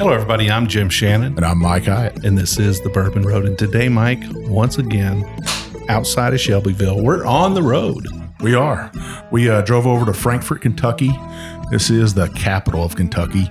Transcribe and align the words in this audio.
Hello, 0.00 0.12
everybody. 0.14 0.50
I'm 0.50 0.66
Jim 0.66 0.88
Shannon, 0.88 1.34
And 1.36 1.44
I'm 1.44 1.58
Mike 1.58 1.84
Hyatt. 1.84 2.24
and 2.24 2.38
this 2.38 2.58
is 2.58 2.80
the 2.80 2.88
Bourbon 2.88 3.22
Road. 3.22 3.44
And 3.44 3.58
today, 3.58 3.90
Mike, 3.90 4.22
once 4.48 4.78
again, 4.78 5.22
outside 5.90 6.32
of 6.32 6.40
Shelbyville, 6.40 7.04
we're 7.04 7.26
on 7.26 7.52
the 7.52 7.62
road. 7.62 8.06
We 8.40 8.54
are. 8.54 8.90
We 9.30 9.50
uh, 9.50 9.60
drove 9.60 9.86
over 9.86 10.06
to 10.06 10.14
Frankfort, 10.14 10.62
Kentucky. 10.62 11.10
This 11.70 11.90
is 11.90 12.14
the 12.14 12.28
capital 12.28 12.82
of 12.82 12.96
Kentucky. 12.96 13.50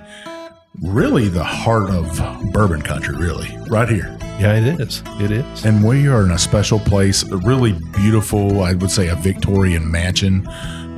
Really, 0.82 1.28
the 1.28 1.44
heart 1.44 1.88
of 1.88 2.52
bourbon 2.52 2.82
country, 2.82 3.16
really, 3.16 3.56
right 3.68 3.88
here. 3.88 4.18
Yeah, 4.40 4.56
it 4.56 4.80
is. 4.80 5.04
It 5.20 5.30
is. 5.30 5.64
And 5.64 5.84
we 5.86 6.08
are 6.08 6.24
in 6.24 6.32
a 6.32 6.38
special 6.38 6.80
place, 6.80 7.22
a 7.30 7.36
really 7.36 7.74
beautiful, 7.94 8.64
I 8.64 8.74
would 8.74 8.90
say, 8.90 9.06
a 9.06 9.14
Victorian 9.14 9.88
mansion 9.88 10.48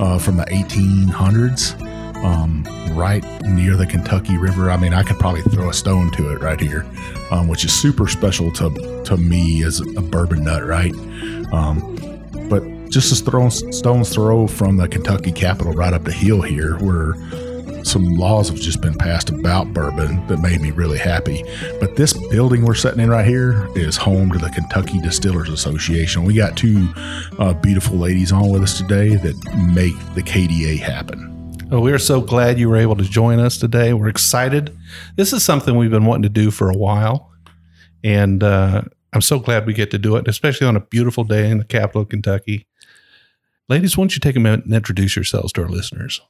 uh, 0.00 0.18
from 0.18 0.38
the 0.38 0.44
1800s, 0.44 1.78
um, 2.22 2.64
right 2.92 3.24
near 3.42 3.76
the 3.76 3.86
Kentucky 3.86 4.36
River. 4.36 4.70
I 4.70 4.76
mean, 4.76 4.94
I 4.94 5.02
could 5.02 5.18
probably 5.18 5.42
throw 5.42 5.68
a 5.68 5.74
stone 5.74 6.10
to 6.12 6.30
it 6.30 6.40
right 6.40 6.60
here, 6.60 6.86
um, 7.30 7.48
which 7.48 7.64
is 7.64 7.72
super 7.72 8.08
special 8.08 8.50
to 8.52 9.02
to 9.04 9.16
me 9.16 9.64
as 9.64 9.80
a 9.80 10.00
bourbon 10.00 10.44
nut, 10.44 10.64
right? 10.64 10.94
Um, 11.52 11.96
but 12.48 12.62
just 12.90 13.12
a 13.12 13.24
throw, 13.24 13.48
stone's 13.48 14.12
throw 14.12 14.46
from 14.46 14.76
the 14.76 14.88
Kentucky 14.88 15.32
capital 15.32 15.72
right 15.72 15.92
up 15.92 16.04
the 16.04 16.12
hill 16.12 16.42
here, 16.42 16.76
where 16.78 17.14
some 17.84 18.14
laws 18.14 18.48
have 18.48 18.58
just 18.58 18.80
been 18.80 18.94
passed 18.94 19.30
about 19.30 19.72
bourbon 19.72 20.24
that 20.28 20.38
made 20.38 20.60
me 20.60 20.70
really 20.70 20.98
happy. 20.98 21.42
But 21.80 21.96
this 21.96 22.12
building 22.28 22.64
we're 22.64 22.74
sitting 22.74 23.00
in 23.00 23.10
right 23.10 23.26
here 23.26 23.68
is 23.74 23.96
home 23.96 24.30
to 24.32 24.38
the 24.38 24.50
Kentucky 24.50 25.00
Distillers 25.00 25.48
Association. 25.48 26.24
We 26.24 26.34
got 26.34 26.56
two 26.56 26.88
uh, 27.38 27.54
beautiful 27.54 27.96
ladies 27.96 28.30
on 28.30 28.50
with 28.50 28.62
us 28.62 28.78
today 28.78 29.16
that 29.16 29.34
make 29.74 29.96
the 30.14 30.22
KDA 30.22 30.78
happen. 30.78 31.31
Well, 31.72 31.80
we 31.80 31.92
are 31.92 31.98
so 31.98 32.20
glad 32.20 32.58
you 32.58 32.68
were 32.68 32.76
able 32.76 32.96
to 32.96 33.02
join 33.02 33.40
us 33.40 33.56
today. 33.56 33.94
We're 33.94 34.10
excited. 34.10 34.76
This 35.16 35.32
is 35.32 35.42
something 35.42 35.74
we've 35.74 35.90
been 35.90 36.04
wanting 36.04 36.24
to 36.24 36.28
do 36.28 36.50
for 36.50 36.68
a 36.68 36.76
while. 36.76 37.32
And 38.04 38.42
uh, 38.42 38.82
I'm 39.14 39.22
so 39.22 39.38
glad 39.38 39.64
we 39.64 39.72
get 39.72 39.90
to 39.92 39.98
do 39.98 40.16
it, 40.16 40.28
especially 40.28 40.66
on 40.66 40.76
a 40.76 40.80
beautiful 40.80 41.24
day 41.24 41.48
in 41.48 41.56
the 41.56 41.64
capital 41.64 42.02
of 42.02 42.10
Kentucky. 42.10 42.66
Ladies, 43.70 43.96
why 43.96 44.02
don't 44.02 44.14
you 44.14 44.20
take 44.20 44.36
a 44.36 44.40
minute 44.40 44.66
and 44.66 44.74
introduce 44.74 45.16
yourselves 45.16 45.50
to 45.54 45.62
our 45.62 45.68
listeners? 45.70 46.20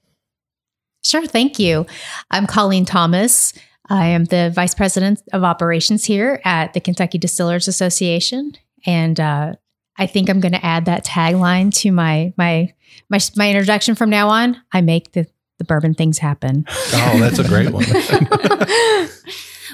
Sure, 1.02 1.26
thank 1.26 1.58
you. 1.58 1.86
I'm 2.30 2.46
Colleen 2.46 2.84
Thomas. 2.84 3.52
I 3.90 4.06
am 4.06 4.26
the 4.26 4.52
Vice 4.54 4.76
President 4.76 5.22
of 5.32 5.42
Operations 5.42 6.04
here 6.04 6.40
at 6.44 6.72
the 6.72 6.80
Kentucky 6.80 7.18
Distillers 7.18 7.66
Association, 7.66 8.52
and 8.86 9.18
uh, 9.18 9.54
I 9.98 10.06
think 10.06 10.28
I'm 10.28 10.40
going 10.40 10.52
to 10.52 10.64
add 10.64 10.86
that 10.86 11.04
tagline 11.04 11.72
to 11.80 11.92
my 11.92 12.32
my 12.36 12.72
my 13.08 13.18
my 13.36 13.50
introduction 13.50 13.94
from 13.94 14.10
now 14.10 14.28
on. 14.28 14.60
I 14.72 14.80
make 14.80 15.12
the 15.12 15.26
the 15.58 15.64
bourbon 15.64 15.94
things 15.94 16.18
happen. 16.18 16.64
Oh, 16.94 17.18
that's 17.18 17.38
a 17.38 17.46
great 17.46 17.70
one. 17.70 17.84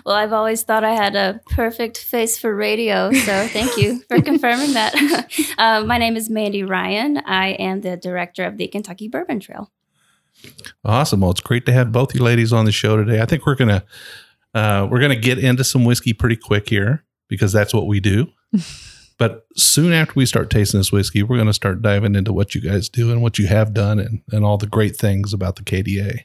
Well, 0.09 0.17
I've 0.17 0.33
always 0.33 0.63
thought 0.63 0.85
I 0.85 0.95
had 0.95 1.17
a 1.17 1.41
perfect 1.51 1.99
face 1.99 2.39
for 2.39 2.55
radio, 2.55 3.13
so 3.13 3.47
thank 3.49 3.77
you 3.77 4.01
for 4.09 4.23
confirming 4.23 4.73
that. 4.73 4.95
uh, 5.59 5.85
my 5.85 5.99
name 5.99 6.17
is 6.17 6.31
Mandy 6.31 6.63
Ryan. 6.63 7.19
I 7.19 7.49
am 7.49 7.83
the 7.83 7.99
director 7.99 8.45
of 8.45 8.57
the 8.57 8.69
Kentucky 8.69 9.09
Bourbon 9.09 9.39
Trail. 9.39 9.71
Awesome. 10.83 11.21
Well, 11.21 11.33
it's 11.33 11.41
great 11.41 11.67
to 11.67 11.73
have 11.73 11.93
both 11.93 12.15
you 12.15 12.23
ladies 12.23 12.55
on 12.55 12.65
the 12.65 12.73
show 12.73 12.97
today. 12.97 13.21
I 13.21 13.27
think 13.27 13.45
we're 13.45 13.57
gonna 13.57 13.85
uh, 14.55 14.89
we're 14.91 15.01
gonna 15.01 15.15
get 15.15 15.39
into 15.39 15.63
some 15.63 15.85
whiskey 15.85 16.15
pretty 16.15 16.37
quick 16.37 16.71
here 16.71 17.05
because 17.29 17.53
that's 17.53 17.75
what 17.75 17.87
we 17.87 18.01
do. 18.01 18.29
But 19.19 19.47
soon 19.57 19.93
after 19.93 20.15
we 20.17 20.27
start 20.27 20.51
tasting 20.51 20.81
this 20.81 20.93
whiskey, 20.93 21.23
we're 21.23 21.39
gonna 21.39 21.53
start 21.53 21.83
diving 21.83 22.15
into 22.15 22.33
what 22.33 22.55
you 22.55 22.61
guys 22.61 22.89
do 22.89 23.13
and 23.13 23.23
what 23.23 23.39
you 23.39 23.47
have 23.47 23.75
done 23.75 23.99
and, 23.99 24.23
and 24.31 24.45
all 24.45 24.57
the 24.57 24.67
great 24.67 24.97
things 24.97 25.33
about 25.33 25.57
the 25.57 25.63
KDA. 25.63 26.25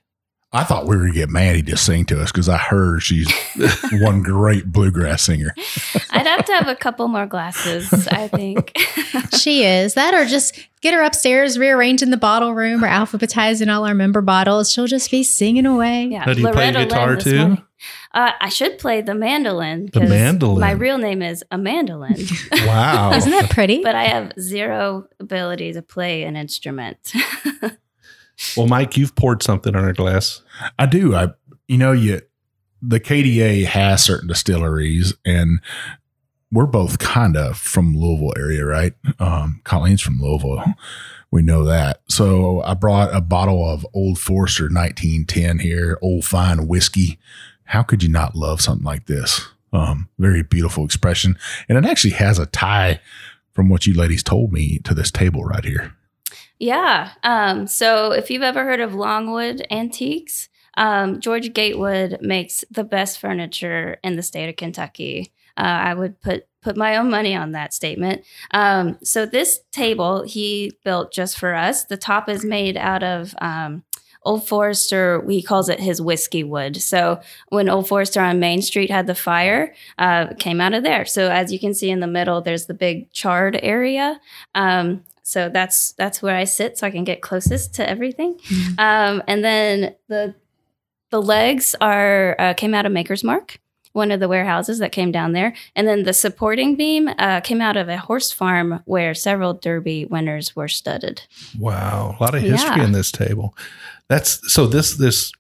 I 0.56 0.64
thought 0.64 0.86
we 0.86 0.96
were 0.96 1.02
going 1.02 1.14
to 1.14 1.18
get 1.18 1.32
Maddie 1.32 1.64
to 1.64 1.76
sing 1.76 2.06
to 2.06 2.22
us 2.22 2.32
because 2.32 2.48
I 2.48 2.58
heard 2.58 3.02
she's 3.02 3.28
one 3.94 4.22
great 4.22 4.72
bluegrass 4.72 5.24
singer. 5.24 5.52
I'd 6.12 6.28
have 6.28 6.46
to 6.46 6.54
have 6.54 6.68
a 6.68 6.76
couple 6.76 7.08
more 7.08 7.26
glasses, 7.26 8.08
I 8.08 8.28
think. 8.28 8.72
she 9.40 9.64
is 9.64 9.96
that, 9.96 10.14
or 10.14 10.26
just 10.26 10.60
get 10.82 10.94
her 10.94 11.02
upstairs, 11.02 11.58
rearranging 11.58 12.12
the 12.12 12.18
bottle 12.18 12.54
room, 12.54 12.86
or 12.86 12.88
alphabetizing 12.88 13.74
all 13.74 13.84
our 13.84 13.96
member 13.96 14.22
bottles. 14.22 14.72
She'll 14.72 14.86
just 14.86 15.10
be 15.10 15.24
singing 15.24 15.66
away. 15.66 16.06
yeah, 16.06 16.26
Now, 16.26 16.34
do 16.34 16.42
you 16.42 16.52
play 16.52 16.72
guitar 16.72 17.08
Lynn 17.08 17.16
this 17.16 17.24
too? 17.24 17.58
Morning. 18.14 18.32
Uh, 18.32 18.36
I 18.42 18.50
should 18.50 18.78
play 18.80 19.02
the 19.02 19.16
mandolin. 19.16 19.88
The 19.94 20.02
'cause 20.02 20.10
mandolin. 20.10 20.60
My 20.62 20.72
real 20.72 20.98
name 20.98 21.22
is 21.22 21.44
a 21.52 21.58
mandolin. 21.58 22.16
Wow. 22.66 23.14
Isn't 23.16 23.32
that 23.32 23.50
pretty? 23.50 23.84
but 23.84 23.96
I 23.96 24.06
have 24.06 24.32
zero 24.40 25.08
ability 25.20 25.74
to 25.74 25.82
play 25.82 26.24
an 26.24 26.36
instrument. 26.36 27.14
well, 28.58 28.68
Mike, 28.68 28.96
you've 28.98 29.16
poured 29.16 29.44
something 29.44 29.76
on 29.76 29.84
our 29.84 29.94
glass. 29.94 30.42
I 30.80 30.86
do. 30.86 31.14
I, 31.16 31.30
you 31.68 31.78
know, 31.78 31.92
you, 31.92 32.22
the 32.82 33.00
KDA 33.00 33.66
has 33.66 34.04
certain 34.04 34.28
distilleries, 34.28 35.14
and 35.26 35.60
we're 36.52 36.66
both 36.66 37.00
kind 37.00 37.36
of 37.36 37.58
from 37.58 37.96
Louisville 37.96 38.34
area, 38.38 38.66
right? 38.66 38.94
Um, 39.20 39.62
Colleen's 39.64 40.02
from 40.02 40.20
Louisville. 40.22 40.64
We 41.32 41.42
know 41.42 41.64
that. 41.66 42.02
So 42.08 42.62
I 42.62 42.76
brought 42.76 43.14
a 43.14 43.22
bottle 43.22 43.68
of 43.68 43.86
Old 43.94 44.20
Forester 44.20 44.66
1910 44.66 45.60
here, 45.60 45.98
old 46.02 46.26
fine 46.26 46.68
whiskey. 46.68 47.18
How 47.66 47.84
could 47.84 48.04
you 48.04 48.10
not 48.10 48.36
love 48.36 48.62
something 48.62 48.86
like 48.86 49.06
this? 49.06 49.48
Um, 49.72 50.10
very 50.20 50.44
beautiful 50.44 50.86
expression. 50.86 51.38
And 51.68 51.78
it 51.78 51.86
actually 51.90 52.14
has 52.14 52.38
a 52.38 52.46
tie 52.46 53.00
from 53.54 53.70
what 53.70 53.88
you 53.88 53.94
ladies 53.94 54.24
told 54.24 54.52
me 54.52 54.80
to 54.80 54.94
this 54.94 55.12
table 55.12 55.44
right 55.44 55.64
here. 55.64 55.96
Yeah. 56.60 57.12
Um, 57.24 57.68
so 57.68 58.12
if 58.12 58.30
you've 58.30 58.44
ever 58.44 58.64
heard 58.64 58.80
of 58.80 58.94
Longwood 58.94 59.66
Antiques, 59.72 60.50
um, 60.76 61.20
George 61.20 61.54
Gatewood 61.54 62.20
makes 62.22 62.64
the 62.72 62.84
best 62.84 63.20
furniture 63.20 63.98
in 64.04 64.16
the 64.16 64.24
state 64.24 64.50
of 64.50 64.56
Kentucky. 64.56 65.32
Uh, 65.58 65.62
I 65.62 65.94
would 65.94 66.20
put 66.22 66.48
put 66.62 66.78
my 66.78 66.96
own 66.96 67.10
money 67.10 67.36
on 67.36 67.52
that 67.52 67.74
statement. 67.74 68.24
Um, 68.52 68.98
so 69.04 69.26
this 69.26 69.60
table 69.72 70.24
he 70.24 70.72
built 70.84 71.12
just 71.12 71.38
for 71.38 71.54
us. 71.54 71.84
The 71.84 71.98
top 71.98 72.30
is 72.30 72.46
made 72.46 72.78
out 72.78 73.04
of 73.04 73.36
um, 73.42 73.84
Old 74.26 74.48
Forester. 74.48 75.24
He 75.28 75.42
calls 75.42 75.70
it 75.70 75.80
his 75.80 76.02
whiskey 76.02 76.44
wood. 76.44 76.82
So 76.82 77.20
when 77.50 77.70
Old 77.70 77.88
Forester 77.88 78.22
on 78.22 78.40
Main 78.40 78.62
Street 78.62 78.90
had 78.90 79.08
the 79.08 79.16
fire, 79.16 79.74
uh, 79.98 80.28
it 80.32 80.40
came 80.40 80.62
out 80.62 80.74
of 80.74 80.84
there. 80.84 81.06
So 81.06 81.30
as 81.30 81.52
you 81.52 81.60
can 81.60 81.74
see 81.74 81.90
in 81.90 82.00
the 82.00 82.08
middle, 82.08 82.42
there's 82.42 82.66
the 82.68 82.74
big 82.74 83.12
charred 83.12 83.60
area. 83.62 84.20
Um, 84.56 85.04
so 85.24 85.50
that's 85.50 85.94
that's 85.94 86.22
where 86.22 86.36
I 86.36 86.44
sit, 86.44 86.78
so 86.78 86.86
I 86.88 86.92
can 86.92 87.04
get 87.06 87.22
closest 87.22 87.74
to 87.76 87.90
everything. 87.90 88.40
Um, 88.78 89.24
and 89.28 89.44
then 89.44 89.96
the 90.10 90.36
the 91.12 91.22
legs 91.22 91.76
are 91.80 92.36
uh, 92.40 92.54
came 92.56 92.74
out 92.74 92.86
of 92.86 92.92
Maker's 92.92 93.24
Mark, 93.24 93.60
one 93.94 94.12
of 94.12 94.20
the 94.20 94.28
warehouses 94.28 94.80
that 94.80 94.92
came 94.92 95.12
down 95.14 95.32
there, 95.32 95.54
and 95.76 95.88
then 95.88 96.04
the 96.04 96.12
supporting 96.14 96.76
beam 96.76 97.08
uh, 97.20 97.40
came 97.40 97.62
out 97.62 97.78
of 97.78 97.88
a 97.88 97.98
horse 97.98 98.32
farm 98.34 98.82
where 98.86 99.14
several 99.14 99.54
Derby 99.54 100.06
winners 100.06 100.56
were 100.58 100.68
studded. 100.68 101.22
Wow, 101.58 102.18
a 102.20 102.24
lot 102.24 102.36
of 102.36 102.42
history 102.42 102.78
Yeah. 102.78 102.84
in 102.86 102.92
this 102.92 103.12
table. 103.12 103.56
That's 104.14 104.54
so 104.54 104.68
this 104.68 104.96
this 104.98 105.32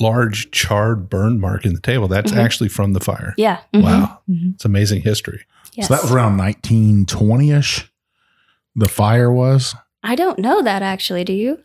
large 0.00 0.50
charred 0.52 1.10
burn 1.10 1.38
mark 1.38 1.66
in 1.66 1.74
the 1.74 1.80
table. 1.80 2.08
That's 2.08 2.32
Mhm. 2.32 2.38
actually 2.38 2.68
from 2.70 2.94
the 2.94 3.00
fire. 3.00 3.34
Yeah. 3.36 3.58
Wow, 3.74 4.20
Mhm. 4.30 4.54
it's 4.54 4.64
amazing 4.64 5.02
history. 5.02 5.40
Yes. 5.74 5.88
So 5.88 5.94
that 5.94 6.02
was 6.02 6.10
around 6.12 6.36
1920 6.38 7.50
ish. 7.50 7.90
The 8.74 8.88
fire 8.88 9.30
was. 9.30 9.74
I 10.02 10.14
don't 10.14 10.38
know 10.38 10.62
that 10.62 10.82
actually. 10.82 11.24
Do 11.24 11.32
you? 11.34 11.58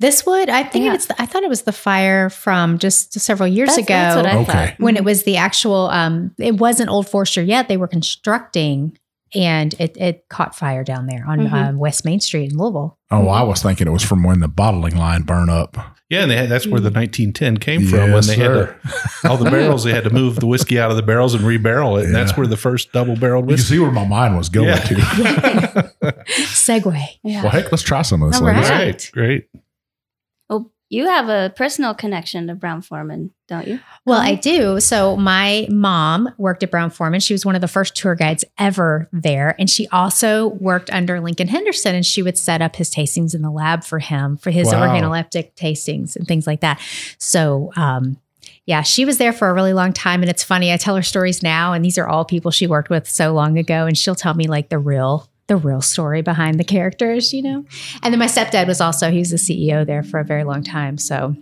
This 0.00 0.24
would, 0.24 0.48
I 0.48 0.62
think 0.62 0.84
Yeah. 0.86 0.94
it's, 0.94 1.06
the, 1.06 1.20
I 1.20 1.26
thought 1.26 1.42
it 1.42 1.50
was 1.50 1.62
the 1.62 1.72
fire 1.72 2.30
from 2.30 2.78
just 2.78 3.18
several 3.20 3.46
years 3.48 3.70
That's, 3.70 3.78
ago. 3.78 3.86
that's 3.94 4.16
what 4.16 4.26
I 4.26 4.36
Okay. 4.38 4.52
thought. 4.52 4.74
when 4.80 4.96
it 4.96 5.04
was 5.04 5.24
the 5.24 5.36
actual 5.36 5.90
um 5.90 6.30
it 6.38 6.56
wasn't 6.58 6.88
old 6.88 7.08
forester 7.08 7.42
yet 7.42 7.68
they 7.68 7.76
were 7.76 7.88
constructing 7.88 8.96
and 9.34 9.74
it, 9.80 9.96
it 9.98 10.24
caught 10.30 10.54
fire 10.54 10.84
down 10.84 11.06
there 11.08 11.24
on 11.28 11.38
Mhm. 11.40 11.52
um, 11.52 11.78
west 11.78 12.04
main 12.04 12.20
street 12.20 12.52
in 12.52 12.56
louisville 12.58 12.96
Oh, 13.10 13.28
I 13.28 13.42
was 13.42 13.60
thinking 13.62 13.86
it 13.88 13.90
was 13.90 14.02
from 14.04 14.22
when 14.22 14.38
the 14.40 14.48
bottling 14.48 14.96
line 14.96 15.22
burned 15.22 15.50
up. 15.50 15.95
Yeah, 16.08 16.22
and 16.22 16.30
they 16.30 16.36
had, 16.36 16.48
that's 16.48 16.68
where 16.68 16.80
the 16.80 16.90
mm. 16.90 16.96
1910 16.96 17.56
came 17.56 17.84
from 17.86 18.12
when 18.12 18.24
they 18.26 18.36
sir. 18.36 18.78
had 18.80 18.90
to, 19.22 19.28
all 19.28 19.36
the 19.36 19.50
barrels. 19.50 19.82
They 19.82 19.92
had 19.92 20.04
to 20.04 20.10
move 20.10 20.38
the 20.38 20.46
whiskey 20.46 20.78
out 20.78 20.90
of 20.90 20.96
the 20.96 21.02
barrels 21.02 21.34
and 21.34 21.42
rebarrel 21.42 22.00
it. 22.00 22.06
And 22.06 22.14
that's 22.14 22.36
where 22.36 22.46
the 22.46 22.56
first 22.56 22.92
double 22.92 23.16
barreled 23.16 23.46
whiskey. 23.46 23.74
You 23.74 23.80
see 23.80 23.82
where 23.82 23.90
my 23.90 24.06
mind 24.06 24.36
was 24.36 24.48
going 24.48 24.68
Yeah. 24.68 24.78
to. 24.78 24.94
Segue. 26.28 27.04
Yeah. 27.24 27.42
Well, 27.42 27.50
heck, 27.50 27.72
let's 27.72 27.82
try 27.82 28.02
some 28.02 28.22
of 28.22 28.30
this. 28.30 28.40
All 28.40 28.46
ladies. 28.46 28.70
right. 28.70 29.10
Great, 29.12 29.12
great. 29.12 29.48
Well, 29.52 29.62
you 30.88 31.06
have 31.06 31.28
a 31.28 31.52
personal 31.56 31.94
connection 31.94 32.46
to 32.46 32.54
Brown-Forman, 32.54 33.32
don't 33.48 33.66
you? 33.66 33.80
well 34.04 34.20
i 34.20 34.34
do 34.34 34.78
so 34.80 35.16
my 35.16 35.66
mom 35.70 36.28
worked 36.38 36.62
at 36.62 36.70
brown-forman 36.70 37.18
she 37.20 37.34
was 37.34 37.44
one 37.44 37.54
of 37.56 37.60
the 37.60 37.68
first 37.68 37.94
tour 37.96 38.14
guides 38.14 38.44
ever 38.58 39.08
there 39.12 39.54
and 39.58 39.68
she 39.70 39.86
also 39.88 40.48
worked 40.48 40.90
under 40.90 41.20
lincoln 41.20 41.48
henderson 41.48 41.94
and 41.94 42.04
she 42.06 42.22
would 42.22 42.36
set 42.38 42.60
up 42.62 42.76
his 42.76 42.88
tastings 42.90 43.34
in 43.34 43.42
the 43.42 43.50
lab 43.50 43.82
for 43.84 43.98
him 43.98 44.36
for 44.36 44.50
his 44.50 44.66
Wow. 44.68 44.88
organoleptic 44.88 45.54
tastings 45.54 46.14
and 46.16 46.26
things 46.28 46.46
like 46.46 46.60
that 46.60 46.80
so 47.18 47.72
um 47.76 48.18
yeah, 48.64 48.82
she 48.82 49.04
was 49.04 49.18
there 49.18 49.32
for 49.32 49.48
a 49.48 49.54
really 49.54 49.72
long 49.72 49.92
time. 49.92 50.22
And 50.22 50.30
it's 50.30 50.42
funny, 50.42 50.72
I 50.72 50.76
tell 50.76 50.96
her 50.96 51.02
stories 51.02 51.40
now, 51.40 51.72
and 51.72 51.84
these 51.84 51.98
are 51.98 52.06
all 52.08 52.24
people 52.24 52.50
she 52.50 52.66
worked 52.66 52.90
with 52.90 53.08
so 53.08 53.32
long 53.32 53.58
ago. 53.58 53.86
And 53.86 53.96
she'll 53.96 54.16
tell 54.16 54.34
me 54.34 54.48
like 54.48 54.70
the 54.70 54.78
real, 54.78 55.28
the 55.48 55.56
real 55.56 55.80
story 55.80 56.22
behind 56.22 56.58
the 56.58 56.64
characters, 56.64 57.32
you 57.32 57.42
know? 57.42 57.64
And 58.02 58.12
then 58.12 58.18
my 58.18 58.26
stepdad 58.26 58.66
was 58.66 58.80
also, 58.80 59.10
he 59.10 59.18
was 59.18 59.30
the 59.30 59.36
CEO 59.36 59.86
there 59.86 60.02
for 60.02 60.18
a 60.20 60.24
very 60.24 60.44
long 60.44 60.62
time. 60.62 60.98
So 60.98 61.36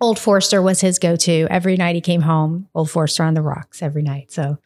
Old 0.00 0.18
Forester 0.18 0.60
was 0.62 0.80
his 0.80 0.98
go 0.98 1.16
to. 1.16 1.46
Every 1.50 1.76
night 1.76 1.94
he 1.94 2.00
came 2.00 2.20
home, 2.22 2.68
Old 2.74 2.90
Forester 2.90 3.24
on 3.24 3.34
the 3.34 3.42
rocks 3.42 3.82
every 3.82 4.02
night. 4.02 4.30
So 4.30 4.58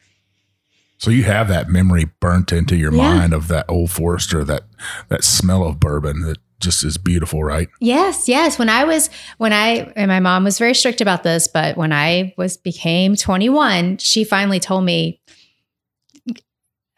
So 0.99 1.11
you 1.11 1.23
have 1.23 1.47
that 1.49 1.69
memory 1.69 2.05
burnt 2.19 2.51
into 2.51 2.75
your 2.75 2.93
Yeah. 2.93 3.15
mind 3.15 3.33
of 3.33 3.47
that 3.49 3.65
old 3.67 3.89
Forester, 3.91 4.43
that 4.45 4.63
that 5.09 5.23
smell 5.23 5.63
of 5.65 5.79
bourbon 5.79 6.21
that 6.21 6.37
just 6.61 6.83
is 6.85 6.97
beautiful, 6.97 7.43
right? 7.43 7.67
Yes, 7.81 8.29
yes. 8.29 8.57
When 8.57 8.69
I 8.69 8.85
was 8.85 9.09
when 9.37 9.51
I 9.51 9.91
and 9.97 10.07
my 10.07 10.19
mom 10.21 10.43
was 10.45 10.59
very 10.59 10.73
strict 10.75 11.01
about 11.01 11.23
this, 11.23 11.47
but 11.47 11.75
when 11.77 11.91
I 11.91 12.33
was 12.37 12.55
became 12.57 13.15
21, 13.17 13.97
she 13.97 14.23
finally 14.23 14.59
told 14.61 14.85
me, 14.85 15.19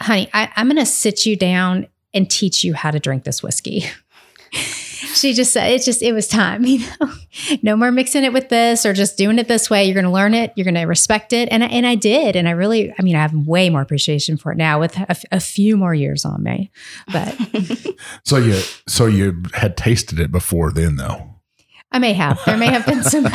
honey, 0.02 0.30
I, 0.34 0.52
I'm 0.56 0.68
gonna 0.68 0.86
sit 0.86 1.26
you 1.26 1.36
down 1.36 1.88
and 2.14 2.30
teach 2.30 2.64
you 2.64 2.74
how 2.74 2.92
to 2.92 3.00
drink 3.00 3.24
this 3.24 3.44
whiskey. 3.44 3.86
she 4.52 5.34
just 5.34 5.52
said 5.52 5.72
it 5.72 5.84
just 5.84 6.02
it 6.02 6.14
was 6.14 6.28
time, 6.28 6.66
you 6.66 6.80
know. 6.80 7.12
No 7.62 7.76
more 7.76 7.92
mixing 7.92 8.24
it 8.24 8.32
with 8.32 8.48
this 8.50 8.86
or 8.86 8.94
just 8.94 9.18
doing 9.18 9.40
it 9.40 9.48
this 9.48 9.70
way. 9.70 9.86
You're 9.86 9.96
gonna 9.96 10.12
learn 10.12 10.34
it, 10.34 10.54
you're 10.56 10.66
gonna 10.66 10.88
respect 10.88 11.34
it. 11.34 11.50
And 11.52 11.64
I, 11.64 11.68
and 11.68 11.86
I 11.86 11.96
did. 11.96 12.36
And 12.36 12.48
I 12.48 12.52
really, 12.52 12.94
I 12.98 13.02
mean, 13.04 13.16
I 13.16 13.22
have 13.22 13.34
way 13.34 13.70
more 13.70 13.82
appreciation 13.82 14.38
for 14.38 14.52
it 14.52 14.58
now 14.58 14.80
with 14.80 14.98
a, 14.98 15.16
a 15.34 15.40
few 15.40 15.76
more 15.78 15.94
years 15.94 16.26
on 16.26 16.44
me. 16.44 16.72
But 17.12 17.38
So 18.24 18.38
you 18.38 18.60
so 18.88 19.06
you 19.06 19.44
had 19.54 19.78
tasted 19.78 20.20
it 20.20 20.32
before 20.32 20.72
then 20.72 20.96
though. 20.96 21.35
I 21.92 22.00
may 22.00 22.14
have. 22.14 22.40
There 22.46 22.58
may 22.58 22.68
have 22.68 22.86
been 22.86 23.04
some 23.12 23.28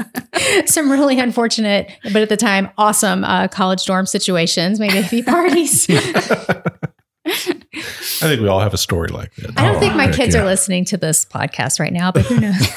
some 0.66 0.90
really 0.90 1.18
unfortunate, 1.18 1.90
but 2.04 2.16
at 2.22 2.28
the 2.28 2.36
time, 2.36 2.70
awesome 2.78 3.24
uh, 3.24 3.48
college 3.48 3.84
dorm 3.84 4.06
situations, 4.06 4.80
maybe 4.80 4.98
a 4.98 5.02
few 5.08 5.22
parties. 5.24 5.86
I 7.26 8.26
think 8.28 8.40
we 8.40 8.48
all 8.48 8.60
have 8.60 8.74
a 8.74 8.78
story 8.78 9.08
like 9.08 9.34
that. 9.36 9.52
I 9.58 9.66
don't 9.66 9.76
Oh, 9.76 9.80
think 9.80 9.94
my 9.96 10.06
heck 10.06 10.14
kids 10.16 10.34
yeah. 10.34 10.42
are 10.42 10.44
listening 10.44 10.84
to 10.86 10.96
this 10.96 11.24
podcast 11.24 11.78
right 11.80 11.92
now, 11.92 12.10
but 12.12 12.24
who 12.26 12.40
knows? 12.40 12.68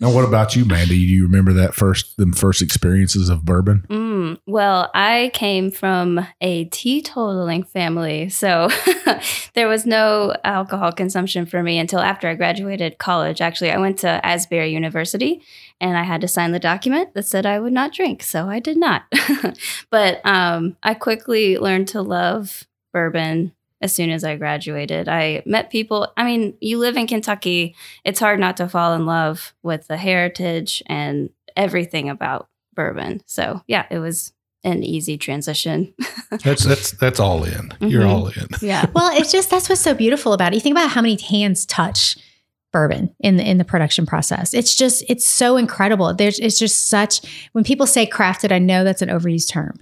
Now 0.00 0.12
what 0.12 0.24
about 0.24 0.56
you, 0.56 0.64
Mandy? 0.64 1.06
Do 1.06 1.12
you 1.12 1.24
remember 1.24 1.52
that 1.54 1.74
first 1.74 2.16
them 2.16 2.32
first 2.32 2.62
experiences 2.62 3.28
of 3.28 3.44
bourbon? 3.44 3.84
Mm, 3.88 4.40
well, 4.46 4.90
I 4.94 5.30
came 5.34 5.70
from 5.70 6.26
a 6.40 6.66
teetotaling 6.66 7.66
family, 7.66 8.28
so 8.28 8.68
there 9.54 9.68
was 9.68 9.86
no 9.86 10.34
alcohol 10.44 10.92
consumption 10.92 11.46
for 11.46 11.62
me 11.62 11.78
until 11.78 12.00
after 12.00 12.28
I 12.28 12.34
graduated 12.34 12.98
college. 12.98 13.40
Actually, 13.40 13.70
I 13.70 13.78
went 13.78 13.98
to 14.00 14.24
Asbury 14.24 14.72
University 14.72 15.42
and 15.80 15.96
I 15.96 16.02
had 16.02 16.20
to 16.20 16.28
sign 16.28 16.52
the 16.52 16.58
document 16.58 17.14
that 17.14 17.26
said 17.26 17.46
I 17.46 17.60
would 17.60 17.72
not 17.72 17.92
drink, 17.92 18.22
so 18.22 18.48
I 18.48 18.60
did 18.60 18.76
not. 18.76 19.02
but 19.90 20.24
um, 20.26 20.76
I 20.82 20.94
quickly 20.94 21.58
learned 21.58 21.88
to 21.88 22.02
love 22.02 22.66
bourbon 22.92 23.52
as 23.80 23.94
soon 23.94 24.10
as 24.10 24.24
I 24.24 24.36
graduated. 24.36 25.08
I 25.08 25.42
met 25.46 25.70
people, 25.70 26.12
I 26.16 26.24
mean, 26.24 26.54
you 26.60 26.78
live 26.78 26.96
in 26.96 27.06
Kentucky, 27.06 27.74
it's 28.04 28.20
hard 28.20 28.38
not 28.40 28.56
to 28.58 28.68
fall 28.68 28.94
in 28.94 29.06
love 29.06 29.54
with 29.62 29.86
the 29.88 29.96
heritage 29.96 30.82
and 30.86 31.30
everything 31.56 32.08
about 32.10 32.48
bourbon. 32.74 33.22
So, 33.26 33.62
yeah, 33.66 33.86
it 33.90 33.98
was 33.98 34.32
an 34.64 34.82
easy 34.82 35.16
transition. 35.16 35.94
That's 36.44 36.64
that's 36.64 36.90
that's 36.92 37.18
all 37.18 37.42
in. 37.44 37.72
You're 37.80 38.02
Mhm. 38.04 38.08
all 38.10 38.26
in. 38.28 38.46
yeah. 38.60 38.84
well, 38.94 39.10
it's 39.18 39.32
just 39.32 39.48
that's 39.50 39.68
what's 39.70 39.80
so 39.80 39.94
beautiful 39.94 40.32
about 40.34 40.52
it. 40.52 40.56
You 40.56 40.60
think 40.60 40.76
about 40.76 40.90
how 40.90 41.00
many 41.00 41.16
hands 41.20 41.64
touch 41.64 42.18
bourbon 42.72 43.12
in 43.18 43.36
the 43.36 43.48
in 43.48 43.56
the 43.58 43.64
production 43.64 44.04
process. 44.06 44.52
It's 44.54 44.74
just 44.76 45.02
it's 45.08 45.26
so 45.26 45.56
incredible. 45.56 46.12
There's 46.14 46.38
it's 46.38 46.58
just 46.58 46.88
such 46.88 47.20
when 47.52 47.64
people 47.64 47.86
say 47.86 48.06
crafted, 48.06 48.52
I 48.52 48.58
know 48.58 48.84
that's 48.84 49.00
an 49.02 49.08
overused 49.08 49.48
term. 49.48 49.80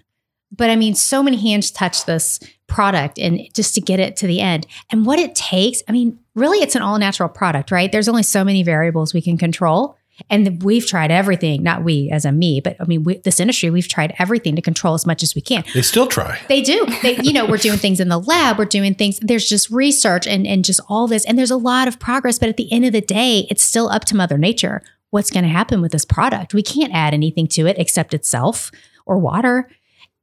But 0.51 0.71
I 0.71 0.77
mean, 0.77 0.95
so 0.95 1.23
many 1.23 1.37
hands 1.37 1.71
touch 1.71 2.05
this 2.07 2.41
product 2.67 3.19
and 3.19 3.41
just 3.55 3.75
to 3.75 3.81
get 3.81 4.01
it 4.01 4.17
to 4.17 4.27
the 4.27 4.41
end. 4.41 4.67
And 4.91 5.05
what 5.05 5.19
it 5.19 5.35
takes, 5.35 5.83
I 5.89 5.93
mean, 5.93 6.19
really 6.35 6.59
it's 6.59 6.75
an 6.75 6.83
all 6.83 6.99
natural 6.99 7.29
product, 7.29 7.71
right? 7.71 7.91
There's 7.91 8.09
only 8.09 8.23
so 8.23 8.45
many 8.45 8.63
variables 8.63 9.13
we 9.13 9.23
can 9.23 9.37
control. 9.37 9.97
And 10.31 10.63
we've 10.65 10.85
tried 10.85 11.13
everything, 11.13 11.63
not 11.63 11.85
we 11.85 12.11
as 12.11 12.25
a 12.25 12.33
me, 12.33 12.61
but 12.61 12.77
I 12.81 12.85
mean, 12.87 13.05
we, 13.05 13.19
this 13.19 13.39
industry, 13.39 13.71
we've 13.71 13.87
tried 13.87 14.15
everything 14.19 14.57
to 14.57 14.63
control 14.63 14.95
as 14.95 15.07
much 15.07 15.23
as 15.23 15.37
we 15.37 15.41
can. 15.41 15.63
They 15.75 15.83
still 15.83 16.09
try. 16.09 16.41
They 16.49 16.61
do. 16.61 16.85
They, 17.03 17.17
you 17.19 17.33
know, 17.33 17.47
we're 17.47 17.57
doing 17.57 17.79
things 17.79 18.01
in 18.01 18.09
the 18.09 18.19
lab. 18.19 18.59
We're 18.59 18.65
doing 18.65 18.95
things. 18.95 19.21
There's 19.21 19.49
just 19.49 19.71
research 19.71 20.27
and 20.27 20.45
and 20.45 20.65
just 20.65 20.81
all 20.89 21.07
this, 21.07 21.25
and 21.25 21.39
there's 21.39 21.53
a 21.53 21.57
lot 21.57 21.87
of 21.87 22.01
progress. 22.01 22.41
But 22.41 22.49
at 22.49 22.57
the 22.57 22.71
end 22.73 22.85
of 22.85 22.93
the 22.93 23.01
day, 23.01 23.47
it's 23.49 23.63
still 23.63 23.89
up 23.91 24.07
to 24.07 24.17
Mother 24.17 24.39
Nature. 24.39 24.83
What's 25.11 25.31
going 25.31 25.45
to 25.45 25.51
happen 25.51 25.81
with 25.81 25.93
this 25.93 26.05
product? 26.05 26.53
We 26.53 26.63
can't 26.63 26.93
add 26.93 27.15
anything 27.15 27.47
to 27.49 27.67
it 27.67 27.79
except 27.79 28.13
itself 28.13 28.73
or 29.07 29.19
water. 29.19 29.71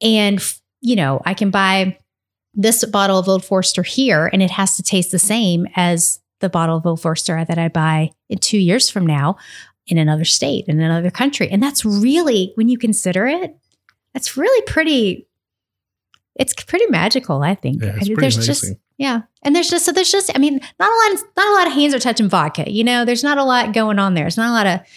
And 0.02 0.42
you 0.82 0.96
know, 0.96 1.22
I 1.26 1.34
can 1.34 1.50
buy 1.50 1.98
this 2.54 2.86
bottle 2.86 3.18
of 3.18 3.28
Old 3.28 3.44
Forester 3.44 3.84
here, 3.84 4.30
and 4.32 4.42
it 4.42 4.52
has 4.52 4.76
to 4.78 4.84
taste 4.84 5.12
the 5.12 5.20
same 5.20 5.68
as 5.76 6.20
the 6.40 6.50
bottle 6.50 6.78
of 6.78 6.86
Old 6.86 7.02
Forester 7.02 7.44
that 7.44 7.58
I 7.58 7.70
buy 7.70 8.12
in 8.30 8.38
two 8.38 8.58
years 8.58 8.90
from 8.90 9.06
now 9.06 9.38
in 9.88 9.98
another 9.98 10.26
state 10.26 10.66
in 10.68 10.80
another 10.80 11.12
country. 11.12 11.50
And 11.50 11.62
that's 11.62 11.86
really, 11.86 12.52
when 12.56 12.70
you 12.70 12.78
consider 12.78 13.28
it, 13.28 13.56
that's 14.14 14.38
really 14.38 14.62
pretty 14.64 15.28
it's 16.36 16.54
pretty 16.54 16.86
magical, 16.88 17.44
I 17.44 17.56
think. 17.56 17.82
Yeah, 17.82 17.90
it's 17.96 18.10
I- 18.10 18.14
pretty 18.14 18.22
there's 18.22 18.36
amazing. 18.38 18.54
just 18.74 18.82
yeah, 18.98 19.22
and 19.44 19.56
there's 19.56 19.70
just 19.70 19.86
so 19.86 19.92
there's 19.92 20.12
just 20.12 20.32
I 20.36 20.40
mean, 20.40 20.60
not 20.80 20.90
a 20.90 21.14
lot, 21.14 21.24
not 21.38 21.48
a 21.48 21.54
lot 21.54 21.68
of 21.68 21.74
hands 21.74 21.94
are 21.94 22.00
touching 22.00 22.30
vodka. 22.30 22.70
You 22.72 22.84
know, 22.84 23.06
there's 23.06 23.24
not 23.24 23.38
a 23.38 23.44
lot 23.44 23.74
going 23.74 24.00
on 24.00 24.14
there. 24.14 24.28
It's 24.28 24.38
not 24.38 24.50
a 24.50 24.54
lot 24.54 24.68
of. 24.68 24.88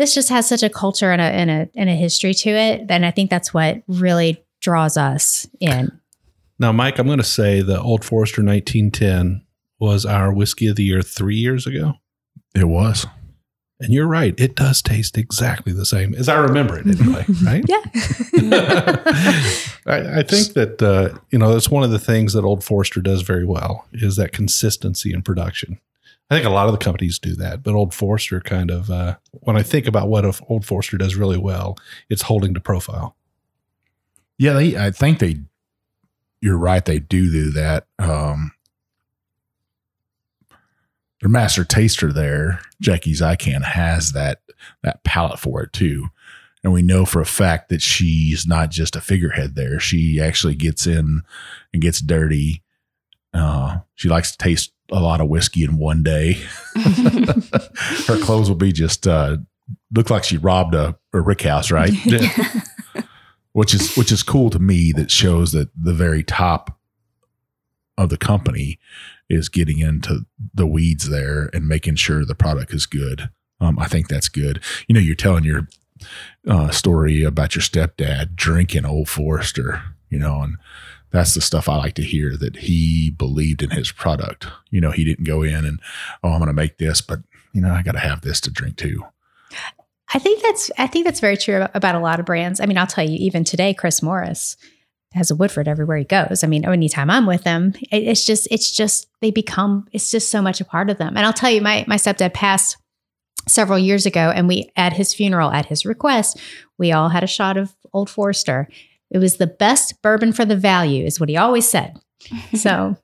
This 0.00 0.14
just 0.14 0.30
has 0.30 0.48
such 0.48 0.62
a 0.62 0.70
culture 0.70 1.12
and 1.12 1.20
a 1.20 1.24
and 1.24 1.50
a 1.50 1.68
and 1.74 1.90
a 1.90 1.94
history 1.94 2.32
to 2.32 2.48
it, 2.48 2.86
and 2.88 3.04
I 3.04 3.10
think 3.10 3.28
that's 3.28 3.52
what 3.52 3.82
really 3.86 4.42
draws 4.62 4.96
us 4.96 5.46
in. 5.60 5.92
Now, 6.58 6.72
Mike, 6.72 6.98
I'm 6.98 7.06
going 7.06 7.18
to 7.18 7.22
say 7.22 7.60
the 7.60 7.78
Old 7.78 8.02
Forester 8.02 8.42
1910 8.42 9.44
was 9.78 10.06
our 10.06 10.32
whiskey 10.32 10.68
of 10.68 10.76
the 10.76 10.84
year 10.84 11.02
three 11.02 11.36
years 11.36 11.66
ago. 11.66 11.96
It 12.54 12.66
was. 12.68 13.06
And 13.78 13.92
you're 13.92 14.06
right. 14.06 14.32
It 14.40 14.56
does 14.56 14.80
taste 14.80 15.18
exactly 15.18 15.74
the 15.74 15.84
same 15.84 16.14
as 16.14 16.30
I 16.30 16.38
remember 16.38 16.78
it 16.78 16.86
anyway, 16.86 17.26
right? 17.44 17.64
Yeah. 17.68 17.82
I, 19.84 20.20
I 20.20 20.22
think 20.22 20.54
that, 20.54 20.80
uh, 20.80 21.18
you 21.28 21.38
know, 21.38 21.52
that's 21.52 21.70
one 21.70 21.84
of 21.84 21.90
the 21.90 21.98
things 21.98 22.32
that 22.32 22.44
Old 22.44 22.64
Forester 22.64 23.02
does 23.02 23.20
very 23.20 23.44
well 23.44 23.84
is 23.92 24.16
that 24.16 24.32
consistency 24.32 25.12
in 25.12 25.20
production. 25.20 25.78
I 26.30 26.36
think 26.36 26.46
a 26.46 26.50
lot 26.50 26.66
of 26.66 26.72
the 26.72 26.78
companies 26.78 27.18
do 27.18 27.34
that, 27.36 27.64
but 27.64 27.74
Old 27.74 27.92
Forester 27.92 28.40
kind 28.40 28.70
of, 28.70 28.88
uh, 28.88 29.16
when 29.32 29.56
I 29.56 29.64
think 29.64 29.88
about 29.88 30.08
what 30.08 30.40
Old 30.48 30.64
Forester 30.64 30.96
does 30.96 31.16
really 31.16 31.38
well, 31.38 31.76
it's 32.08 32.22
holding 32.22 32.54
to 32.54 32.60
profile. 32.60 33.16
Yeah, 34.38 34.52
they. 34.52 34.76
I 34.76 34.92
think 34.92 35.18
they. 35.18 35.40
You're 36.40 36.56
right. 36.56 36.84
They 36.84 37.00
do 37.00 37.30
do 37.30 37.50
that. 37.50 37.86
Um, 37.98 38.52
their 41.20 41.28
master 41.28 41.64
taster 41.64 42.12
there, 42.12 42.60
Jackie 42.80 43.12
Zykan, 43.12 43.64
has 43.64 44.12
that 44.12 44.40
that 44.82 45.02
palate 45.02 45.40
for 45.40 45.62
it 45.62 45.72
too, 45.72 46.06
and 46.62 46.72
we 46.72 46.80
know 46.80 47.04
for 47.04 47.20
a 47.20 47.26
fact 47.26 47.70
that 47.70 47.82
she's 47.82 48.46
not 48.46 48.70
just 48.70 48.94
a 48.94 49.00
figurehead 49.00 49.56
there. 49.56 49.80
She 49.80 50.20
actually 50.20 50.54
gets 50.54 50.86
in 50.86 51.22
and 51.72 51.82
gets 51.82 52.00
dirty. 52.00 52.62
Uh, 53.34 53.80
she 53.94 54.08
likes 54.08 54.30
to 54.32 54.38
taste 54.38 54.72
a 54.90 55.00
lot 55.00 55.20
of 55.20 55.28
whiskey 55.28 55.64
in 55.64 55.76
one 55.78 56.02
day. 56.02 56.34
Her 58.06 58.18
clothes 58.22 58.48
will 58.48 58.56
be 58.56 58.72
just 58.72 59.06
uh, 59.06 59.38
look 59.94 60.10
like 60.10 60.24
she 60.24 60.36
robbed 60.36 60.74
a, 60.74 60.98
a 61.12 61.20
rick 61.20 61.42
house, 61.42 61.70
right? 61.70 61.92
Yeah. 62.04 63.02
which 63.52 63.74
is 63.74 63.96
which 63.96 64.12
is 64.12 64.22
cool 64.22 64.48
to 64.50 64.58
me 64.58 64.92
that 64.92 65.10
shows 65.10 65.52
that 65.52 65.70
the 65.76 65.92
very 65.92 66.22
top 66.22 66.78
of 67.98 68.08
the 68.08 68.16
company 68.16 68.78
is 69.28 69.48
getting 69.48 69.78
into 69.78 70.20
the 70.54 70.66
weeds 70.66 71.08
there 71.08 71.50
and 71.52 71.68
making 71.68 71.96
sure 71.96 72.24
the 72.24 72.34
product 72.34 72.72
is 72.72 72.86
good. 72.86 73.28
Um, 73.60 73.78
I 73.78 73.86
think 73.86 74.08
that's 74.08 74.28
good. 74.28 74.62
You 74.88 74.94
know, 74.94 75.00
you're 75.00 75.14
telling 75.14 75.44
your 75.44 75.68
uh, 76.48 76.70
story 76.70 77.22
about 77.22 77.54
your 77.54 77.62
stepdad 77.62 78.34
drinking 78.34 78.86
Old 78.86 79.08
Forester, 79.08 79.82
you 80.08 80.18
know, 80.18 80.42
and 80.42 80.56
that's 81.12 81.34
the 81.34 81.40
stuff 81.40 81.68
I 81.68 81.76
like 81.76 81.94
to 81.94 82.02
hear 82.02 82.36
that 82.36 82.56
he 82.56 83.10
believed 83.10 83.62
in 83.62 83.70
his 83.70 83.90
product. 83.90 84.46
You 84.70 84.80
know, 84.80 84.90
he 84.90 85.04
didn't 85.04 85.26
go 85.26 85.42
in 85.42 85.64
and, 85.64 85.80
oh, 86.22 86.30
I'm 86.30 86.38
going 86.38 86.48
to 86.48 86.52
make 86.52 86.78
this, 86.78 87.00
but, 87.00 87.20
you 87.52 87.60
know, 87.60 87.72
I 87.72 87.82
got 87.82 87.92
to 87.92 87.98
have 87.98 88.20
this 88.20 88.40
to 88.42 88.50
drink 88.50 88.76
too. 88.76 89.04
I 90.12 90.18
think 90.18 90.42
that's 90.42 90.70
I 90.76 90.86
think 90.86 91.04
that's 91.04 91.20
very 91.20 91.36
true 91.36 91.66
about 91.72 91.94
a 91.94 92.00
lot 92.00 92.18
of 92.18 92.26
brands. 92.26 92.60
I 92.60 92.66
mean, 92.66 92.78
I'll 92.78 92.86
tell 92.86 93.08
you, 93.08 93.16
even 93.20 93.44
today, 93.44 93.72
Chris 93.72 94.02
Morris 94.02 94.56
has 95.12 95.30
a 95.30 95.36
Woodford 95.36 95.68
everywhere 95.68 95.98
he 95.98 96.04
goes. 96.04 96.42
I 96.42 96.46
mean, 96.46 96.64
anytime 96.64 97.10
I'm 97.10 97.26
with 97.26 97.44
them, 97.44 97.74
it, 97.90 98.02
it's 98.04 98.24
just 98.24 98.48
it's 98.50 98.70
just 98.70 99.08
they 99.20 99.30
become 99.30 99.86
it's 99.92 100.10
just 100.10 100.30
so 100.30 100.42
much 100.42 100.60
a 100.60 100.64
part 100.64 100.90
of 100.90 100.98
them. 100.98 101.16
And 101.16 101.24
I'll 101.24 101.32
tell 101.32 101.50
you, 101.50 101.60
my 101.60 101.84
my 101.86 101.96
stepdad 101.96 102.34
passed 102.34 102.76
several 103.46 103.78
years 103.78 104.04
ago, 104.04 104.32
and 104.34 104.48
we 104.48 104.70
at 104.76 104.92
his 104.92 105.14
funeral, 105.14 105.50
at 105.50 105.66
his 105.66 105.86
request, 105.86 106.38
we 106.76 106.90
all 106.92 107.08
had 107.08 107.24
a 107.24 107.28
shot 107.28 107.56
of 107.56 107.74
Old 107.92 108.10
Forester. 108.10 108.68
It 109.10 109.18
was 109.18 109.36
the 109.36 109.46
best 109.46 110.00
bourbon 110.02 110.32
for 110.32 110.44
the 110.44 110.56
value, 110.56 111.04
is 111.04 111.18
what 111.18 111.28
he 111.28 111.36
always 111.36 111.68
said. 111.68 111.98
So, 112.54 112.96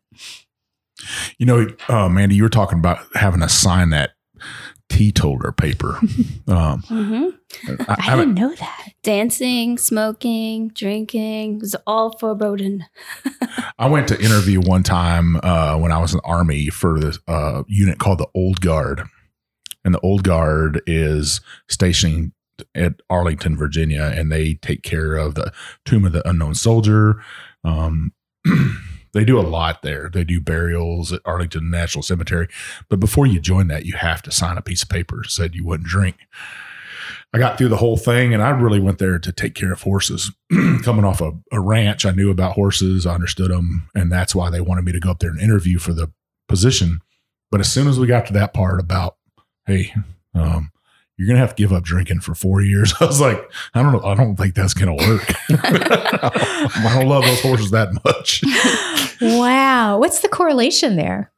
you 1.38 1.46
know, 1.46 1.68
uh, 1.88 2.08
Mandy, 2.08 2.34
you 2.36 2.42
were 2.42 2.48
talking 2.48 2.78
about 2.78 2.98
having 3.14 3.40
to 3.40 3.48
sign 3.48 3.90
that 3.90 4.10
teetotaler 4.88 5.52
paper. 5.52 5.98
Um, 6.48 6.82
Mm-hmm. 6.82 7.80
I, 7.88 7.94
I, 7.94 8.12
I 8.12 8.16
didn't 8.16 8.34
know 8.34 8.54
that. 8.54 8.92
Dancing, 9.02 9.78
smoking, 9.78 10.68
drinking 10.68 11.58
was 11.58 11.74
all 11.88 12.16
foreboding. 12.18 12.84
I 13.78 13.88
went 13.88 14.06
to 14.08 14.20
interview 14.22 14.60
one 14.60 14.84
time 14.84 15.40
uh, 15.42 15.76
when 15.76 15.90
I 15.90 15.98
was 15.98 16.12
in 16.12 16.18
the 16.18 16.22
army 16.28 16.68
for 16.68 17.00
this 17.00 17.18
uh, 17.26 17.64
unit 17.66 17.98
called 17.98 18.18
the 18.18 18.28
Old 18.32 18.60
Guard, 18.60 19.02
and 19.84 19.92
the 19.92 20.00
Old 20.00 20.22
Guard 20.22 20.82
is 20.86 21.40
stationed 21.68 22.30
at 22.74 22.94
Arlington, 23.10 23.56
Virginia, 23.56 24.12
and 24.14 24.30
they 24.30 24.54
take 24.54 24.82
care 24.82 25.16
of 25.16 25.34
the 25.34 25.52
Tomb 25.84 26.04
of 26.04 26.12
the 26.12 26.26
Unknown 26.28 26.54
Soldier. 26.54 27.22
Um, 27.64 28.12
they 29.12 29.24
do 29.24 29.38
a 29.38 29.42
lot 29.42 29.82
there. 29.82 30.10
They 30.12 30.24
do 30.24 30.40
burials 30.40 31.12
at 31.12 31.22
Arlington 31.24 31.70
National 31.70 32.02
Cemetery, 32.02 32.48
but 32.88 33.00
before 33.00 33.26
you 33.26 33.40
join 33.40 33.68
that, 33.68 33.84
you 33.84 33.94
have 33.94 34.22
to 34.22 34.30
sign 34.30 34.58
a 34.58 34.62
piece 34.62 34.82
of 34.82 34.88
paper 34.88 35.22
said 35.26 35.54
you 35.54 35.64
wouldn't 35.64 35.88
drink. 35.88 36.16
I 37.32 37.38
got 37.38 37.58
through 37.58 37.68
the 37.68 37.76
whole 37.76 37.96
thing 37.96 38.32
and 38.32 38.42
I 38.42 38.50
really 38.50 38.80
went 38.80 38.98
there 38.98 39.18
to 39.18 39.32
take 39.32 39.54
care 39.54 39.72
of 39.72 39.82
horses. 39.82 40.32
Coming 40.82 41.04
off 41.04 41.20
a, 41.20 41.32
a 41.52 41.60
ranch, 41.60 42.06
I 42.06 42.12
knew 42.12 42.30
about 42.30 42.52
horses, 42.52 43.06
I 43.06 43.14
understood 43.14 43.50
them, 43.50 43.90
and 43.94 44.10
that's 44.10 44.34
why 44.34 44.48
they 44.48 44.60
wanted 44.60 44.84
me 44.84 44.92
to 44.92 45.00
go 45.00 45.10
up 45.10 45.18
there 45.18 45.30
and 45.30 45.40
interview 45.40 45.78
for 45.78 45.92
the 45.92 46.10
position. 46.48 47.00
But 47.50 47.60
as 47.60 47.70
soon 47.70 47.88
as 47.88 47.98
we 47.98 48.06
got 48.06 48.26
to 48.26 48.32
that 48.34 48.54
part 48.54 48.80
about, 48.80 49.16
hey, 49.66 49.92
um, 50.34 50.70
you're 51.18 51.28
gonna 51.28 51.40
have 51.40 51.54
to 51.54 51.62
give 51.62 51.72
up 51.72 51.82
drinking 51.84 52.20
for 52.20 52.34
four 52.34 52.60
years, 52.62 52.92
I 53.00 53.04
was 53.06 53.20
like, 53.20 53.40
I 53.74 53.82
don't 53.82 53.92
know, 53.92 54.02
I 54.04 54.14
don't 54.14 54.36
think 54.36 54.54
that's 54.54 54.74
gonna 54.74 54.94
work. 54.94 55.32
I 55.50 56.92
don't 56.98 57.08
love 57.08 57.24
those 57.24 57.40
horses 57.42 57.70
that 57.70 57.92
much. 58.04 58.42
wow. 59.20 59.98
What's 59.98 60.20
the 60.20 60.28
correlation 60.28 60.96
there? 60.96 61.32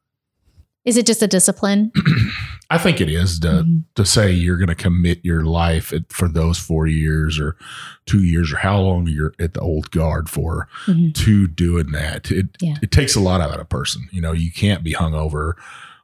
Is 0.85 0.97
it 0.97 1.05
just 1.05 1.21
a 1.21 1.27
discipline? 1.27 1.91
I 2.71 2.77
think 2.77 3.01
it 3.01 3.09
is 3.09 3.39
to 3.39 3.47
Mhm. 3.47 3.83
to 3.95 4.05
say 4.05 4.31
you're 4.31 4.57
going 4.57 4.67
to 4.69 4.75
commit 4.75 5.19
your 5.23 5.43
life 5.43 5.91
at, 5.91 6.11
for 6.13 6.27
those 6.27 6.57
four 6.59 6.85
years 6.87 7.39
or 7.39 7.57
two 8.05 8.23
years 8.23 8.53
or 8.53 8.57
how 8.57 8.79
long 8.79 9.07
you're 9.07 9.33
at 9.39 9.55
the 9.55 9.59
old 9.59 9.89
guard 9.91 10.29
for 10.29 10.67
Mhm. 10.85 11.13
to 11.15 11.47
doing 11.47 11.91
that. 11.91 12.31
It 12.31 12.47
Yeah. 12.61 12.75
it 12.81 12.91
takes 12.91 13.15
a 13.15 13.19
lot 13.19 13.41
out 13.41 13.53
of 13.55 13.59
a 13.59 13.65
person. 13.65 14.07
You 14.11 14.21
know, 14.21 14.31
you 14.33 14.51
can't 14.51 14.83
be 14.83 14.93
hungover 14.93 15.53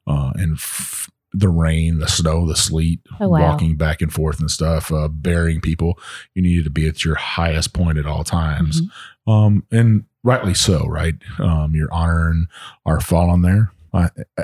uh, 0.08 0.32
and 0.36 0.54
f- 0.54 1.10
the 1.38 1.50
rain, 1.50 2.00
the 2.00 2.08
snow, 2.08 2.48
the 2.48 2.56
sleet, 2.56 3.02
Oh, 3.20 3.28
wow. 3.30 3.42
walking 3.42 3.76
back 3.76 4.02
and 4.02 4.12
forth 4.14 4.40
and 4.40 4.50
stuff, 4.50 4.92
uh, 4.92 5.08
burying 5.10 5.60
people. 5.62 6.00
You 6.34 6.42
needed 6.42 6.64
to 6.64 6.70
be 6.70 6.88
at 6.88 7.04
your 7.04 7.16
highest 7.16 7.74
point 7.74 7.98
at 7.98 8.06
all 8.06 8.24
times, 8.24 8.82
Mhm. 9.28 9.32
um, 9.32 9.64
and 9.72 10.06
rightly 10.24 10.54
so. 10.54 10.86
Right, 10.88 11.16
um, 11.40 11.76
you're 11.76 11.92
honoring 11.94 12.48
our 12.86 13.00
fallen 13.02 13.42
there. 13.42 13.72
I, 13.94 14.10
I, 14.38 14.44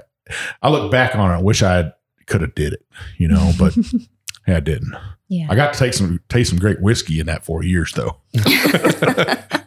I 0.62 0.70
look 0.70 0.92
back 0.92 1.16
on 1.16 1.32
it. 1.32 1.36
I 1.36 1.42
wish 1.42 1.64
I 1.64 1.92
could 2.28 2.42
have 2.42 2.56
did 2.56 2.74
it, 2.74 2.86
you 3.18 3.28
know, 3.28 3.52
but 3.58 3.76
I 4.48 4.60
didn't. 4.60 4.94
yeah. 5.28 5.48
I 5.50 5.56
got 5.56 5.74
to 5.74 5.80
take 5.80 5.94
some 5.94 6.20
taste 6.30 6.50
some 6.50 6.60
great 6.60 6.82
whiskey 6.82 7.20
in 7.20 7.26
that 7.28 7.46
four 7.46 7.64
years 7.64 7.94
though. 7.94 8.18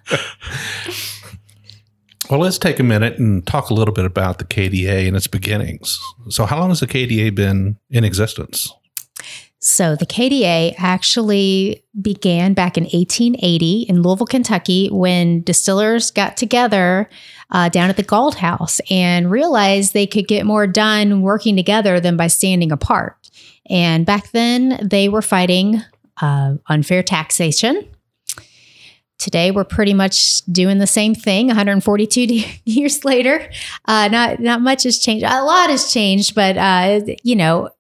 Well, 2.31 2.41
let's 2.41 2.59
take 2.59 2.81
a 2.81 2.83
minute 2.83 3.19
and 3.19 3.47
talk 3.47 3.71
a 3.71 3.75
little 3.75 3.93
bit 3.95 4.07
about 4.07 4.39
the 4.39 4.45
KDA 4.45 5.07
and 5.07 5.17
its 5.17 5.27
beginnings. 5.27 5.99
So, 6.31 6.47
how 6.47 6.59
long 6.59 6.71
has 6.71 6.81
the 6.81 6.87
KDA 6.87 7.35
been 7.35 7.79
in 7.91 8.05
existence? 8.05 8.73
So 9.65 9.97
the 9.97 10.05
KDA 10.05 10.75
actually 10.77 11.83
began 12.03 12.53
back 12.53 12.77
in 12.77 12.85
1880 12.85 13.87
in 13.89 14.03
Louisville, 14.03 14.27
Kentucky, 14.27 14.89
when 14.89 15.41
distillers 15.41 16.11
got 16.11 16.37
together 16.37 17.09
uh, 17.51 17.71
down 17.71 17.89
at 17.89 17.97
the 17.97 18.03
Galt 18.03 18.35
House 18.35 18.79
and 18.91 19.31
realized 19.31 19.95
they 19.95 20.07
could 20.07 20.29
get 20.29 20.45
more 20.45 20.67
done 20.67 21.23
working 21.23 21.57
together 21.57 21.99
than 21.99 22.15
by 22.15 22.27
standing 22.27 22.73
apart. 22.73 23.31
And 23.71 24.05
back 24.05 24.33
then, 24.33 24.87
they 24.87 25.09
were 25.09 25.23
fighting 25.23 25.81
uh, 26.21 26.57
unfair 26.69 27.03
taxation. 27.03 27.89
Today, 29.25 29.51
we're 29.51 29.65
pretty 29.65 29.95
much 29.95 30.43
doing 30.43 30.77
the 30.77 30.87
same 30.87 31.15
thing. 31.15 31.47
142 31.47 32.45
years 32.67 33.07
later, 33.07 33.51
uh, 33.87 34.09
not 34.09 34.39
not 34.39 34.61
much 34.61 34.83
has 34.83 34.99
changed. 34.99 35.25
A 35.25 35.43
lot 35.43 35.71
has 35.71 35.91
changed, 35.91 36.35
but 36.35 36.59
uh, 36.59 37.01
you 37.23 37.35
know, 37.35 37.71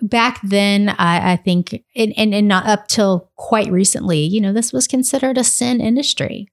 back 0.00 0.40
then, 0.42 0.88
I, 0.88 1.32
I 1.32 1.36
think, 1.36 1.84
and, 1.94 2.14
and, 2.16 2.34
and 2.34 2.48
not 2.48 2.64
up 2.64 2.88
till 2.88 3.30
quite 3.36 3.70
recently, 3.70 4.20
you 4.20 4.40
know, 4.40 4.54
this 4.54 4.72
was 4.72 4.86
considered 4.86 5.36
a 5.36 5.44
sin 5.44 5.82
industry. 5.82 6.48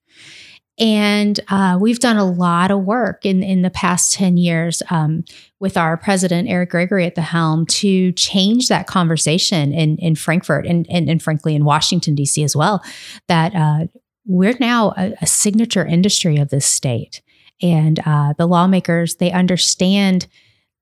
And 0.78 1.40
uh, 1.48 1.78
we've 1.80 2.00
done 2.00 2.18
a 2.18 2.30
lot 2.30 2.72
of 2.72 2.84
work 2.84 3.26
in, 3.26 3.42
in 3.42 3.62
the 3.62 3.70
past 3.70 4.14
10 4.16 4.36
years 4.36 4.84
um, 4.90 5.24
with 5.62 5.78
our 5.78 5.96
president, 5.96 6.50
Eric 6.50 6.72
Gregory, 6.72 7.06
at 7.06 7.16
the 7.16 7.22
helm 7.22 7.66
to 7.68 8.12
change 8.12 8.68
that 8.68 8.86
conversation 8.86 9.72
in, 9.72 9.96
in 10.00 10.16
Frankfort 10.16 10.68
and, 10.68 10.86
and, 10.90 11.10
and 11.10 11.24
frankly 11.24 11.56
in 11.56 11.64
Washington, 11.64 12.16
D.C. 12.16 12.44
as 12.44 12.58
well, 12.58 12.84
that 13.30 13.56
uh, 13.56 13.88
we're 14.26 14.58
now 14.60 14.94
a, 14.98 15.14
a 15.22 15.28
signature 15.28 15.86
industry 15.86 16.38
of 16.38 16.50
this 16.50 16.66
state. 16.66 17.22
And 17.62 18.00
uh, 18.06 18.34
the 18.38 18.48
lawmakers, 18.48 19.16
they 19.16 19.32
understand, 19.32 20.28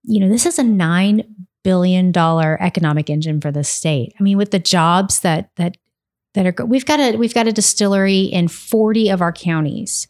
you 0.03 0.19
know, 0.19 0.29
this 0.29 0.45
is 0.45 0.57
a 0.57 0.63
$9 0.63 1.27
billion 1.63 2.17
economic 2.17 3.09
engine 3.09 3.39
for 3.41 3.51
the 3.51 3.63
state. 3.63 4.13
I 4.19 4.23
mean, 4.23 4.37
with 4.37 4.51
the 4.51 4.59
jobs 4.59 5.19
that, 5.21 5.49
that, 5.57 5.77
that 6.33 6.59
are 6.59 6.65
we've 6.65 6.85
got 6.85 6.99
a 6.99 7.15
we've 7.15 7.33
got 7.33 7.47
a 7.47 7.51
distillery 7.51 8.21
in 8.21 8.47
40 8.47 9.09
of 9.09 9.21
our 9.21 9.31
counties 9.31 10.07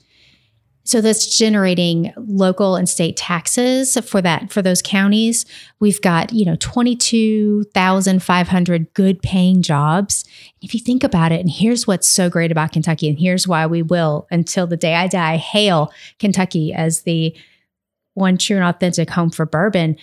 so 0.86 1.00
that's 1.00 1.38
generating 1.38 2.12
local 2.18 2.76
and 2.76 2.90
state 2.90 3.16
taxes 3.16 3.98
for 4.06 4.22
that 4.22 4.52
for 4.52 4.62
those 4.62 4.82
counties. 4.82 5.46
We've 5.80 6.02
got 6.02 6.34
you 6.34 6.44
know 6.46 6.58
22,500 6.58 8.94
good 8.94 9.22
paying 9.22 9.62
jobs. 9.62 10.26
If 10.62 10.74
you 10.74 10.82
think 10.82 11.04
about 11.04 11.32
it 11.32 11.40
and 11.40 11.50
here's 11.50 11.88
what's 11.88 12.10
so 12.10 12.30
great 12.30 12.52
about 12.52 12.74
Kentucky 12.74 13.08
and 13.08 13.18
here's 13.18 13.48
why 13.48 13.66
we 13.66 13.82
will 13.82 14.28
until 14.30 14.68
the 14.68 14.78
day 14.78 14.96
I 14.96 15.08
die 15.08 15.38
hail 15.38 15.94
Kentucky 16.20 16.74
as 16.74 17.04
the 17.04 17.34
one 18.14 18.38
true 18.38 18.58
and 18.58 18.66
authentic 18.66 19.10
home 19.10 19.30
for 19.30 19.46
bourbon. 19.46 19.96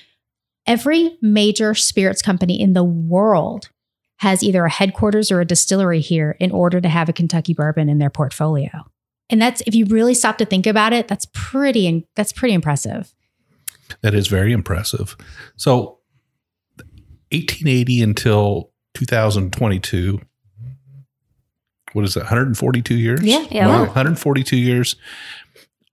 Every 0.67 1.19
major 1.21 1.75
spirits 1.75 2.23
company 2.23 2.59
in 2.61 2.73
the 2.73 2.85
world 2.85 3.69
has 4.19 4.43
either 4.43 4.65
a 4.65 4.71
headquarters 4.71 5.31
or 5.31 5.41
a 5.41 5.47
distillery 5.47 6.01
here 6.01 6.37
in 6.41 6.53
order 6.53 6.81
to 6.81 6.89
have 6.89 7.09
a 7.09 7.13
Kentucky 7.13 7.55
bourbon 7.55 7.89
in 7.89 7.99
their 7.99 8.11
portfolio. 8.11 8.85
And 9.31 9.41
that's 9.41 9.63
if 9.63 9.75
you 9.75 9.87
really 9.87 10.15
stop 10.15 10.39
to 10.39 10.45
think 10.45 10.67
about 10.67 10.93
it, 10.93 11.09
that's 11.09 11.27
pretty 11.33 12.07
that's 12.17 12.33
pretty 12.33 12.55
impressive. 12.55 13.15
That 14.03 14.15
is 14.15 14.27
very 14.29 14.53
impressive. 14.53 15.17
So, 15.57 15.99
1880 17.33 18.03
until 18.03 18.71
2022. 18.95 20.21
What 21.93 22.05
is 22.05 22.15
that 22.15 22.21
142 22.21 22.95
years? 22.95 23.23
Yeah. 23.23 23.47
Yeah. 23.51 23.67
Wow, 23.67 23.73
Wow. 23.81 23.87
142 23.87 24.57
years. 24.57 24.97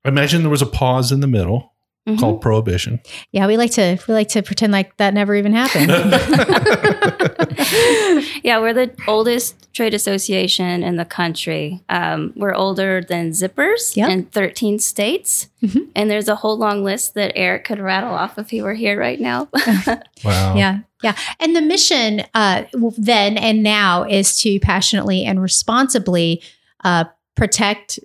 I 0.06 0.10
imagine 0.10 0.42
there 0.42 0.50
was 0.52 0.62
a 0.62 0.68
pause 0.68 1.12
in 1.12 1.22
the 1.22 1.28
middle 1.28 1.74
Mhm. 2.08 2.20
called 2.20 2.42
prohibition. 2.42 3.00
Yeah, 3.34 3.48
we 3.48 3.58
like 3.58 3.72
to 3.72 3.98
we 4.08 4.14
like 4.14 4.30
to 4.30 4.42
pretend 4.42 4.72
like 4.72 4.96
that 4.98 5.14
never 5.14 5.36
even 5.36 5.52
happened. 5.54 5.92
yeah, 8.44 8.60
we're 8.60 8.74
the 8.74 8.92
oldest 9.08 9.74
trade 9.74 9.94
association 9.94 10.84
in 10.84 10.96
the 10.96 11.06
country. 11.06 11.82
Um, 11.90 12.34
we're 12.36 12.56
older 12.56 13.02
than 13.08 13.32
Zippers 13.32 13.96
Yep. 13.96 14.10
in 14.10 14.24
13 14.26 14.80
states. 14.80 15.48
Mhm. 15.64 15.88
And 15.96 16.10
there's 16.10 16.28
a 16.28 16.36
whole 16.36 16.58
long 16.58 16.84
list 16.84 17.14
that 17.16 17.32
Eric 17.36 17.66
could 17.66 17.80
rattle 17.80 18.14
off 18.14 18.38
if 18.40 18.50
he 18.50 18.62
were 18.62 18.74
here 18.74 19.00
right 19.00 19.20
now. 19.20 19.50
Wow. 20.24 20.56
Yeah, 20.58 20.80
yeah. 21.04 21.16
And 21.40 21.56
the 21.56 21.62
mission 21.62 22.24
uh, 22.34 22.64
then 22.98 23.38
and 23.38 23.62
now 23.62 24.04
is 24.04 24.36
to 24.42 24.60
passionately 24.60 25.24
and 25.26 25.40
responsibly 25.40 26.42
uh, 26.84 27.04
protect 27.36 28.00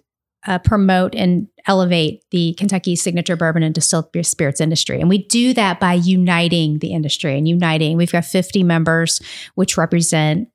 uh, 0.47 0.59
promote 0.59 1.15
and 1.15 1.47
elevate 1.67 2.25
the 2.31 2.55
Kentucky 2.59 2.97
signature 2.97 3.37
bourbon 3.37 3.63
and 3.63 3.75
distilled 3.75 4.07
spirits 4.23 4.61
industry. 4.61 5.01
And 5.01 5.09
we 5.09 5.19
do 5.27 5.55
that 5.55 5.79
by 5.79 5.95
uniting 5.95 6.81
the 6.81 6.93
industry 6.93 7.37
and 7.39 7.47
uniting. 7.47 7.97
We've 7.97 8.11
got 8.11 8.25
50 8.25 8.63
members, 8.65 9.21
which 9.55 9.77
represent 9.79 10.49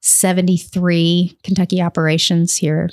73 0.00 1.38
Kentucky 1.42 1.80
operations 1.80 2.56
here 2.56 2.90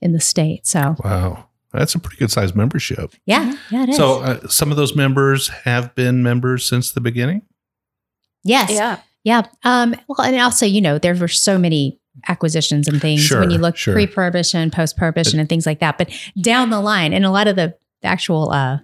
in 0.00 0.12
the 0.12 0.20
state. 0.20 0.66
So, 0.66 0.96
Wow. 1.04 1.46
That's 1.72 1.94
a 1.96 1.98
pretty 1.98 2.18
good 2.18 2.30
sized 2.30 2.54
membership. 2.54 3.14
yeah, 3.26 3.52
yeah, 3.68 3.82
it 3.82 3.88
is. 3.88 3.96
So, 3.96 4.20
uh, 4.22 4.46
some 4.46 4.70
of 4.70 4.76
those 4.76 4.94
members 4.94 5.48
have 5.48 5.92
been 5.96 6.22
members 6.22 6.64
since 6.64 6.92
the 6.92 7.00
beginning. 7.00 7.42
yes. 8.44 8.70
Yeah. 8.70 9.00
Yeah. 9.24 9.42
Um, 9.64 9.96
well, 10.06 10.20
and 10.24 10.36
also, 10.38 10.66
you 10.66 10.80
know, 10.80 10.98
there 10.98 11.14
were 11.16 11.26
so 11.28 11.58
many 11.58 11.98
acquisitions 12.28 12.88
and 12.88 13.00
things 13.00 13.30
when 13.30 13.50
you 13.50 13.58
look 13.58 13.76
sure. 13.76 13.94
pre-prohibition, 13.94 14.70
post-prohibition, 14.70 15.38
and 15.40 15.48
things 15.48 15.66
like 15.66 15.80
that. 15.80 15.98
But 15.98 16.10
down 16.40 16.70
the 16.70 16.80
line, 16.80 17.12
and 17.12 17.24
a 17.24 17.30
lot 17.30 17.48
of 17.48 17.56
the 17.56 17.76
actual 18.02 18.50
uh, 18.52 18.78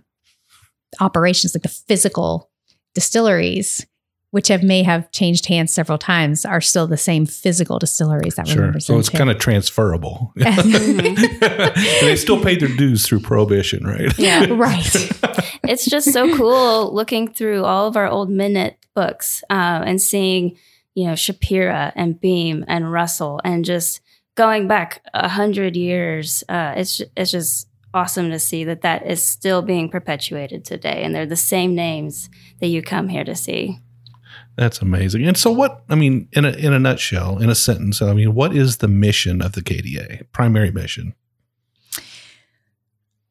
operations, 1.00 1.54
like 1.54 1.62
the 1.62 1.68
physical 1.68 2.50
distilleries, 2.94 3.86
which 4.32 4.48
have 4.48 4.62
may 4.62 4.82
have 4.82 5.10
changed 5.10 5.46
hands 5.46 5.72
several 5.72 5.98
times, 5.98 6.44
are 6.44 6.60
still 6.60 6.86
the 6.86 6.96
same 6.96 7.26
physical 7.26 7.78
distilleries 7.78 8.34
that 8.36 8.46
were 8.46 8.52
Sure. 8.52 8.62
members 8.62 8.86
So 8.86 8.98
it's 8.98 9.08
kind 9.08 9.30
of 9.30 9.38
transferable. 9.38 10.32
Mhm. 10.40 12.00
they 12.00 12.16
still 12.16 12.40
paid 12.42 12.60
their 12.60 12.68
dues 12.76 13.06
through 13.06 13.20
prohibition, 13.20 13.84
right? 13.84 14.16
Yeah. 14.18 14.46
right. 14.50 14.94
it's 15.68 15.84
just 15.84 16.12
so 16.12 16.36
cool 16.36 16.94
looking 16.94 17.32
through 17.32 17.64
all 17.64 17.86
of 17.86 17.96
our 17.96 18.06
old 18.08 18.30
minute 18.30 18.76
books 18.94 19.42
uh, 19.50 19.82
and 19.86 20.00
seeing, 20.00 20.56
you 20.94 21.06
know, 21.06 21.12
Shapira 21.12 21.92
and 21.94 22.20
Beam 22.20 22.64
and 22.68 22.92
Russell 22.92 23.40
and 23.44 23.64
just 23.64 24.00
going 24.34 24.68
back 24.68 25.02
a 25.14 25.28
hundred 25.28 25.76
years. 25.76 26.44
Uh, 26.48 26.74
it's 26.76 27.02
it's 27.16 27.30
just 27.30 27.68
awesome 27.92 28.30
to 28.30 28.38
see 28.38 28.64
that 28.64 28.82
that 28.82 29.06
is 29.06 29.22
still 29.22 29.62
being 29.62 29.88
perpetuated 29.88 30.64
today, 30.64 31.02
and 31.02 31.14
they're 31.14 31.26
the 31.26 31.36
same 31.36 31.74
names 31.74 32.30
that 32.60 32.68
you 32.68 32.82
come 32.82 33.08
here 33.08 33.24
to 33.24 33.34
see. 33.34 33.78
That's 34.56 34.80
amazing. 34.80 35.26
And 35.26 35.36
so, 35.36 35.50
what 35.50 35.84
I 35.88 35.94
mean, 35.94 36.28
in 36.32 36.44
a 36.44 36.50
in 36.50 36.72
a 36.72 36.78
nutshell, 36.78 37.38
in 37.38 37.50
a 37.50 37.54
sentence, 37.54 38.02
I 38.02 38.12
mean, 38.12 38.34
what 38.34 38.54
is 38.54 38.78
the 38.78 38.88
mission 38.88 39.42
of 39.42 39.52
the 39.52 39.62
KDA? 39.62 40.30
Primary 40.32 40.70
mission. 40.70 41.14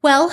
Well, 0.01 0.31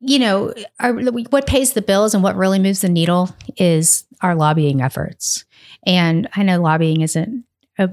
you 0.00 0.18
know, 0.18 0.54
our, 0.78 0.94
what 0.94 1.46
pays 1.46 1.72
the 1.72 1.82
bills 1.82 2.14
and 2.14 2.22
what 2.22 2.36
really 2.36 2.60
moves 2.60 2.82
the 2.82 2.88
needle 2.88 3.34
is 3.56 4.04
our 4.20 4.34
lobbying 4.34 4.80
efforts. 4.80 5.44
And 5.86 6.28
I 6.34 6.42
know 6.42 6.60
lobbying 6.60 7.00
isn't 7.00 7.44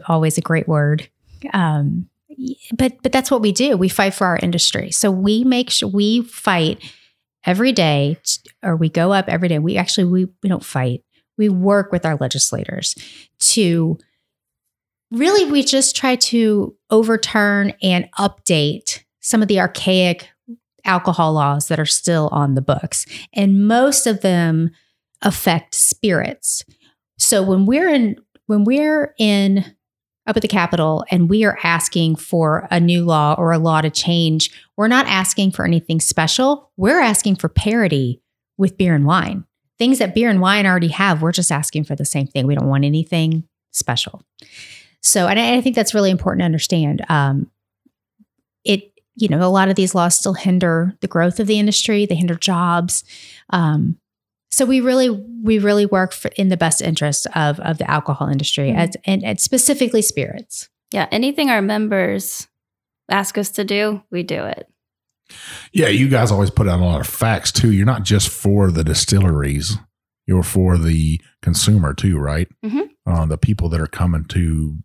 always 0.07 0.37
a 0.37 0.41
great 0.41 0.67
word, 0.67 1.09
um, 1.53 2.09
but 2.75 2.93
but 3.01 3.11
that's 3.11 3.31
what 3.31 3.41
we 3.41 3.51
do. 3.51 3.77
We 3.77 3.89
fight 3.89 4.13
for 4.13 4.27
our 4.27 4.37
industry. 4.37 4.91
So 4.91 5.11
we 5.11 5.43
make 5.43 5.69
sure 5.69 5.89
we 5.89 6.23
fight 6.23 6.83
every 7.45 7.71
day, 7.71 8.17
or 8.63 8.75
we 8.75 8.89
go 8.89 9.13
up 9.13 9.29
every 9.29 9.47
day. 9.47 9.59
We 9.59 9.77
actually 9.77 10.05
we 10.05 10.25
we 10.43 10.49
don't 10.49 10.65
fight. 10.65 11.03
We 11.37 11.49
work 11.49 11.91
with 11.91 12.05
our 12.05 12.15
legislators 12.15 12.95
to 13.39 13.97
really 15.11 15.49
we 15.49 15.63
just 15.63 15.95
try 15.95 16.15
to 16.15 16.75
overturn 16.89 17.73
and 17.81 18.09
update 18.17 19.03
some 19.21 19.41
of 19.41 19.47
the 19.47 19.59
archaic 19.59 20.29
alcohol 20.83 21.33
laws 21.33 21.67
that 21.67 21.79
are 21.79 21.85
still 21.85 22.29
on 22.31 22.53
the 22.53 22.61
books. 22.61 23.05
And 23.33 23.67
most 23.67 24.07
of 24.07 24.21
them 24.21 24.71
affect 25.21 25.73
spirits. 25.73 26.63
So 27.17 27.43
when 27.43 27.65
we're 27.65 27.89
in 27.89 28.17
when 28.47 28.63
we're 28.63 29.13
in 29.17 29.65
up 30.27 30.35
at 30.35 30.41
the 30.41 30.47
Capitol 30.47 31.05
and 31.11 31.29
we 31.29 31.43
are 31.43 31.57
asking 31.63 32.15
for 32.15 32.67
a 32.71 32.79
new 32.79 33.03
law 33.03 33.35
or 33.37 33.51
a 33.51 33.59
law 33.59 33.81
to 33.81 33.89
change, 33.89 34.49
we're 34.75 34.87
not 34.87 35.05
asking 35.07 35.51
for 35.51 35.65
anything 35.65 35.99
special. 35.99 36.71
We're 36.77 36.99
asking 36.99 37.35
for 37.35 37.49
parity 37.49 38.21
with 38.57 38.77
beer 38.77 38.95
and 38.95 39.05
wine. 39.05 39.45
Things 39.77 39.99
that 39.99 40.15
beer 40.15 40.29
and 40.29 40.41
wine 40.41 40.65
already 40.65 40.87
have, 40.87 41.21
we're 41.21 41.31
just 41.31 41.51
asking 41.51 41.83
for 41.83 41.95
the 41.95 42.05
same 42.05 42.27
thing. 42.27 42.47
We 42.47 42.55
don't 42.55 42.69
want 42.69 42.85
anything 42.85 43.43
special. 43.71 44.23
So, 45.01 45.27
and 45.27 45.39
I, 45.39 45.57
I 45.57 45.61
think 45.61 45.75
that's 45.75 45.93
really 45.93 46.11
important 46.11 46.41
to 46.41 46.45
understand. 46.45 47.05
Um, 47.09 47.51
it, 48.63 48.91
you 49.15 49.27
know, 49.27 49.45
a 49.45 49.51
lot 49.51 49.69
of 49.69 49.75
these 49.75 49.93
laws 49.93 50.15
still 50.15 50.33
hinder 50.33 50.95
the 51.01 51.07
growth 51.07 51.39
of 51.39 51.47
the 51.47 51.59
industry. 51.59 52.05
They 52.05 52.15
hinder 52.15 52.35
jobs. 52.35 53.03
Um, 53.51 53.97
so 54.55 54.63
we 54.65 54.79
really, 54.79 55.09
we 55.09 55.59
really 55.59 55.85
work 55.85 56.13
for, 56.13 56.29
in 56.37 56.47
the 56.49 56.55
best 56.57 56.81
interest 56.81 57.27
of 57.35 57.59
of 57.59 57.77
the 57.77 57.89
alcohol 57.91 58.29
industry, 58.29 58.69
Mhm. 58.71 58.77
as, 58.77 58.97
and, 59.05 59.23
and 59.23 59.39
specifically 59.39 60.01
spirits. 60.01 60.69
Yeah, 60.93 61.07
anything 61.11 61.49
our 61.49 61.61
members 61.61 62.47
ask 63.11 63.37
us 63.37 63.49
to 63.51 63.63
do, 63.65 64.01
we 64.11 64.23
do 64.23 64.43
it. 64.45 64.67
Yeah, 65.73 65.89
you 65.89 66.07
guys 66.07 66.31
always 66.31 66.51
put 66.51 66.67
out 66.69 66.79
a 66.79 66.83
lot 66.85 67.01
of 67.01 67.07
facts 67.07 67.51
too. 67.51 67.71
You're 67.73 67.85
not 67.85 68.03
just 68.03 68.29
for 68.29 68.71
the 68.71 68.83
distilleries; 68.83 69.77
you're 70.27 70.43
for 70.43 70.77
the 70.77 71.19
consumer 71.41 71.93
too, 71.93 72.17
right? 72.17 72.47
Mhm. 72.63 72.89
Uh, 73.05 73.25
the 73.25 73.37
people 73.37 73.67
that 73.69 73.81
are 73.81 73.87
coming 73.87 74.23
to 74.25 74.77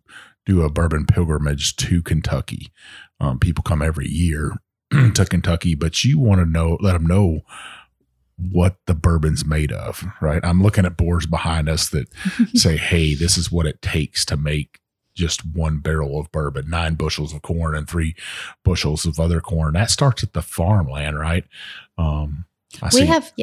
do 0.45 0.63
a 0.63 0.69
bourbon 0.69 1.05
pilgrimage 1.05 1.75
to 1.77 2.01
Kentucky. 2.01 2.71
Um, 3.19 3.39
people 3.39 3.63
come 3.63 3.81
every 3.81 4.09
year 4.09 4.57
to 5.13 5.25
Kentucky, 5.25 5.75
but 5.75 6.03
you 6.03 6.19
want 6.19 6.39
to 6.41 6.45
know, 6.45 6.77
let 6.81 6.93
them 6.93 7.05
know 7.05 7.41
what 8.51 8.77
the 8.87 8.95
bourbon's 8.95 9.45
made 9.45 9.71
of, 9.71 10.03
right? 10.21 10.43
I'm 10.43 10.61
looking 10.61 10.85
at 10.85 10.97
boards 10.97 11.25
behind 11.25 11.69
us 11.69 11.89
that 11.89 12.07
say, 12.53 12.77
"Hey, 12.77 13.13
this 13.13 13.37
is 13.37 13.51
what 13.51 13.65
it 13.65 13.81
takes 13.81 14.25
to 14.25 14.37
make." 14.37 14.79
Just 15.13 15.41
one 15.45 15.79
barrel 15.79 16.17
of 16.21 16.31
bourbon, 16.31 16.69
nine 16.69 16.95
bushels 16.95 17.33
of 17.33 17.41
corn, 17.41 17.75
and 17.75 17.87
three 17.87 18.15
bushels 18.63 19.05
of 19.05 19.19
other 19.19 19.41
corn. 19.41 19.73
That 19.73 19.91
starts 19.91 20.23
at 20.23 20.31
the 20.31 20.41
farmland, 20.41 21.19
right? 21.19 21.43
Um, 21.97 22.45
I 22.81 22.85
we 22.93 23.01
see- 23.01 23.05
have 23.07 23.33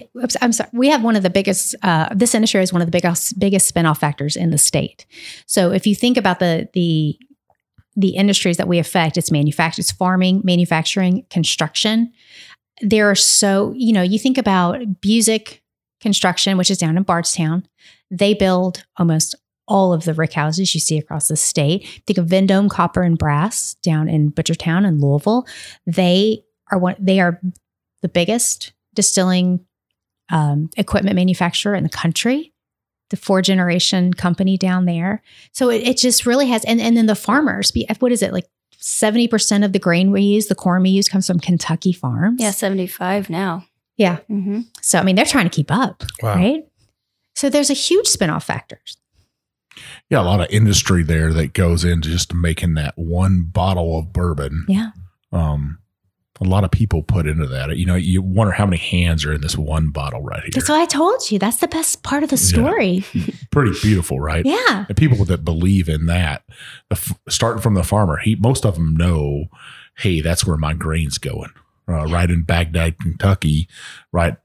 i'm 0.41 0.53
sorry 0.53 0.71
we 0.73 0.89
have 0.89 1.03
one 1.03 1.17
of 1.17 1.23
the 1.23 1.31
biggest 1.31 1.75
uh, 1.83 2.09
this 2.15 2.35
industry 2.35 2.63
is 2.63 2.73
one 2.73 2.81
of 2.81 2.87
the 2.87 2.93
biggest 2.93 3.39
biggest 3.39 3.73
spinoff 3.73 3.99
factors 3.99 4.37
in 4.37 4.51
the 4.51 4.59
state 4.59 5.07
so 5.47 5.71
if 5.71 5.87
you 5.87 5.95
think 5.95 6.17
about 6.17 6.39
the 6.39 6.69
the 6.73 7.19
the 7.97 8.11
industries 8.11 8.57
that 8.57 8.69
we 8.69 8.79
affect 8.79 9.17
it's 9.17 9.31
manufacturing 9.31 9.83
it's 9.83 9.93
farming 9.93 10.41
manufacturing 10.45 11.27
construction 11.31 12.13
there 12.81 13.11
are 13.11 13.15
so 13.15 13.73
you 13.77 13.93
know 13.93 14.03
you 14.03 14.19
think 14.19 14.39
about 14.39 14.81
buzick 15.01 15.61
construction 16.01 16.57
which 16.57 16.71
is 16.71 16.79
down 16.79 16.97
in 16.97 17.03
bardstown. 17.03 17.67
They 18.11 18.35
build 18.35 18.85
almost 18.97 19.35
all 19.67 19.93
of 19.93 20.05
the 20.05 20.15
rick 20.15 20.33
houses 20.33 20.75
you 20.75 20.81
see 20.81 20.99
across 20.99 21.29
the 21.29 21.37
state. 21.37 22.03
Think 22.07 22.19
of 22.19 22.27
vendome 22.27 22.69
copper 22.69 23.03
and 23.03 23.19
brass 23.19 23.75
down 23.83 24.09
in 24.09 24.31
butchertown 24.31 24.87
and 24.87 25.01
louisville. 25.01 25.47
They 25.87 26.45
are 26.71 26.79
one 26.79 26.97
they 26.99 27.21
are 27.21 27.41
the 28.03 28.09
biggest 28.09 28.73
distilling 28.95 29.65
um, 30.31 30.71
equipment 30.77 31.17
manufacturer 31.17 31.75
in 31.75 31.83
the 31.83 31.89
country, 31.89 32.53
the 33.11 33.17
four 33.17 33.43
generation 33.43 34.13
company 34.13 34.57
down 34.57 34.85
there. 34.85 35.23
So 35.53 35.71
it, 35.71 35.87
it 35.87 35.97
just 35.97 36.27
really 36.27 36.49
has, 36.49 36.65
and, 36.65 36.81
and 36.81 36.97
then 36.97 37.07
the 37.07 37.15
farmers, 37.15 37.73
what 37.99 38.13
is 38.13 38.23
it, 38.23 38.33
like 38.33 38.47
70% 38.81 39.65
of 39.65 39.73
the 39.73 39.79
grain 39.79 40.11
we 40.11 40.23
use, 40.23 40.47
the 40.47 40.55
corn 40.55 40.83
we 40.83 40.91
use 40.91 41.09
comes 41.09 41.27
from 41.27 41.41
Kentucky 41.41 41.93
farms. 41.93 42.41
Yeah, 42.41 42.51
75 42.53 43.29
now. 43.31 43.65
Yeah. 43.97 44.19
hmm 44.29 44.61
So, 44.83 44.99
I 44.99 45.03
mean, 45.03 45.17
they're 45.17 45.25
trying 45.25 45.49
to 45.49 45.55
keep 45.55 45.71
up, 45.73 46.05
Wow. 46.23 46.35
right? 46.37 46.65
So 47.35 47.51
there's 47.51 47.71
a 47.71 47.75
huge 47.75 48.07
spinoff 48.07 48.45
factors. 48.45 48.97
yeah, 50.11 50.21
a 50.21 50.23
lot 50.23 50.41
of 50.41 50.47
industry 50.51 51.03
there 51.03 51.33
that 51.33 51.53
goes 51.53 51.85
into 51.85 52.09
just 52.09 52.33
making 52.35 52.75
that 52.75 52.95
one 52.97 53.43
bottle 53.45 53.99
of 53.99 54.13
bourbon. 54.13 54.65
Yeah. 54.69 54.91
Um, 55.33 55.79
a 56.41 56.45
lot 56.45 56.65
of 56.65 56.71
people 56.71 57.03
put 57.03 57.27
into 57.27 57.47
that. 57.47 57.77
You 57.77 57.87
know, 57.87 57.95
you 57.95 58.23
wonder 58.23 58.53
how 58.53 58.65
many 58.65 58.77
hands 58.77 59.25
are 59.25 59.33
in 59.33 59.41
this 59.41 59.57
one 59.57 59.91
bottle 59.91 60.23
right 60.23 60.41
here. 60.43 60.51
That's 60.53 60.69
what 60.69 60.81
I 60.81 60.87
told 60.87 61.31
you. 61.31 61.39
That's 61.39 61.57
the 61.59 61.69
best 61.69 62.03
part 62.03 62.23
of 62.23 62.31
the 62.31 62.37
story. 62.37 63.05
Pretty 63.51 63.73
beautiful, 63.83 64.21
right? 64.21 64.45
Yeah. 64.47 64.87
And 64.89 64.97
people 64.97 65.25
that 65.25 65.45
believe 65.45 65.89
in 65.89 66.07
that, 66.07 66.45
the, 66.91 66.97
f- 66.97 67.19
starting 67.29 67.61
from 67.63 67.75
the 67.75 67.83
farmer, 67.83 68.19
he 68.19 68.37
most 68.37 68.65
of 68.65 68.75
them 68.75 68.97
know, 68.97 69.47
hey, 69.99 70.21
that's 70.21 70.47
where 70.47 70.57
my 70.57 70.75
grain's 70.75 71.19
going. 71.19 71.51
Uh, 71.89 72.07
right 72.07 72.31
in 72.31 72.43
Bagdad, 72.43 72.99
Kentucky, 72.99 73.67
right 74.13 74.37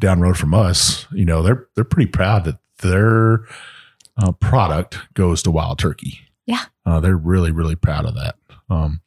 down 0.00 0.20
road 0.20 0.38
from 0.38 0.54
us. 0.54 1.06
You 1.12 1.24
know, 1.24 1.42
they're 1.42 1.66
they're 1.74 1.84
pretty 1.84 2.10
proud 2.10 2.44
that 2.44 2.58
their 2.82 3.40
uh, 4.16 4.32
product 4.32 4.98
goes 5.14 5.42
to 5.42 5.50
Wild 5.50 5.78
Turkey. 5.78 6.20
Yeah. 6.46 6.64
uh, 6.84 7.00
they're 7.00 7.16
really 7.16 7.50
really 7.50 7.74
proud 7.74 8.04
of 8.06 8.14
that. 8.14 8.36
Um, 8.70 9.00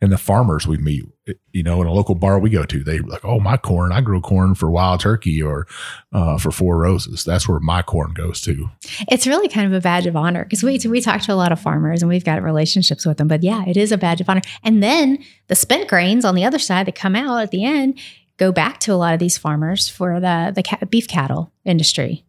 and 0.00 0.12
the 0.12 0.18
farmers 0.18 0.66
we 0.66 0.76
meet, 0.78 1.04
you 1.52 1.62
know, 1.62 1.80
in 1.80 1.86
a 1.86 1.92
local 1.92 2.14
bar 2.14 2.38
we 2.38 2.50
go 2.50 2.64
to, 2.64 2.82
they 2.82 2.98
like, 2.98 3.24
oh, 3.24 3.38
my 3.38 3.56
corn, 3.56 3.92
I 3.92 4.00
grow 4.00 4.20
corn 4.20 4.54
for 4.54 4.70
Wild 4.70 5.00
Turkey 5.00 5.40
or 5.40 5.66
uh, 6.12 6.36
for 6.36 6.50
Four 6.50 6.78
Roses. 6.78 7.24
That's 7.24 7.48
where 7.48 7.60
my 7.60 7.82
corn 7.82 8.12
goes 8.12 8.40
to. 8.42 8.68
It's 9.08 9.26
really 9.26 9.48
kind 9.48 9.66
of 9.66 9.72
a 9.72 9.80
badge 9.80 10.06
of 10.06 10.16
honor 10.16 10.44
because 10.44 10.62
we 10.62 10.80
we 10.88 11.00
talk 11.00 11.22
to 11.22 11.32
a 11.32 11.34
lot 11.34 11.52
of 11.52 11.60
farmers 11.60 12.02
and 12.02 12.08
we've 12.08 12.24
got 12.24 12.42
relationships 12.42 13.06
with 13.06 13.18
them. 13.18 13.28
But 13.28 13.42
yeah, 13.42 13.64
it 13.66 13.76
is 13.76 13.92
a 13.92 13.98
badge 13.98 14.20
of 14.20 14.28
honor. 14.28 14.42
And 14.64 14.82
then 14.82 15.18
the 15.46 15.54
spent 15.54 15.88
grains 15.88 16.24
on 16.24 16.34
the 16.34 16.44
other 16.44 16.58
side 16.58 16.86
that 16.86 16.94
come 16.94 17.14
out 17.14 17.40
at 17.40 17.50
the 17.50 17.64
end 17.64 18.00
go 18.38 18.50
back 18.50 18.80
to 18.80 18.92
a 18.92 18.96
lot 18.96 19.14
of 19.14 19.20
these 19.20 19.38
farmers 19.38 19.88
for 19.88 20.18
the 20.18 20.52
the 20.54 20.62
ca- 20.62 20.84
beef 20.86 21.06
cattle 21.06 21.52
industry. 21.64 22.24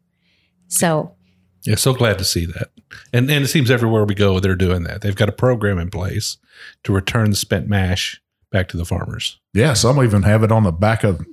So 0.68 1.16
Yeah, 1.64 1.76
so 1.76 1.94
glad 1.94 2.20
to 2.20 2.24
see 2.24 2.46
that. 2.46 2.70
And 3.12 3.30
and 3.32 3.46
it 3.46 3.48
seems 3.48 3.72
everywhere 3.72 4.06
we 4.06 4.14
go, 4.14 4.40
they're 4.40 4.56
doing 4.56 4.84
that. 4.84 5.02
They've 5.02 5.16
got 5.16 5.30
a 5.30 5.34
program 5.34 5.80
in 5.80 5.90
place 5.90 6.38
to 6.84 6.94
return 6.94 7.32
the 7.32 7.36
spent 7.36 7.68
mash 7.68 8.22
back 8.54 8.70
to 8.70 8.78
the 8.78 8.86
farmers, 8.86 9.38
Yeah, 9.54 9.74
some 9.74 10.02
even 10.02 10.24
have 10.24 10.44
it 10.44 10.52
on 10.54 10.64
the 10.64 10.72
back 10.72 11.04
of 11.04 11.26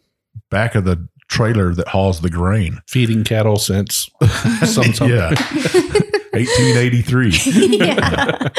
back 0.50 0.74
of 0.74 0.84
the 0.84 1.06
trailer 1.28 1.72
that 1.74 1.86
hauls 1.86 2.22
the 2.22 2.30
grain. 2.30 2.80
feeding 2.88 3.22
cattle 3.22 3.56
since 3.56 4.10
some, 4.66 4.92
some 4.92 5.08
yeah, 5.08 5.30
1883. 6.32 7.30
yeah. 7.78 8.48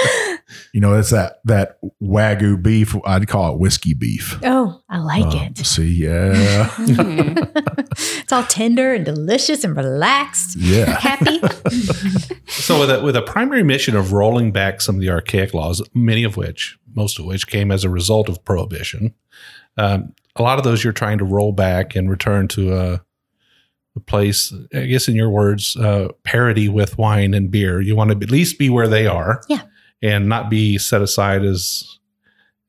You 0.73 0.79
know, 0.81 0.93
it's 0.97 1.09
that 1.11 1.39
that 1.45 1.77
wagyu 2.01 2.61
beef. 2.61 2.93
I'd 3.05 3.27
call 3.27 3.53
it 3.53 3.59
whiskey 3.59 3.93
beef. 3.93 4.37
Oh, 4.43 4.81
I 4.89 4.99
like 4.99 5.25
Uh, 5.25 5.47
it. 5.49 5.57
See, 5.65 5.87
yeah, 5.87 6.65
Mhm. 6.77 7.87
it's 8.21 8.31
all 8.31 8.43
tender 8.43 8.93
and 8.93 9.05
delicious 9.05 9.63
and 9.65 9.75
relaxed. 9.75 10.55
yeah. 10.57 10.97
Happy. 10.99 11.39
So 12.47 12.79
with 12.79 12.89
a, 12.91 13.01
with 13.01 13.15
a 13.15 13.21
primary 13.21 13.63
mission 13.63 13.95
of 13.95 14.11
rolling 14.13 14.51
back 14.51 14.81
some 14.81 14.95
of 14.95 15.01
the 15.01 15.09
archaic 15.09 15.53
laws, 15.53 15.81
many 15.93 16.23
of 16.23 16.35
which, 16.37 16.77
most 16.95 17.19
of 17.19 17.25
which 17.25 17.47
came 17.47 17.71
as 17.71 17.83
a 17.83 17.89
result 17.89 18.27
of 18.29 18.43
prohibition, 18.45 19.13
um, 19.77 20.13
a 20.35 20.41
lot 20.43 20.57
of 20.57 20.63
those 20.63 20.83
you're 20.83 20.93
trying 20.93 21.17
to 21.17 21.25
roll 21.25 21.51
back 21.53 21.95
and 21.95 22.09
return 22.09 22.47
to 22.49 22.73
a, 22.73 22.93
a 22.93 23.01
place, 23.99 24.53
I 24.73 24.85
guess 24.85 25.07
in 25.07 25.15
your 25.15 25.29
words, 25.29 25.75
uh, 25.75 26.07
parity 26.23 26.69
with 26.69 26.97
wine 26.97 27.33
and 27.33 27.51
beer. 27.51 27.81
You 27.81 27.95
want 27.95 28.11
to 28.11 28.17
at 28.25 28.31
least 28.31 28.57
be 28.57 28.69
where 28.69 28.87
they 28.87 29.05
are, 29.05 29.41
Yeah. 29.49 29.63
and 30.01 30.29
not 30.29 30.49
be 30.49 30.77
set 30.77 31.01
aside 31.01 31.43
as 31.43 31.83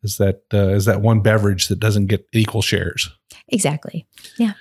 as 0.04 0.16
that 0.16 0.42
uh, 0.52 0.56
as 0.68 0.84
that 0.86 1.00
one 1.00 1.20
beverage 1.20 1.68
that 1.68 1.78
doesn't 1.78 2.06
get 2.06 2.26
equal 2.32 2.62
shares. 2.62 3.08
exactly. 3.48 4.04
Yeah. 4.36 4.54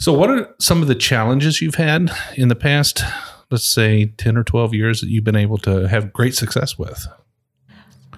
So, 0.00 0.12
what 0.12 0.30
are 0.30 0.54
some 0.60 0.80
of 0.82 0.86
the 0.88 0.94
challenges 0.94 1.60
you've 1.60 1.74
had 1.74 2.12
in 2.36 2.46
the 2.46 2.54
past, 2.54 3.02
let's 3.50 3.64
say 3.66 4.06
10 4.06 4.36
or 4.36 4.44
12 4.44 4.72
years 4.74 5.00
that 5.00 5.08
you've 5.08 5.24
been 5.24 5.34
able 5.34 5.58
to 5.58 5.88
have 5.88 6.12
great 6.12 6.36
success 6.36 6.78
with? 6.78 7.04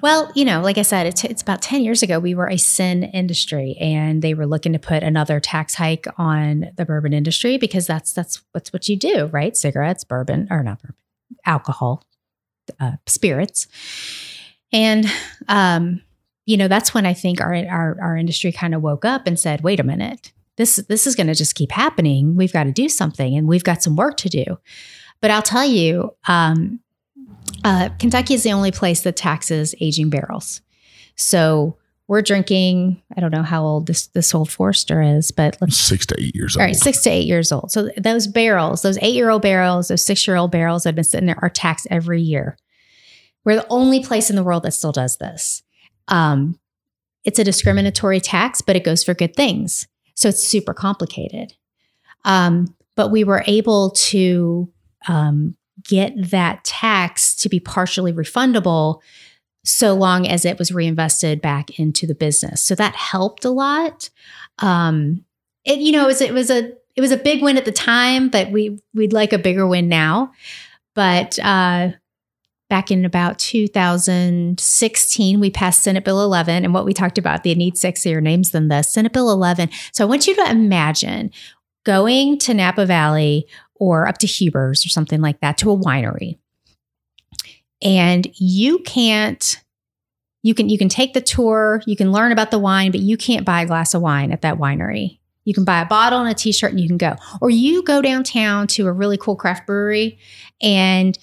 Well, 0.03 0.33
you 0.35 0.45
know, 0.45 0.61
like 0.63 0.79
I 0.79 0.83
said, 0.83 1.07
it's, 1.07 1.25
it's 1.25 1.43
about 1.43 1.61
10 1.63 1.83
years 1.83 2.03
ago, 2.03 2.19
we 2.19 2.35
were 2.35 2.49
a 2.49 2.57
sin 2.57 3.03
industry 3.03 3.77
and 3.81 4.23
they 4.23 4.35
were 4.35 4.47
looking 4.47 4.73
to 4.73 4.79
put 4.79 5.03
another 5.03 5.41
tax 5.41 5.75
hike 5.75 6.07
on 6.17 6.71
the 6.77 6.85
bourbon 6.85 7.13
industry 7.13 7.59
because 7.59 7.87
that's, 7.87 8.13
that's 8.13 8.43
what's 8.53 8.73
what 8.73 8.89
you 8.89 8.97
do, 8.97 9.27
right? 9.27 9.57
Cigarettes, 9.57 10.05
bourbon, 10.05 10.49
or 10.51 10.63
not 10.63 10.81
bourbon, 10.81 10.97
alcohol, 11.45 12.05
uh, 12.79 12.93
spirits. 13.07 13.67
And, 14.73 15.07
um, 15.49 16.03
you 16.47 16.57
know, 16.57 16.69
that's 16.69 16.95
when 16.95 17.05
I 17.05 17.13
think 17.13 17.41
our, 17.41 17.55
our, 17.55 17.99
our 18.01 18.17
industry 18.17 18.53
kind 18.53 18.75
of 18.75 18.83
woke 18.83 19.05
up 19.05 19.27
and 19.27 19.39
said, 19.39 19.63
wait 19.63 19.81
a 19.81 19.85
minute, 19.85 20.33
this, 20.57 20.77
this 20.89 21.07
is 21.07 21.15
going 21.15 21.27
to 21.27 21.35
just 21.35 21.55
keep 21.55 21.73
happening. 21.73 22.37
We've 22.37 22.53
got 22.53 22.65
to 22.65 22.73
do 22.73 22.89
something 22.89 23.37
and 23.37 23.47
we've 23.47 23.65
got 23.65 23.83
some 23.83 23.97
work 23.97 24.17
to 24.19 24.29
do. 24.29 24.59
But 25.21 25.31
I'll 25.31 25.43
tell 25.43 25.67
you, 25.67 26.15
um, 26.27 26.81
uh, 27.65 27.91
Kentucky 27.99 28.35
is 28.35 28.43
the 28.43 28.53
only 28.53 28.71
place 28.71 29.03
that 29.03 29.17
taxes 29.17 29.75
aging 29.81 30.11
barrels. 30.11 30.61
So 31.17 31.77
we're 32.09 32.23
drinking, 32.23 33.01
I 33.17 33.21
don't 33.21 33.31
know 33.31 33.43
how 33.43 33.63
old 33.63 33.87
this, 33.87 34.09
this 34.09 34.35
old 34.35 34.51
Forester 34.51 35.01
is, 35.01 35.31
but 35.31 35.57
let's 35.61 35.77
Six 35.77 36.07
to 36.07 36.17
eight 36.19 36.35
years 36.35 36.57
all 36.57 36.63
old. 36.63 36.67
right, 36.69 36.77
six 36.77 37.03
to 37.03 37.11
eight 37.11 37.27
years 37.27 37.53
old. 37.53 37.71
So 37.71 37.91
those 37.97 38.27
barrels, 38.27 38.83
those 38.83 38.99
eight 39.01 39.15
year 39.15 39.31
old 39.31 39.43
barrels, 39.43 39.89
those 39.89 40.05
six 40.05 40.27
year 40.27 40.37
old 40.37 40.51
barrels 40.51 40.83
that 40.83 40.89
have 40.89 40.95
been 40.97 41.05
sitting 41.05 41.27
there 41.27 41.39
are 41.41 41.51
taxed 41.51 41.87
every 41.91 42.21
year. 42.21 42.57
We're 43.45 43.57
the 43.57 43.67
only 43.71 44.03
place 44.03 44.29
in 44.29 44.37
the 44.37 44.43
world 44.43 44.65
that 44.65 44.73
still 44.73 44.93
does 44.93 45.19
this. 45.19 45.63
Um, 46.09 46.59
it's 47.25 47.39
a 47.39 47.45
discriminatory 47.45 48.21
tax, 48.21 48.61
but 48.61 48.77
it 48.77 48.85
goes 48.85 49.05
for 49.05 49.15
good 49.15 49.37
things. 49.37 49.87
So 50.17 50.29
it's 50.29 50.43
super 50.43 50.75
complicated. 50.75 51.55
Um, 52.25 52.75
but 52.97 53.11
we 53.11 53.25
were 53.25 53.45
able 53.47 53.91
to 53.91 54.71
um, 55.07 55.57
get 55.85 56.13
that 56.31 56.65
tax 56.65 57.35
to 57.37 57.49
be 57.49 57.61
partially 57.61 58.13
refundable 58.13 59.01
so 59.65 59.95
long 59.95 60.27
as 60.27 60.45
it 60.45 60.59
was 60.59 60.73
reinvested 60.73 61.41
back 61.41 61.79
into 61.79 62.07
the 62.07 62.15
business. 62.15 62.63
So 62.63 62.75
that 62.77 62.95
helped 62.95 63.45
a 63.45 63.51
lot. 63.51 64.11
Um, 64.59 65.25
it 65.65 65.79
you 65.79 65.93
know 65.93 66.05
it 66.05 66.09
was 66.09 66.21
it 66.21 66.33
was 66.33 66.51
a 66.51 66.73
it 66.97 67.01
was 67.01 67.13
a 67.13 67.17
big 67.17 67.43
win 67.43 67.57
at 67.57 67.65
the 67.65 67.73
time, 67.73 68.29
but 68.29 68.51
we 68.51 68.81
we'd 68.95 69.13
like 69.13 69.33
a 69.33 69.39
bigger 69.39 69.67
win 69.67 69.89
now. 69.89 70.33
But 70.95 71.39
uh, 71.39 71.91
back 72.69 72.91
in 72.91 73.05
about 73.05 73.39
2016, 73.39 75.41
we 75.41 75.51
passed 75.51 75.83
Senate 75.83 76.05
Bill 76.05 76.23
11, 76.23 76.65
and 76.65 76.75
what 76.75 76.85
we 76.85 76.95
talked 76.95 77.19
about 77.19 77.45
they 77.45 77.55
need 77.55 77.75
sexier 77.75 78.23
names 78.23 78.51
than 78.51 78.69
this 78.69 78.93
Senate 78.93 79.13
Bill 79.13 79.31
11. 79.31 79.71
So 79.93 80.05
I 80.05 80.09
want 80.09 80.27
you 80.27 80.35
to 80.37 80.51
imagine 80.51 81.31
going 81.85 82.39
to 82.39 82.55
Napa 82.55 82.87
Valley 82.87 83.47
or 83.81 84.07
up 84.07 84.19
to 84.19 84.29
Huber's 84.29 84.87
or 84.87 84.89
something 84.89 85.21
like 85.21 85.41
that 85.41 85.59
to 85.59 85.73
a 85.73 85.77
winery, 85.77 86.39
and 87.83 88.29
you 88.35 88.79
can't 88.81 89.61
you 90.43 90.55
can 90.55 90.69
you 90.69 90.79
can 90.79 90.89
take 90.89 91.13
the 91.13 91.21
tour 91.21 91.83
you 91.87 91.97
can 91.97 92.13
learn 92.13 92.33
about 92.33 92.51
the 92.51 92.59
wine 92.59 92.91
but 92.91 93.01
you 93.01 93.17
can't 93.17 93.45
buy 93.45 93.63
a 93.63 93.67
glass 93.67 93.95
of 93.95 94.03
wine 94.03 94.33
at 94.33 94.43
that 94.43 94.59
winery. 94.59 95.19
You 95.45 95.55
can 95.55 95.65
buy 95.65 95.81
a 95.81 95.87
bottle 95.87 96.21
and 96.21 96.29
a 96.29 96.35
t-shirt 96.35 96.71
and 96.71 96.81
you 96.81 96.87
can 96.87 96.99
go. 96.99 97.17
Or 97.41 97.49
you 97.51 97.83
go 97.83 98.03
downtown 98.03 98.67
to 98.69 98.87
a 98.87 98.93
really 98.93 99.17
cool 99.17 99.37
craft 99.37 99.67
brewery 99.67 100.19
and 100.61 101.19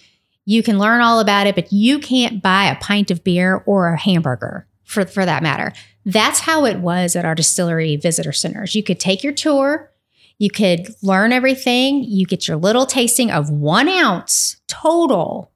you 0.46 0.64
can 0.64 0.80
learn 0.80 1.02
all 1.02 1.20
about 1.20 1.48
it 1.48 1.56
but 1.56 1.72
you 1.72 2.00
can't 2.00 2.42
buy 2.42 2.66
a 2.66 2.76
pint 2.78 3.12
of 3.12 3.24
beer 3.24 3.64
or 3.66 3.90
a 3.90 4.00
hamburger 4.00 4.68
for, 4.84 5.06
for 5.06 5.26
that 5.26 5.44
matter. 5.44 5.72
That's 6.06 6.40
how 6.40 6.66
it 6.66 6.80
was 6.80 7.16
at 7.16 7.26
our 7.26 7.36
distillery 7.36 7.96
visitor 7.98 8.32
centers. 8.32 8.74
You 8.76 8.84
could 8.84 9.00
take 9.00 9.24
your 9.24 9.34
tour 9.34 9.92
you 10.40 10.50
could 10.50 10.88
learn 11.02 11.32
everything 11.32 12.04
you 12.04 12.26
get 12.26 12.48
your 12.48 12.58
little 12.58 12.86
tasting 12.86 13.32
of 13.32 13.50
one 13.50 13.90
ounce 13.90 14.58
total 14.68 15.52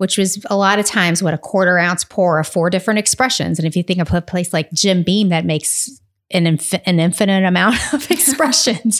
which 0.00 0.16
was 0.16 0.42
a 0.48 0.56
lot 0.56 0.78
of 0.78 0.86
times 0.86 1.22
what 1.22 1.34
a 1.34 1.38
quarter 1.38 1.78
ounce 1.78 2.04
pour 2.04 2.38
of 2.38 2.48
four 2.48 2.70
different 2.70 2.98
expressions. 2.98 3.58
And 3.58 3.68
if 3.68 3.76
you 3.76 3.82
think 3.82 4.00
of 4.00 4.10
a 4.14 4.22
place 4.22 4.50
like 4.50 4.72
Jim 4.72 5.02
Beam 5.02 5.28
that 5.28 5.44
makes 5.44 6.00
an, 6.30 6.46
inf- 6.46 6.72
an 6.86 6.98
infinite 6.98 7.44
amount 7.44 7.76
of 7.92 8.10
expressions, 8.10 8.98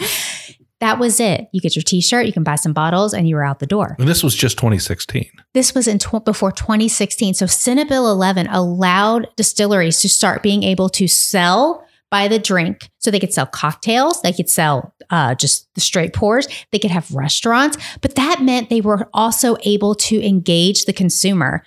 that 0.80 0.98
was 0.98 1.18
it. 1.18 1.48
You 1.52 1.60
get 1.62 1.74
your 1.74 1.82
t-shirt, 1.84 2.26
you 2.26 2.34
can 2.34 2.42
buy 2.42 2.56
some 2.56 2.74
bottles, 2.74 3.14
and 3.14 3.26
you 3.26 3.36
were 3.36 3.42
out 3.42 3.60
the 3.60 3.66
door. 3.66 3.96
And 3.98 4.06
this 4.06 4.22
was 4.22 4.34
just 4.34 4.58
2016. 4.58 5.30
This 5.54 5.74
was 5.74 5.88
in 5.88 5.98
tw- 5.98 6.22
before 6.22 6.52
2016. 6.52 7.32
So 7.32 7.46
Senate 7.46 7.88
Bill 7.88 8.10
11 8.10 8.46
allowed 8.48 9.26
distilleries 9.36 10.02
to 10.02 10.08
start 10.10 10.42
being 10.42 10.64
able 10.64 10.90
to 10.90 11.08
sell 11.08 11.82
by 12.10 12.28
the 12.28 12.38
drink. 12.38 12.90
So 12.98 13.10
they 13.10 13.20
could 13.20 13.32
sell 13.32 13.46
cocktails, 13.46 14.20
they 14.22 14.32
could 14.32 14.50
sell 14.50 14.94
uh, 15.10 15.34
just 15.34 15.72
the 15.74 15.80
straight 15.80 16.12
pours, 16.12 16.46
they 16.72 16.78
could 16.78 16.90
have 16.90 17.12
restaurants. 17.12 17.76
But 18.00 18.16
that 18.16 18.42
meant 18.42 18.68
they 18.68 18.80
were 18.80 19.08
also 19.14 19.56
able 19.62 19.94
to 19.96 20.20
engage 20.26 20.84
the 20.84 20.92
consumer 20.92 21.64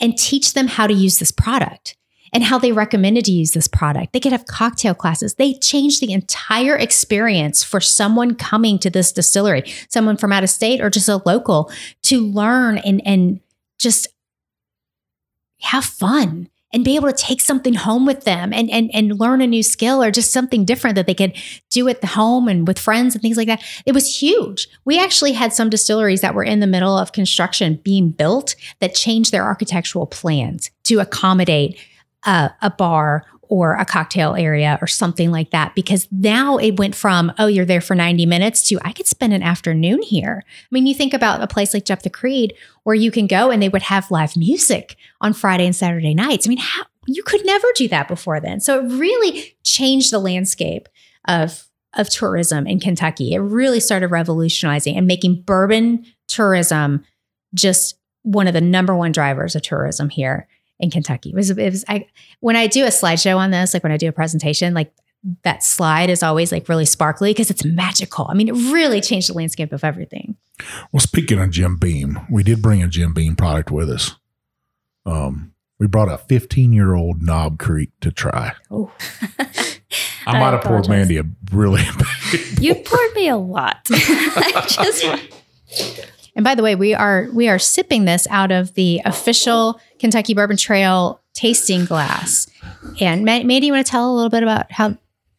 and 0.00 0.18
teach 0.18 0.54
them 0.54 0.66
how 0.66 0.86
to 0.86 0.94
use 0.94 1.18
this 1.18 1.30
product 1.30 1.96
and 2.32 2.42
how 2.42 2.58
they 2.58 2.72
recommended 2.72 3.24
to 3.26 3.32
use 3.32 3.52
this 3.52 3.68
product. 3.68 4.12
They 4.12 4.18
could 4.18 4.32
have 4.32 4.46
cocktail 4.46 4.92
classes. 4.92 5.34
They 5.34 5.54
changed 5.54 6.00
the 6.00 6.12
entire 6.12 6.76
experience 6.76 7.62
for 7.62 7.80
someone 7.80 8.34
coming 8.34 8.80
to 8.80 8.90
this 8.90 9.12
distillery, 9.12 9.72
someone 9.88 10.16
from 10.16 10.32
out 10.32 10.42
of 10.42 10.50
state 10.50 10.80
or 10.80 10.90
just 10.90 11.08
a 11.08 11.22
local 11.24 11.70
to 12.02 12.20
learn 12.20 12.78
and 12.78 13.00
and 13.06 13.40
just 13.78 14.08
have 15.60 15.84
fun 15.84 16.48
and 16.74 16.84
be 16.84 16.96
able 16.96 17.10
to 17.10 17.16
take 17.16 17.40
something 17.40 17.74
home 17.74 18.04
with 18.04 18.24
them 18.24 18.52
and, 18.52 18.68
and 18.70 18.90
and 18.92 19.18
learn 19.18 19.40
a 19.40 19.46
new 19.46 19.62
skill 19.62 20.02
or 20.02 20.10
just 20.10 20.32
something 20.32 20.64
different 20.64 20.96
that 20.96 21.06
they 21.06 21.14
could 21.14 21.34
do 21.70 21.88
at 21.88 22.00
the 22.00 22.08
home 22.08 22.48
and 22.48 22.66
with 22.66 22.78
friends 22.78 23.14
and 23.14 23.22
things 23.22 23.36
like 23.36 23.46
that. 23.46 23.62
It 23.86 23.92
was 23.92 24.20
huge. 24.20 24.68
We 24.84 24.98
actually 24.98 25.32
had 25.32 25.52
some 25.52 25.70
distilleries 25.70 26.20
that 26.20 26.34
were 26.34 26.44
in 26.44 26.60
the 26.60 26.66
middle 26.66 26.98
of 26.98 27.12
construction 27.12 27.80
being 27.84 28.10
built 28.10 28.56
that 28.80 28.94
changed 28.94 29.30
their 29.32 29.44
architectural 29.44 30.06
plans 30.06 30.70
to 30.84 30.98
accommodate 30.98 31.78
a 32.26 32.72
bar 32.76 33.26
or 33.54 33.74
a 33.74 33.84
cocktail 33.84 34.34
area 34.34 34.78
or 34.80 34.86
something 34.86 35.30
like 35.30 35.50
that 35.50 35.74
because 35.74 36.08
now 36.10 36.56
it 36.56 36.76
went 36.76 36.94
from 36.94 37.32
oh 37.38 37.46
you're 37.46 37.64
there 37.64 37.80
for 37.80 37.94
90 37.94 38.26
minutes 38.26 38.68
to 38.68 38.78
i 38.82 38.92
could 38.92 39.06
spend 39.06 39.32
an 39.32 39.42
afternoon 39.42 40.02
here. 40.02 40.42
I 40.46 40.68
mean 40.70 40.86
you 40.86 40.94
think 40.94 41.14
about 41.14 41.40
a 41.40 41.46
place 41.46 41.72
like 41.72 41.84
jeptha 41.84 42.12
creed 42.12 42.54
where 42.82 42.96
you 42.96 43.10
can 43.10 43.26
go 43.26 43.50
and 43.50 43.62
they 43.62 43.68
would 43.68 43.82
have 43.82 44.10
live 44.10 44.36
music 44.36 44.96
on 45.20 45.32
friday 45.32 45.66
and 45.66 45.76
saturday 45.76 46.14
nights 46.14 46.46
i 46.46 46.48
mean 46.48 46.58
how 46.58 46.82
you 47.06 47.22
could 47.22 47.44
never 47.44 47.66
do 47.74 47.88
that 47.88 48.08
before 48.08 48.40
then. 48.40 48.60
So 48.60 48.80
it 48.80 48.92
really 48.92 49.56
changed 49.62 50.10
the 50.10 50.18
landscape 50.18 50.88
of 51.26 51.66
of 51.96 52.10
tourism 52.10 52.66
in 52.66 52.80
kentucky. 52.80 53.34
It 53.34 53.38
really 53.38 53.78
started 53.78 54.08
revolutionizing 54.08 54.96
and 54.96 55.06
making 55.06 55.42
bourbon 55.42 56.04
tourism 56.26 57.04
just 57.54 57.96
one 58.22 58.48
of 58.48 58.52
the 58.52 58.60
number 58.60 58.96
one 58.96 59.12
drivers 59.12 59.54
of 59.54 59.62
tourism 59.62 60.08
here 60.08 60.48
in 60.84 60.90
Kentucky. 60.90 61.30
It 61.30 61.34
was, 61.34 61.50
it 61.50 61.58
was 61.58 61.84
I 61.88 62.06
when 62.40 62.54
I 62.54 62.68
do 62.68 62.84
a 62.84 62.88
slideshow 62.88 63.36
on 63.36 63.50
this, 63.50 63.74
like 63.74 63.82
when 63.82 63.92
I 63.92 63.96
do 63.96 64.08
a 64.08 64.12
presentation, 64.12 64.74
like 64.74 64.92
that 65.42 65.64
slide 65.64 66.10
is 66.10 66.22
always 66.22 66.52
like 66.52 66.68
really 66.68 66.84
sparkly 66.84 67.30
because 67.30 67.50
it's 67.50 67.64
magical. 67.64 68.26
I 68.28 68.34
mean, 68.34 68.48
it 68.48 68.72
really 68.72 69.00
changed 69.00 69.28
the 69.28 69.34
landscape 69.34 69.72
of 69.72 69.82
everything. 69.82 70.36
Well, 70.92 71.00
speaking 71.00 71.40
of 71.40 71.50
Jim 71.50 71.76
Beam, 71.76 72.20
we 72.30 72.42
did 72.42 72.62
bring 72.62 72.82
a 72.82 72.88
Jim 72.88 73.14
Beam 73.14 73.34
product 73.34 73.70
with 73.70 73.90
us. 73.90 74.14
Um, 75.06 75.54
we 75.78 75.86
brought 75.86 76.08
a 76.08 76.18
15 76.18 76.72
year 76.72 76.94
old 76.94 77.22
Knob 77.22 77.58
Creek 77.58 77.90
to 78.00 78.12
try. 78.12 78.52
Oh, 78.70 78.92
I 79.38 79.48
I 80.26 80.38
might 80.38 80.52
have 80.52 80.62
poured. 80.62 80.88
Mandy 80.88 81.16
a 81.18 81.24
really 81.52 81.82
You 82.60 82.74
poured 82.74 83.14
me 83.14 83.28
a 83.28 83.36
lot. 83.36 83.78
I 83.90 84.64
just 84.68 85.04
and 86.36 86.44
by 86.44 86.54
the 86.54 86.62
way, 86.62 86.74
we 86.74 86.94
are 86.94 87.28
we 87.32 87.48
are 87.48 87.58
sipping 87.58 88.04
this 88.04 88.26
out 88.30 88.50
of 88.52 88.74
the 88.74 89.00
official 89.04 89.80
Kentucky 89.98 90.34
Bourbon 90.34 90.56
Trail 90.56 91.20
tasting 91.34 91.84
glass. 91.84 92.48
And 93.00 93.24
Ma- 93.24 93.42
Mandy, 93.42 93.66
you 93.66 93.72
want 93.72 93.84
to 93.86 93.90
tell 93.90 94.10
a 94.10 94.14
little 94.14 94.30
bit 94.30 94.42
about 94.42 94.70
how 94.72 94.96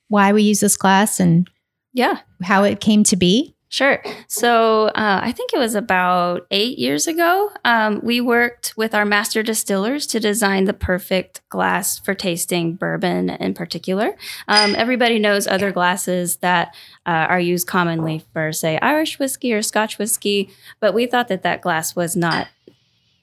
why 0.07 0.33
we 0.33 0.43
use 0.43 0.59
this 0.59 0.75
glass 0.77 1.19
and 1.19 1.49
Yeah. 1.93 2.19
how 2.43 2.63
it 2.63 2.79
came 2.81 3.03
to 3.05 3.15
be? 3.15 3.54
Sure. 3.75 4.01
So 4.29 4.85
uh, 4.85 5.19
I 5.21 5.33
think 5.33 5.51
it 5.53 5.57
was 5.57 5.75
about 5.75 6.47
eight 6.49 6.79
years 6.79 7.07
ago. 7.07 7.51
Um, 7.65 7.99
we 8.01 8.21
worked 8.21 8.73
with 8.77 8.95
our 8.95 9.03
master 9.03 9.43
distillers 9.43 10.07
to 10.07 10.19
design 10.21 10.63
the 10.63 10.71
perfect 10.71 11.41
glass 11.49 11.99
for 11.99 12.13
tasting 12.13 12.75
bourbon 12.75 13.31
in 13.31 13.53
particular. 13.53 14.15
Um, 14.47 14.75
everybody 14.77 15.19
knows 15.19 15.45
other 15.45 15.73
glasses 15.73 16.37
that 16.37 16.73
uh, 17.05 17.27
are 17.27 17.39
used 17.41 17.67
commonly 17.67 18.23
for, 18.31 18.53
say, 18.53 18.79
Irish 18.81 19.19
whiskey 19.19 19.53
or 19.53 19.61
Scotch 19.61 19.97
whiskey, 19.97 20.51
but 20.79 20.93
we 20.93 21.05
thought 21.05 21.27
that 21.27 21.43
that 21.43 21.61
glass 21.61 21.97
was 21.97 22.15
not 22.15 22.47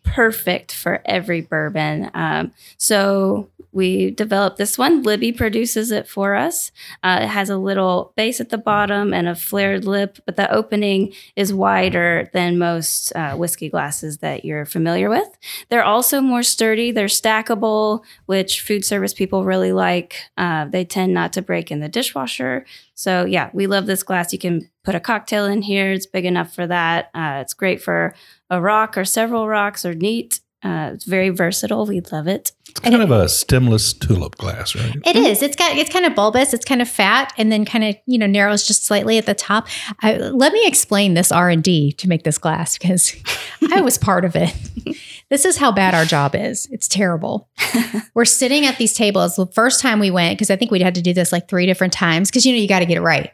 perfect 0.02 0.72
for 0.72 1.00
every 1.04 1.40
bourbon. 1.40 2.10
Um, 2.14 2.52
so 2.76 3.48
we 3.72 4.10
developed 4.10 4.58
this 4.58 4.76
one. 4.76 5.02
Libbey 5.02 5.34
produces 5.34 5.90
it 5.90 6.06
for 6.06 6.34
us. 6.34 6.70
Uh, 7.02 7.20
it 7.22 7.28
has 7.28 7.48
a 7.48 7.56
little 7.56 8.12
base 8.16 8.38
at 8.38 8.50
the 8.50 8.58
bottom 8.58 9.14
and 9.14 9.26
a 9.26 9.34
flared 9.34 9.86
lip, 9.86 10.18
but 10.26 10.36
the 10.36 10.52
opening 10.52 11.14
is 11.36 11.54
wider 11.54 12.28
than 12.34 12.58
most 12.58 13.14
uh, 13.16 13.34
whiskey 13.34 13.70
glasses 13.70 14.18
that 14.18 14.44
you're 14.44 14.66
familiar 14.66 15.08
with. 15.08 15.28
They're 15.70 15.84
also 15.84 16.20
more 16.20 16.42
sturdy. 16.42 16.92
They're 16.92 17.06
stackable, 17.06 18.04
which 18.26 18.60
food 18.60 18.84
service 18.84 19.14
people 19.14 19.44
really 19.44 19.72
like. 19.72 20.16
Uh, 20.36 20.66
they 20.66 20.84
tend 20.84 21.14
not 21.14 21.32
to 21.32 21.42
break 21.42 21.70
in 21.70 21.80
the 21.80 21.88
dishwasher. 21.88 22.66
So, 23.02 23.24
yeah, 23.24 23.50
we 23.52 23.66
love 23.66 23.86
this 23.86 24.04
glass. 24.04 24.32
You 24.32 24.38
can 24.38 24.70
put 24.84 24.94
a 24.94 25.00
cocktail 25.00 25.46
in 25.46 25.62
here. 25.62 25.90
It's 25.90 26.06
big 26.06 26.24
enough 26.24 26.54
for 26.54 26.68
that. 26.68 27.10
Uh, 27.12 27.38
it's 27.40 27.52
great 27.52 27.82
for 27.82 28.14
a 28.48 28.60
rock 28.60 28.96
or 28.96 29.04
several 29.04 29.48
rocks 29.48 29.84
or 29.84 29.92
neat. 29.92 30.38
Uh, 30.62 30.90
it's 30.94 31.04
very 31.04 31.30
versatile. 31.30 31.86
We 31.86 32.00
love 32.12 32.28
it. 32.28 32.52
It's 32.68 32.80
kind 32.80 32.94
of 32.94 33.10
a 33.10 33.28
stemless 33.28 33.92
tulip 33.92 34.36
glass, 34.36 34.76
right? 34.76 34.96
It 35.04 35.16
is. 35.16 35.42
It's 35.42 35.56
got. 35.56 35.76
It's 35.76 35.90
kind 35.90 36.06
of 36.06 36.14
bulbous. 36.14 36.54
It's 36.54 36.64
kind 36.64 36.80
of 36.80 36.88
fat, 36.88 37.32
and 37.36 37.50
then 37.50 37.64
kind 37.64 37.84
of 37.84 37.96
you 38.06 38.16
know 38.16 38.26
narrows 38.26 38.66
just 38.66 38.84
slightly 38.84 39.18
at 39.18 39.26
the 39.26 39.34
top. 39.34 39.66
I, 40.02 40.16
let 40.16 40.52
me 40.52 40.66
explain 40.66 41.14
this 41.14 41.32
R 41.32 41.50
and 41.50 41.62
D 41.62 41.92
to 41.92 42.08
make 42.08 42.22
this 42.22 42.38
glass 42.38 42.78
because 42.78 43.14
I 43.72 43.80
was 43.80 43.98
part 43.98 44.24
of 44.24 44.36
it. 44.36 44.54
This 45.32 45.46
is 45.46 45.56
how 45.56 45.72
bad 45.72 45.94
our 45.94 46.04
job 46.04 46.34
is. 46.34 46.68
It's 46.70 46.86
terrible. 46.86 47.48
We're 48.14 48.26
sitting 48.26 48.66
at 48.66 48.76
these 48.76 48.92
tables. 48.92 49.36
The 49.36 49.46
first 49.46 49.80
time 49.80 49.98
we 49.98 50.10
went, 50.10 50.36
because 50.36 50.50
I 50.50 50.56
think 50.56 50.70
we'd 50.70 50.82
had 50.82 50.96
to 50.96 51.00
do 51.00 51.14
this 51.14 51.32
like 51.32 51.48
three 51.48 51.64
different 51.64 51.94
times, 51.94 52.28
because 52.28 52.44
you 52.44 52.52
know 52.52 52.58
you 52.58 52.68
got 52.68 52.80
to 52.80 52.84
get 52.84 52.98
it 52.98 53.00
right. 53.00 53.32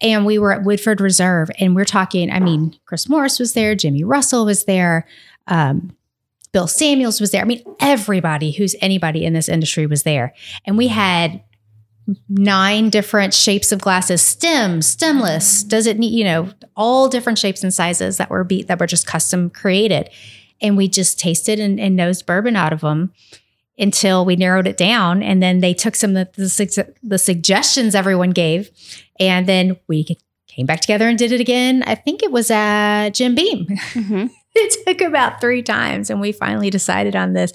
And 0.00 0.24
we 0.24 0.38
were 0.38 0.52
at 0.52 0.62
Woodford 0.62 1.00
Reserve, 1.00 1.50
and 1.58 1.74
we're 1.74 1.84
talking. 1.84 2.30
I 2.30 2.38
mean, 2.38 2.78
Chris 2.84 3.08
Morris 3.08 3.40
was 3.40 3.54
there, 3.54 3.74
Jimmy 3.74 4.04
Russell 4.04 4.44
was 4.44 4.66
there. 4.66 5.04
Um, 5.48 5.95
Bill 6.56 6.66
Samuels 6.66 7.20
was 7.20 7.32
there. 7.32 7.42
I 7.42 7.44
mean, 7.44 7.62
everybody 7.80 8.50
who's 8.50 8.74
anybody 8.80 9.26
in 9.26 9.34
this 9.34 9.46
industry 9.46 9.84
was 9.84 10.04
there. 10.04 10.32
And 10.64 10.78
we 10.78 10.88
had 10.88 11.42
nine 12.30 12.88
different 12.88 13.34
shapes 13.34 13.72
of 13.72 13.82
glasses, 13.82 14.22
stem, 14.22 14.80
stemless, 14.80 15.62
does 15.62 15.86
it 15.86 15.98
need, 15.98 16.14
you 16.14 16.24
know, 16.24 16.48
all 16.74 17.10
different 17.10 17.38
shapes 17.38 17.62
and 17.62 17.74
sizes 17.74 18.16
that 18.16 18.30
were 18.30 18.42
be 18.42 18.62
that 18.62 18.80
were 18.80 18.86
just 18.86 19.06
custom 19.06 19.50
created. 19.50 20.08
And 20.62 20.78
we 20.78 20.88
just 20.88 21.20
tasted 21.20 21.60
and, 21.60 21.78
and 21.78 21.94
nosed 21.94 22.24
bourbon 22.24 22.56
out 22.56 22.72
of 22.72 22.80
them 22.80 23.12
until 23.78 24.24
we 24.24 24.34
narrowed 24.34 24.66
it 24.66 24.78
down. 24.78 25.22
And 25.22 25.42
then 25.42 25.60
they 25.60 25.74
took 25.74 25.94
some 25.94 26.16
of 26.16 26.32
the, 26.36 26.42
the, 26.42 26.94
the 27.02 27.18
suggestions 27.18 27.94
everyone 27.94 28.30
gave. 28.30 28.70
And 29.20 29.46
then 29.46 29.76
we 29.88 30.16
came 30.46 30.64
back 30.64 30.80
together 30.80 31.06
and 31.06 31.18
did 31.18 31.32
it 31.32 31.40
again. 31.42 31.82
I 31.82 31.96
think 31.96 32.22
it 32.22 32.32
was 32.32 32.50
at 32.50 33.10
Jim 33.10 33.34
Beam. 33.34 33.66
Mm-hmm. 33.66 34.26
it 34.86 34.86
took 34.86 35.00
about 35.06 35.40
three 35.40 35.62
times 35.62 36.10
and 36.10 36.20
we 36.20 36.32
finally 36.32 36.70
decided 36.70 37.14
on 37.16 37.32
this. 37.32 37.52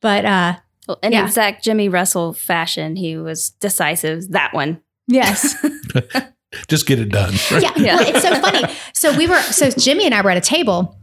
But 0.00 0.24
uh 0.24 0.56
Well, 0.86 0.98
in 1.02 1.12
Yeah. 1.12 1.24
exact 1.24 1.64
Jimmy 1.64 1.88
Russell 1.88 2.32
fashion, 2.32 2.96
he 2.96 3.16
was 3.16 3.50
decisive. 3.60 4.30
That 4.32 4.52
one. 4.54 4.80
yes. 5.06 5.54
Just 6.68 6.86
get 6.86 6.98
it 6.98 7.10
done. 7.10 7.34
yeah. 7.50 7.72
Yeah. 7.76 7.96
Well, 7.96 8.08
it's 8.08 8.22
so 8.22 8.34
funny. 8.40 8.62
So 8.94 9.16
we 9.16 9.26
were 9.26 9.40
so 9.42 9.70
Jimmy 9.70 10.06
and 10.06 10.14
I 10.14 10.22
were 10.22 10.30
at 10.30 10.38
a 10.38 10.40
table 10.40 10.98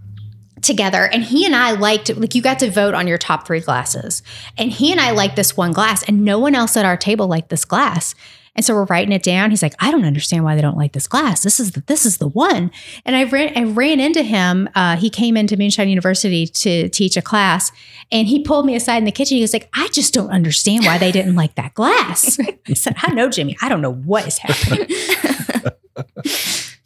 together 0.62 1.04
and 1.06 1.24
he 1.24 1.46
and 1.46 1.56
I 1.56 1.72
liked 1.74 2.16
like 2.18 2.34
you 2.34 2.42
got 2.42 2.58
to 2.60 2.72
vote 2.72 2.96
on 2.96 3.06
your 3.08 3.20
top 3.20 3.46
3 3.46 3.60
glasses. 3.60 4.24
And 4.58 4.72
he 4.72 4.92
and 4.92 5.00
I 5.00 5.12
liked 5.12 5.36
this 5.36 5.56
one 5.56 5.72
glass 5.72 6.02
and 6.04 6.26
no 6.26 6.40
one 6.40 6.56
else 6.56 6.76
at 6.76 6.86
our 6.86 6.98
table 6.98 7.28
liked 7.28 7.50
this 7.50 7.66
glass. 7.66 8.16
And 8.56 8.64
so 8.64 8.74
we're 8.74 8.86
writing 8.86 9.12
it 9.12 9.22
down. 9.22 9.50
He's 9.50 9.62
like, 9.62 9.76
I 9.80 9.92
don't 9.92 10.06
understand 10.06 10.44
why 10.46 10.56
they 10.56 10.62
don't 10.62 10.78
like 10.78 10.94
this 10.94 11.08
glass. 11.08 11.44
This 11.44 11.60
is 11.60 11.72
the, 11.74 11.82
this 11.88 12.06
is 12.06 12.18
the 12.18 12.28
one. 12.30 12.72
And 13.06 13.16
I 13.16 13.26
ran 13.26 13.52
I 13.58 13.64
ran 13.64 14.00
into 14.00 14.24
him. 14.24 14.70
Uh, 14.76 14.96
he 14.96 15.10
came 15.10 15.36
into 15.36 15.58
Moonshine 15.58 15.90
University 15.90 16.48
to 16.48 16.88
teach 16.90 17.18
a 17.18 17.22
class, 17.22 17.72
and 18.12 18.28
he 18.28 18.44
pulled 18.44 18.66
me 18.66 18.76
aside 18.76 18.98
in 18.98 19.04
the 19.04 19.12
kitchen. 19.12 19.36
He 19.36 19.42
was 19.42 19.54
like, 19.54 19.70
I 19.74 19.90
just 19.90 20.14
don't 20.14 20.30
understand 20.30 20.86
why 20.86 20.98
they 20.98 21.12
didn't 21.12 21.36
like 21.36 21.56
that 21.56 21.74
glass. 21.74 22.40
I 22.68 22.74
said, 22.74 22.96
I 23.02 23.14
know, 23.14 23.30
Jimmy. 23.30 23.58
I 23.62 23.68
don't 23.70 23.82
know 23.82 23.94
what 23.94 24.26
is 24.28 24.38
happening. 24.38 24.88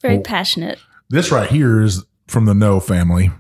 Very 0.02 0.16
Well- 0.16 0.24
passionate. 0.24 0.80
This 1.10 1.32
right 1.32 1.50
here 1.50 1.82
is 1.82 2.04
from 2.28 2.46
the 2.46 2.54
Noe 2.54 2.80
family. 2.80 3.32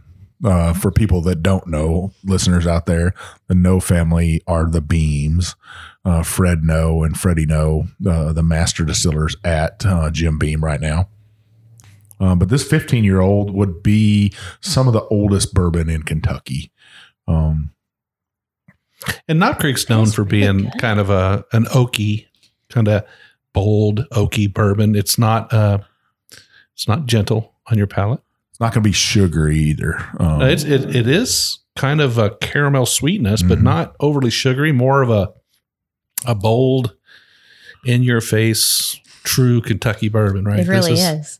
Uh, 0.41 0.71
for 0.71 0.89
people 0.89 1.21
that 1.21 1.43
don't 1.43 1.67
know, 1.67 2.13
listeners 2.23 2.65
out 2.65 2.85
there, 2.85 3.13
the 3.47 3.53
Noe 3.55 3.81
family 3.81 4.41
are 4.47 4.65
the 4.65 4.79
Beams. 4.79 5.53
Uh, 6.05 6.23
Fred 6.23 6.63
Noe 6.63 7.03
and 7.03 7.17
Freddie 7.19 7.45
Noe, 7.45 7.87
uh, 8.07 8.31
the 8.33 8.41
master 8.43 8.85
distillers 8.85 9.35
at 9.43 9.85
uh, 9.85 10.09
Jim 10.09 10.37
Beam 10.39 10.63
right 10.63 10.79
now. 10.79 11.09
Um, 12.21 12.39
but 12.39 12.49
this 12.49 12.67
15 12.67 13.03
year 13.03 13.19
old 13.19 13.51
would 13.53 13.83
be 13.83 14.33
some 14.61 14.87
of 14.87 14.93
the 14.93 15.03
oldest 15.05 15.53
bourbon 15.53 15.89
in 15.89 16.03
Kentucky. 16.03 16.71
Um, 17.27 17.71
And 19.27 19.39
Knob 19.39 19.59
Creek's 19.59 19.89
known 19.89 20.07
for 20.07 20.23
being 20.23 20.69
kind 20.79 20.99
of 20.99 21.09
a 21.09 21.45
an 21.53 21.65
oaky, 21.65 22.25
kind 22.69 22.87
of 22.87 23.03
bold 23.53 24.05
oaky 24.11 24.51
bourbon. 24.53 24.95
It's 24.95 25.17
not 25.17 25.53
uh 25.53 25.79
it's 26.73 26.87
not 26.87 27.05
gentle 27.05 27.53
on 27.67 27.77
your 27.77 27.87
palate. 27.87 28.21
it's 28.51 28.59
not 28.59 28.73
going 28.73 28.83
to 28.83 28.89
be 28.89 28.93
sugary 28.93 29.57
either. 29.57 29.97
Um, 30.19 30.41
it's 30.41 30.63
it, 30.63 30.95
it 30.95 31.07
is 31.07 31.59
kind 31.75 32.01
of 32.01 32.17
a 32.17 32.31
caramel 32.37 32.85
sweetness, 32.85 33.41
but 33.43 33.59
Mhm. 33.59 33.63
not 33.63 33.95
overly 33.99 34.29
sugary. 34.29 34.71
More 34.71 35.01
of 35.01 35.09
a 35.09 35.31
a 36.25 36.35
bold, 36.35 36.95
in 37.85 38.03
your 38.03 38.21
face, 38.21 38.99
true 39.23 39.61
Kentucky 39.61 40.09
bourbon. 40.09 40.45
Right? 40.45 40.59
It 40.59 40.67
really 40.67 40.91
This 40.93 40.99
is. 40.99 41.39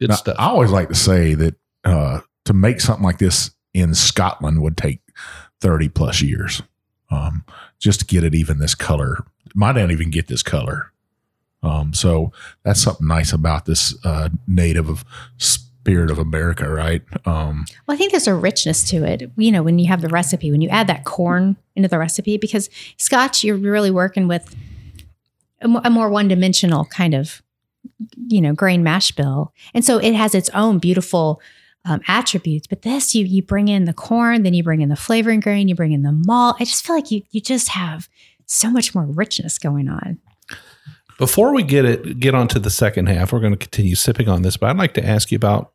good 0.00 0.10
Now, 0.10 0.16
stuff. 0.16 0.36
I 0.38 0.46
always 0.46 0.70
like 0.70 0.88
to 0.88 0.94
say 0.94 1.34
that 1.34 1.54
uh, 1.84 2.20
to 2.44 2.52
make 2.52 2.80
something 2.80 3.04
like 3.04 3.18
this 3.18 3.50
in 3.74 3.94
Scotland 3.94 4.62
would 4.62 4.76
take 4.76 5.00
30 5.60 5.88
plus 5.88 6.22
years 6.22 6.62
um, 7.10 7.44
just 7.78 8.00
to 8.00 8.06
get 8.06 8.24
it 8.24 8.34
even 8.34 8.58
this 8.58 8.74
color. 8.74 9.24
Might 9.54 9.76
not 9.76 9.90
even 9.90 10.10
get 10.10 10.28
this 10.28 10.42
color. 10.42 10.92
Um, 11.62 11.92
so 11.92 12.32
that's 12.62 12.80
something 12.80 13.06
nice 13.06 13.32
about 13.32 13.64
this 13.66 13.94
uh, 14.04 14.28
native 14.46 14.88
of 14.88 15.04
spirit 15.88 16.10
of 16.10 16.18
America, 16.18 16.68
right? 16.68 17.02
Um, 17.24 17.64
Well, 17.86 17.94
I 17.94 17.96
think 17.96 18.10
there's 18.10 18.26
a 18.26 18.34
richness 18.34 18.82
to 18.90 19.04
it. 19.04 19.30
You 19.38 19.50
know, 19.50 19.62
when 19.62 19.78
you 19.78 19.88
have 19.88 20.02
the 20.02 20.08
recipe, 20.08 20.50
when 20.50 20.60
you 20.60 20.68
add 20.68 20.86
that 20.88 21.04
corn 21.04 21.56
into 21.74 21.88
the 21.88 21.98
recipe, 21.98 22.36
because 22.36 22.68
Scotch, 22.98 23.42
you're 23.42 23.56
really 23.56 23.90
working 23.90 24.28
with 24.28 24.54
a, 25.62 25.90
more 25.90 26.10
one 26.10 26.28
dimensional 26.28 26.84
kind 26.84 27.14
of, 27.14 27.42
you 28.28 28.42
know, 28.42 28.52
grain 28.52 28.82
mash 28.82 29.12
bill, 29.12 29.54
and 29.72 29.82
so 29.82 29.96
it 29.96 30.14
has 30.14 30.34
its 30.34 30.50
own 30.50 30.78
beautiful 30.78 31.40
um, 31.86 32.00
attributes. 32.06 32.66
But 32.66 32.82
this, 32.82 33.14
you 33.14 33.24
you 33.24 33.42
bring 33.42 33.68
in 33.68 33.86
the 33.86 33.94
corn, 33.94 34.42
then 34.42 34.52
you 34.52 34.62
bring 34.62 34.82
in 34.82 34.90
the 34.90 34.96
flavoring 34.96 35.40
grain, 35.40 35.68
you 35.68 35.74
bring 35.74 35.92
in 35.92 36.02
the 36.02 36.12
malt. 36.12 36.56
I 36.60 36.64
just 36.64 36.86
feel 36.86 36.96
like 36.96 37.10
you 37.10 37.22
you 37.30 37.40
just 37.40 37.68
have 37.70 38.10
so 38.44 38.70
much 38.70 38.94
more 38.94 39.06
richness 39.06 39.58
going 39.58 39.88
on. 39.88 40.18
Before 41.18 41.52
we 41.52 41.62
get 41.62 41.84
it 41.86 42.20
get 42.20 42.34
on 42.34 42.46
to 42.48 42.58
the 42.58 42.70
second 42.70 43.06
half, 43.06 43.32
we're 43.32 43.40
going 43.40 43.52
to 43.52 43.58
continue 43.58 43.94
sipping 43.94 44.28
on 44.28 44.42
this, 44.42 44.58
but 44.58 44.68
I'd 44.68 44.76
like 44.76 44.94
to 44.94 45.04
ask 45.04 45.32
you 45.32 45.36
about 45.36 45.72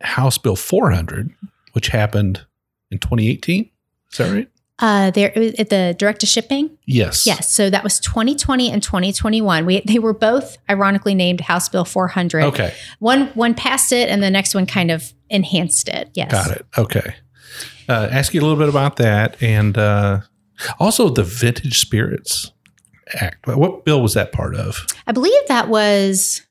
House 0.00 0.38
Bill 0.38 0.56
400, 0.56 1.32
which 1.72 1.88
happened 1.88 2.44
in 2.90 2.98
2018. 2.98 3.70
Is 4.12 4.18
that 4.18 4.32
right? 4.32 4.48
Uh, 4.80 5.12
there 5.12 5.36
at 5.36 5.70
the 5.70 5.94
direct 5.98 6.20
to 6.20 6.26
shipping. 6.26 6.76
Yes. 6.84 7.26
Yes, 7.26 7.48
so 7.48 7.70
that 7.70 7.84
was 7.84 8.00
2020 8.00 8.72
and 8.72 8.82
2021. 8.82 9.66
We 9.66 9.82
they 9.86 10.00
were 10.00 10.12
both 10.12 10.58
ironically 10.68 11.14
named 11.14 11.42
House 11.42 11.68
Bill 11.68 11.84
400. 11.84 12.42
Okay. 12.44 12.74
One 12.98 13.28
one 13.28 13.54
passed 13.54 13.92
it, 13.92 14.08
and 14.08 14.20
the 14.20 14.30
next 14.30 14.52
one 14.52 14.66
kind 14.66 14.90
of 14.90 15.12
enhanced 15.30 15.88
it. 15.88 16.10
Yes, 16.14 16.32
Got 16.32 16.50
it. 16.56 16.66
Okay. 16.76 17.14
Uh, 17.88 18.08
ask 18.10 18.34
you 18.34 18.40
a 18.40 18.42
little 18.42 18.56
bit 18.56 18.68
about 18.68 18.96
that 18.96 19.40
and 19.42 19.76
uh, 19.78 20.20
also 20.80 21.08
the 21.08 21.22
Vintage 21.22 21.78
Spirits 21.78 22.50
Act. 23.14 23.46
What 23.46 23.84
bill 23.84 24.02
was 24.02 24.14
that 24.14 24.32
part 24.32 24.56
of? 24.56 24.86
I 25.06 25.12
believe 25.12 25.46
that 25.48 25.68
was 25.68 26.42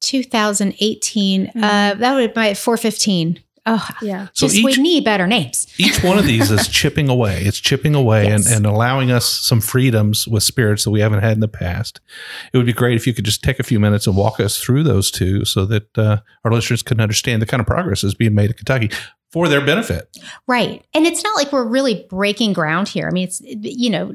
2018. 0.00 1.48
Uh, 1.54 1.94
that 1.94 2.14
would 2.14 2.34
be 2.34 2.54
415. 2.54 3.40
Oh, 3.66 3.86
Yeah. 4.00 4.28
So 4.32 4.46
just 4.46 4.56
each- 4.56 4.64
we 4.64 4.82
need 4.82 5.04
better 5.04 5.26
names. 5.26 5.66
Each 5.76 6.02
one 6.02 6.18
of 6.18 6.24
these 6.24 6.50
is 6.50 6.66
chipping 6.72 7.10
away. 7.10 7.42
It's 7.44 7.58
chipping 7.58 7.94
away 7.94 8.24
Yes. 8.24 8.46
and, 8.46 8.56
and 8.56 8.66
allowing 8.66 9.10
us 9.10 9.26
some 9.26 9.60
freedoms 9.60 10.26
with 10.26 10.42
spirits 10.42 10.84
that 10.84 10.90
we 10.90 11.00
haven't 11.00 11.20
had 11.20 11.32
in 11.32 11.40
the 11.40 11.46
past. 11.48 12.00
It 12.52 12.56
would 12.56 12.64
be 12.66 12.72
great 12.72 12.96
if 12.96 13.06
you 13.06 13.12
could 13.12 13.26
just 13.26 13.44
take 13.44 13.60
a 13.60 13.62
few 13.62 13.78
minutes 13.78 14.06
and 14.06 14.16
walk 14.16 14.40
us 14.40 14.58
through 14.58 14.84
those 14.84 15.10
two 15.10 15.44
so 15.44 15.66
that 15.66 15.96
uh, 15.98 16.20
our 16.44 16.50
listeners 16.52 16.82
can 16.82 17.00
understand 17.00 17.42
the 17.42 17.46
kind 17.46 17.60
of 17.60 17.66
progress 17.66 18.00
that's 18.00 18.14
being 18.14 18.34
made 18.34 18.50
in 18.50 18.56
Kentucky. 18.56 18.90
for 19.30 19.46
their 19.46 19.64
benefit. 19.64 20.08
Right. 20.48 20.82
And 20.94 21.06
it's 21.06 21.22
not 21.22 21.36
like 21.36 21.52
we're 21.52 21.64
really 21.68 22.06
breaking 22.08 22.54
ground 22.54 22.88
here. 22.88 23.06
I 23.06 23.12
mean, 23.12 23.24
it's, 23.28 23.40
you 23.44 23.90
know, 23.90 24.14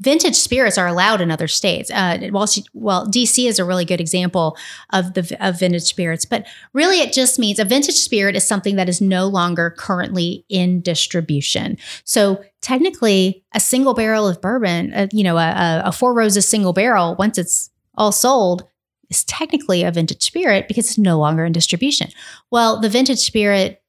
vintage 0.00 0.36
spirits 0.36 0.78
are 0.78 0.86
allowed 0.86 1.20
in 1.20 1.30
other 1.30 1.48
states. 1.48 1.90
Uh, 1.90 2.28
well, 2.30 2.46
she, 2.46 2.64
well, 2.72 3.06
DC 3.06 3.48
is 3.48 3.58
a 3.58 3.64
really 3.64 3.84
good 3.84 4.00
example 4.00 4.56
of 4.92 5.14
the 5.14 5.36
of 5.40 5.58
vintage 5.58 5.82
spirits, 5.82 6.24
but 6.24 6.46
really 6.72 7.00
it 7.00 7.12
just 7.12 7.38
means 7.38 7.58
a 7.58 7.64
vintage 7.64 7.96
spirit 7.96 8.36
is 8.36 8.46
something 8.46 8.76
that 8.76 8.88
is 8.88 9.00
no 9.00 9.26
longer 9.26 9.74
currently 9.76 10.44
in 10.48 10.80
distribution. 10.80 11.76
So 12.04 12.42
technically, 12.60 13.42
a 13.54 13.60
single 13.60 13.94
barrel 13.94 14.28
of 14.28 14.40
bourbon, 14.40 14.92
uh, 14.94 15.08
you 15.12 15.24
know, 15.24 15.36
a, 15.36 15.82
a 15.84 15.92
Four 15.92 16.14
Roses 16.14 16.48
single 16.48 16.72
barrel, 16.72 17.16
once 17.18 17.38
it's 17.38 17.70
all 17.96 18.12
sold, 18.12 18.64
is 19.10 19.24
technically 19.24 19.82
a 19.82 19.90
vintage 19.90 20.22
spirit 20.22 20.68
because 20.68 20.86
it's 20.86 20.98
no 20.98 21.18
longer 21.18 21.44
in 21.44 21.52
distribution. 21.52 22.10
Well, 22.50 22.80
the 22.80 22.88
vintage 22.88 23.18
spirit 23.18 23.82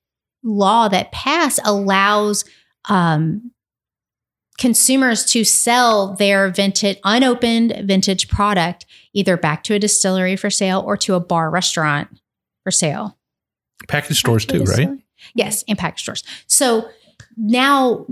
law 0.44 0.88
that 0.88 1.12
passed 1.12 1.60
allows 1.66 2.46
um, 2.86 3.52
consumers 4.60 5.24
to 5.24 5.44
sell 5.44 6.14
their 6.16 6.50
vintage 6.50 7.00
unopened 7.04 7.74
vintage 7.86 8.28
product 8.28 8.86
either 9.14 9.38
back 9.38 9.64
to 9.64 9.74
a 9.74 9.80
distillery 9.80 10.36
for 10.36 10.50
sale 10.50 10.84
or 10.86 10.98
to 10.98 11.16
a 11.16 11.20
bar 11.20 11.50
restaurant 11.50 12.10
for 12.64 12.70
sale. 12.70 13.18
Package 13.88 14.20
stores 14.20 14.46
too, 14.46 14.64
right? 14.64 14.90
Yes, 15.34 15.64
in 15.64 15.78
package 15.78 16.02
stores. 16.02 16.24
So 16.46 16.88
now 17.38 18.06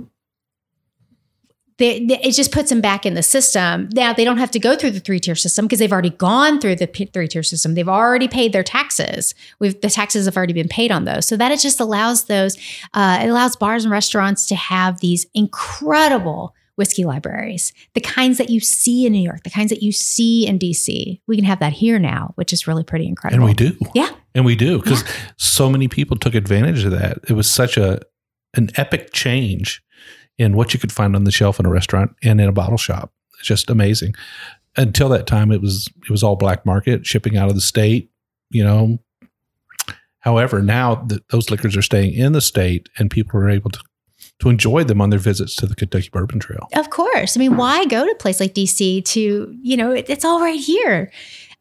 they, 1.77 2.05
they, 2.05 2.19
it 2.21 2.31
just 2.31 2.51
puts 2.51 2.69
them 2.69 2.81
back 2.81 3.05
in 3.05 3.13
the 3.13 3.23
system. 3.23 3.89
Now 3.93 4.13
they 4.13 4.23
don't 4.23 4.37
have 4.37 4.51
to 4.51 4.59
go 4.59 4.75
through 4.75 4.91
the 4.91 4.99
three 4.99 5.19
tier 5.19 5.35
system 5.35 5.65
because 5.65 5.79
they've 5.79 5.91
already 5.91 6.09
gone 6.09 6.59
through 6.59 6.75
the 6.75 6.87
three 6.87 7.27
tier 7.27 7.43
system. 7.43 7.75
They've 7.75 7.87
already 7.87 8.27
paid 8.27 8.51
their 8.53 8.63
taxes. 8.63 9.35
We've 9.59 9.79
the 9.79 9.89
taxes 9.89 10.25
have 10.25 10.37
already 10.37 10.53
been 10.53 10.67
paid 10.67 10.91
on 10.91 11.05
those. 11.05 11.27
So 11.27 11.37
that 11.37 11.51
it 11.51 11.59
just 11.59 11.79
allows 11.79 12.25
those. 12.25 12.57
Uh, 12.93 13.19
it 13.21 13.29
allows 13.29 13.55
bars 13.55 13.85
and 13.85 13.91
restaurants 13.91 14.45
to 14.47 14.55
have 14.55 14.99
these 14.99 15.25
incredible 15.33 16.55
whiskey 16.77 17.05
libraries, 17.05 17.73
the 17.93 18.01
kinds 18.01 18.37
that 18.37 18.49
you 18.49 18.59
see 18.59 19.05
in 19.05 19.11
New 19.11 19.21
York, 19.21 19.43
the 19.43 19.49
kinds 19.49 19.69
that 19.69 19.81
you 19.81 19.91
see 19.91 20.47
in 20.47 20.59
DC. 20.59 21.19
We 21.27 21.35
can 21.35 21.45
have 21.45 21.59
that 21.59 21.73
here 21.73 21.99
now, 21.99 22.33
which 22.35 22.53
is 22.53 22.67
really 22.67 22.83
pretty 22.83 23.07
incredible. 23.07 23.47
And 23.47 23.49
we 23.49 23.53
do. 23.53 23.77
Yeah. 23.93 24.09
And 24.35 24.45
we 24.45 24.55
do 24.55 24.79
because 24.79 25.01
yeah. 25.01 25.09
so 25.37 25.69
many 25.69 25.87
people 25.87 26.17
took 26.17 26.35
advantage 26.35 26.85
of 26.85 26.91
that. 26.91 27.17
It 27.27 27.33
was 27.33 27.49
such 27.49 27.77
a 27.77 27.99
an 28.53 28.69
epic 28.75 29.11
change 29.11 29.83
in 30.37 30.55
what 30.55 30.73
you 30.73 30.79
could 30.79 30.91
find 30.91 31.15
on 31.15 31.23
the 31.23 31.31
shelf 31.31 31.59
in 31.59 31.65
a 31.65 31.69
restaurant 31.69 32.15
and 32.23 32.39
in 32.39 32.47
a 32.47 32.51
bottle 32.51 32.77
shop. 32.77 33.11
It's 33.39 33.47
just 33.47 33.69
amazing. 33.69 34.15
Until 34.75 35.09
that 35.09 35.27
time, 35.27 35.51
it 35.51 35.61
was 35.61 35.89
it 36.03 36.09
was 36.09 36.23
all 36.23 36.35
black 36.35 36.65
market 36.65 37.05
shipping 37.05 37.37
out 37.37 37.49
of 37.49 37.55
the 37.55 37.61
state. 37.61 38.11
You 38.49 38.63
know. 38.63 38.99
However, 40.19 40.61
now 40.61 40.95
that 40.95 41.27
those 41.29 41.49
liquors 41.49 41.77
are 41.77 41.81
staying 41.81 42.13
in 42.13 42.33
the 42.33 42.41
state 42.41 42.89
and 42.97 43.09
people 43.09 43.39
are 43.39 43.49
able 43.49 43.69
to 43.69 43.79
to 44.39 44.49
enjoy 44.49 44.83
them 44.83 45.01
on 45.01 45.09
their 45.09 45.19
visits 45.19 45.55
to 45.55 45.65
the 45.65 45.75
Kentucky 45.75 46.09
Bourbon 46.11 46.39
Trail. 46.39 46.67
Of 46.75 46.89
course. 46.89 47.35
I 47.35 47.39
mean, 47.39 47.57
why 47.57 47.85
go 47.85 48.05
to 48.05 48.11
a 48.11 48.15
place 48.15 48.39
like 48.39 48.53
DC 48.53 49.03
to, 49.05 49.57
you 49.61 49.77
know, 49.77 49.91
it, 49.91 50.09
it's 50.09 50.23
all 50.23 50.39
right 50.39 50.59
here. 50.59 51.11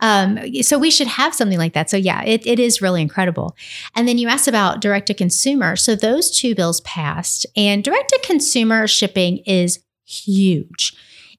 Um, 0.00 0.38
so 0.62 0.78
we 0.78 0.90
should 0.90 1.06
have 1.06 1.34
something 1.34 1.58
like 1.58 1.72
that. 1.72 1.88
So 1.88 1.96
yeah, 1.96 2.22
it, 2.22 2.46
it 2.46 2.58
is 2.58 2.82
really 2.82 3.00
incredible. 3.00 3.56
And 3.94 4.06
then 4.06 4.18
you 4.18 4.28
asked 4.28 4.48
about 4.48 4.80
direct 4.80 5.06
to 5.06 5.14
consumer. 5.14 5.74
So 5.76 5.94
those 5.94 6.30
two 6.30 6.54
bills 6.54 6.82
passed, 6.82 7.46
and 7.56 7.82
direct 7.82 8.10
to 8.10 8.20
consumer 8.22 8.86
shipping 8.86 9.38
is 9.46 9.80
huge. 10.04 10.94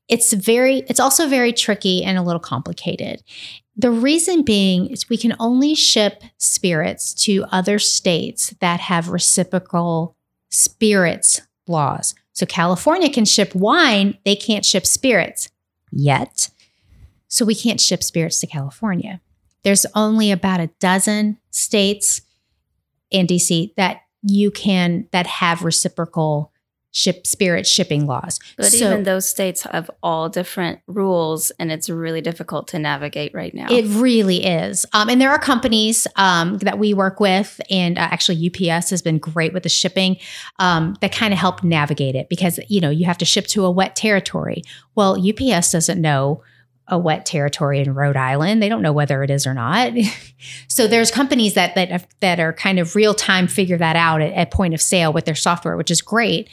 It's 0.08 0.34
very, 0.34 0.80
it's 0.88 1.00
also 1.00 1.28
very 1.28 1.54
tricky 1.54 2.04
and 2.04 2.18
a 2.18 2.24
little 2.24 2.40
complicated. 2.40 3.24
The 3.76 3.92
reason 3.92 4.42
being 4.42 4.88
is 4.88 5.08
we 5.08 5.18
can 5.18 5.36
only 5.40 5.76
ship 5.76 6.24
spirits 6.38 7.14
to 7.26 7.46
other 7.52 7.78
states 7.78 8.56
that 8.60 8.80
have 8.80 9.10
reciprocal 9.10 10.16
spirits 10.50 11.42
laws. 11.68 12.16
So 12.34 12.46
California 12.46 13.12
can 13.12 13.26
ship 13.26 13.54
wine, 13.54 14.18
they 14.26 14.36
can't 14.36 14.66
ship 14.66 14.88
spirits 14.88 15.50
yet. 15.92 16.50
So 17.28 17.46
we 17.46 17.56
can't 17.56 17.82
ship 17.82 18.04
spirits 18.04 18.40
to 18.40 18.48
California. 18.48 19.22
There's 19.64 19.86
only 19.96 20.32
about 20.32 20.60
a 20.60 20.68
dozen 20.80 21.38
states 21.52 22.22
in 23.10 23.28
DC 23.28 23.76
that 23.76 24.02
you 24.22 24.52
can 24.52 25.08
that 25.12 25.28
have 25.28 25.64
reciprocal 25.64 26.52
ship 26.98 27.28
spirit 27.28 27.68
shipping 27.68 28.08
laws. 28.08 28.40
But 28.58 28.68
so, 28.68 28.88
even 28.88 29.04
those 29.04 29.30
states 29.30 29.62
have 29.64 29.92
all 30.02 30.30
different 30.30 30.80
rules, 30.88 31.52
and 31.60 31.72
it's 31.72 31.90
really 31.90 32.22
difficult 32.22 32.68
to 32.70 32.80
navigate 32.80 33.34
right 33.36 33.54
now. 33.54 33.68
It 33.70 33.86
really 33.86 34.44
is. 34.44 34.86
Um, 34.94 35.10
and 35.10 35.22
there 35.22 35.30
are 35.30 35.38
companies 35.38 36.08
um, 36.16 36.58
that 36.60 36.80
we 36.80 36.94
work 36.94 37.20
with, 37.20 37.62
and 37.70 37.98
uh, 37.98 38.02
actually 38.02 38.50
UPS 38.50 38.90
has 38.90 39.02
been 39.02 39.20
great 39.20 39.54
with 39.54 39.64
the 39.64 39.70
shipping 39.70 40.18
um, 40.58 40.96
that 41.02 41.12
kind 41.12 41.34
of 41.34 41.40
help 41.40 41.64
navigate 41.64 42.16
it 42.16 42.30
because 42.30 42.60
you 42.68 42.82
know 42.82 42.90
you 42.90 43.06
have 43.06 43.20
to 43.20 43.26
ship 43.26 43.46
to 43.48 43.66
a 43.66 43.72
wet 43.72 43.96
territory. 43.96 44.64
Well, 44.96 45.18
UPS 45.20 45.72
doesn't 45.72 46.02
know 46.02 46.42
a 46.88 46.98
wet 46.98 47.26
territory 47.26 47.80
in 47.80 47.94
Rhode 47.94 48.16
Island. 48.16 48.62
They 48.62 48.70
don't 48.70 48.82
know 48.82 48.94
whether 48.94 49.24
it 49.24 49.30
is 49.30 49.46
or 49.46 49.54
not. 49.54 49.94
so 50.68 50.88
there's 50.88 51.12
companies 51.12 51.54
that 51.56 51.76
that 51.76 52.08
that 52.22 52.40
are 52.40 52.54
kind 52.54 52.80
of 52.80 52.96
real 52.96 53.14
time 53.14 53.48
figure 53.48 53.78
that 53.78 53.96
out 53.96 54.22
at, 54.22 54.34
at, 54.34 54.52
point 54.52 54.74
of 54.74 54.82
sale 54.82 55.12
with 55.12 55.26
their 55.26 55.36
software, 55.36 55.78
which 55.78 55.92
is 55.92 56.02
great. 56.02 56.50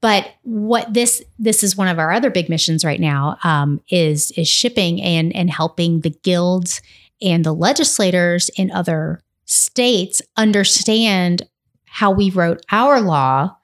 But 0.00 0.30
what 0.42 0.92
this 0.92 1.22
this 1.38 1.62
is 1.62 1.76
one 1.76 1.88
of 1.88 1.98
our 1.98 2.12
other 2.12 2.30
big 2.30 2.48
missions 2.48 2.84
right 2.84 3.00
now 3.00 3.38
um, 3.42 3.80
is 3.88 4.30
is 4.32 4.48
shipping 4.48 5.00
and 5.02 5.34
and 5.34 5.50
helping 5.50 6.00
the 6.00 6.10
guilds 6.10 6.82
and 7.22 7.44
the 7.44 7.54
legislators 7.54 8.50
in 8.50 8.70
other 8.70 9.20
states 9.46 10.20
understand 10.36 11.42
how 11.86 12.10
we 12.10 12.30
wrote 12.30 12.64
our 12.70 13.00
law 13.00 13.56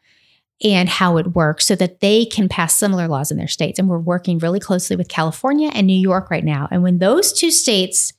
and 0.62 0.88
how 0.88 1.16
it 1.16 1.34
works 1.34 1.66
so 1.66 1.74
that 1.74 2.00
they 2.00 2.24
can 2.24 2.48
pass 2.48 2.76
similar 2.76 3.08
laws 3.08 3.30
in 3.30 3.38
their 3.38 3.48
states. 3.48 3.78
And 3.78 3.88
we're 3.88 3.98
working 3.98 4.38
really 4.38 4.60
closely 4.60 4.96
with 4.96 5.08
California 5.08 5.70
and 5.72 5.86
New 5.86 5.98
York 5.98 6.30
right 6.30 6.44
now. 6.44 6.68
And 6.70 6.82
when 6.82 6.98
those 6.98 7.32
two 7.32 7.50
states 7.50 8.12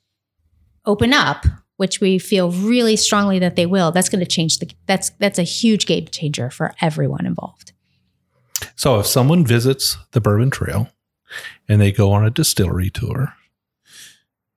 open 0.85 1.13
up, 1.13 1.45
which 1.77 1.99
we 1.99 2.19
feel 2.19 2.51
really 2.51 2.95
strongly 2.95 3.39
that 3.39 3.55
they 3.55 3.65
will, 3.65 3.91
that's 3.91 4.09
going 4.09 4.23
to 4.23 4.29
change 4.29 4.59
the 4.59 4.69
that's 4.85 5.11
that's 5.19 5.39
a 5.39 5.43
huge 5.43 5.85
game 5.85 6.05
changer 6.07 6.49
for 6.49 6.73
everyone 6.81 7.25
involved. 7.25 7.73
So 8.75 8.99
if 8.99 9.07
someone 9.07 9.45
visits 9.45 9.97
the 10.11 10.21
Bourbon 10.21 10.51
Trail 10.51 10.89
and 11.67 11.81
they 11.81 11.91
go 11.91 12.11
on 12.11 12.25
a 12.25 12.29
distillery 12.29 12.89
tour, 12.89 13.33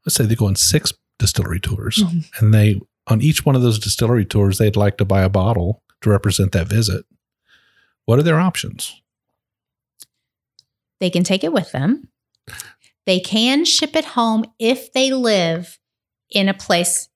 let's 0.04 0.16
say 0.16 0.24
they 0.26 0.34
go 0.34 0.46
on 0.46 0.56
six 0.56 0.92
distillery 1.18 1.60
tours 1.60 1.98
mm-hmm. 1.98 2.44
and 2.44 2.52
they 2.52 2.80
on 3.06 3.20
each 3.20 3.44
one 3.44 3.54
of 3.54 3.62
those 3.62 3.78
distillery 3.78 4.24
tours 4.24 4.58
they'd 4.58 4.76
like 4.76 4.96
to 4.96 5.04
buy 5.04 5.22
a 5.22 5.28
bottle 5.28 5.82
to 6.00 6.10
represent 6.10 6.52
that 6.52 6.66
visit 6.66 7.04
what 8.06 8.18
are 8.18 8.22
their 8.22 8.40
options? 8.40 9.00
They 11.00 11.10
can 11.10 11.24
take 11.24 11.44
it 11.44 11.52
with 11.52 11.72
them. 11.72 12.08
They 13.06 13.20
can 13.20 13.64
ship 13.64 13.96
it 13.96 14.04
home 14.04 14.44
if 14.58 14.92
they 14.92 15.12
live 15.12 15.78
in 16.30 16.48
a 16.48 16.54
place, 16.54 17.08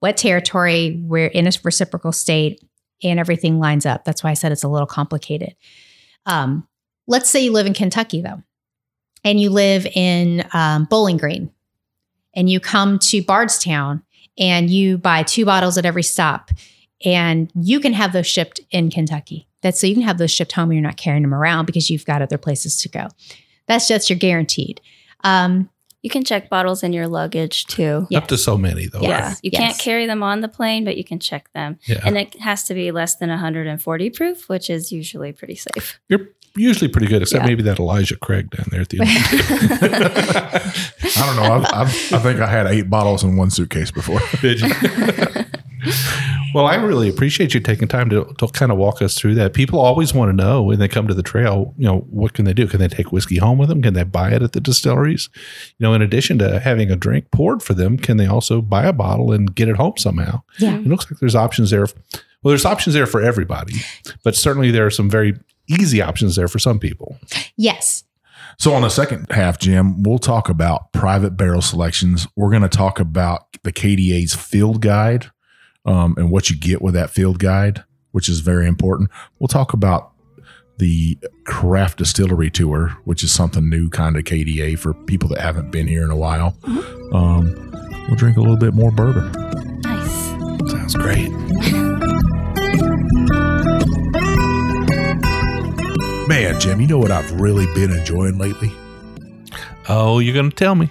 wet 0.00 0.16
territory, 0.16 1.02
where 1.06 1.26
in 1.26 1.46
a 1.46 1.52
reciprocal 1.62 2.12
state 2.12 2.62
and 3.02 3.18
everything 3.18 3.58
lines 3.58 3.86
up. 3.86 4.04
That's 4.04 4.22
why 4.22 4.30
I 4.30 4.34
said 4.34 4.52
it's 4.52 4.62
a 4.62 4.68
little 4.68 4.86
complicated. 4.86 5.54
Um, 6.26 6.66
let's 7.06 7.28
say 7.28 7.44
you 7.44 7.52
live 7.52 7.66
in 7.66 7.74
Kentucky, 7.74 8.22
though, 8.22 8.42
and 9.24 9.40
you 9.40 9.50
live 9.50 9.86
in 9.86 10.46
um, 10.52 10.84
Bowling 10.84 11.16
Green, 11.16 11.50
and 12.34 12.48
you 12.48 12.60
come 12.60 12.98
to 13.00 13.22
Bardstown 13.22 14.02
and 14.38 14.70
you 14.70 14.96
buy 14.96 15.22
two 15.22 15.44
bottles 15.44 15.76
at 15.76 15.84
every 15.84 16.02
stop, 16.02 16.50
and 17.04 17.50
you 17.54 17.80
can 17.80 17.92
have 17.92 18.12
those 18.12 18.26
shipped 18.26 18.60
in 18.70 18.90
Kentucky. 18.90 19.46
That's 19.62 19.80
so 19.80 19.86
you 19.86 19.94
can 19.94 20.02
have 20.02 20.18
those 20.18 20.30
shipped 20.30 20.52
home 20.52 20.70
and 20.70 20.74
you're 20.74 20.82
not 20.82 20.96
carrying 20.96 21.22
them 21.22 21.34
around 21.34 21.66
because 21.66 21.90
you've 21.90 22.06
got 22.06 22.22
other 22.22 22.38
places 22.38 22.80
to 22.82 22.88
go. 22.88 23.08
That's 23.66 23.88
just 23.88 24.10
you're 24.10 24.18
guaranteed. 24.18 24.80
Um, 25.22 25.68
you 26.02 26.08
can 26.08 26.24
check 26.24 26.48
bottles 26.48 26.82
in 26.82 26.94
your 26.94 27.06
luggage 27.06 27.66
too. 27.66 28.06
Yes. 28.08 28.22
Up 28.22 28.28
to 28.28 28.38
so 28.38 28.56
many 28.56 28.86
though. 28.86 29.02
Yeah. 29.02 29.28
Right? 29.28 29.36
You 29.42 29.50
yes. 29.52 29.60
can't 29.60 29.78
carry 29.78 30.06
them 30.06 30.22
on 30.22 30.40
the 30.40 30.48
plane, 30.48 30.84
but 30.84 30.96
you 30.96 31.04
can 31.04 31.18
check 31.18 31.52
them. 31.52 31.78
Yeah. 31.84 32.00
And 32.04 32.16
it 32.16 32.38
has 32.40 32.64
to 32.64 32.74
be 32.74 32.90
less 32.90 33.16
than 33.16 33.28
140 33.28 34.10
proof, 34.10 34.48
which 34.48 34.70
is 34.70 34.90
usually 34.90 35.32
pretty 35.32 35.56
safe. 35.56 36.00
You're 36.08 36.28
usually 36.56 36.88
pretty 36.88 37.06
good, 37.06 37.22
except 37.22 37.42
yeah. 37.42 37.48
maybe 37.48 37.62
that 37.64 37.78
Elijah 37.78 38.16
Craig 38.16 38.50
down 38.50 38.66
there 38.70 38.80
at 38.80 38.88
the 38.88 39.00
end. 39.00 39.10
I 41.16 41.26
don't 41.26 41.36
know. 41.36 41.54
I've, 41.54 41.66
I've, 41.66 42.12
i 42.14 42.18
think 42.18 42.40
I 42.40 42.46
had 42.46 42.66
eight 42.66 42.88
bottles 42.88 43.22
in 43.22 43.36
one 43.36 43.50
suitcase 43.50 43.90
before. 43.90 44.20
Did 44.40 44.60
you? 44.60 44.68
well, 46.54 46.66
I 46.66 46.76
really 46.76 47.08
appreciate 47.08 47.54
you 47.54 47.60
taking 47.60 47.88
time 47.88 48.10
to, 48.10 48.24
to 48.38 48.48
kind 48.48 48.72
of 48.72 48.78
walk 48.78 49.02
us 49.02 49.18
through 49.18 49.34
that. 49.36 49.52
People 49.52 49.80
always 49.80 50.14
want 50.14 50.30
to 50.30 50.36
know 50.36 50.62
when 50.62 50.78
they 50.78 50.88
come 50.88 51.06
to 51.08 51.14
the 51.14 51.22
trail, 51.22 51.74
you 51.76 51.84
know, 51.84 52.00
what 52.10 52.32
can 52.32 52.44
they 52.44 52.52
do? 52.52 52.66
Can 52.66 52.80
they 52.80 52.88
take 52.88 53.12
whiskey 53.12 53.38
home 53.38 53.58
with 53.58 53.68
them? 53.68 53.82
Can 53.82 53.94
they 53.94 54.04
buy 54.04 54.32
it 54.32 54.42
at 54.42 54.52
the 54.52 54.60
distilleries? 54.60 55.28
You 55.78 55.86
know, 55.86 55.94
in 55.94 56.02
addition 56.02 56.38
to 56.38 56.60
having 56.60 56.90
a 56.90 56.96
drink 56.96 57.30
poured 57.30 57.62
for 57.62 57.74
them, 57.74 57.96
can 57.96 58.16
they 58.16 58.26
also 58.26 58.60
buy 58.60 58.84
a 58.84 58.92
bottle 58.92 59.32
and 59.32 59.54
get 59.54 59.68
it 59.68 59.76
home 59.76 59.96
somehow? 59.96 60.42
Yeah. 60.58 60.76
It 60.76 60.86
looks 60.86 61.10
like 61.10 61.20
there's 61.20 61.36
options 61.36 61.70
there. 61.70 61.86
Well, 62.42 62.50
there's 62.50 62.64
options 62.64 62.94
there 62.94 63.06
for 63.06 63.20
everybody, 63.20 63.74
but 64.24 64.34
certainly 64.34 64.70
there 64.70 64.86
are 64.86 64.90
some 64.90 65.10
very 65.10 65.38
easy 65.68 66.00
options 66.00 66.36
there 66.36 66.48
for 66.48 66.58
some 66.58 66.78
people. 66.78 67.18
Yes. 67.56 68.04
So, 68.58 68.74
on 68.74 68.82
the 68.82 68.90
second 68.90 69.26
half, 69.30 69.58
Jim, 69.58 70.02
we'll 70.02 70.18
talk 70.18 70.48
about 70.48 70.92
private 70.92 71.36
barrel 71.36 71.62
selections. 71.62 72.26
We're 72.36 72.50
going 72.50 72.62
to 72.62 72.68
talk 72.68 73.00
about 73.00 73.46
the 73.62 73.72
KDA's 73.72 74.34
field 74.34 74.82
guide 74.82 75.30
um, 75.84 76.14
and 76.16 76.30
what 76.30 76.50
you 76.50 76.56
get 76.56 76.82
with 76.82 76.94
that 76.94 77.10
field 77.10 77.38
guide, 77.38 77.84
which 78.12 78.28
is 78.28 78.40
very 78.40 78.66
important. 78.66 79.10
We'll 79.38 79.48
talk 79.48 79.72
about 79.72 80.12
the 80.78 81.18
craft 81.44 81.98
distillery 81.98 82.50
tour, 82.50 82.96
which 83.04 83.22
is 83.22 83.32
something 83.32 83.68
new 83.68 83.90
kind 83.90 84.16
of 84.16 84.24
KDA 84.24 84.78
for 84.78 84.94
people 84.94 85.28
that 85.28 85.40
haven't 85.40 85.70
been 85.70 85.86
here 85.86 86.02
in 86.02 86.10
a 86.10 86.16
while. 86.16 86.56
Um, 87.12 87.54
we'll 88.08 88.16
drink 88.16 88.36
a 88.36 88.40
little 88.40 88.56
bit 88.56 88.72
more 88.72 88.90
bourbon. 88.90 89.30
Nice. 89.82 90.70
Sounds 90.70 90.94
great. 90.94 91.30
Man, 96.28 96.60
Jim, 96.60 96.80
you 96.80 96.86
know 96.86 96.98
what 96.98 97.10
I've 97.10 97.40
really 97.40 97.66
been 97.74 97.90
enjoying 97.90 98.38
lately? 98.38 98.72
Oh, 99.88 100.20
you're 100.20 100.34
going 100.34 100.48
to 100.50 100.56
tell 100.56 100.76
me. 100.76 100.88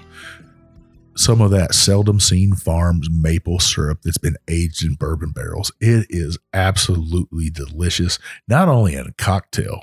Some 1.19 1.41
of 1.41 1.51
that 1.51 1.75
seldom 1.75 2.21
seen 2.21 2.53
farms 2.53 3.09
maple 3.11 3.59
syrup 3.59 4.03
that's 4.03 4.17
been 4.17 4.37
aged 4.49 4.85
in 4.85 4.93
bourbon 4.93 5.31
barrels. 5.31 5.69
It 5.81 6.07
is 6.09 6.37
absolutely 6.53 7.49
delicious, 7.49 8.19
not 8.47 8.69
only 8.69 8.95
in 8.95 9.05
a 9.05 9.11
cocktail, 9.11 9.81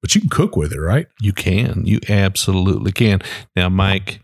but 0.00 0.14
you 0.14 0.20
can 0.20 0.30
cook 0.30 0.54
with 0.54 0.72
it, 0.72 0.78
right? 0.78 1.08
You 1.20 1.32
can. 1.32 1.84
You 1.84 1.98
absolutely 2.08 2.92
can. 2.92 3.22
Now, 3.56 3.68
Mike, 3.68 4.20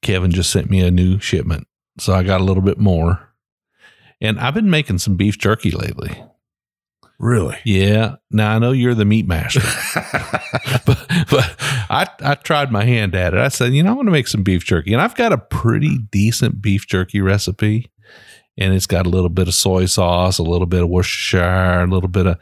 Kevin 0.00 0.30
just 0.30 0.52
sent 0.52 0.70
me 0.70 0.82
a 0.82 0.92
new 0.92 1.18
shipment. 1.18 1.66
So 1.98 2.14
I 2.14 2.22
got 2.22 2.40
a 2.40 2.44
little 2.44 2.62
bit 2.62 2.78
more. 2.78 3.30
And 4.20 4.38
I've 4.38 4.54
been 4.54 4.70
making 4.70 4.98
some 4.98 5.16
beef 5.16 5.36
jerky 5.36 5.72
lately. 5.72 6.22
Really? 7.18 7.58
Yeah. 7.64 8.16
Now 8.30 8.54
I 8.54 8.58
know 8.58 8.70
you're 8.70 8.94
the 8.94 9.04
meat 9.04 9.26
master, 9.26 9.60
but, 10.86 11.06
but 11.30 11.56
I, 11.90 12.06
I 12.20 12.34
tried 12.36 12.70
my 12.70 12.84
hand 12.84 13.14
at 13.14 13.34
it. 13.34 13.40
I 13.40 13.48
said, 13.48 13.72
you 13.72 13.82
know, 13.82 13.90
I 13.90 13.94
want 13.94 14.06
to 14.06 14.12
make 14.12 14.28
some 14.28 14.42
beef 14.44 14.64
jerky. 14.64 14.92
And 14.92 15.02
I've 15.02 15.16
got 15.16 15.32
a 15.32 15.38
pretty 15.38 15.98
decent 16.10 16.62
beef 16.62 16.86
jerky 16.86 17.20
recipe. 17.20 17.90
And 18.56 18.74
it's 18.74 18.86
got 18.86 19.06
a 19.06 19.10
little 19.10 19.28
bit 19.28 19.48
of 19.48 19.54
soy 19.54 19.86
sauce, 19.86 20.38
a 20.38 20.42
little 20.42 20.66
bit 20.66 20.82
of 20.82 20.88
Worcestershire, 20.88 21.82
a 21.82 21.86
little 21.86 22.08
bit 22.08 22.26
of, 22.26 22.38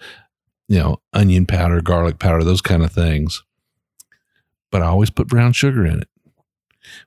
you 0.69 0.79
know, 0.79 1.01
onion 1.13 1.47
powder, 1.47 1.81
garlic 1.81 2.19
powder, 2.19 2.43
those 2.43 2.63
kind 2.63 2.83
of 2.83 2.93
things. 2.93 3.43
But 4.71 4.83
I 4.83 4.87
always 4.87 5.11
put 5.11 5.29
brown 5.29 5.53
sugar 5.53 5.87
in 5.87 6.01
it. 6.01 6.09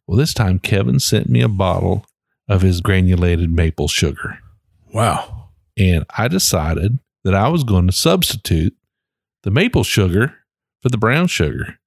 Well, 0.05 0.17
this 0.17 0.33
time 0.33 0.59
Kevin 0.59 0.99
sent 0.99 1.29
me 1.29 1.41
a 1.41 1.47
bottle 1.47 2.05
of 2.47 2.61
his 2.61 2.81
granulated 2.81 3.51
maple 3.51 3.87
sugar. 3.87 4.39
Wow. 4.93 5.49
And 5.77 6.05
I 6.17 6.27
decided 6.27 6.99
that 7.23 7.35
I 7.35 7.49
was 7.49 7.63
going 7.63 7.87
to 7.87 7.93
substitute 7.93 8.75
the 9.43 9.51
maple 9.51 9.83
sugar 9.83 10.35
for 10.81 10.89
the 10.89 10.97
brown 10.97 11.27
sugar. 11.27 11.77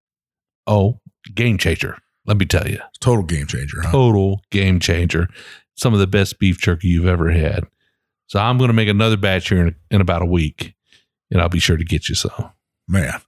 Oh, 0.67 1.01
game 1.35 1.59
changer. 1.59 1.99
Let 2.25 2.37
me 2.37 2.47
tell 2.47 2.69
you, 2.69 2.79
Total 3.01 3.25
game 3.25 3.47
changer, 3.47 3.83
huh? 3.83 3.91
total 3.91 4.43
game 4.51 4.79
changer. 4.79 5.29
Some 5.75 5.93
of 5.93 6.01
the 6.01 6.07
best 6.07 6.39
beef 6.39 6.59
jerky 6.59 6.89
you've 6.89 7.07
ever 7.07 7.31
had. 7.31 7.65
So 8.29 8.39
I'm 8.39 8.59
going 8.59 8.69
to 8.69 8.75
make 8.75 8.89
another 8.89 9.17
batch 9.17 9.49
here 9.49 9.67
in, 9.67 9.75
in 9.91 10.01
about 10.01 10.23
a 10.23 10.27
week, 10.27 10.75
and 11.31 11.41
I'll 11.41 11.49
be 11.49 11.59
sure 11.59 11.77
to 11.77 11.85
get 11.85 12.09
you 12.09 12.15
some. 12.15 12.53
Man, 12.87 13.21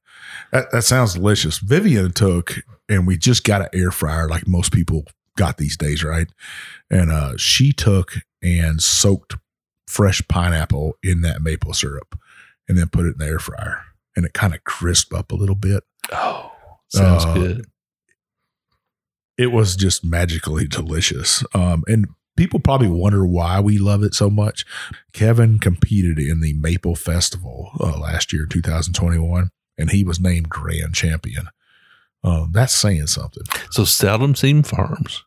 that, 0.52 0.70
that 0.70 0.82
sounds 0.82 1.14
delicious. 1.14 1.58
Vivian 1.58 2.12
took, 2.12 2.54
and 2.88 3.06
we 3.06 3.16
just 3.16 3.44
got 3.44 3.62
an 3.62 3.68
air 3.74 3.90
fryer 3.90 4.28
like 4.28 4.46
most 4.46 4.72
people 4.72 5.04
got 5.36 5.58
these 5.58 5.76
days, 5.76 6.04
right? 6.04 6.28
And 6.90 7.10
uh, 7.10 7.36
she 7.36 7.72
took 7.72 8.14
and 8.42 8.80
soaked 8.80 9.34
fresh 9.86 10.22
pineapple 10.28 10.94
in 11.02 11.20
that 11.22 11.42
maple 11.42 11.72
syrup 11.72 12.18
and 12.68 12.78
then 12.78 12.88
put 12.88 13.04
it 13.06 13.12
in 13.14 13.18
the 13.18 13.26
air 13.26 13.38
fryer. 13.38 13.82
And 14.16 14.24
it 14.24 14.32
kind 14.34 14.54
of 14.54 14.64
crisp 14.64 15.12
up 15.12 15.32
a 15.32 15.36
little 15.36 15.54
bit. 15.56 15.82
Oh, 16.12 16.52
sounds 16.88 17.24
Uh, 17.24 17.34
good. 17.34 17.66
It 19.36 19.48
was 19.48 19.74
just 19.76 20.04
magically 20.04 20.66
delicious. 20.68 21.42
Um, 21.54 21.82
and 21.88 22.06
people 22.36 22.60
probably 22.60 22.88
wonder 22.88 23.26
why 23.26 23.58
we 23.60 23.78
love 23.78 24.02
it 24.04 24.14
so 24.14 24.30
much. 24.30 24.64
Kevin 25.12 25.58
competed 25.58 26.18
in 26.18 26.40
the 26.40 26.52
Maple 26.54 26.94
Festival 26.94 27.70
uh, 27.80 27.98
last 27.98 28.32
year, 28.32 28.46
2021, 28.46 29.50
and 29.76 29.90
he 29.90 30.04
was 30.04 30.20
named 30.20 30.48
grand 30.48 30.94
champion. 30.94 31.48
Um, 32.22 32.50
that's 32.52 32.72
saying 32.74 33.08
something. 33.08 33.42
So 33.70 33.84
Seldom 33.84 34.34
Seen 34.36 34.62
Farms, 34.62 35.24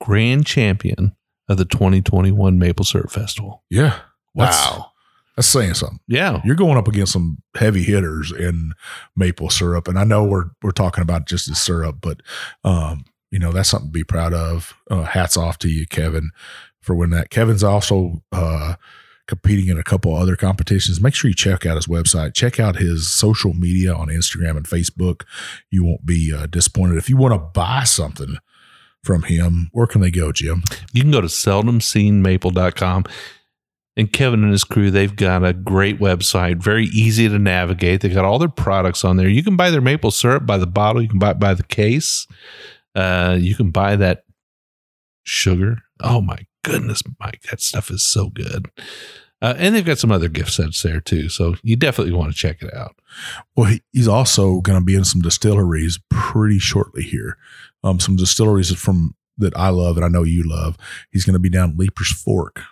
grand 0.00 0.44
champion 0.44 1.14
of 1.48 1.56
the 1.56 1.64
2021 1.64 2.58
Maple 2.58 2.84
Syrup 2.84 3.10
Festival. 3.10 3.62
Yeah. 3.70 3.98
That's, 4.34 4.70
Wow. 4.70 4.92
That's 5.36 5.48
saying 5.48 5.74
something. 5.74 6.00
Yeah. 6.08 6.40
You're 6.44 6.56
going 6.56 6.78
up 6.78 6.88
against 6.88 7.12
some 7.12 7.42
heavy 7.54 7.82
hitters 7.82 8.32
in 8.32 8.72
maple 9.14 9.50
syrup. 9.50 9.86
And 9.86 9.98
I 9.98 10.04
know 10.04 10.24
we're 10.24 10.46
we're 10.62 10.70
talking 10.70 11.02
about 11.02 11.26
just 11.26 11.46
the 11.46 11.54
syrup, 11.54 11.98
but 12.00 12.22
um, 12.64 13.04
you 13.30 13.38
know, 13.38 13.52
that's 13.52 13.68
something 13.68 13.88
to 13.88 13.92
be 13.92 14.04
proud 14.04 14.32
of. 14.32 14.74
Uh, 14.90 15.02
hats 15.02 15.36
off 15.36 15.58
to 15.58 15.68
you, 15.68 15.86
Kevin, 15.86 16.30
for 16.80 16.94
winning 16.94 17.16
that. 17.18 17.28
Kevin's 17.30 17.62
also 17.62 18.22
uh 18.32 18.76
competing 19.26 19.68
in 19.68 19.78
a 19.78 19.82
couple 19.82 20.14
other 20.14 20.36
competitions. 20.36 21.00
Make 21.00 21.14
sure 21.14 21.28
you 21.28 21.34
check 21.34 21.66
out 21.66 21.76
his 21.76 21.86
website. 21.86 22.32
Check 22.32 22.60
out 22.60 22.76
his 22.76 23.10
social 23.10 23.52
media 23.52 23.92
on 23.92 24.08
Instagram 24.08 24.56
and 24.56 24.66
Facebook. 24.66 25.22
You 25.70 25.84
won't 25.84 26.06
be 26.06 26.32
uh, 26.32 26.46
disappointed. 26.46 26.96
If 26.96 27.10
you 27.10 27.16
want 27.16 27.34
to 27.34 27.38
buy 27.38 27.84
something 27.84 28.38
from 29.06 29.22
him, 29.22 29.68
where 29.72 29.86
can 29.86 30.00
they 30.00 30.10
go, 30.10 30.32
Jim? 30.32 30.62
You 30.92 31.02
can 31.02 31.12
go 31.12 31.20
to 31.20 31.28
seldomseenmaple.com. 31.28 33.04
And 33.98 34.12
Kevin 34.12 34.42
and 34.42 34.52
his 34.52 34.64
crew, 34.64 34.90
they've 34.90 35.16
got 35.16 35.42
a 35.42 35.54
great 35.54 35.98
website, 35.98 36.62
very 36.62 36.84
easy 36.86 37.30
to 37.30 37.38
navigate. 37.38 38.02
They've 38.02 38.12
got 38.12 38.26
all 38.26 38.38
their 38.38 38.50
products 38.50 39.04
on 39.04 39.16
there. 39.16 39.28
You 39.28 39.42
can 39.42 39.56
buy 39.56 39.70
their 39.70 39.80
maple 39.80 40.10
syrup 40.10 40.44
by 40.44 40.58
the 40.58 40.66
bottle. 40.66 41.00
You 41.00 41.08
can 41.08 41.18
buy 41.18 41.30
it 41.30 41.38
by 41.38 41.54
the 41.54 41.62
case. 41.62 42.26
Uh, 42.94 43.38
you 43.40 43.54
can 43.54 43.70
buy 43.70 43.96
that 43.96 44.24
sugar. 45.22 45.78
Oh 46.00 46.20
my 46.20 46.40
goodness, 46.62 47.02
Mike, 47.18 47.42
that 47.50 47.62
stuff 47.62 47.90
is 47.90 48.04
so 48.04 48.28
good. 48.28 48.70
Uh, 49.42 49.54
and 49.58 49.74
they've 49.74 49.84
got 49.84 49.98
some 49.98 50.12
other 50.12 50.28
gift 50.28 50.52
sets 50.52 50.82
there 50.82 51.00
too. 51.00 51.28
So 51.28 51.56
you 51.62 51.76
definitely 51.76 52.14
want 52.14 52.32
to 52.32 52.38
check 52.38 52.62
it 52.62 52.72
out. 52.74 52.96
Well, 53.54 53.66
he, 53.66 53.82
he's 53.92 54.08
also 54.08 54.60
going 54.60 54.78
to 54.78 54.84
be 54.84 54.94
in 54.94 55.04
some 55.04 55.20
distilleries 55.20 55.98
pretty 56.10 56.58
shortly 56.58 57.02
here. 57.02 57.36
Um, 57.84 58.00
some 58.00 58.16
distilleries 58.16 58.74
from 58.74 59.14
that 59.38 59.56
I 59.56 59.68
love 59.68 59.96
and 59.96 60.04
I 60.04 60.08
know 60.08 60.22
you 60.22 60.42
love. 60.42 60.76
He's 61.10 61.24
going 61.24 61.34
to 61.34 61.40
be 61.40 61.50
down 61.50 61.76
Leiper's 61.76 62.10
Fork. 62.12 62.62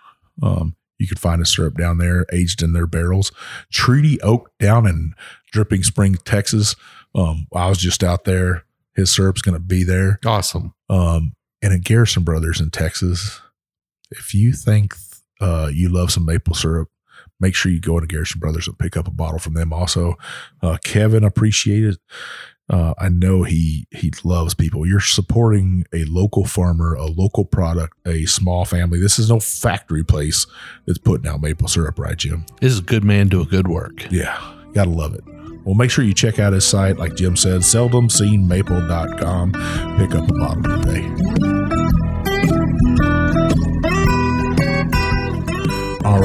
Um, 0.43 0.75
you 0.99 1.07
could 1.07 1.19
find 1.19 1.43
a 1.43 1.47
syrup 1.47 1.77
down 1.77 1.99
there, 1.99 2.25
aged 2.33 2.62
in 2.62 2.73
their 2.73 2.87
barrels. 2.87 3.31
Treaty 3.71 4.21
Oak 4.23 4.51
down 4.59 4.87
in 4.87 5.12
Dripping 5.53 5.83
Spring, 5.83 6.15
Texas. 6.25 6.77
Um, 7.15 7.47
I 7.55 7.69
was 7.69 7.79
just 7.79 8.03
out 8.03 8.25
there. 8.25 8.65
His 8.95 9.11
syrup's 9.11 9.43
going 9.43 9.57
to 9.57 9.61
be 9.61 9.85
there. 9.85 10.21
Awesome. 10.25 10.75
Um, 10.89 11.35
and 11.61 11.73
at 11.73 11.83
Garrison 11.83 12.23
Brothers 12.23 12.61
in 12.61 12.71
Texas, 12.71 13.41
if 14.11 14.35
you 14.35 14.53
think 14.53 14.95
uh, 15.45 15.69
you 15.73 15.91
love 15.91 16.11
some 16.11 16.25
maple 16.25 16.55
syrup, 16.55 16.89
make 17.39 17.55
sure 17.55 17.71
you 17.71 17.81
go 17.81 17.99
into 17.99 18.07
Garrison 18.07 18.41
Brothers 18.41 18.67
and 18.67 18.79
pick 18.79 18.97
up 18.97 19.07
a 19.07 19.11
bottle 19.11 19.39
from 19.39 19.53
them. 19.53 19.75
Also, 19.75 20.15
uh, 20.63 20.79
Kevin 20.83 21.23
appreciated. 21.23 21.99
Uh, 22.71 22.95
I 22.99 23.11
know 23.11 23.43
he 23.43 23.87
he 23.91 24.11
loves 24.25 24.55
people. 24.55 24.87
You're 24.87 25.01
supporting 25.01 25.85
a 25.93 26.05
local 26.05 26.47
farmer, 26.47 26.95
a 26.95 27.05
local 27.05 27.45
product, 27.45 27.93
a 28.07 28.25
small 28.25 28.65
family. 28.65 28.99
This 28.99 29.19
is 29.19 29.29
no 29.29 29.39
factory 29.39 30.03
place 30.03 30.47
that's 30.87 30.97
putting 30.97 31.31
out 31.31 31.43
maple 31.43 31.69
syrup, 31.69 31.99
right, 31.99 32.17
Jim? 32.17 32.47
This 32.63 32.73
is 32.73 32.79
a 32.79 32.83
good 32.83 33.05
man 33.05 33.29
doing 33.29 33.49
good 33.49 33.69
work. 33.69 34.11
Yeah, 34.11 34.41
gotta 34.73 34.89
love 34.89 35.15
it. 35.15 35.25
Well, 35.65 35.75
make 35.75 35.91
sure 35.91 36.05
you 36.05 36.15
check 36.15 36.39
out 36.39 36.55
his 36.55 36.65
site, 36.65 36.97
like 36.97 37.17
Jim 37.17 37.37
said, 37.37 37.61
seldomseenmaple.com. 37.61 39.53
Pick 39.99 40.15
up 40.15 40.31
a 40.31 40.33
bottle 40.33 40.63
today. 40.83 41.54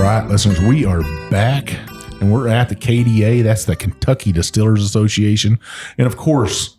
Right, 0.02 0.28
listeners, 0.30 0.62
we 0.62 0.86
are 0.86 1.02
back 1.30 1.74
and 2.22 2.32
we're 2.32 2.48
at 2.48 2.70
the 2.70 2.76
KDA. 2.76 3.44
That's 3.44 3.66
the 3.66 3.76
Kentucky 3.76 4.32
Distillers 4.32 4.84
Association. 4.84 5.60
And 5.98 6.08
of 6.08 6.16
course, 6.16 6.78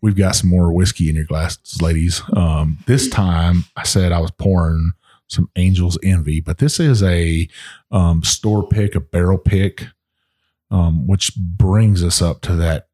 we've 0.00 0.16
got 0.16 0.34
some 0.36 0.50
more 0.50 0.72
whiskey 0.72 1.08
in 1.08 1.16
your 1.16 1.26
glasses, 1.26 1.80
ladies. 1.80 2.22
Um, 2.34 2.78
this 2.86 3.08
time 3.08 3.66
I 3.76 3.84
said 3.84 4.10
I 4.10 4.20
was 4.20 4.32
pouring 4.32 4.92
some 5.28 5.48
Angel's 5.54 5.98
Envy, 6.02 6.40
but 6.40 6.58
this 6.58 6.80
is 6.80 7.02
a 7.02 7.48
um, 7.92 8.24
store 8.24 8.66
pick, 8.66 8.94
a 8.94 9.00
barrel 9.00 9.38
pick, 9.38 9.86
um, 10.70 11.06
which 11.06 11.36
brings 11.36 12.02
us 12.02 12.20
up 12.20 12.40
to 12.42 12.56
that 12.56 12.88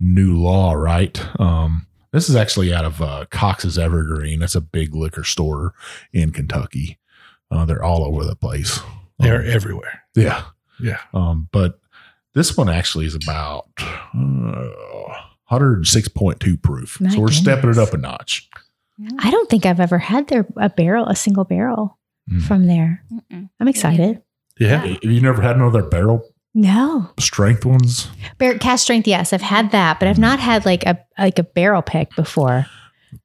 new 0.00 0.36
law, 0.36 0.72
right? 0.72 1.24
Um, 1.38 1.86
this 2.10 2.28
is 2.28 2.34
actually 2.34 2.74
out 2.74 2.84
of 2.84 3.00
uh, 3.00 3.26
Cox's 3.30 3.78
Evergreen. 3.78 4.40
That's 4.40 4.56
a 4.56 4.60
big 4.60 4.94
liquor 4.94 5.24
store 5.24 5.74
in 6.12 6.32
Kentucky. 6.32 6.98
Uh, 7.52 7.64
they're 7.66 7.82
all 7.84 8.04
over 8.04 8.24
the 8.24 8.36
place. 8.36 8.80
They're 9.18 9.42
Um, 9.42 9.48
everywhere. 9.48 10.02
yeah. 10.16 10.42
Yeah. 10.80 10.98
Um, 11.14 11.48
but 11.52 11.78
this 12.34 12.56
one 12.56 12.68
actually 12.68 13.06
is 13.06 13.14
about 13.14 13.66
uh, 13.78 14.68
106.2 15.50 16.60
proof. 16.62 17.00
My 17.00 17.10
so 17.10 17.20
we're 17.20 17.30
stepping 17.30 17.70
it 17.70 17.78
up 17.78 17.92
a 17.92 17.98
notch. 17.98 18.48
I 19.18 19.30
don't 19.30 19.48
think 19.50 19.66
I've 19.66 19.80
ever 19.80 19.98
had 19.98 20.28
their 20.28 20.46
a 20.56 20.68
barrel, 20.70 21.06
a 21.06 21.16
single 21.16 21.44
barrel 21.44 21.98
Mm. 22.30 22.40
from 22.42 22.66
there. 22.68 23.02
Mm-mm. 23.12 23.48
I'm 23.58 23.66
excited. 23.68 24.22
Yeah. 24.60 24.86
Have 24.86 25.02
you 25.02 25.20
never 25.20 25.42
had 25.42 25.56
another 25.56 25.82
barrel 25.82 26.22
No, 26.54 27.10
strength 27.18 27.64
ones? 27.64 28.06
Bar- 28.38 28.58
cast 28.58 28.84
strength. 28.84 29.08
Yes, 29.08 29.32
I've 29.32 29.42
had 29.42 29.72
that, 29.72 29.98
but 29.98 30.06
I've 30.06 30.20
not 30.20 30.38
had 30.38 30.64
like 30.64 30.84
a 30.86 31.00
like 31.18 31.40
a 31.40 31.42
barrel 31.42 31.82
pick 31.82 32.14
before. 32.14 32.66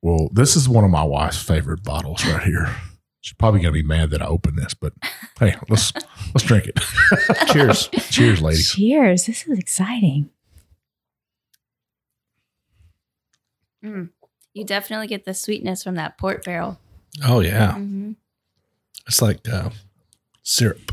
Well, 0.01 0.29
this 0.33 0.55
is 0.55 0.67
one 0.67 0.83
of 0.83 0.89
my 0.89 1.03
wife's 1.03 1.39
favorite 1.41 1.83
bottles 1.83 2.25
right 2.25 2.41
here. 2.41 2.75
She's 3.21 3.33
probably 3.33 3.59
gonna 3.61 3.71
be 3.73 3.83
mad 3.83 4.11
that 4.11 4.21
I 4.21 4.25
opened 4.27 4.57
this, 4.57 4.73
but 4.73 4.93
hey, 5.39 5.55
let's 5.69 5.91
let's 6.33 6.43
drink 6.43 6.67
it. 6.67 6.79
Cheers. 7.51 7.89
Cheers, 8.09 8.41
ladies. 8.41 8.71
Cheers. 8.71 9.25
This 9.25 9.45
is 9.47 9.57
exciting. 9.59 10.29
Mm. 13.83 14.09
You 14.53 14.65
definitely 14.65 15.07
get 15.07 15.25
the 15.25 15.33
sweetness 15.33 15.83
from 15.83 15.95
that 15.95 16.17
port 16.17 16.43
barrel. 16.45 16.79
Oh 17.23 17.39
yeah, 17.39 17.73
hmm 17.73 18.11
it's 19.07 19.21
like 19.21 19.47
uh, 19.47 19.69
syrup, 20.43 20.91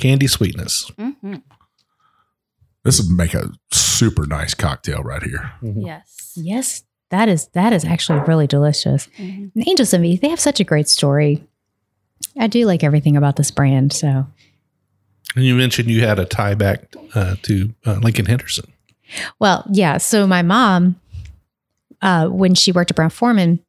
candy 0.00 0.26
sweetness. 0.26 0.90
hmm 0.98 1.34
This 2.84 3.00
would 3.00 3.10
make 3.16 3.34
a 3.34 3.50
super 3.70 4.26
nice 4.26 4.54
cocktail 4.54 5.02
right 5.02 5.22
here. 5.22 5.52
Yes. 5.62 6.32
Yes, 6.36 6.82
that 7.10 7.28
is 7.28 7.48
that 7.48 7.72
is 7.72 7.84
actually 7.84 8.20
really 8.20 8.46
delicious. 8.46 9.08
Mhm. 9.18 9.50
And 9.54 9.68
Angels 9.68 9.92
Envy, 9.94 10.16
they 10.16 10.28
have 10.28 10.40
such 10.40 10.60
a 10.60 10.64
great 10.64 10.88
story. 10.88 11.42
I 12.38 12.46
do 12.46 12.66
like 12.66 12.84
everything 12.84 13.16
about 13.16 13.36
this 13.36 13.50
brand. 13.50 13.92
So, 13.92 14.26
And 15.36 15.44
you 15.44 15.54
mentioned 15.54 15.88
you 15.90 16.02
had 16.06 16.18
a 16.18 16.24
tie 16.24 16.54
back 16.54 16.94
uh, 17.14 17.36
to 17.42 17.74
uh, 17.86 17.94
Lincoln 18.02 18.26
Henderson. 18.26 18.70
well, 19.38 19.64
yeah. 19.72 19.96
So 19.98 20.26
my 20.26 20.42
mom, 20.42 21.00
uh, 22.02 22.28
when 22.28 22.54
she 22.54 22.72
worked 22.72 22.90
at 22.90 22.96
Brown-Forman, 22.96 23.60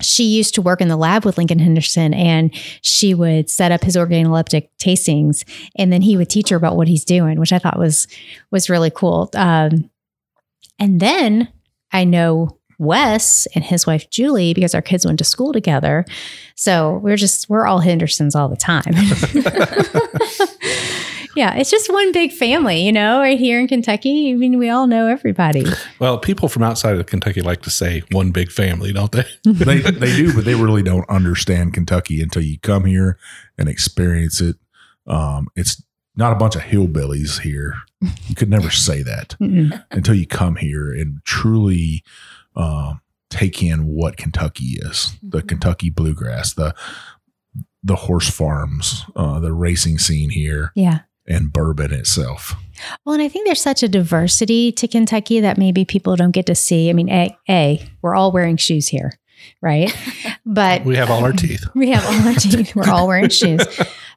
she 0.00 0.24
used 0.24 0.54
to 0.54 0.62
work 0.62 0.80
in 0.80 0.88
the 0.88 0.96
lab 0.96 1.26
with 1.26 1.36
Lincoln 1.36 1.58
Henderson, 1.58 2.14
and 2.14 2.50
she 2.80 3.12
would 3.12 3.50
set 3.50 3.70
up 3.70 3.84
his 3.84 3.96
organoleptic 3.96 4.68
tastings, 4.78 5.44
and 5.76 5.92
then 5.92 6.00
he 6.00 6.16
would 6.16 6.30
teach 6.30 6.48
her 6.48 6.56
about 6.56 6.76
what 6.76 6.88
he's 6.88 7.04
doing, 7.04 7.38
which 7.38 7.52
I 7.52 7.58
thought 7.58 7.78
was 7.78 8.06
was 8.50 8.70
really 8.70 8.90
cool. 8.90 9.28
Um, 9.34 9.90
and 10.78 11.00
then 11.00 11.48
I 11.92 12.04
know 12.04 12.56
Wes 12.80 13.46
and 13.54 13.62
his 13.62 13.86
wife 13.86 14.08
Julie 14.08 14.54
because 14.54 14.74
our 14.74 14.80
kids 14.80 15.04
went 15.04 15.18
to 15.18 15.24
school 15.24 15.52
together. 15.52 16.06
So 16.56 16.98
we're 17.02 17.16
just 17.16 17.48
we're 17.50 17.66
all 17.66 17.80
Hendersons 17.80 18.34
all 18.34 18.48
the 18.48 18.56
time. 18.56 18.94
yeah, 21.36 21.56
it's 21.56 21.70
just 21.70 21.92
one 21.92 22.10
big 22.10 22.32
family, 22.32 22.80
you 22.80 22.90
know, 22.90 23.20
right 23.20 23.38
here 23.38 23.60
in 23.60 23.68
Kentucky. 23.68 24.30
I 24.30 24.34
mean, 24.34 24.58
we 24.58 24.70
all 24.70 24.86
know 24.86 25.06
everybody. 25.06 25.66
Well, 25.98 26.18
people 26.18 26.48
from 26.48 26.62
outside 26.62 26.96
of 26.96 27.04
Kentucky 27.04 27.42
like 27.42 27.60
to 27.62 27.70
say 27.70 28.02
one 28.12 28.30
big 28.30 28.50
family, 28.50 28.94
don't 28.94 29.12
they? 29.12 29.26
they 29.44 29.80
they 29.80 30.16
do, 30.16 30.32
but 30.32 30.46
they 30.46 30.54
really 30.54 30.82
don't 30.82 31.08
understand 31.10 31.74
Kentucky 31.74 32.22
until 32.22 32.42
you 32.42 32.58
come 32.60 32.86
here 32.86 33.18
and 33.58 33.68
experience 33.68 34.40
it. 34.40 34.56
Um, 35.06 35.48
it's 35.54 35.82
not 36.16 36.32
a 36.32 36.36
bunch 36.36 36.56
of 36.56 36.62
hillbillies 36.62 37.40
here. 37.40 37.74
You 38.26 38.34
could 38.34 38.48
never 38.48 38.70
say 38.70 39.02
that 39.02 39.36
until 39.90 40.14
you 40.14 40.26
come 40.26 40.56
here 40.56 40.90
and 40.90 41.22
truly 41.24 42.02
um, 42.56 43.00
take 43.30 43.62
in 43.62 43.86
what 43.86 44.16
Kentucky 44.16 44.78
is 44.80 45.16
the 45.22 45.40
Mhm. 45.42 45.48
Kentucky 45.48 45.90
bluegrass, 45.90 46.52
the 46.54 46.74
the 47.82 47.96
horse 47.96 48.28
farms, 48.28 49.04
uh, 49.16 49.40
the 49.40 49.52
racing 49.54 49.98
scene 49.98 50.28
here, 50.28 50.70
Yeah. 50.74 51.00
and 51.26 51.50
bourbon 51.50 51.92
itself. 51.94 52.54
Well, 53.06 53.14
and 53.14 53.22
I 53.22 53.28
think 53.28 53.46
there's 53.46 53.60
such 53.60 53.82
a 53.82 53.88
diversity 53.88 54.70
to 54.72 54.86
Kentucky 54.86 55.40
that 55.40 55.56
maybe 55.56 55.86
people 55.86 56.14
don't 56.14 56.32
get 56.32 56.44
to 56.46 56.54
see. 56.54 56.90
I 56.90 56.92
mean, 56.92 57.08
a, 57.08 57.34
a 57.48 57.82
we're 58.02 58.14
all 58.14 58.32
wearing 58.32 58.58
shoes 58.58 58.88
here, 58.88 59.12
right? 59.62 59.94
But 60.44 60.84
We 60.84 60.96
have 60.96 61.10
all 61.10 61.24
our 61.24 61.32
teeth. 61.32 61.64
we 61.74 61.90
have 61.90 62.04
all 62.04 62.28
our 62.28 62.34
teeth. 62.34 62.74
We're 62.74 62.90
all 62.90 63.06
wearing 63.06 63.28
shoes. 63.40 63.60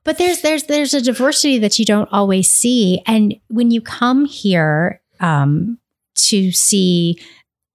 But 0.03 0.17
there's 0.17 0.41
there's 0.41 0.63
there's 0.63 0.93
a 0.93 1.01
diversity 1.01 1.59
that 1.59 1.77
you 1.79 1.85
don't 1.85 2.09
always 2.11 2.49
see, 2.49 3.01
and 3.05 3.35
when 3.47 3.69
you 3.71 3.79
come 3.79 4.25
here 4.25 4.99
um, 5.21 5.77
to 6.15 6.51
see 6.51 7.17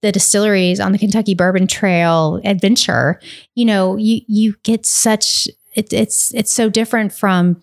the 0.01 0.11
distilleries 0.11 0.79
on 0.79 0.91
the 0.91 0.97
Kentucky 0.97 1.35
Bourbon 1.35 1.67
Trail 1.67 2.39
adventure, 2.43 3.19
you 3.55 3.65
know, 3.65 3.97
you 3.97 4.21
you 4.27 4.55
get 4.63 4.85
such 4.85 5.47
it, 5.73 5.91
it's 5.93 6.33
it's 6.33 6.51
so 6.51 6.69
different 6.69 7.13
from 7.13 7.61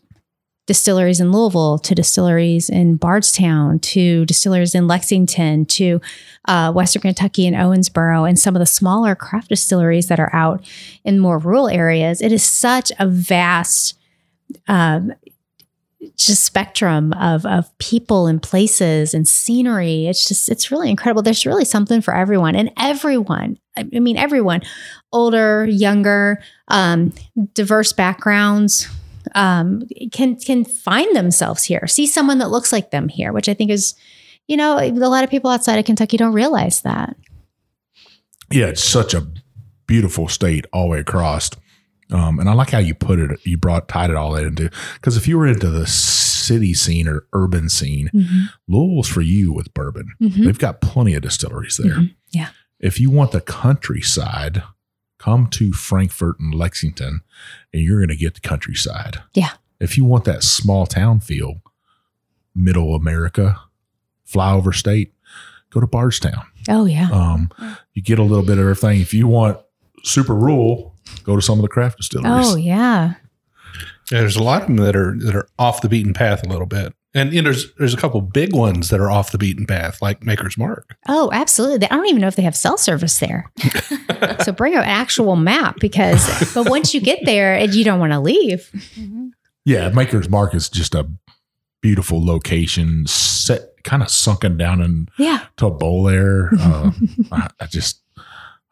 distilleries 0.67 1.21
in 1.21 1.31
Louisville 1.31 1.79
to 1.79 1.95
distilleries 1.95 2.69
in 2.69 2.97
Bardstown 2.97 3.79
to 3.79 4.27
distilleries 4.27 4.75
in 4.75 4.89
Lexington 4.89 5.65
to 5.67 6.01
uh, 6.49 6.73
Western 6.73 7.03
Kentucky 7.03 7.47
and 7.47 7.57
Owensboro 7.57 8.29
and 8.29 8.39
some 8.39 8.57
of 8.57 8.61
the 8.61 8.67
smaller 8.67 9.15
craft 9.15 9.49
distilleries 9.49 10.09
that 10.09 10.19
are 10.19 10.35
out 10.35 10.67
in 11.05 11.21
more 11.21 11.39
rural 11.39 11.69
areas. 11.69 12.21
It 12.21 12.33
is 12.33 12.43
such 12.43 12.91
a 12.99 13.07
vast 13.07 13.97
um, 14.67 15.13
just 16.17 16.45
spectrum 16.45 17.13
of 17.15 17.47
of 17.47 17.77
people 17.79 18.27
and 18.27 18.43
places 18.43 19.15
and 19.15 19.27
scenery. 19.27 20.07
It's 20.07 20.29
just 20.29 20.49
it's 20.49 20.71
really 20.71 20.91
incredible. 20.91 21.23
There's 21.23 21.47
really 21.47 21.65
something 21.65 22.01
for 22.01 22.15
everyone 22.15 22.55
and 22.55 22.71
everyone. 22.79 23.59
I 23.77 23.85
mean, 23.85 24.17
everyone, 24.17 24.63
older, 25.13 25.67
younger, 25.67 26.43
um, 26.69 27.13
diverse 27.53 27.93
backgrounds, 27.93 28.89
um, 29.35 29.83
can 30.13 30.37
can 30.37 30.65
find 30.65 31.15
themselves 31.15 31.65
here. 31.65 31.87
See 31.87 32.07
someone 32.07 32.39
that 32.39 32.51
looks 32.51 32.73
like 32.73 32.91
them 32.91 33.09
here, 33.09 33.33
which 33.33 33.49
I 33.49 33.55
think 33.55 33.71
is, 33.71 33.95
you 34.49 34.57
know, 34.57 34.79
a 34.79 34.91
lot 34.93 35.25
of 35.25 35.31
people 35.31 35.51
outside 35.51 35.79
of 35.79 35.85
Kentucky 35.85 36.17
don't 36.17 36.33
realize 36.33 36.83
that. 36.83 37.17
Yeah, 38.51 38.67
it's 38.67 38.85
such 38.85 39.13
a 39.13 39.27
beautiful 39.87 40.29
state 40.29 40.67
all 40.73 40.85
the 40.85 40.91
way 40.91 41.01
across. 41.01 41.51
Um, 42.11 42.39
and 42.39 42.49
I 42.49 42.53
like 42.53 42.71
how 42.71 42.79
you 42.79 42.95
put 42.95 43.19
it. 43.19 43.41
You 43.45 43.57
brought 43.59 43.89
tied 43.89 44.11
it 44.11 44.17
all 44.17 44.33
that 44.33 44.45
into 44.45 44.71
because 44.95 45.17
if 45.17 45.27
you 45.27 45.37
were 45.39 45.47
into 45.47 45.69
the 45.71 45.87
city 45.87 46.73
scene 46.75 47.09
or 47.09 47.27
urban 47.33 47.69
scene, 47.69 48.11
Louisville's 48.69 49.09
for 49.09 49.23
you 49.23 49.53
with 49.53 49.75
bourbon. 49.75 50.13
Mhm. 50.23 50.45
They've 50.45 50.59
got 50.59 50.81
plenty 50.81 51.15
of 51.15 51.23
distilleries 51.23 51.77
there. 51.83 51.97
Mhm. 51.97 52.15
Yeah. 52.31 52.49
If 52.79 53.01
you 53.01 53.11
want 53.11 53.33
the 53.33 53.41
countryside, 53.41 54.63
come 55.19 55.49
to 55.49 55.73
Frankfort 55.73 56.39
and 56.39 56.55
Lexington, 56.55 57.23
and 57.73 57.83
you're 57.83 57.99
going 57.99 58.11
to 58.11 58.17
get 58.17 58.35
the 58.35 58.41
countryside. 58.41 59.23
Yeah. 59.35 59.51
If 59.81 59.97
you 59.97 60.05
want 60.05 60.25
that 60.25 60.45
small 60.45 60.87
town 60.87 61.21
feel, 61.21 61.63
middle 62.55 62.95
America, 62.95 63.59
flyover 64.31 64.75
state, 64.75 65.13
go 65.71 65.81
to 65.81 65.87
Bardstown. 65.87 66.47
Oh 66.69 66.85
yeah. 66.87 67.11
Um, 67.11 67.51
you 67.95 68.03
get 68.03 68.19
a 68.19 68.23
little 68.23 68.45
bit 68.45 68.59
of 68.59 68.61
everything. 68.65 69.01
If 69.01 69.13
you 69.15 69.27
want 69.27 69.59
super 70.05 70.35
rural, 70.35 70.95
go 71.27 71.37
to 71.37 71.43
some 71.43 71.59
of 71.59 71.63
the 71.63 71.69
craft 71.69 71.99
distilleries. 71.99 72.47
Oh 72.53 72.57
yeah. 72.57 73.15
Yeah, 74.11 74.21
there's 74.21 74.37
a 74.37 74.43
lot 74.43 74.63
of 74.63 74.69
them 74.69 74.77
that 74.77 74.95
are 74.97 75.17
that 75.19 75.35
are 75.35 75.49
off 75.59 75.81
the 75.83 75.89
beaten 75.89 76.15
path 76.15 76.47
a 76.47 76.49
little 76.49 76.67
bit, 76.67 76.95
and 77.13 77.33
you 77.33 77.43
know, 77.43 77.51
there's 77.51 77.75
there's 77.75 77.93
a 77.93 77.97
couple 77.97 78.21
big 78.21 78.55
ones 78.55 78.89
that 78.91 79.01
are 79.01 79.11
off 79.11 79.33
the 79.33 79.39
beaten 79.39 79.67
path, 79.67 80.01
like 80.01 80.23
Maker's 80.25 80.57
Mark. 80.57 80.97
Oh, 81.09 81.29
absolutely. 81.33 81.91
I 81.91 81.97
don't 81.97 82.07
even 82.07 82.21
know 82.21 82.29
if 82.29 82.37
they 82.37 82.45
have 82.45 82.57
cell 82.57 82.79
service 82.79 83.19
there. 83.19 83.51
so 84.45 84.53
bring 84.53 84.75
an 84.77 84.85
actual 84.85 85.35
map 85.35 85.77
because, 85.81 86.55
but 86.55 86.71
once 86.71 86.95
you 86.95 87.01
get 87.01 87.19
there, 87.25 87.55
and 87.55 87.75
you 87.75 87.83
don't 87.85 87.99
want 87.99 88.13
to 88.13 88.21
leave. 88.21 88.71
Mhm. 88.97 89.31
Yeah, 89.65 89.89
Maker's 89.91 90.29
Mark 90.29 90.55
is 90.55 90.69
just 90.69 90.95
a 90.95 91.11
beautiful 91.81 92.25
location, 92.25 93.07
set 93.09 93.63
kind 93.83 94.03
of 94.05 94.09
sunken 94.09 94.57
down 94.57 94.81
into 94.81 95.13
Yeah. 95.19 95.41
a 95.61 95.71
bowl 95.71 96.05
there. 96.05 96.51
Uh, 96.59 96.93
I, 97.33 97.49
I 97.61 97.67
just, 97.67 98.01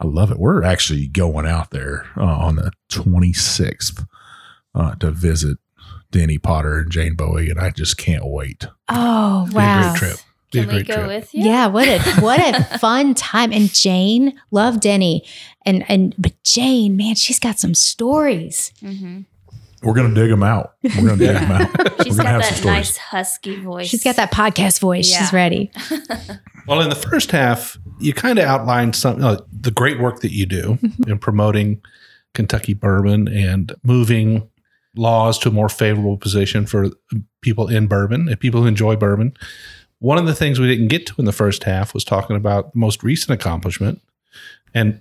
I 0.01 0.07
love 0.07 0.31
it. 0.31 0.39
We're 0.39 0.63
actually 0.65 1.07
going 1.07 1.47
out 1.47 1.71
there 1.71 2.07
uh, 2.17 2.23
on 2.25 2.57
the 2.57 2.73
26th 2.91 4.07
uh, 4.75 4.95
to 4.97 5.11
visit 5.11 5.59
Denny 6.11 6.39
Potter 6.39 6.79
and 6.79 6.91
Jane 6.91 7.15
Bowie, 7.15 7.51
and 7.51 7.61
I 7.61 7.71
just 7.71 7.97
can't 7.97 8.25
wait. 8.27 8.67
Oh 8.89 9.47
Be 9.47 9.53
a 9.53 9.57
wow. 9.57 9.91
great 9.93 9.99
trip. 9.99 10.19
Be 10.53 10.59
a 10.61 10.63
Can 10.65 10.69
we 10.69 10.83
great 10.83 10.87
go 10.89 10.95
trip. 10.95 11.07
with 11.09 11.35
you? 11.35 11.45
Yeah, 11.45 11.67
what 11.69 11.89
a 11.89 11.99
what 12.21 12.41
a 12.41 12.79
fun 12.79 13.15
time. 13.15 13.53
And 13.53 13.73
Jane, 13.73 14.39
love 14.51 14.81
Denny. 14.81 15.25
And 15.67 15.85
and 15.89 16.15
but 16.19 16.33
Jane, 16.45 16.97
man, 16.97 17.15
she's 17.17 17.39
got 17.39 17.59
some 17.59 17.75
stories. 17.75 18.73
hmm 18.81 19.21
We're 19.83 19.95
gonna 19.95 20.15
dig 20.15 20.31
them 20.31 20.43
out. 20.43 20.75
We're 20.83 21.09
gonna 21.09 21.17
dig 21.17 21.35
them 21.37 21.51
out. 21.53 21.71
She's 22.05 22.17
We're 22.17 22.25
gonna 22.25 22.39
got 22.39 22.43
have 22.43 22.45
some 22.45 22.55
that 22.55 22.57
stories. 22.57 22.65
nice 22.67 22.97
husky 22.97 23.61
voice. 23.61 23.89
She's 23.89 24.05
got 24.05 24.17
that 24.17 24.31
podcast 24.33 24.79
voice. 24.81 25.11
Yeah. 25.11 25.21
She's 25.21 25.33
ready. 25.33 25.71
Well, 26.67 26.81
in 26.81 26.89
the 26.89 26.95
first 26.97 27.31
half, 27.31 27.77
you 27.99 28.13
kind 28.13 28.39
of 28.39 28.45
outlined 28.45 28.97
some 28.97 29.23
uh, 29.23 29.37
the 29.53 29.71
great 29.71 30.01
work 30.01 30.21
that 30.21 30.33
you 30.33 30.47
do 30.47 30.79
in 31.07 31.19
promoting 31.19 31.81
Kentucky 32.35 32.75
bourbon 32.75 33.29
and 33.29 33.75
moving 33.83 34.49
laws 34.97 35.39
to 35.39 35.49
a 35.49 35.53
more 35.53 35.69
favorable 35.69 36.17
position 36.17 36.67
for 36.67 36.91
people 37.41 37.69
in 37.69 37.87
bourbon 37.87 38.29
and 38.29 38.39
people 38.39 38.63
who 38.63 38.67
enjoy 38.67 38.97
bourbon. 38.97 39.33
One 39.99 40.19
of 40.19 40.27
the 40.27 40.35
things 40.35 40.61
we 40.61 40.69
didn't 40.69 40.89
get 40.89 41.07
to 41.07 41.15
in 41.19 41.25
the 41.25 41.33
first 41.33 41.65
half 41.65 41.95
was 41.95 42.05
talking 42.05 42.37
about 42.37 42.73
the 42.73 42.79
most 42.79 43.03
recent 43.03 43.31
accomplishment, 43.41 44.03
and 44.75 45.01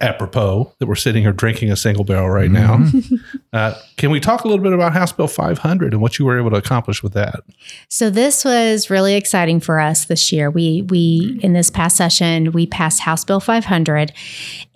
apropos 0.00 0.72
that 0.78 0.86
we're 0.86 0.94
sitting 0.94 1.22
here 1.22 1.32
drinking 1.32 1.70
a 1.72 1.76
single 1.76 2.04
barrel 2.04 2.30
right 2.30 2.50
now. 2.50 2.76
Mhm. 2.78 3.18
Uh, 3.54 3.72
can 3.96 4.10
we 4.10 4.20
talk 4.20 4.44
a 4.44 4.46
little 4.48 4.62
bit 4.62 4.74
about 4.74 4.92
House 4.92 5.10
Bill 5.10 5.26
500 5.26 5.94
and 5.94 6.02
what 6.02 6.18
you 6.18 6.26
were 6.26 6.38
able 6.38 6.50
to 6.50 6.56
accomplish 6.56 7.02
with 7.02 7.14
that? 7.14 7.40
So 7.88 8.10
this 8.10 8.44
was 8.44 8.90
really 8.90 9.14
exciting 9.14 9.58
for 9.58 9.80
us 9.80 10.04
this 10.04 10.30
year. 10.30 10.50
We 10.50 10.82
we 10.82 11.40
in 11.42 11.54
this 11.54 11.70
past 11.70 11.96
session 11.96 12.52
we 12.52 12.66
passed 12.66 13.00
House 13.00 13.24
Bill 13.24 13.40
500, 13.40 14.12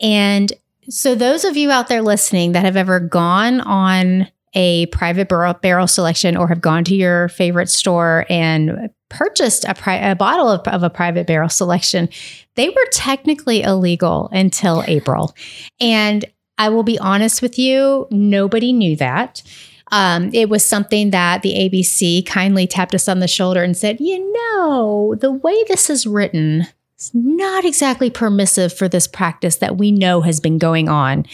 and 0.01 0.51
so 0.89 1.15
those 1.15 1.45
of 1.45 1.55
you 1.55 1.71
out 1.71 1.89
there 1.89 2.01
listening 2.01 2.53
that 2.53 2.65
have 2.65 2.77
ever 2.79 2.99
gone 2.99 3.61
on 3.61 4.27
a 4.55 4.87
private 4.87 5.29
barrel, 5.29 5.55
barrel 5.55 5.87
selection 5.87 6.37
or 6.37 6.49
have 6.49 6.61
gone 6.63 6.85
to 6.85 6.95
your 6.95 7.29
favorite 7.29 7.69
store 7.69 8.25
and 8.31 8.91
purchased 9.13 9.65
a, 9.65 9.75
pri- 9.75 10.11
a 10.11 10.17
bottle 10.17 10.49
of, 10.49 10.67
of 10.67 10.83
a 10.83 10.91
private 10.91 11.27
barrel 11.27 11.49
selection, 11.49 12.09
they 12.55 12.69
were 12.69 12.87
technically 12.93 13.63
illegal 13.63 14.29
until 14.33 14.83
April, 14.87 15.35
and 15.81 16.25
I 16.59 16.69
will 16.69 16.83
be 16.83 16.99
honest 16.99 17.43
with 17.43 17.59
you, 17.59 18.07
nobody 18.11 18.73
knew 18.73 18.97
that. 18.97 19.43
Um, 19.91 20.31
it 20.33 20.49
was 20.49 20.65
something 20.65 21.11
that 21.11 21.43
the 21.43 21.55
ABC 21.55 22.25
kindly 22.25 22.67
tapped 22.67 22.95
us 22.95 23.09
on 23.09 23.19
the 23.19 23.29
shoulder 23.29 23.63
and 23.63 23.77
said, 23.77 24.01
you 24.01 24.33
know, 24.33 25.15
the 25.21 25.31
way 25.31 25.55
this 25.69 25.91
is 25.91 26.07
written 26.07 26.67
is 26.99 27.11
not 27.13 27.65
exactly 27.65 28.09
permissive 28.09 28.73
for 28.73 28.89
this 28.89 29.07
practice 29.07 29.57
that 29.57 29.77
we 29.77 29.93
know 29.93 30.23
has 30.23 30.41
been 30.41 30.57
going 30.57 30.89
on. 30.89 31.27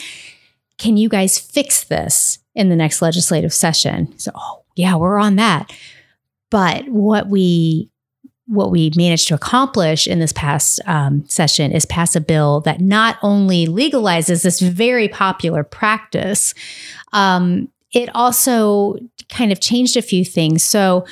Can 0.77 0.97
you 0.97 1.09
guys 1.09 1.39
fix 1.39 1.85
this 1.85 2.39
in 2.55 2.69
the 2.69 2.77
next 2.77 3.01
legislative 3.01 3.53
session? 3.53 4.19
So, 4.19 4.33
oh, 4.35 4.65
yeah, 4.75 4.97
we're 4.97 5.19
on 5.19 5.37
that. 5.37 5.73
But 6.51 6.89
what 6.89 7.29
we 7.29 7.91
what 8.47 8.71
we 8.71 8.91
managed 8.97 9.29
to 9.29 9.35
accomplish 9.35 10.07
in 10.07 10.21
this 10.21 10.33
past 10.33 10.81
um, 10.87 11.23
session 11.29 11.71
is 11.71 11.85
pass 11.85 12.17
a 12.17 12.21
bill 12.21 12.61
that 12.63 12.81
not 12.81 13.19
only 13.23 13.67
legalizes 13.67 14.43
this 14.43 14.61
very 14.61 15.07
popular 15.07 15.63
practice, 15.63 16.55
um, 17.13 17.69
it 17.93 18.09
also 18.15 18.97
kind 19.29 19.53
of 19.53 19.61
changed 19.61 19.99
a 19.99 20.03
few 20.03 20.25
things. 20.25 20.65
So, 20.65 21.05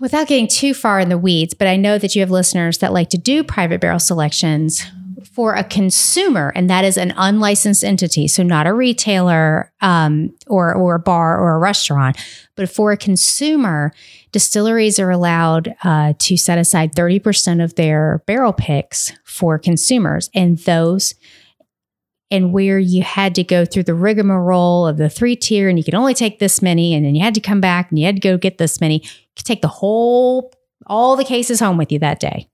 without 0.00 0.26
getting 0.26 0.48
too 0.48 0.74
far 0.74 1.00
in 1.00 1.08
the 1.08 1.18
weeds, 1.18 1.54
but 1.54 1.66
I 1.66 1.76
know 1.76 1.96
that 1.96 2.14
you 2.14 2.20
have 2.20 2.30
listeners 2.30 2.78
that 2.78 2.92
like 2.92 3.08
to 3.10 3.18
do 3.18 3.42
private 3.42 3.80
barrel 3.80 3.98
selections 3.98 4.84
for 5.32 5.54
a 5.54 5.64
consumer, 5.64 6.52
and 6.54 6.68
that 6.70 6.84
is 6.84 6.96
an 6.96 7.12
unlicensed 7.16 7.84
entity, 7.84 8.28
so 8.28 8.42
not 8.42 8.66
a 8.66 8.74
retailer 8.74 9.72
um, 9.80 10.34
or 10.46 10.74
or 10.74 10.94
a 10.94 10.98
bar 11.00 11.38
or 11.38 11.54
a 11.54 11.58
restaurant, 11.58 12.16
but 12.54 12.68
for 12.70 12.92
a 12.92 12.96
consumer, 12.96 13.92
distilleries 14.32 14.98
are 14.98 15.10
allowed 15.10 15.74
uh, 15.84 16.14
to 16.18 16.36
set 16.36 16.58
aside 16.58 16.94
thirty 16.94 17.18
percent 17.18 17.60
of 17.60 17.74
their 17.74 18.22
barrel 18.26 18.52
picks 18.52 19.12
for 19.24 19.58
consumers, 19.58 20.30
and 20.34 20.58
those 20.60 21.14
and 22.30 22.52
where 22.52 22.78
you 22.78 23.02
had 23.02 23.36
to 23.36 23.44
go 23.44 23.64
through 23.64 23.84
the 23.84 23.94
rigmarole 23.94 24.86
of 24.86 24.96
the 24.96 25.08
three 25.08 25.36
tier 25.36 25.68
and 25.68 25.78
you 25.78 25.84
could 25.84 25.94
only 25.94 26.12
take 26.12 26.40
this 26.40 26.60
many 26.60 26.92
and 26.92 27.06
then 27.06 27.14
you 27.14 27.22
had 27.22 27.34
to 27.34 27.40
come 27.40 27.60
back 27.60 27.88
and 27.88 28.00
you 28.00 28.04
had 28.04 28.16
to 28.16 28.20
go 28.20 28.36
get 28.36 28.58
this 28.58 28.80
many 28.80 28.96
you 28.96 29.32
could 29.36 29.46
take 29.46 29.62
the 29.62 29.68
whole 29.68 30.52
all 30.86 31.14
the 31.14 31.24
cases 31.24 31.60
home 31.60 31.76
with 31.76 31.92
you 31.92 31.98
that 31.98 32.20
day. 32.20 32.48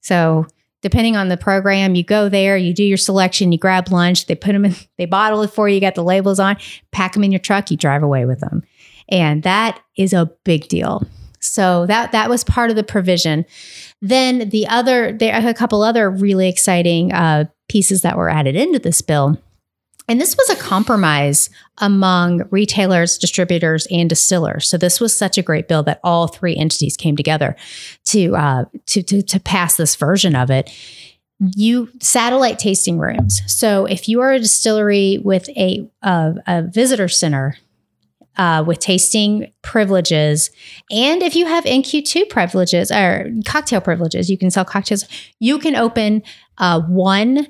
So 0.00 0.46
depending 0.82 1.16
on 1.16 1.28
the 1.28 1.36
program 1.36 1.94
you 1.94 2.04
go 2.04 2.28
there 2.28 2.56
you 2.56 2.72
do 2.72 2.84
your 2.84 2.96
selection 2.96 3.52
you 3.52 3.58
grab 3.58 3.90
lunch 3.90 4.26
they 4.26 4.34
put 4.34 4.52
them 4.52 4.64
in 4.64 4.74
they 4.98 5.06
bottle 5.06 5.42
it 5.42 5.50
for 5.50 5.68
you 5.68 5.74
you 5.74 5.80
got 5.80 5.94
the 5.94 6.04
labels 6.04 6.38
on 6.38 6.56
pack 6.92 7.14
them 7.14 7.24
in 7.24 7.32
your 7.32 7.38
truck 7.38 7.70
you 7.70 7.76
drive 7.76 8.02
away 8.02 8.24
with 8.24 8.40
them 8.40 8.62
and 9.08 9.42
that 9.42 9.80
is 9.96 10.12
a 10.12 10.30
big 10.44 10.68
deal. 10.68 11.06
So 11.40 11.86
that 11.86 12.12
that 12.12 12.28
was 12.28 12.44
part 12.44 12.70
of 12.70 12.76
the 12.76 12.82
provision. 12.82 13.44
Then 14.00 14.48
the 14.48 14.66
other 14.66 15.12
there 15.12 15.34
are 15.34 15.48
a 15.48 15.54
couple 15.54 15.82
other 15.82 16.10
really 16.10 16.48
exciting 16.48 17.12
uh, 17.12 17.44
pieces 17.68 18.02
that 18.02 18.16
were 18.16 18.30
added 18.30 18.56
into 18.56 18.78
this 18.78 19.00
bill. 19.00 19.40
And 20.08 20.20
this 20.20 20.36
was 20.36 20.50
a 20.50 20.56
compromise 20.56 21.50
among 21.78 22.42
retailers, 22.50 23.18
distributors, 23.18 23.86
and 23.90 24.08
distillers. 24.08 24.68
So 24.68 24.78
this 24.78 25.00
was 25.00 25.16
such 25.16 25.36
a 25.36 25.42
great 25.42 25.68
bill 25.68 25.82
that 25.84 26.00
all 26.04 26.28
three 26.28 26.56
entities 26.56 26.96
came 26.96 27.16
together 27.16 27.56
to 28.06 28.36
uh, 28.36 28.64
to, 28.86 29.02
to 29.02 29.22
to 29.22 29.40
pass 29.40 29.76
this 29.76 29.96
version 29.96 30.36
of 30.36 30.50
it. 30.50 30.70
You 31.38 31.90
satellite 32.00 32.58
tasting 32.58 32.98
rooms. 32.98 33.42
So 33.46 33.84
if 33.84 34.08
you 34.08 34.20
are 34.20 34.32
a 34.32 34.38
distillery 34.38 35.18
with 35.22 35.48
a 35.50 35.88
a, 36.02 36.34
a 36.46 36.62
visitor 36.62 37.08
center 37.08 37.56
uh, 38.36 38.62
with 38.66 38.78
tasting 38.78 39.50
privileges. 39.62 40.50
And 40.90 41.22
if 41.22 41.34
you 41.34 41.46
have 41.46 41.64
NQ2 41.64 42.28
privileges 42.28 42.90
or 42.90 43.30
cocktail 43.46 43.80
privileges, 43.80 44.30
you 44.30 44.36
can 44.36 44.50
sell 44.50 44.64
cocktails. 44.64 45.06
You 45.38 45.58
can 45.58 45.74
open 45.74 46.22
uh, 46.58 46.82
one 46.82 47.48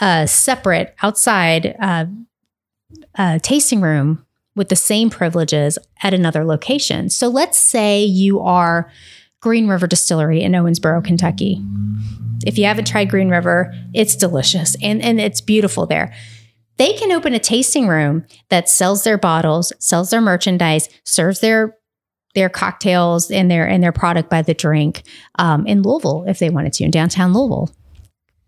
uh, 0.00 0.26
separate 0.26 0.94
outside 1.02 1.76
uh, 1.80 2.06
uh, 3.16 3.38
tasting 3.40 3.80
room 3.80 4.24
with 4.56 4.68
the 4.68 4.76
same 4.76 5.10
privileges 5.10 5.78
at 6.02 6.14
another 6.14 6.44
location. 6.44 7.08
So 7.08 7.28
let's 7.28 7.58
say 7.58 8.02
you 8.04 8.40
are 8.40 8.90
Green 9.40 9.68
River 9.68 9.86
Distillery 9.86 10.42
in 10.42 10.52
Owensboro, 10.52 11.04
Kentucky. 11.04 11.62
If 12.44 12.58
you 12.58 12.64
haven't 12.64 12.86
tried 12.86 13.10
Green 13.10 13.28
River, 13.28 13.72
it's 13.94 14.16
delicious 14.16 14.76
and, 14.82 15.02
and 15.02 15.20
it's 15.20 15.40
beautiful 15.40 15.86
there. 15.86 16.12
They 16.78 16.94
can 16.94 17.12
open 17.12 17.34
a 17.34 17.38
tasting 17.38 17.88
room 17.88 18.24
that 18.48 18.68
sells 18.68 19.04
their 19.04 19.18
bottles, 19.18 19.72
sells 19.78 20.10
their 20.10 20.20
merchandise, 20.20 20.88
serves 21.04 21.40
their 21.40 21.76
their 22.34 22.48
cocktails 22.48 23.28
and 23.28 23.50
their 23.50 23.66
and 23.68 23.82
their 23.82 23.92
product 23.92 24.30
by 24.30 24.40
the 24.40 24.54
drink 24.54 25.02
um, 25.38 25.66
in 25.66 25.82
Louisville 25.82 26.24
if 26.28 26.38
they 26.38 26.48
wanted 26.48 26.72
to 26.74 26.84
in 26.84 26.90
downtown 26.90 27.34
Louisville 27.34 27.74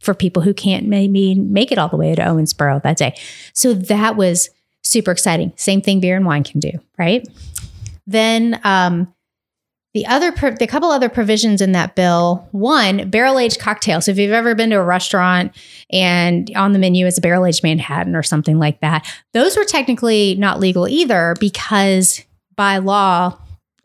for 0.02 0.14
people 0.14 0.42
who 0.42 0.52
can't 0.52 0.86
maybe 0.86 1.34
make 1.34 1.72
it 1.72 1.78
all 1.78 1.88
the 1.88 1.96
way 1.96 2.14
to 2.14 2.22
Owensboro 2.22 2.82
that 2.82 2.98
day. 2.98 3.14
So 3.52 3.72
that 3.72 4.16
was 4.16 4.50
super 4.82 5.12
exciting. 5.12 5.52
Same 5.56 5.80
thing 5.80 6.00
beer 6.00 6.16
and 6.16 6.26
wine 6.26 6.42
can 6.42 6.60
do, 6.60 6.72
right? 6.98 7.26
Then 8.06 8.60
um, 8.64 9.14
the 9.94 10.06
other, 10.06 10.32
the 10.32 10.66
couple 10.66 10.90
other 10.90 11.08
provisions 11.08 11.60
in 11.60 11.72
that 11.72 11.94
bill. 11.94 12.48
One, 12.50 13.10
barrel 13.10 13.38
aged 13.38 13.60
cocktails. 13.60 14.06
So 14.06 14.10
if 14.10 14.18
you've 14.18 14.32
ever 14.32 14.56
been 14.56 14.70
to 14.70 14.76
a 14.76 14.82
restaurant 14.82 15.54
and 15.90 16.50
on 16.56 16.72
the 16.72 16.80
menu 16.80 17.06
is 17.06 17.18
a 17.18 17.20
barrel 17.20 17.46
aged 17.46 17.62
Manhattan 17.62 18.16
or 18.16 18.24
something 18.24 18.58
like 18.58 18.80
that, 18.80 19.06
those 19.32 19.56
were 19.56 19.64
technically 19.64 20.34
not 20.34 20.58
legal 20.58 20.88
either 20.88 21.36
because 21.38 22.24
by 22.56 22.78
law 22.78 23.38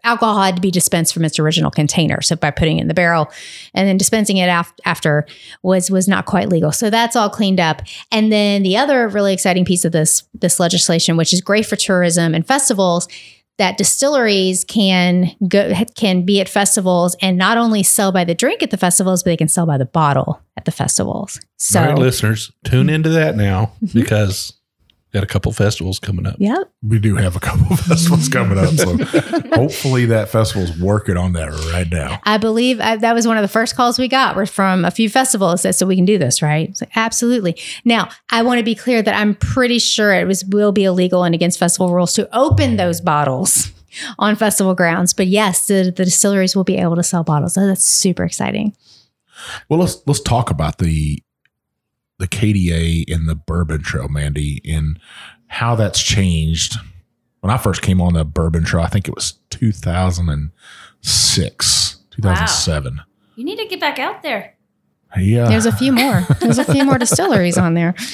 alcohol 0.08 0.42
had 0.42 0.56
to 0.56 0.62
be 0.62 0.72
dispensed 0.72 1.14
from 1.14 1.26
its 1.26 1.38
original 1.38 1.70
container. 1.70 2.22
So 2.22 2.36
by 2.36 2.52
putting 2.52 2.80
it 2.80 2.82
in 2.82 2.88
the 2.88 2.94
barrel 2.94 3.30
and 3.74 3.88
then 3.88 3.98
dispensing 3.98 4.38
it 4.38 4.48
af- 4.48 4.74
after 4.86 5.28
was 5.64 5.92
was 5.92 6.08
not 6.08 6.26
quite 6.26 6.50
legal. 6.50 6.72
So 6.72 6.90
that's 6.90 7.16
all 7.16 7.30
cleaned 7.30 7.60
up. 7.60 7.82
And 8.12 8.32
then 8.32 8.64
the 8.64 8.78
other 8.78 9.08
really 9.08 9.34
exciting 9.34 9.66
piece 9.66 9.86
of 9.86 9.92
this 9.92 10.24
this 10.34 10.60
legislation, 10.60 11.18
which 11.18 11.34
is 11.34 11.42
great 11.42 11.66
for 11.66 11.76
tourism 11.76 12.34
and 12.34 12.48
festivals, 12.48 13.08
that 13.58 13.78
distilleries 13.78 14.64
can 14.64 15.32
go 15.48 15.74
can 15.96 16.24
be 16.24 16.40
at 16.40 16.48
festivals 16.48 17.16
and 17.22 17.38
not 17.38 17.58
only 17.58 17.84
sell 17.84 18.12
by 18.12 18.24
the 18.24 18.36
drink 18.36 18.64
at 18.64 18.72
the 18.72 18.78
festivals, 18.78 19.24
but 19.24 19.32
they 19.32 19.38
can 19.38 19.48
sell 19.48 19.66
by 19.66 19.78
the 19.78 19.86
bottle 19.86 20.42
at 20.56 20.66
the 20.66 20.72
festivals. 20.72 21.40
So, 21.58 21.82
All 21.82 21.88
right, 21.88 21.98
listeners, 21.98 22.52
tune 22.64 22.90
into 22.90 23.10
that 23.10 23.36
now 23.36 23.72
mm-hmm. 23.84 24.00
because 24.00 24.54
got 25.18 25.24
a 25.24 25.28
couple 25.28 25.52
festivals 25.52 26.00
coming 26.00 26.28
up. 26.28 26.36
Yep. 26.38 26.72
We 26.84 27.00
do 27.00 27.16
have 27.16 27.36
a 27.36 27.40
couple 27.40 27.76
festivals 27.76 28.30
coming 28.30 28.58
up, 28.58 28.70
so 28.76 28.98
hopefully 29.56 30.06
that 30.06 30.30
festival's 30.30 30.78
working 30.80 31.18
on 31.18 31.34
that 31.34 31.50
right 31.74 31.90
now. 31.90 32.22
I 32.24 32.38
believe 32.38 32.80
uh, 32.80 32.98
that 32.98 33.14
was 33.14 33.28
one 33.28 33.36
of 33.36 33.42
the 33.42 33.48
first 33.48 33.76
calls 33.76 33.98
we 33.98 34.08
got. 34.08 34.36
Were 34.36 34.46
from 34.46 34.86
a 34.86 34.92
few 34.92 35.10
festivals 35.10 35.64
that 35.64 35.74
said, 35.74 35.80
"So 35.80 35.88
we 35.88 35.96
can 35.96 36.06
do 36.06 36.20
this, 36.20 36.42
right?" 36.44 36.76
So 36.78 36.86
absolutely. 36.96 37.60
Now, 37.84 38.10
I 38.30 38.44
want 38.44 38.60
to 38.60 38.64
be 38.64 38.76
clear 38.76 39.02
that 39.02 39.16
I'm 39.16 39.34
pretty 39.34 39.80
sure 39.80 40.14
it 40.14 40.28
was 40.28 40.46
will 40.46 40.72
be 40.72 40.84
illegal 40.84 41.24
and 41.24 41.34
against 41.34 41.58
festival 41.58 41.94
rules 41.94 42.14
to 42.14 42.30
open 42.38 42.78
those 42.78 43.02
bottles 43.02 43.72
on 44.20 44.36
festival 44.36 44.76
grounds. 44.76 45.14
But 45.14 45.28
yes, 45.28 45.66
the, 45.66 45.92
the 45.96 46.06
distilleries 46.06 46.56
will 46.56 46.64
be 46.64 46.78
able 46.78 46.96
to 46.96 47.04
sell 47.04 47.24
bottles. 47.24 47.56
So 47.56 47.66
that's 47.66 47.84
super 47.84 48.24
exciting. 48.24 48.76
Well, 49.70 49.80
let's 49.80 50.02
let's 50.06 50.22
talk 50.22 50.52
about 50.52 50.78
the 50.78 51.24
the 52.20 52.28
KDA 52.28 53.14
and 53.14 53.30
the 53.30 53.36
Bourbon 53.36 53.84
Trail, 53.84 54.08
Mandy, 54.08 54.62
and 54.66 55.00
how 55.48 55.76
that's 55.76 56.02
changed. 56.02 56.78
When 57.42 57.52
I 57.52 57.58
first 57.58 57.82
came 57.82 58.00
on 58.02 58.14
the 58.14 58.24
Bourbon 58.26 58.64
Trail, 58.64 58.84
I 58.84 58.90
think 58.90 59.08
it 59.08 59.16
was 59.16 59.34
2006, 59.52 61.98
2007. 62.12 63.02
You 63.36 63.46
need 63.46 63.58
to 63.58 63.68
get 63.68 63.80
back 63.80 64.00
out 64.00 64.24
there. 64.24 64.56
Yeah. 65.20 65.48
There's 65.48 65.66
a 65.66 65.72
few 65.72 65.92
more. 65.92 66.22
There's 66.40 66.58
a 66.58 66.64
few 66.64 66.84
more 66.84 66.98
distilleries 66.98 67.58
on 67.58 67.74
there. 67.74 67.96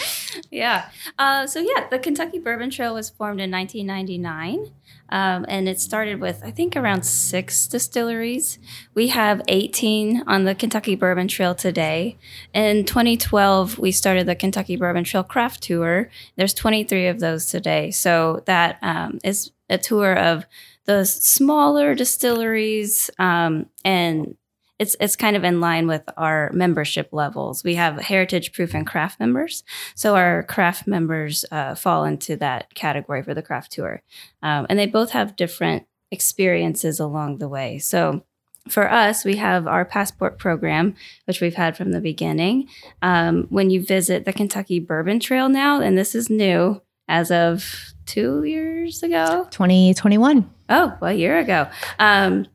Yeah. 0.50 0.90
Uh, 1.18 1.48
so, 1.48 1.60
yeah, 1.60 1.88
the 1.90 1.98
Kentucky 1.98 2.38
Bourbon 2.38 2.70
Trail 2.70 2.94
was 2.94 3.10
formed 3.10 3.42
in 3.42 3.50
1999. 3.50 4.72
Um, 5.10 5.46
and 5.48 5.68
it 5.68 5.80
started 5.80 6.20
with, 6.20 6.42
I 6.44 6.52
think, 6.52 6.76
around 6.76 7.04
six 7.04 7.68
distilleries. 7.68 8.60
We 8.94 9.08
have 9.08 9.42
18 9.48 10.24
on 10.28 10.44
the 10.44 10.54
Kentucky 10.54 10.96
Bourbon 10.96 11.28
Trail 11.28 11.56
today. 11.56 12.18
In 12.54 12.86
2012, 12.86 13.80
we 13.80 13.92
started 13.92 14.28
the 14.28 14.36
Kentucky 14.36 14.76
Bourbon 14.76 15.04
Trail 15.04 15.24
Craft 15.24 15.64
Tour. 15.64 16.10
There's 16.36 16.54
23 16.54 17.08
of 17.08 17.20
those 17.20 17.48
today. 17.48 17.90
So 17.92 18.44
that 18.46 18.78
um, 18.82 19.20
is 19.24 19.52
a 19.70 19.78
tour 19.78 20.16
of 20.16 20.46
the 20.86 21.06
smaller 21.06 21.96
distilleries 21.96 23.10
um, 23.18 23.68
and 23.86 24.36
it's 24.84 24.96
it's 25.00 25.16
kind 25.16 25.36
of 25.36 25.44
in 25.46 25.62
line 25.62 25.88
with 25.88 26.04
our 26.18 26.52
membership 26.54 27.10
levels. 27.12 27.64
We 27.64 27.76
have 27.76 28.00
heritage 28.00 28.52
proof 28.52 28.76
and 28.76 28.86
craft 28.86 29.20
members, 29.20 29.64
so 29.96 30.16
our 30.16 30.44
craft 30.44 30.86
members 30.88 31.46
uh, 31.52 31.74
fall 31.76 32.04
into 32.04 32.36
that 32.38 32.76
category 32.76 33.24
for 33.24 33.34
the 33.34 33.42
craft 33.42 33.72
tour, 33.72 34.04
um, 34.42 34.68
and 34.70 34.78
they 34.78 34.86
both 34.86 35.12
have 35.12 35.38
different 35.38 35.88
experiences 36.12 37.00
along 37.00 37.40
the 37.40 37.50
way. 37.50 37.80
So. 37.80 38.24
For 38.70 38.90
us, 38.90 39.26
we 39.26 39.36
have 39.36 39.68
our 39.68 39.84
passport 39.84 40.40
program, 40.40 40.96
which 41.26 41.42
we've 41.42 41.56
had 41.56 41.76
from 41.76 41.92
the 41.92 42.00
beginning. 42.00 42.70
Um, 43.02 43.48
when 43.50 43.70
you 43.70 43.84
visit 43.84 44.24
the 44.24 44.32
Kentucky 44.32 44.80
Bourbon 44.80 45.20
Trail 45.20 45.50
now, 45.50 45.82
and 45.82 45.98
this 45.98 46.16
is 46.16 46.30
new 46.30 46.82
as 47.10 47.30
of 47.30 47.94
two 48.06 48.46
years 48.46 49.04
ago, 49.04 49.50
2021. 49.52 50.50
Oh, 50.70 50.98
a 51.02 51.12
year 51.12 51.40
ago. 51.40 51.68
Um, 52.00 52.48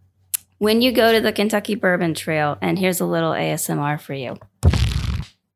when 0.59 0.83
you 0.83 0.93
go 0.93 1.13
to 1.13 1.21
the 1.21 1.33
Kentucky 1.33 1.75
Bourbon 1.75 2.15
Trail, 2.15 2.59
and 2.61 2.79
here's 2.79 3.01
a 3.01 3.07
little 3.07 3.33
ASMR 3.33 4.01
for 4.01 4.15
you. 4.15 4.39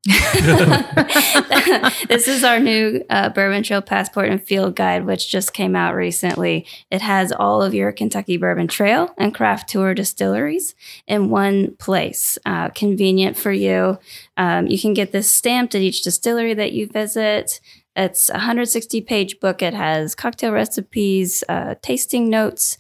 this 2.09 2.27
is 2.27 2.43
our 2.43 2.59
new 2.59 3.05
uh, 3.09 3.29
Bourbon 3.29 3.63
Trail 3.63 3.81
Passport 3.81 4.31
and 4.31 4.43
Field 4.43 4.75
Guide, 4.75 5.07
which 5.07 5.31
just 5.31 5.53
came 5.53 5.77
out 5.77 5.95
recently. 5.95 6.67
It 6.91 7.03
has 7.03 7.31
all 7.31 7.63
of 7.63 7.73
your 7.73 7.93
Kentucky 7.93 8.37
Bourbon 8.37 8.67
Trail 8.67 9.15
and 9.17 9.33
craft 9.33 9.69
tour 9.69 9.95
distilleries 9.95 10.75
in 11.07 11.31
one 11.31 11.77
place. 11.77 12.37
Uh, 12.45 12.71
convenient 12.71 13.37
for 13.37 13.53
you. 13.53 13.99
Um, 14.37 14.67
you 14.67 14.79
can 14.79 14.93
get 14.93 15.13
this 15.13 15.31
stamped 15.31 15.77
at 15.77 15.83
each 15.83 16.03
distillery 16.03 16.55
that 16.55 16.73
you 16.73 16.89
visit. 16.89 17.61
It's 17.95 18.29
a 18.31 18.35
160 18.35 19.03
page 19.03 19.39
book. 19.39 19.63
It 19.63 19.75
has 19.75 20.17
cocktail 20.17 20.51
recipes, 20.51 21.45
uh, 21.49 21.77
tasting 21.81 22.29
notes, 22.29 22.77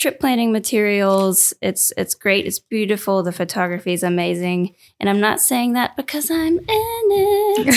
trip 0.00 0.18
planning 0.18 0.50
materials. 0.50 1.54
It's 1.60 1.92
it's 1.96 2.14
great. 2.14 2.46
It's 2.46 2.58
beautiful. 2.58 3.22
The 3.22 3.32
photography 3.32 3.92
is 3.92 4.02
amazing. 4.02 4.74
And 4.98 5.08
I'm 5.08 5.20
not 5.20 5.40
saying 5.40 5.74
that 5.74 5.96
because 5.96 6.30
I'm 6.30 6.58
in 6.58 6.64
it. 6.68 7.76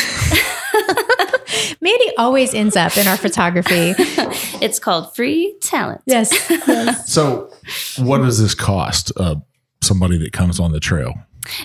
Mandy 1.82 2.18
always 2.18 2.54
ends 2.54 2.76
up 2.76 2.98
in 2.98 3.08
our 3.08 3.18
photography. 3.18 3.94
it's 4.64 4.80
called 4.80 5.14
Free 5.16 5.56
Talent. 5.62 6.02
Yes. 6.06 6.32
yes. 6.50 7.04
So, 7.14 7.52
what 7.98 8.20
does 8.20 8.42
this 8.42 8.56
cost 8.56 9.12
uh, 9.18 9.36
somebody 9.82 10.18
that 10.20 10.32
comes 10.34 10.60
on 10.60 10.72
the 10.72 10.80
trail? 10.80 11.14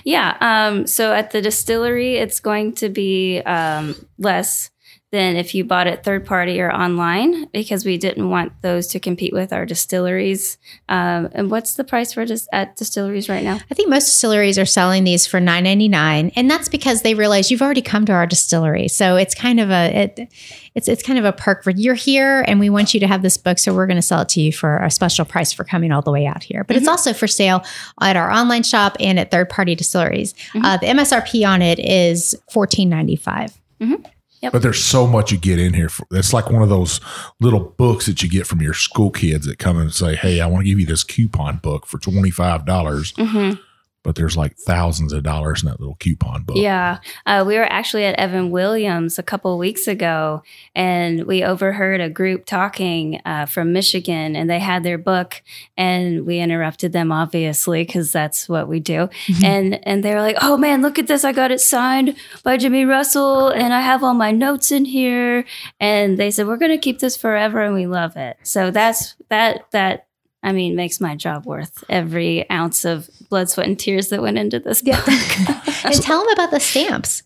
Yeah. 0.03 0.37
Um, 0.41 0.85
so 0.85 1.13
at 1.13 1.31
the 1.31 1.41
distillery, 1.41 2.17
it's 2.17 2.39
going 2.39 2.73
to 2.73 2.89
be 2.89 3.39
um, 3.39 3.95
less 4.17 4.69
than 5.11 5.35
if 5.35 5.55
you 5.55 5.63
bought 5.63 5.87
it 5.87 6.03
third 6.03 6.23
party 6.23 6.61
or 6.61 6.71
online 6.71 7.45
because 7.47 7.83
we 7.83 7.97
didn't 7.97 8.29
want 8.29 8.53
those 8.61 8.85
to 8.87 8.99
compete 8.99 9.33
with 9.33 9.51
our 9.51 9.65
distilleries. 9.65 10.59
Um, 10.87 11.29
and 11.31 11.49
what's 11.49 11.73
the 11.73 11.83
price 11.83 12.13
for 12.13 12.25
dis- 12.25 12.47
at 12.53 12.75
distilleries 12.75 13.27
right 13.27 13.43
now? 13.43 13.59
I 13.71 13.73
think 13.73 13.89
most 13.89 14.05
distilleries 14.05 14.59
are 14.59 14.65
selling 14.65 15.05
these 15.05 15.25
for 15.25 15.39
nine 15.39 15.63
ninety 15.63 15.87
nine, 15.87 16.31
and 16.35 16.49
that's 16.49 16.69
because 16.69 17.01
they 17.01 17.15
realize 17.15 17.49
you've 17.49 17.61
already 17.61 17.81
come 17.81 18.05
to 18.05 18.11
our 18.11 18.27
distillery, 18.27 18.87
so 18.87 19.15
it's 19.15 19.33
kind 19.33 19.59
of 19.59 19.71
a 19.71 20.03
it, 20.03 20.29
it's 20.75 20.87
it's 20.87 21.01
kind 21.01 21.17
of 21.17 21.25
a 21.25 21.33
perk 21.33 21.63
for 21.63 21.71
you're 21.71 21.95
here, 21.95 22.45
and 22.47 22.59
we 22.59 22.69
want 22.69 22.93
you 22.93 22.99
to 22.99 23.07
have 23.07 23.23
this 23.23 23.37
book, 23.37 23.57
so 23.57 23.73
we're 23.73 23.87
going 23.87 23.97
to 23.97 24.03
sell 24.03 24.21
it 24.21 24.29
to 24.29 24.41
you 24.41 24.53
for 24.53 24.77
a 24.77 24.91
special 24.91 25.25
price 25.25 25.51
for 25.51 25.63
coming 25.63 25.91
all 25.91 26.03
the 26.03 26.11
way 26.11 26.27
out 26.27 26.43
here. 26.43 26.63
But 26.63 26.75
mm-hmm. 26.75 26.81
it's 26.81 26.87
also 26.87 27.13
for 27.13 27.27
sale 27.27 27.63
at 27.99 28.15
our 28.15 28.31
online 28.31 28.63
shop 28.63 28.95
and 28.99 29.19
at 29.19 29.31
third 29.31 29.49
party 29.49 29.73
distilleries. 29.73 30.33
Mm-hmm. 30.33 30.65
Uh, 30.65 30.77
the 30.77 30.87
MSRP 30.87 31.47
on 31.47 31.63
it 31.63 31.79
is 31.79 32.35
fourteen 32.51 32.89
ninety 32.89 33.15
five. 33.15 33.59
Mm-hmm. 33.81 34.03
Yep. 34.41 34.53
But 34.53 34.61
there's 34.61 34.83
so 34.83 35.05
much 35.05 35.31
you 35.31 35.37
get 35.37 35.59
in 35.59 35.73
here. 35.73 35.89
For, 35.89 36.05
it's 36.11 36.33
like 36.33 36.49
one 36.49 36.61
of 36.61 36.69
those 36.69 37.01
little 37.39 37.59
books 37.59 38.05
that 38.05 38.23
you 38.23 38.29
get 38.29 38.47
from 38.47 38.61
your 38.61 38.73
school 38.73 39.11
kids 39.11 39.45
that 39.45 39.59
come 39.59 39.77
and 39.77 39.93
say, 39.93 40.15
"Hey, 40.15 40.39
I 40.39 40.47
want 40.47 40.63
to 40.63 40.69
give 40.69 40.79
you 40.79 40.85
this 40.85 41.03
coupon 41.03 41.57
book 41.57 41.85
for 41.85 41.97
twenty 41.97 42.31
five 42.31 42.65
dollars." 42.65 43.13
Mm-hmm 43.13 43.61
but 44.09 44.15
there's 44.15 44.35
like 44.35 44.57
thousands 44.57 45.13
of 45.13 45.21
dollars 45.21 45.61
in 45.61 45.69
that 45.69 45.79
little 45.79 45.93
coupon 45.99 46.41
book. 46.41 46.57
Yeah. 46.57 46.97
Uh, 47.27 47.43
we 47.45 47.57
were 47.57 47.71
actually 47.71 48.05
at 48.05 48.15
Evan 48.15 48.49
Williams 48.49 49.19
a 49.19 49.23
couple 49.23 49.55
weeks 49.59 49.87
ago, 49.87 50.41
and 50.73 51.27
we 51.27 51.43
overheard 51.43 52.01
a 52.01 52.09
group 52.09 52.47
talking 52.47 53.21
uh, 53.23 53.45
from 53.45 53.71
Michigan, 53.71 54.35
and 54.35 54.49
they 54.49 54.57
had 54.57 54.81
their 54.81 54.97
book, 54.97 55.43
and 55.77 56.25
we 56.25 56.39
interrupted 56.39 56.91
them 56.91 57.11
obviously 57.11 57.83
because 57.83 58.11
that's 58.11 58.49
what 58.49 58.67
we 58.67 58.79
do. 58.79 59.09
Mm-hmm. 59.27 59.45
And 59.45 59.87
and 59.87 60.03
they 60.03 60.15
were 60.15 60.21
like, 60.21 60.37
"Oh 60.41 60.57
man, 60.57 60.81
look 60.81 60.97
at 60.97 61.05
this! 61.05 61.23
I 61.23 61.31
got 61.31 61.51
it 61.51 61.61
signed 61.61 62.15
by 62.41 62.57
Jimmy 62.57 62.85
Russell, 62.85 63.49
and 63.49 63.75
I 63.75 63.81
have 63.81 64.03
all 64.03 64.15
my 64.15 64.31
notes 64.31 64.71
in 64.71 64.85
here." 64.85 65.45
And 65.79 66.17
they 66.17 66.31
said, 66.31 66.47
"We're 66.47 66.57
going 66.57 66.71
to 66.71 66.79
keep 66.79 66.97
this 66.97 67.15
forever, 67.15 67.61
and 67.61 67.75
we 67.75 67.85
love 67.85 68.17
it." 68.17 68.37
So 68.41 68.71
that's 68.71 69.13
that 69.29 69.65
that 69.69 70.07
I 70.41 70.51
mean, 70.51 70.75
makes 70.75 71.01
my 71.01 71.15
job 71.15 71.45
worth 71.45 71.83
every 71.89 72.49
ounce 72.49 72.85
of 72.85 73.09
blood, 73.29 73.49
sweat, 73.49 73.67
and 73.67 73.79
tears 73.79 74.09
that 74.09 74.21
went 74.21 74.37
into 74.37 74.59
this 74.59 74.81
book. 74.81 75.07
and 75.83 76.01
tell 76.01 76.21
them 76.21 76.33
about 76.33 76.51
the 76.51 76.59
stamps. 76.59 77.23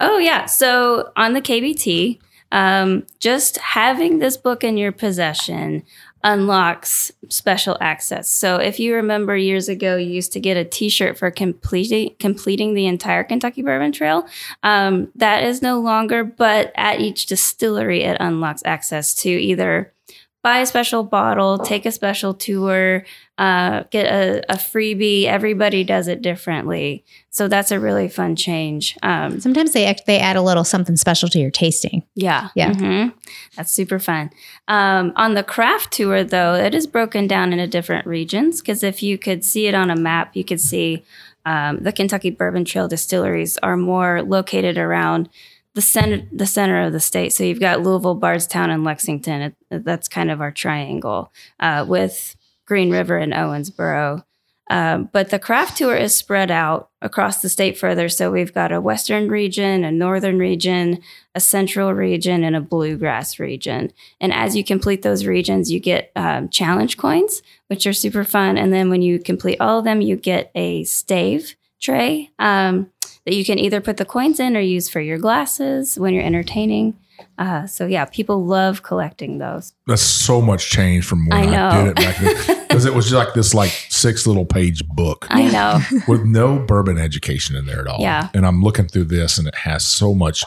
Oh, 0.00 0.18
yeah. 0.18 0.46
So 0.46 1.12
on 1.16 1.32
the 1.32 1.40
KBT, 1.40 2.18
um, 2.52 3.06
just 3.20 3.56
having 3.58 4.18
this 4.18 4.36
book 4.36 4.64
in 4.64 4.76
your 4.76 4.92
possession 4.92 5.84
unlocks 6.22 7.10
special 7.28 7.78
access. 7.80 8.28
So 8.28 8.56
if 8.56 8.78
you 8.78 8.94
remember 8.94 9.36
years 9.36 9.68
ago, 9.68 9.96
you 9.96 10.10
used 10.10 10.32
to 10.34 10.40
get 10.40 10.56
a 10.56 10.64
T-shirt 10.64 11.16
for 11.16 11.30
completing 11.30 12.14
completing 12.18 12.74
the 12.74 12.86
entire 12.86 13.24
Kentucky 13.24 13.62
Bourbon 13.62 13.92
Trail. 13.92 14.26
Um, 14.62 15.10
that 15.14 15.44
is 15.44 15.62
no 15.62 15.80
longer, 15.80 16.24
but 16.24 16.72
at 16.74 17.00
each 17.00 17.26
distillery, 17.26 18.02
it 18.02 18.18
unlocks 18.20 18.62
access 18.64 19.14
to 19.16 19.30
either 19.30 19.94
buy 20.42 20.58
a 20.60 20.66
special 20.66 21.04
bottle, 21.04 21.58
take 21.58 21.84
a 21.84 21.92
special 21.92 22.32
tour, 22.32 23.04
uh, 23.36 23.84
get 23.90 24.06
a, 24.06 24.42
a, 24.52 24.56
freebie. 24.56 25.24
Everybody 25.24 25.84
does 25.84 26.08
it 26.08 26.22
differently, 26.22 27.04
so 27.30 27.48
that's 27.48 27.70
a 27.70 27.80
really 27.80 28.08
fun 28.08 28.36
change. 28.36 28.96
Um, 29.02 29.40
Sometimes 29.40 29.72
they 29.72 29.94
they 30.06 30.18
add 30.18 30.36
a 30.36 30.42
little 30.42 30.64
something 30.64 30.96
special 30.96 31.28
to 31.30 31.38
your 31.38 31.50
tasting. 31.50 32.02
Yeah, 32.14 32.48
yeah, 32.54 32.72
mm-hmm. 32.72 33.18
that's 33.56 33.72
super 33.72 33.98
fun. 33.98 34.30
Um, 34.68 35.12
on 35.16 35.34
the 35.34 35.42
craft 35.42 35.92
tour, 35.92 36.24
though, 36.24 36.54
it 36.54 36.74
is 36.74 36.86
broken 36.86 37.26
down 37.26 37.52
into 37.52 37.66
different 37.66 38.06
regions 38.06 38.60
because 38.60 38.82
if 38.82 39.02
you 39.02 39.18
could 39.18 39.44
see 39.44 39.66
it 39.66 39.74
on 39.74 39.90
a 39.90 39.96
map, 39.96 40.36
you 40.36 40.44
could 40.44 40.60
see 40.60 41.04
um, 41.44 41.78
the 41.78 41.92
Kentucky 41.92 42.30
Bourbon 42.30 42.64
Trail 42.64 42.88
distilleries 42.88 43.56
are 43.58 43.76
more 43.76 44.22
located 44.22 44.76
around 44.76 45.28
the 45.74 45.82
center 45.82 46.26
the 46.32 46.46
center 46.46 46.82
of 46.82 46.92
the 46.92 47.00
state. 47.00 47.32
So 47.32 47.44
you've 47.44 47.60
got 47.60 47.82
Louisville, 47.82 48.14
Bardstown, 48.14 48.70
and 48.70 48.84
Lexington. 48.84 49.54
It, 49.70 49.84
that's 49.84 50.08
kind 50.08 50.30
of 50.30 50.40
our 50.40 50.50
triangle 50.50 51.32
uh, 51.60 51.84
with 51.88 52.36
Green 52.66 52.90
River 52.90 53.18
and 53.18 53.32
Owensboro. 53.32 54.24
Um, 54.70 55.08
but 55.12 55.30
the 55.30 55.40
craft 55.40 55.78
tour 55.78 55.96
is 55.96 56.14
spread 56.14 56.48
out 56.48 56.90
across 57.02 57.42
the 57.42 57.48
state 57.48 57.76
further. 57.76 58.08
So 58.08 58.30
we've 58.30 58.54
got 58.54 58.70
a 58.70 58.80
western 58.80 59.28
region, 59.28 59.82
a 59.82 59.90
northern 59.90 60.38
region, 60.38 61.00
a 61.34 61.40
central 61.40 61.92
region, 61.92 62.44
and 62.44 62.54
a 62.54 62.60
bluegrass 62.60 63.40
region. 63.40 63.92
And 64.20 64.32
as 64.32 64.54
you 64.54 64.62
complete 64.62 65.02
those 65.02 65.26
regions, 65.26 65.72
you 65.72 65.80
get 65.80 66.12
um, 66.14 66.48
challenge 66.50 66.98
coins, 66.98 67.42
which 67.66 67.84
are 67.84 67.92
super 67.92 68.22
fun. 68.22 68.56
And 68.56 68.72
then 68.72 68.90
when 68.90 69.02
you 69.02 69.18
complete 69.18 69.60
all 69.60 69.80
of 69.80 69.84
them, 69.84 70.00
you 70.00 70.14
get 70.14 70.52
a 70.54 70.84
stave 70.84 71.56
tray. 71.80 72.30
Um, 72.38 72.90
that 73.26 73.34
you 73.34 73.44
can 73.44 73.58
either 73.58 73.80
put 73.80 73.96
the 73.96 74.04
coins 74.04 74.40
in 74.40 74.56
or 74.56 74.60
use 74.60 74.88
for 74.88 75.00
your 75.00 75.18
glasses 75.18 75.98
when 75.98 76.14
you're 76.14 76.24
entertaining. 76.24 76.96
Uh, 77.38 77.66
so 77.66 77.86
yeah, 77.86 78.06
people 78.06 78.44
love 78.44 78.82
collecting 78.82 79.38
those. 79.38 79.74
That's 79.86 80.02
so 80.02 80.40
much 80.40 80.70
change 80.70 81.04
from 81.04 81.26
when 81.26 81.54
I, 81.54 81.68
I 81.68 81.84
did 81.84 81.88
it 81.88 81.96
back 81.96 82.16
then 82.18 82.64
because 82.68 82.86
it 82.86 82.94
was 82.94 83.10
just 83.10 83.16
like 83.16 83.34
this 83.34 83.52
like 83.52 83.70
six 83.88 84.26
little 84.26 84.46
page 84.46 84.86
book. 84.88 85.26
I 85.28 85.50
know 85.50 85.80
with 86.08 86.24
no 86.24 86.58
bourbon 86.58 86.98
education 86.98 87.56
in 87.56 87.66
there 87.66 87.80
at 87.80 87.86
all. 87.86 88.00
Yeah, 88.00 88.30
and 88.32 88.46
I'm 88.46 88.62
looking 88.62 88.88
through 88.88 89.04
this 89.04 89.36
and 89.38 89.46
it 89.46 89.54
has 89.54 89.84
so 89.84 90.14
much 90.14 90.44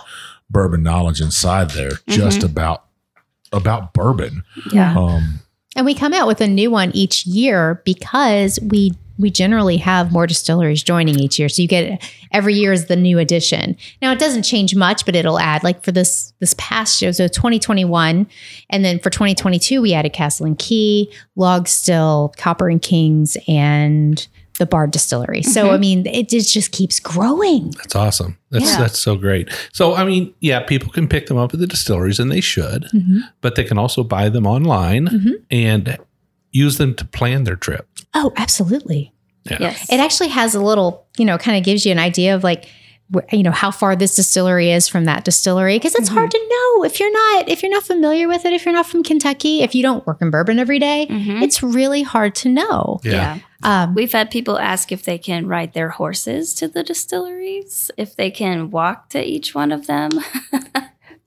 bourbon 0.50 0.82
knowledge 0.82 1.22
inside 1.22 1.72
there, 1.72 1.92
mm-hmm. 1.92 2.14
just 2.14 2.44
about 2.44 2.86
about 3.52 3.94
bourbon. 3.94 4.44
Yeah. 4.72 4.98
Um, 4.98 5.40
and 5.76 5.86
we 5.86 5.96
come 5.96 6.14
out 6.14 6.28
with 6.28 6.42
a 6.42 6.48
new 6.48 6.70
one 6.70 6.92
each 6.94 7.26
year 7.26 7.82
because 7.86 8.60
we 8.62 8.94
we 9.18 9.30
generally 9.30 9.78
have 9.78 10.12
more 10.12 10.26
distilleries 10.26 10.84
joining 10.84 11.20
each 11.20 11.38
year. 11.38 11.50
So 11.50 11.62
you 11.62 11.68
get 11.68 12.02
every 12.32 12.56
year 12.56 12.72
is 12.72 12.88
the 12.88 12.96
new 12.96 13.20
addition. 13.20 13.78
Now 14.02 14.12
it 14.12 14.20
doesn't 14.20 14.44
change 14.44 14.76
much, 14.76 15.06
but 15.06 15.16
it'll 15.16 15.40
add 15.40 15.64
like 15.64 15.84
for 15.84 15.92
this 15.92 16.34
this 16.40 16.56
past 16.58 17.02
year, 17.02 17.14
so 17.14 17.28
2021, 17.28 18.28
and 18.70 18.86
then 18.86 19.00
for 19.00 19.10
2022 19.10 19.82
we 19.82 19.94
added 19.94 20.14
Castle 20.14 20.46
and 20.46 20.58
Key, 20.58 21.12
Log 21.36 21.68
Still, 21.68 22.34
Copper 22.38 22.70
and 22.70 22.82
Kings, 22.82 23.38
and 23.48 24.28
the 24.60 24.66
Bard 24.66 24.92
Distillery. 24.92 25.42
Mm-hmm. 25.42 25.52
So 25.52 25.72
I 25.72 25.78
mean, 25.78 26.06
it 26.08 26.30
just 26.30 26.72
keeps 26.72 27.00
growing. 27.00 27.72
That's 27.72 27.96
awesome. 27.96 28.38
That's 28.50 28.66
yeah. 28.66 28.80
that's 28.80 29.00
so 29.00 29.16
great. 29.16 29.50
So 29.74 29.96
I 29.96 30.04
mean, 30.04 30.34
yeah, 30.40 30.62
people 30.62 30.92
can 30.92 31.08
pick 31.08 31.28
them 31.28 31.38
up 31.38 31.54
at 31.54 31.60
the 31.60 31.68
distilleries, 31.68 32.20
and 32.20 32.32
they 32.32 32.42
should, 32.42 32.84
mm-hmm. 32.94 33.20
but 33.42 33.56
they 33.56 33.64
can 33.64 33.78
also 33.78 34.04
buy 34.04 34.30
them 34.30 34.48
online 34.48 35.08
mm-hmm. 35.08 35.32
and 35.52 35.98
use 36.54 36.78
them 36.78 36.96
to 36.96 37.06
plan 37.06 37.44
their 37.44 37.58
trip. 37.58 37.88
Oh, 38.14 38.32
absolutely. 38.38 39.14
Yeah. 39.44 39.58
Yes. 39.60 39.92
It 39.92 40.00
actually 40.00 40.30
has 40.30 40.56
a 40.56 40.62
little, 40.62 41.06
you 41.18 41.26
know, 41.26 41.38
kind 41.38 41.58
of 41.58 41.66
gives 41.66 41.86
you 41.86 41.92
an 41.92 42.00
idea 42.00 42.34
of 42.36 42.44
like, 42.44 42.70
you 43.32 43.44
know 43.44 43.52
how 43.52 43.70
far 43.70 43.96
this 43.96 44.16
distillery 44.16 44.72
is 44.72 44.88
from 44.88 45.06
that 45.06 45.24
distillery 45.24 45.76
because 45.78 45.94
it's 45.94 46.10
mm-hmm. 46.10 46.18
hard 46.18 46.32
to 46.32 46.38
know 46.38 46.84
if 46.84 47.00
you're 47.00 47.12
not 47.12 47.50
if 47.50 47.62
you're 47.62 47.72
not 47.72 47.84
familiar 47.84 48.28
with 48.28 48.46
it 48.46 48.54
if 48.54 48.66
you're 48.66 48.74
not 48.74 48.88
from 48.88 49.04
kentucky 49.04 49.62
if 49.62 49.76
you 49.76 49.84
don't 49.84 50.08
work 50.08 50.22
in 50.22 50.32
bourbon 50.32 50.58
every 50.58 50.80
day, 50.80 51.06
mm-hmm. 51.10 51.44
it's 51.44 51.62
really 51.62 52.02
hard 52.02 52.34
to 52.34 52.50
know 52.50 53.00
yeah, 53.04 53.12
yeah. 53.12 53.40
Um, 53.84 53.94
we've 53.94 54.12
had 54.12 54.32
people 54.32 54.58
ask 54.58 54.92
if 54.92 55.04
they 55.04 55.18
can 55.18 55.48
ride 55.48 55.74
their 55.74 55.90
horses 55.90 56.54
to 56.56 56.68
the 56.68 56.82
distilleries 56.82 57.92
if 57.98 58.16
they 58.16 58.32
can 58.32 58.72
walk 58.72 59.10
to 59.10 59.24
each 59.24 59.54
one 59.54 59.72
of 59.72 59.86
them 59.86 60.10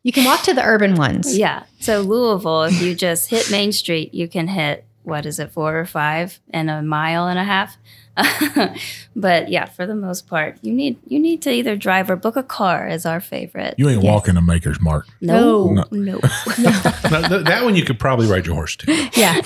you 0.03 0.12
can 0.12 0.24
walk 0.24 0.43
to 0.43 0.55
the 0.55 0.64
urban 0.64 0.95
ones 0.97 1.37
yeah 1.37 1.64
so 1.79 2.01
louisville 2.01 2.64
if 2.64 2.81
you 2.81 2.95
just 2.95 3.29
hit 3.31 3.51
main 3.51 3.70
street 3.70 4.12
you 4.12 4.29
can 4.29 4.49
hit 4.49 4.86
what 5.07 5.24
is 5.24 5.38
it, 5.38 5.50
four 5.52 5.78
or 5.78 5.86
five 5.86 6.40
and 6.50 6.68
a 6.68 6.82
mile 6.82 7.26
and 7.28 7.38
a 7.38 7.44
half. 7.44 7.76
but 9.14 9.48
yeah, 9.50 9.66
for 9.66 9.86
the 9.86 9.94
most 9.94 10.26
part, 10.26 10.57
you 10.62 10.72
need 10.72 10.96
you 11.07 11.18
need 11.20 11.42
to 11.42 11.50
either 11.50 11.76
drive 11.76 12.09
or 12.11 12.16
book 12.16 12.34
a 12.36 12.42
car 12.42 12.86
as 12.86 13.04
our 13.04 13.20
favorite. 13.20 13.74
You 13.76 13.88
ain't 13.90 14.02
walking 14.02 14.34
to 14.36 14.40
Maker's 14.40 14.80
Mark. 14.80 15.07
no, 15.20 15.68
No. 15.70 15.84
no. 15.90 16.18
Now, 16.59 17.28
th- 17.28 17.44
that 17.44 17.61
one 17.62 17.76
you 17.76 17.84
could 17.84 17.98
probably 17.98 18.26
ride 18.26 18.46
your 18.46 18.54
horse 18.54 18.76
to. 18.76 18.86
Yeah. 19.16 19.40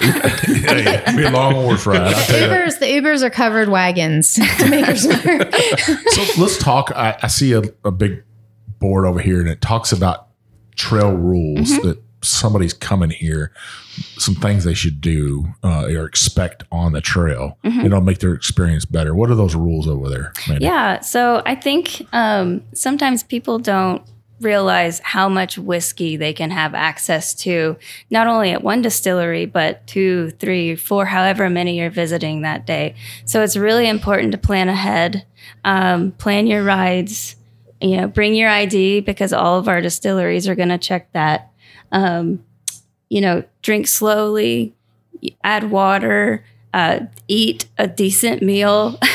yeah, 0.49 1.17
be 1.17 1.25
a 1.25 1.31
long 1.31 1.55
horse 1.55 1.85
ride. 1.85 2.01
I'll 2.01 2.13
tell 2.27 2.41
you 2.41 2.47
that. 2.47 2.69
Ubers, 2.69 2.79
the 2.79 2.87
Ubers 2.87 3.23
are 3.23 3.31
covered 3.31 3.69
wagons 3.69 4.35
to 4.35 4.71
Maker's 4.71 5.07
Mark. 5.07 5.53
So 6.11 6.41
let's 6.41 6.57
talk. 6.59 6.93
I, 6.95 7.19
I 7.23 7.27
see 7.27 7.53
a, 7.53 7.63
a 7.85 7.91
big 7.91 8.23
board 8.79 9.05
over 9.05 9.21
here, 9.21 9.41
and 9.41 9.49
it 9.49 9.61
talks 9.61 9.91
about 9.93 10.29
trail 10.77 11.13
rules 11.13 11.71
Mm-hmm. 11.73 11.89
that 11.89 12.03
somebody's 12.23 12.73
coming 12.73 13.11
here. 13.11 13.53
Some 14.19 14.35
things 14.35 14.65
they 14.65 14.75
should 14.75 15.01
do 15.01 15.47
uh, 15.63 15.87
or 15.87 16.05
expect 16.05 16.65
on 16.71 16.93
the 16.93 17.01
trail. 17.01 17.59
It'll 17.85 18.01
make 18.01 18.19
their 18.19 18.35
experience 18.35 18.85
better. 18.85 19.15
What 19.15 19.31
are 19.31 19.35
those 19.35 19.55
rules 19.55 19.89
over 19.89 20.09
there? 20.09 20.33
Mandy? 20.49 20.65
Yeah. 20.65 21.01
So 21.01 21.43
I 21.45 21.55
think 21.55 22.07
um, 22.13 22.63
sometimes 22.75 23.23
people 23.23 23.59
don't 23.59 24.03
realize 24.41 25.01
how 25.01 25.29
much 25.29 25.59
whiskey 25.59 26.17
they 26.17 26.33
can 26.33 26.51
have 26.51 26.75
access 26.75 27.35
to, 27.35 27.77
not 28.11 28.27
only 28.27 28.51
at 28.51 28.63
one 28.63 28.83
distillery, 28.83 29.47
but 29.47 29.87
two, 29.87 30.31
three, 30.31 30.75
four, 30.75 31.05
however 31.05 31.51
many 31.51 31.79
you're 31.79 31.91
visiting 31.91 32.43
that 32.43 32.67
day. 32.67 32.95
So 33.27 33.43
it's 33.43 33.57
really 33.57 33.89
important 33.89 34.33
to 34.33 34.39
plan 34.39 34.69
ahead, 34.69 35.27
um, 35.65 36.13
plan 36.13 36.47
your 36.47 36.63
rides, 36.63 37.37
you 37.81 37.97
know, 37.97 38.09
bring 38.09 38.35
your 38.35 38.49
ID 38.49 39.01
because 39.01 39.33
all 39.33 39.59
of 39.59 39.69
our 39.69 39.81
distilleries 39.81 40.49
are 40.49 40.55
going 40.55 40.69
to 40.69 40.79
check 40.79 41.13
that. 41.13 41.50
Um, 41.93 42.45
you 43.09 43.21
know, 43.21 43.45
drink 43.63 43.89
slowly, 43.89 44.75
add 45.43 45.71
water, 45.71 46.45
uh, 46.73 47.01
eat 47.29 47.67
a 47.79 47.87
decent 47.87 48.43
meal. 48.43 48.99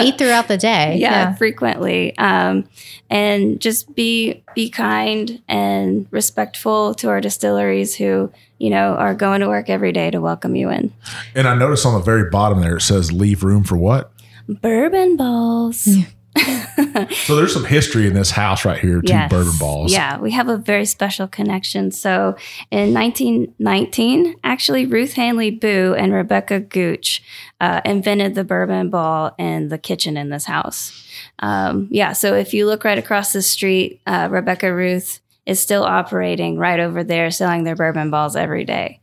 Eat 0.00 0.18
throughout 0.18 0.48
the 0.48 0.56
day. 0.56 0.96
yeah, 0.96 1.34
frequently 1.34 2.16
um, 2.18 2.68
and 3.10 3.60
just 3.60 3.94
be 3.94 4.42
be 4.54 4.70
kind 4.70 5.40
and 5.48 6.06
respectful 6.10 6.94
to 6.94 7.08
our 7.08 7.20
distilleries 7.20 7.94
who 7.94 8.30
you 8.58 8.70
know 8.70 8.94
are 8.94 9.14
going 9.14 9.40
to 9.40 9.48
work 9.48 9.68
every 9.70 9.92
day 9.92 10.10
to 10.10 10.20
welcome 10.20 10.56
you 10.56 10.68
in 10.70 10.92
And 11.34 11.46
I 11.46 11.54
noticed 11.54 11.86
on 11.86 11.94
the 11.94 12.00
very 12.00 12.28
bottom 12.30 12.60
there 12.60 12.76
it 12.76 12.82
says 12.82 13.12
leave 13.12 13.42
room 13.44 13.64
for 13.64 13.76
what? 13.76 14.12
bourbon 14.48 15.16
balls 15.16 15.88
So 17.10 17.36
there's 17.36 17.52
some 17.52 17.64
history 17.64 18.06
in 18.06 18.14
this 18.14 18.30
house 18.30 18.64
right 18.64 18.78
here. 18.78 19.00
Two 19.00 19.12
Yes. 19.12 19.30
bourbon 19.30 19.56
balls. 19.58 19.92
Yeah, 19.92 20.18
we 20.18 20.30
have 20.32 20.48
a 20.48 20.56
very 20.56 20.84
special 20.84 21.28
connection. 21.28 21.90
So 21.90 22.36
in 22.70 22.92
1919, 22.94 24.36
actually, 24.44 24.86
Ruth 24.86 25.14
Hanly 25.14 25.50
Booe 25.60 25.94
and 25.96 26.12
Rebecca 26.12 26.60
Gooch 26.60 27.22
uh, 27.60 27.80
invented 27.84 28.34
the 28.34 28.44
bourbon 28.44 28.90
ball 28.90 29.34
in 29.38 29.68
the 29.68 29.78
kitchen 29.78 30.16
in 30.16 30.30
this 30.30 30.44
house. 30.44 30.92
Um, 31.40 31.88
yeah, 31.90 32.12
so 32.12 32.34
if 32.34 32.52
you 32.54 32.66
look 32.66 32.84
right 32.84 32.98
across 32.98 33.32
the 33.32 33.42
street, 33.42 34.00
uh, 34.06 34.28
Rebecca 34.30 34.72
Ruth 34.74 35.20
is 35.46 35.60
still 35.60 35.84
operating 35.84 36.58
right 36.58 36.80
over 36.80 37.02
there, 37.04 37.30
selling 37.30 37.64
their 37.64 37.76
bourbon 37.76 38.10
balls 38.10 38.36
every 38.36 38.64
day. 38.64 39.00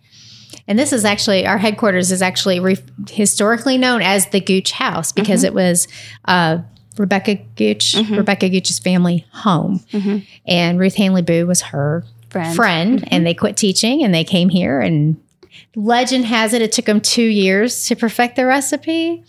And 0.68 0.80
this 0.80 0.94
is 0.94 1.06
actually 1.06 1.46
our 1.46 1.58
headquarters 1.58 2.12
is 2.12 2.22
actually 2.22 2.60
re- 2.60 2.78
historically 3.10 3.78
known 3.78 4.02
as 4.02 4.28
the 4.30 4.40
Gooch 4.42 4.72
House 4.72 5.12
because 5.12 5.42
Mm-hmm. 5.44 5.48
it 5.48 5.54
was 5.54 5.88
uh, 6.26 6.60
Rebecca 6.98 7.36
Gooch, 7.56 7.96
Rebecca 8.10 8.50
Gooch's 8.50 8.80
family 8.80 9.26
home, 9.32 9.82
Mhm. 9.92 10.24
and 10.48 10.80
Ruth 10.80 10.96
Hanly 10.96 11.26
Booe 11.26 11.46
was 11.46 11.62
her 11.64 12.04
Friend. 12.30 12.56
friend, 12.56 13.08
and 13.12 13.26
they 13.26 13.34
quit 13.34 13.58
teaching 13.58 14.04
and 14.04 14.14
they 14.14 14.24
came 14.24 14.50
here. 14.50 14.80
And 14.82 15.18
legend 15.76 16.26
has 16.26 16.54
it, 16.54 16.62
it 16.62 16.72
took 16.72 16.86
them 16.86 17.02
two 17.02 17.24
years 17.26 17.86
to 17.88 17.96
perfect 17.96 18.36
the 18.36 18.46
recipe. 18.46 19.24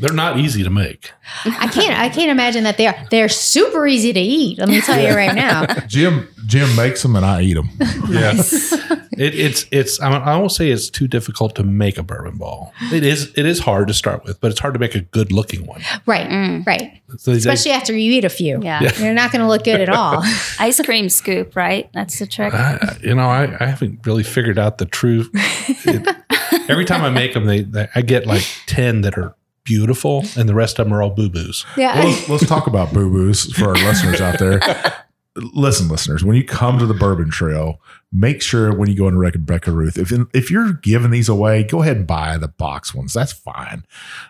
They're 0.00 0.12
not 0.12 0.38
easy 0.38 0.62
to 0.64 0.70
make. 0.70 1.12
I 1.44 1.68
can't, 1.68 1.98
I 1.98 2.08
can't 2.08 2.30
imagine 2.30 2.64
that 2.64 2.76
they 2.76 2.86
are. 2.86 2.96
They're 3.10 3.28
super 3.28 3.86
easy 3.86 4.12
to 4.12 4.20
eat. 4.20 4.58
Let 4.58 4.68
me 4.68 4.80
tell 4.80 5.00
you 5.00 5.14
right 5.14 5.34
now. 5.34 5.66
Jim 5.86 6.28
Jim 6.46 6.74
makes 6.76 7.02
them 7.02 7.16
and 7.16 7.24
I 7.24 7.42
eat 7.42 7.54
them. 7.54 7.70
Yeah. 8.08 8.32
it, 8.36 9.34
it's 9.34 9.66
it's 9.70 10.00
I, 10.00 10.10
I 10.10 10.36
won't 10.36 10.52
say 10.52 10.70
it's 10.70 10.90
too 10.90 11.06
difficult 11.08 11.54
to 11.56 11.62
make 11.62 11.96
a 11.96 12.02
bourbon 12.02 12.36
ball. 12.38 12.72
It 12.92 13.04
is 13.04 13.32
it 13.36 13.46
is 13.46 13.60
hard 13.60 13.88
to 13.88 13.94
start 13.94 14.24
with, 14.24 14.40
but 14.40 14.50
it's 14.50 14.60
hard 14.60 14.74
to 14.74 14.80
make 14.80 14.94
a 14.94 15.00
good 15.00 15.30
looking 15.32 15.66
one. 15.66 15.80
Right, 16.06 16.28
Mm. 16.28 16.66
right. 16.66 17.00
So 17.18 17.30
they- 17.30 17.36
Especially 17.38 17.72
after 17.72 17.96
you 17.96 18.12
eat 18.12 18.24
a 18.24 18.28
few. 18.28 18.60
Yeah. 18.62 18.82
Yeah. 18.82 18.98
You're 18.98 19.14
not 19.14 19.30
going 19.30 19.40
to 19.42 19.48
look 19.48 19.64
good 19.64 19.80
at 19.80 19.88
all. 19.88 20.22
Ice 20.58 20.80
cream 20.82 21.08
scoop, 21.08 21.54
right? 21.54 21.88
That's 21.94 22.18
the 22.18 22.26
trick. 22.26 22.52
I, 22.52 22.96
you 23.02 23.14
know, 23.14 23.28
I, 23.28 23.56
I 23.60 23.66
haven't 23.66 24.04
really 24.06 24.24
figured 24.24 24.58
out 24.58 24.78
the 24.78 24.86
true. 24.86 25.26
it- 25.34 26.16
every 26.68 26.84
time 26.84 27.02
I 27.02 27.10
make 27.10 27.32
them, 27.34 27.46
they, 27.46 27.62
they 27.62 27.88
I 27.94 28.02
get 28.02 28.26
like 28.26 28.44
ten 28.66 29.02
that 29.02 29.16
are 29.16 29.34
beautiful, 29.64 30.24
and 30.36 30.48
the 30.48 30.54
rest 30.54 30.78
of 30.78 30.86
them 30.86 30.94
are 30.94 31.02
all 31.02 31.10
boo 31.10 31.28
boos. 31.28 31.64
yeah. 31.76 31.98
Well, 31.98 32.08
let's, 32.08 32.28
let's 32.28 32.46
talk 32.46 32.66
about 32.66 32.92
boo 32.92 33.10
boos 33.10 33.52
for 33.54 33.68
our 33.68 33.74
listeners 33.74 34.20
out 34.20 34.38
there. 34.38 34.60
Listen, 35.36 35.88
listeners, 35.88 36.22
when 36.22 36.36
you 36.36 36.44
come 36.44 36.78
to 36.78 36.86
the 36.86 36.94
Bourbon 36.94 37.28
Trail, 37.28 37.80
make 38.12 38.40
sure 38.40 38.72
when 38.72 38.88
you 38.88 38.94
go 38.94 39.08
into 39.08 39.18
Rebecca 39.18 39.72
Ruth, 39.72 39.98
if 39.98 40.12
if 40.32 40.48
you're 40.48 40.74
giving 40.74 41.10
these 41.10 41.28
away, 41.28 41.64
go 41.64 41.82
ahead 41.82 41.96
and 41.96 42.06
buy 42.06 42.38
the 42.38 42.46
box 42.46 42.94
ones. 42.94 43.12
That's 43.14 43.32
fine. 43.32 43.84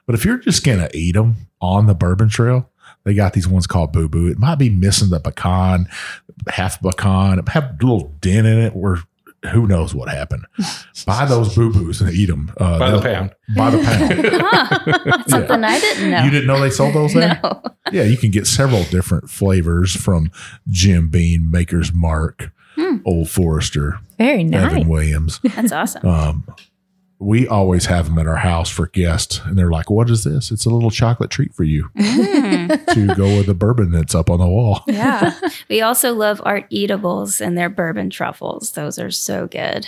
But 0.07 0.15
if 0.15 0.25
you're 0.25 0.39
just 0.39 0.65
gonna 0.65 0.89
eat 0.95 1.13
them 1.13 1.49
on 1.61 1.87
the 1.87 1.95
Bourbon 1.95 2.31
Trail, 2.31 2.71
they 3.05 3.13
got 3.13 3.35
these 3.35 3.47
ones 3.47 3.67
called 3.67 3.93
Boo 3.93 4.09
Boo. 4.09 4.29
It 4.29 4.39
might 4.39 4.55
be 4.55 4.71
missing 4.71 5.11
the 5.11 5.21
pecan, 5.21 5.89
half 6.49 6.81
pecan, 6.81 7.39
it 7.39 7.49
have 7.51 7.65
a 7.65 7.77
little 7.83 8.09
dent 8.21 8.47
in 8.47 8.59
it 8.59 8.75
where 8.75 9.03
who 9.53 9.67
knows 9.67 9.95
what 9.95 10.09
happened. 10.09 10.45
buy 11.07 11.25
those 11.27 11.55
Boo 11.55 11.73
Boos 11.73 12.01
and 12.01 12.11
eat 12.13 12.27
them 12.27 12.53
uh, 12.59 12.79
By 12.79 12.91
the 12.91 12.99
they'll- 12.99 13.15
pound. 13.15 13.35
By 13.57 13.71
the 13.71 13.79
pound. 13.79 14.25
Huh. 14.47 14.99
That's 15.05 15.31
something 15.31 15.65
I 15.65 15.79
didn't 15.79 16.11
know. 16.11 16.25
You 16.25 16.31
didn't 16.31 16.47
know 16.47 16.61
they 16.61 16.71
sold 16.71 16.95
those 16.95 17.13
there? 17.15 17.39
No. 17.43 17.63
Yeah, 17.93 18.05
you 18.05 18.17
can 18.17 18.31
get 18.31 18.47
several 18.47 18.83
different 18.85 19.29
flavors 19.31 19.95
from 19.95 20.31
Jim 20.69 21.09
Beam, 21.11 21.51
Maker's 21.51 21.93
Mark, 21.93 22.51
Hmm. 22.77 22.97
Old 23.05 23.31
Forester, 23.31 23.99
Very 24.19 24.43
nice. 24.43 24.73
Evan 24.73 24.89
Williams. 24.89 25.39
That's 25.45 25.71
awesome. 25.73 26.05
Um, 26.07 26.45
we 27.19 27.47
always 27.49 27.87
have 27.87 28.07
them 28.07 28.19
at 28.19 28.27
our 28.27 28.37
house 28.37 28.69
for 28.69 28.89
guests, 28.89 29.41
and 29.45 29.57
they're 29.57 29.71
like, 29.71 29.89
"What 29.91 30.11
is 30.11 30.25
this? 30.25 30.51
It's 30.51 30.67
a 30.67 30.71
little 30.71 30.91
chocolate 30.91 31.31
treat 31.31 31.55
for 31.55 31.65
you 31.65 31.89
Mm. 31.97 32.87
to 32.95 33.15
go 33.15 33.37
with 33.37 33.47
the 33.47 33.55
bourbon 33.55 33.91
that's 33.93 34.15
up 34.15 34.29
on 34.31 34.39
the 34.41 34.47
wall." 34.49 34.83
Yeah. 34.89 35.33
we 35.69 35.81
also 35.81 36.13
love 36.15 36.41
art 36.45 36.67
eatables 36.71 37.41
and 37.41 37.57
their 37.57 37.69
bourbon 37.71 38.11
truffles. 38.11 38.73
Those 38.73 38.99
are 38.99 39.11
so 39.11 39.47
good. 39.47 39.87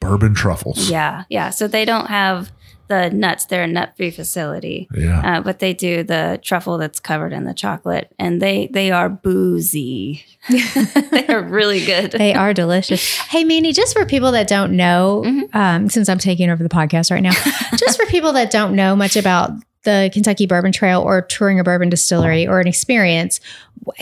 Bourbon 0.00 0.34
truffles. 0.34 0.90
Yeah. 0.90 1.24
Yeah. 1.30 1.50
So 1.50 1.66
they 1.68 1.84
don't 1.84 2.06
have 2.06 2.52
the 2.88 3.10
nuts, 3.10 3.46
they're 3.46 3.64
a 3.64 3.66
nut 3.66 3.92
free 3.96 4.10
facility. 4.10 4.88
Yeah. 4.94 5.38
Uh, 5.38 5.40
but 5.42 5.58
they 5.58 5.72
do 5.74 6.02
the 6.02 6.38
truffle 6.42 6.78
that's 6.78 7.00
covered 7.00 7.32
in 7.32 7.44
the 7.44 7.54
chocolate, 7.54 8.12
and 8.18 8.40
they 8.42 8.68
they 8.68 8.90
are 8.90 9.08
boozy. 9.08 10.24
they 10.48 11.26
are 11.28 11.42
really 11.42 11.84
good. 11.84 12.12
They 12.12 12.34
are 12.34 12.54
delicious. 12.54 13.16
Hey, 13.18 13.44
Mandy, 13.44 13.72
just 13.72 13.96
for 13.96 14.04
people 14.06 14.32
that 14.32 14.46
don't 14.48 14.72
know, 14.76 15.22
Mhm. 15.26 15.54
um, 15.54 15.88
since 15.88 16.08
I'm 16.08 16.18
taking 16.18 16.50
over 16.50 16.62
the 16.62 16.68
podcast 16.68 17.10
right 17.10 17.22
now, 17.22 17.32
just 17.76 18.00
for 18.00 18.06
people 18.06 18.32
that 18.34 18.50
don't 18.50 18.74
know 18.76 18.94
much 18.94 19.16
about 19.16 19.50
the 19.86 20.10
Kentucky 20.12 20.46
Bourbon 20.46 20.72
Trail 20.72 21.00
or 21.00 21.22
touring 21.22 21.58
a 21.58 21.64
bourbon 21.64 21.88
distillery 21.88 22.46
or 22.46 22.60
an 22.60 22.66
experience, 22.66 23.40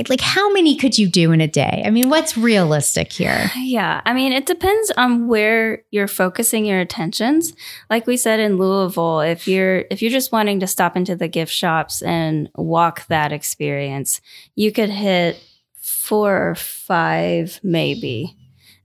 like 0.09 0.21
how 0.21 0.51
many 0.53 0.77
could 0.77 0.99
you 0.99 1.07
do 1.07 1.31
in 1.31 1.41
a 1.41 1.47
day? 1.47 1.83
I 1.85 1.91
mean, 1.91 2.09
what's 2.09 2.37
realistic 2.37 3.13
here? 3.13 3.51
Yeah, 3.57 4.01
I 4.05 4.15
mean, 4.15 4.33
it 4.33 4.47
depends 4.47 4.91
on 4.97 5.29
where 5.29 5.85
you're 5.91 6.09
focusing 6.09 6.65
your 6.65 6.81
attentions. 6.81 7.55
Like 7.91 8.07
we 8.07 8.17
said 8.17 8.41
in 8.41 8.57
Louisville, 8.57 9.21
if 9.21 9.47
you're 9.47 9.85
if 9.91 10.03
you're 10.03 10.11
just 10.11 10.33
wanting 10.33 10.59
to 10.61 10.67
stop 10.67 10.97
into 10.97 11.15
the 11.15 11.29
gift 11.29 11.53
shops 11.53 12.03
and 12.03 12.51
walk 12.57 13.07
that 13.07 13.33
experience, 13.33 14.21
you 14.57 14.73
could 14.73 14.91
hit 14.91 15.39
four 15.75 16.51
or 16.51 16.55
five, 16.55 17.61
maybe. 17.63 18.37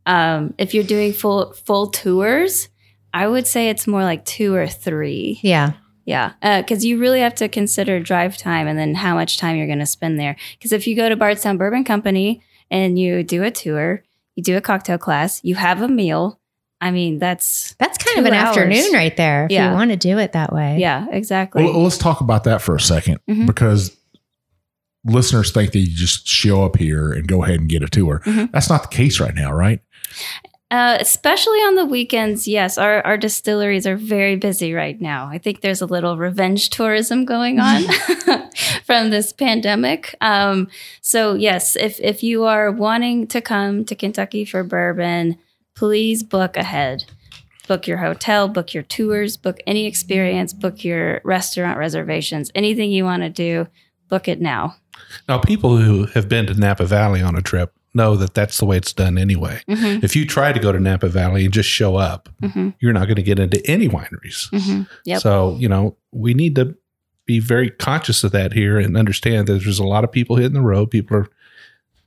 Um, 0.06 0.54
if 0.58 0.74
you're 0.74 0.84
doing 0.84 1.14
full 1.14 1.54
full 1.54 1.88
tours, 1.88 2.68
I 3.14 3.28
would 3.28 3.48
say 3.48 3.70
it's 3.70 3.88
more 3.88 4.04
like 4.04 4.26
two 4.26 4.54
or 4.54 4.68
three. 4.68 5.40
Yeah. 5.42 5.74
Yeah, 6.06 6.32
because 6.62 6.84
you 6.86 6.98
really 7.00 7.20
have 7.22 7.36
to 7.36 7.48
consider 7.48 8.00
drive 8.00 8.36
time 8.38 8.68
and 8.68 8.80
then 8.80 8.96
how 8.96 9.14
much 9.16 9.38
time 9.38 9.56
you're 9.58 9.68
going 9.68 9.80
to 9.80 9.86
spend 9.86 10.20
there. 10.20 10.36
Because 10.58 10.72
if 10.72 10.88
you 10.88 10.96
go 10.96 11.08
to 11.10 11.16
Bardstown 11.16 11.58
Bourbon 11.58 11.84
Company 11.84 12.42
and 12.72 12.98
you 12.98 13.22
do 13.24 13.44
a 13.44 13.52
tour, 13.52 14.04
you 14.36 14.42
do 14.44 14.58
a 14.58 14.62
cocktail 14.62 14.98
class, 14.98 15.40
you 15.44 15.56
have 15.56 15.82
a 15.82 15.88
meal. 15.88 16.40
I 16.82 16.92
mean, 16.92 17.20
that's 17.20 17.76
That's 17.78 17.98
kind 17.98 18.16
Two 18.16 18.20
of 18.22 18.26
an 18.28 18.34
hours. 18.34 18.56
afternoon 18.58 18.94
right 18.94 19.16
there 19.18 19.46
if 19.46 19.52
Yeah. 19.52 19.70
you 19.70 19.76
want 19.76 19.92
to 19.92 19.98
do 19.98 20.18
it 20.18 20.32
that 20.32 20.54
way. 20.54 20.78
yeah, 20.80 21.06
exactly. 21.12 21.64
Well, 21.64 21.84
let's 21.84 21.98
talk 21.98 22.22
about 22.22 22.46
that 22.46 22.62
for 22.62 22.76
a 22.76 22.80
2nd 22.80 23.18
Mhm. 23.30 23.46
because 23.46 23.96
listeners 25.06 25.52
think 25.52 25.72
that 25.74 25.80
you 25.80 25.88
just 25.96 26.28
show 26.28 26.64
up 26.64 26.78
here 26.78 27.12
and 27.12 27.28
go 27.28 27.44
ahead 27.44 27.60
and 27.60 27.70
get 27.70 27.84
a 27.84 27.88
tour. 27.88 28.22
Mhm. 28.26 28.52
That's 28.52 28.70
not 28.70 28.82
the 28.90 28.96
case 28.96 29.20
right 29.20 29.36
now, 29.36 29.52
right? 29.52 29.80
Uh, 30.72 30.98
especially 31.00 31.58
on 31.60 31.74
the 31.74 31.86
weekends, 31.86 32.48
yes, 32.48 32.78
our, 32.78 33.02
our 33.02 33.18
distilleries 33.18 33.88
are 33.88 33.96
very 33.96 34.36
busy 34.36 34.72
right 34.72 35.02
now. 35.02 35.28
I 35.28 35.40
think 35.40 35.62
there's 35.62 35.82
a 35.82 35.88
little 35.88 36.16
revenge 36.16 36.70
tourism 36.70 37.26
going 37.26 37.60
on 37.60 37.84
from 38.86 39.10
this 39.10 39.34
pandemic. 39.34 40.16
Um, 40.22 40.68
so 41.02 41.34
yes, 41.34 41.76
if 41.76 42.00
if 42.00 42.22
you 42.22 42.46
are 42.46 42.72
wanting 42.72 43.26
to 43.28 43.42
come 43.42 43.84
to 43.86 43.96
Kentucky 43.96 44.46
for 44.46 44.64
bourbon, 44.64 45.40
please 45.76 46.22
book 46.22 46.56
ahead. 46.56 47.06
book 47.68 47.88
your 47.88 47.98
hotel, 47.98 48.48
book 48.48 48.74
your 48.74 48.84
tours, 48.84 49.38
book 49.38 49.58
any 49.66 49.86
experience, 49.86 50.54
book 50.54 50.84
your 50.84 51.22
restaurant 51.24 51.78
reservations, 51.78 52.52
anything 52.56 52.92
you 52.92 53.04
want 53.04 53.22
to 53.24 53.30
do, 53.30 53.68
book 54.08 54.28
it 54.28 54.42
now. 54.42 54.76
Now, 55.28 55.38
people 55.40 55.78
who 55.78 56.06
have 56.08 56.28
been 56.28 56.48
to 56.48 56.54
Napa 56.54 56.86
Valley 56.86 57.22
on 57.22 57.36
a 57.36 57.42
trip 57.42 57.74
know 58.00 58.16
that 58.16 58.34
that's 58.34 58.58
the 58.58 58.66
way 58.66 58.78
it's 58.78 58.94
done 58.94 59.18
anyway. 59.18 59.62
Mm-hmm, 59.70 60.04
If 60.04 60.16
you 60.16 60.26
try 60.26 60.52
to 60.52 60.60
go 60.60 60.72
to 60.72 60.80
Napa 60.80 61.08
Valley 61.10 61.46
and 61.46 61.54
just 61.54 61.70
show 61.70 61.96
up, 61.98 62.30
mm-hmm, 62.42 62.70
you're 62.80 62.94
not 62.94 63.06
going 63.06 63.16
to 63.18 63.24
get 63.24 63.40
into 63.40 63.62
any 63.66 63.88
wineries. 63.88 64.50
mm-hmm. 64.52 64.84
Yep. 65.06 65.22
So, 65.22 65.56
you 65.60 65.70
know, 65.70 65.96
we 66.12 66.34
need 66.34 66.56
to 66.56 66.76
be 67.26 67.40
very 67.40 67.70
conscious 67.70 68.24
of 68.24 68.32
that 68.32 68.54
here 68.54 68.80
and 68.80 68.98
understand 68.98 69.48
that 69.48 69.62
there's 69.64 69.78
a 69.80 69.84
lot 69.84 70.04
of 70.04 70.12
people 70.12 70.36
hitting 70.38 70.54
the 70.54 70.62
road. 70.62 70.90
People 70.90 71.18
are 71.18 71.28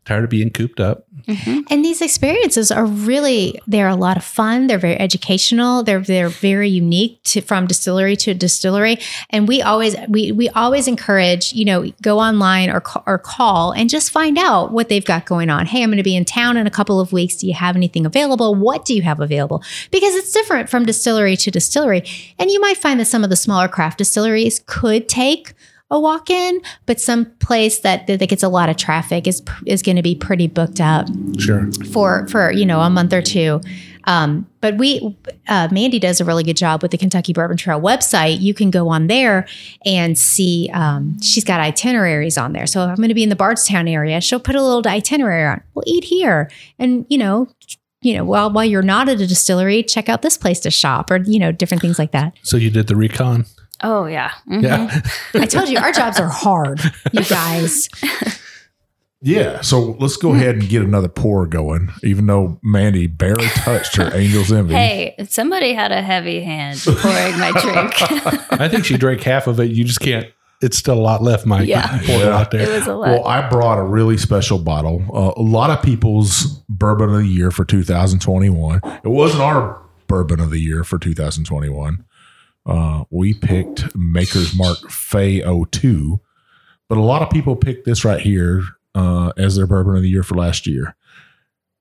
tired 0.04 0.24
of 0.24 0.30
being 0.30 0.50
cooped 0.50 0.80
up. 0.80 1.06
Mm-hmm. 1.26 1.60
And 1.70 1.84
these 1.84 2.02
experiences 2.02 2.72
are 2.72 2.84
really 2.84 3.60
they're 3.66 3.88
a 3.88 3.94
lot 3.94 4.16
of 4.16 4.24
fun. 4.24 4.66
They're 4.66 4.78
very 4.78 4.98
educational. 4.98 5.84
They're 5.84 6.00
they're 6.00 6.28
very 6.28 6.68
unique 6.68 7.22
to 7.24 7.40
from 7.40 7.66
distillery 7.66 8.16
to 8.16 8.34
distillery. 8.34 8.98
And 9.30 9.46
we 9.46 9.62
always 9.62 9.94
we 10.08 10.32
we 10.32 10.48
always 10.50 10.88
encourage 10.88 11.52
you 11.52 11.64
know 11.64 11.92
go 12.02 12.18
online 12.18 12.70
or 12.70 12.82
or 13.06 13.18
call 13.18 13.72
and 13.72 13.88
just 13.88 14.10
find 14.10 14.36
out 14.36 14.72
what 14.72 14.88
they've 14.88 15.04
got 15.04 15.26
going 15.26 15.50
on. 15.50 15.66
Hey, 15.66 15.82
I'm 15.82 15.90
going 15.90 15.98
to 15.98 16.02
be 16.02 16.16
in 16.16 16.24
town 16.24 16.56
in 16.56 16.66
a 16.66 16.70
couple 16.70 16.98
of 16.98 17.12
weeks. 17.12 17.36
Do 17.36 17.46
you 17.46 17.54
have 17.54 17.76
anything 17.76 18.04
available? 18.04 18.54
What 18.54 18.84
do 18.84 18.94
you 18.94 19.02
have 19.02 19.20
available? 19.20 19.62
Because 19.92 20.16
it's 20.16 20.32
different 20.32 20.68
from 20.68 20.84
distillery 20.84 21.36
to 21.36 21.50
distillery. 21.50 22.02
And 22.38 22.50
you 22.50 22.60
might 22.60 22.76
find 22.76 22.98
that 22.98 23.06
some 23.06 23.22
of 23.22 23.30
the 23.30 23.36
smaller 23.36 23.68
craft 23.68 23.98
distilleries 23.98 24.60
could 24.66 25.08
take 25.08 25.54
a 25.92 26.00
walk 26.00 26.30
in, 26.30 26.60
but 26.86 27.00
some 27.00 27.26
place 27.38 27.78
that, 27.80 28.08
that 28.08 28.18
gets 28.28 28.42
a 28.42 28.48
lot 28.48 28.68
of 28.68 28.76
traffic 28.76 29.26
is 29.28 29.42
is 29.66 29.82
going 29.82 29.96
to 29.96 30.02
be 30.02 30.16
pretty 30.16 30.48
booked 30.48 30.80
up 30.80 31.06
Sure. 31.38 31.70
for 31.92 32.26
for 32.28 32.50
you 32.50 32.66
know 32.66 32.80
a 32.80 32.90
month 32.90 33.12
or 33.12 33.22
two. 33.22 33.60
Um, 34.04 34.48
but 34.60 34.78
we, 34.78 35.16
uh, 35.46 35.68
Mandy 35.70 36.00
does 36.00 36.20
a 36.20 36.24
really 36.24 36.42
good 36.42 36.56
job 36.56 36.82
with 36.82 36.90
the 36.90 36.98
Kentucky 36.98 37.32
Bourbon 37.32 37.56
Trail 37.56 37.80
website. 37.80 38.40
You 38.40 38.52
can 38.52 38.68
go 38.72 38.88
on 38.88 39.06
there 39.06 39.46
and 39.86 40.18
see. 40.18 40.68
Um, 40.74 41.20
she's 41.22 41.44
got 41.44 41.60
itineraries 41.60 42.36
on 42.36 42.52
there. 42.52 42.66
So 42.66 42.82
if 42.82 42.88
I'm 42.90 42.96
going 42.96 43.10
to 43.10 43.14
be 43.14 43.22
in 43.22 43.28
the 43.28 43.36
Bardstown 43.36 43.86
area, 43.86 44.20
she'll 44.20 44.40
put 44.40 44.56
a 44.56 44.62
little 44.62 44.82
itinerary 44.90 45.44
on. 45.46 45.62
We'll 45.74 45.84
eat 45.86 46.02
here, 46.02 46.50
and 46.80 47.06
you 47.08 47.18
know, 47.18 47.48
you 48.00 48.14
know, 48.16 48.24
while 48.24 48.50
while 48.52 48.64
you're 48.64 48.82
not 48.82 49.08
at 49.08 49.20
a 49.20 49.26
distillery, 49.26 49.84
check 49.84 50.08
out 50.08 50.22
this 50.22 50.36
place 50.36 50.58
to 50.60 50.70
shop, 50.72 51.08
or 51.10 51.18
you 51.18 51.38
know, 51.38 51.52
different 51.52 51.80
things 51.80 51.98
like 51.98 52.10
that. 52.10 52.32
So 52.42 52.56
you 52.56 52.70
did 52.70 52.88
the 52.88 52.96
recon. 52.96 53.44
Oh 53.82 54.06
yeah. 54.06 54.32
Mhm. 54.48 54.62
Yeah. 54.62 55.00
I 55.42 55.46
told 55.46 55.68
you 55.68 55.78
our 55.78 55.92
jobs 55.92 56.18
are 56.20 56.28
hard, 56.28 56.80
you 57.12 57.24
guys. 57.24 57.88
Yeah, 59.24 59.60
so 59.60 59.96
let's 60.00 60.16
go 60.16 60.34
ahead 60.34 60.56
and 60.56 60.68
get 60.68 60.82
another 60.82 61.06
pour 61.08 61.46
going, 61.46 61.90
even 62.02 62.26
though 62.26 62.58
Mandy 62.64 63.06
barely 63.06 63.46
touched 63.46 63.94
her 63.94 64.12
Angel's 64.12 64.50
Envy. 64.52 64.74
Hey, 64.74 65.14
somebody 65.28 65.74
had 65.74 65.92
a 65.92 66.02
heavy 66.02 66.40
hand 66.42 66.82
pouring 66.84 67.38
my 67.38 67.52
drink. 67.52 67.92
I 68.60 68.68
think 68.68 68.84
she 68.84 68.96
drank 68.96 69.20
half 69.22 69.46
of 69.46 69.60
it. 69.60 69.70
You 69.70 69.84
just 69.84 70.00
can't. 70.00 70.26
It's 70.60 70.76
still 70.76 70.94
a 70.94 71.00
lot 71.00 71.22
left, 71.22 71.46
Mike. 71.46 71.68
Yeah. 71.68 71.86
Pour 72.04 72.16
it 72.16 72.18
Yeah. 72.20 72.36
out 72.36 72.52
it 72.52 72.58
there. 72.58 72.76
was 72.78 72.88
a 72.88 72.94
lot. 72.96 73.08
Well, 73.10 73.24
I 73.26 73.48
brought 73.48 73.78
a 73.78 73.84
really 73.84 74.16
special 74.16 74.58
bottle. 74.58 75.04
Uh, 75.14 75.40
a 75.40 75.42
lot 75.42 75.70
of 75.70 75.84
people's 75.84 76.60
bourbon 76.68 77.10
of 77.10 77.16
the 77.20 77.26
year 77.26 77.52
for 77.52 77.64
2021. 77.64 78.80
It 79.04 79.08
wasn't 79.08 79.42
our 79.42 79.80
bourbon 80.08 80.40
of 80.40 80.50
the 80.50 80.58
year 80.60 80.82
for 80.82 80.98
2021. 80.98 82.04
Uh, 82.64 83.04
we 83.10 83.34
picked 83.34 83.94
Maker's 83.96 84.56
Mark 84.56 84.78
FAE-02, 84.90 86.20
but 86.88 86.98
a 86.98 87.02
lot 87.02 87.22
of 87.22 87.30
people 87.30 87.56
picked 87.56 87.84
this 87.84 88.04
right 88.04 88.20
here 88.20 88.62
uh, 88.94 89.32
as 89.36 89.56
their 89.56 89.66
bourbon 89.66 89.96
of 89.96 90.02
the 90.02 90.08
year 90.08 90.22
for 90.22 90.36
last 90.36 90.66
year. 90.66 90.94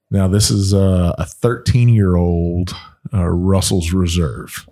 Now, 0.09 0.27
this 0.27 0.49
is 0.51 0.73
uh, 0.73 1.13
a 1.17 1.25
13 1.25 1.89
year 1.89 2.15
old 2.15 2.75
uh, 3.13 3.27
Russell's 3.27 3.93
Reserve. 3.93 4.67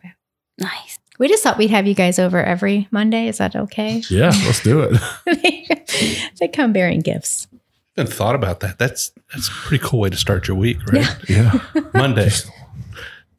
nice. 0.58 0.98
We 1.18 1.28
just 1.28 1.44
thought 1.44 1.58
we'd 1.58 1.70
have 1.70 1.86
you 1.86 1.94
guys 1.94 2.18
over 2.18 2.42
every 2.42 2.88
Monday. 2.92 3.28
Is 3.28 3.40
that 3.40 3.54
okay? 3.54 4.02
Yeah, 4.10 4.32
let's 4.46 4.64
do 4.64 4.80
it. 4.82 6.22
they 6.40 6.48
come 6.48 6.72
bearing 6.72 7.02
gifts. 7.02 7.48
I 7.98 8.02
haven't 8.02 8.14
thought 8.14 8.36
about 8.36 8.62
that. 8.62 8.80
That's 8.80 9.12
that's 9.34 9.50
a 9.50 9.52
pretty 9.52 9.84
cool 9.86 10.00
way 10.00 10.10
to 10.10 10.16
start 10.16 10.48
your 10.48 10.56
week, 10.56 10.78
right? 10.90 11.18
Yeah. 11.28 11.60
Monday. 11.94 12.30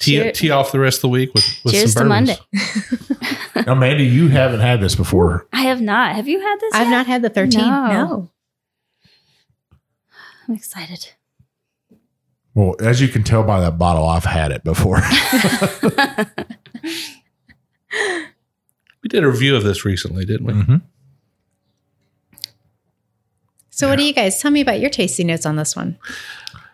Tee, 0.00 0.32
tee 0.32 0.50
off 0.50 0.72
the 0.72 0.80
rest 0.80 0.98
of 0.98 1.02
the 1.02 1.08
week 1.10 1.32
with, 1.34 1.44
with 1.64 1.74
Cheers 1.74 1.92
some 1.92 2.04
to 2.04 2.08
bourbons. 2.08 2.38
Monday. 2.52 3.64
Now, 3.66 3.74
Mandy, 3.74 4.04
you 4.06 4.28
haven't 4.28 4.60
had 4.60 4.80
this 4.80 4.94
before. 4.94 5.46
I 5.52 5.62
have 5.62 5.82
not. 5.82 6.14
Have 6.16 6.26
you 6.26 6.40
had 6.40 6.58
this? 6.60 6.72
I've 6.74 6.86
yet? 6.86 6.90
not 6.90 7.06
had 7.06 7.20
the 7.22 7.28
13. 7.28 7.60
No. 7.60 7.86
No. 7.86 8.30
I'm 10.48 10.54
excited. 10.54 11.10
Well, 12.54 12.74
as 12.80 13.02
you 13.02 13.08
can 13.08 13.22
tell 13.22 13.42
by 13.42 13.60
that 13.60 13.76
bottle, 13.76 14.06
I've 14.08 14.24
had 14.24 14.50
it 14.52 14.64
before. 14.64 15.00
We 19.02 19.08
did 19.08 19.24
a 19.24 19.28
review 19.28 19.56
of 19.56 19.64
this 19.64 19.84
recently, 19.84 20.24
didn't 20.26 20.46
we? 20.46 20.52
Mhm. 20.52 20.82
So, 23.70 23.88
what 23.88 23.96
do 23.96 24.04
you 24.04 24.12
guys 24.12 24.40
tell 24.40 24.50
me 24.50 24.60
about 24.60 24.78
your 24.78 24.90
tasting 24.90 25.28
notes 25.28 25.46
on 25.46 25.56
this 25.56 25.74
one? 25.74 25.96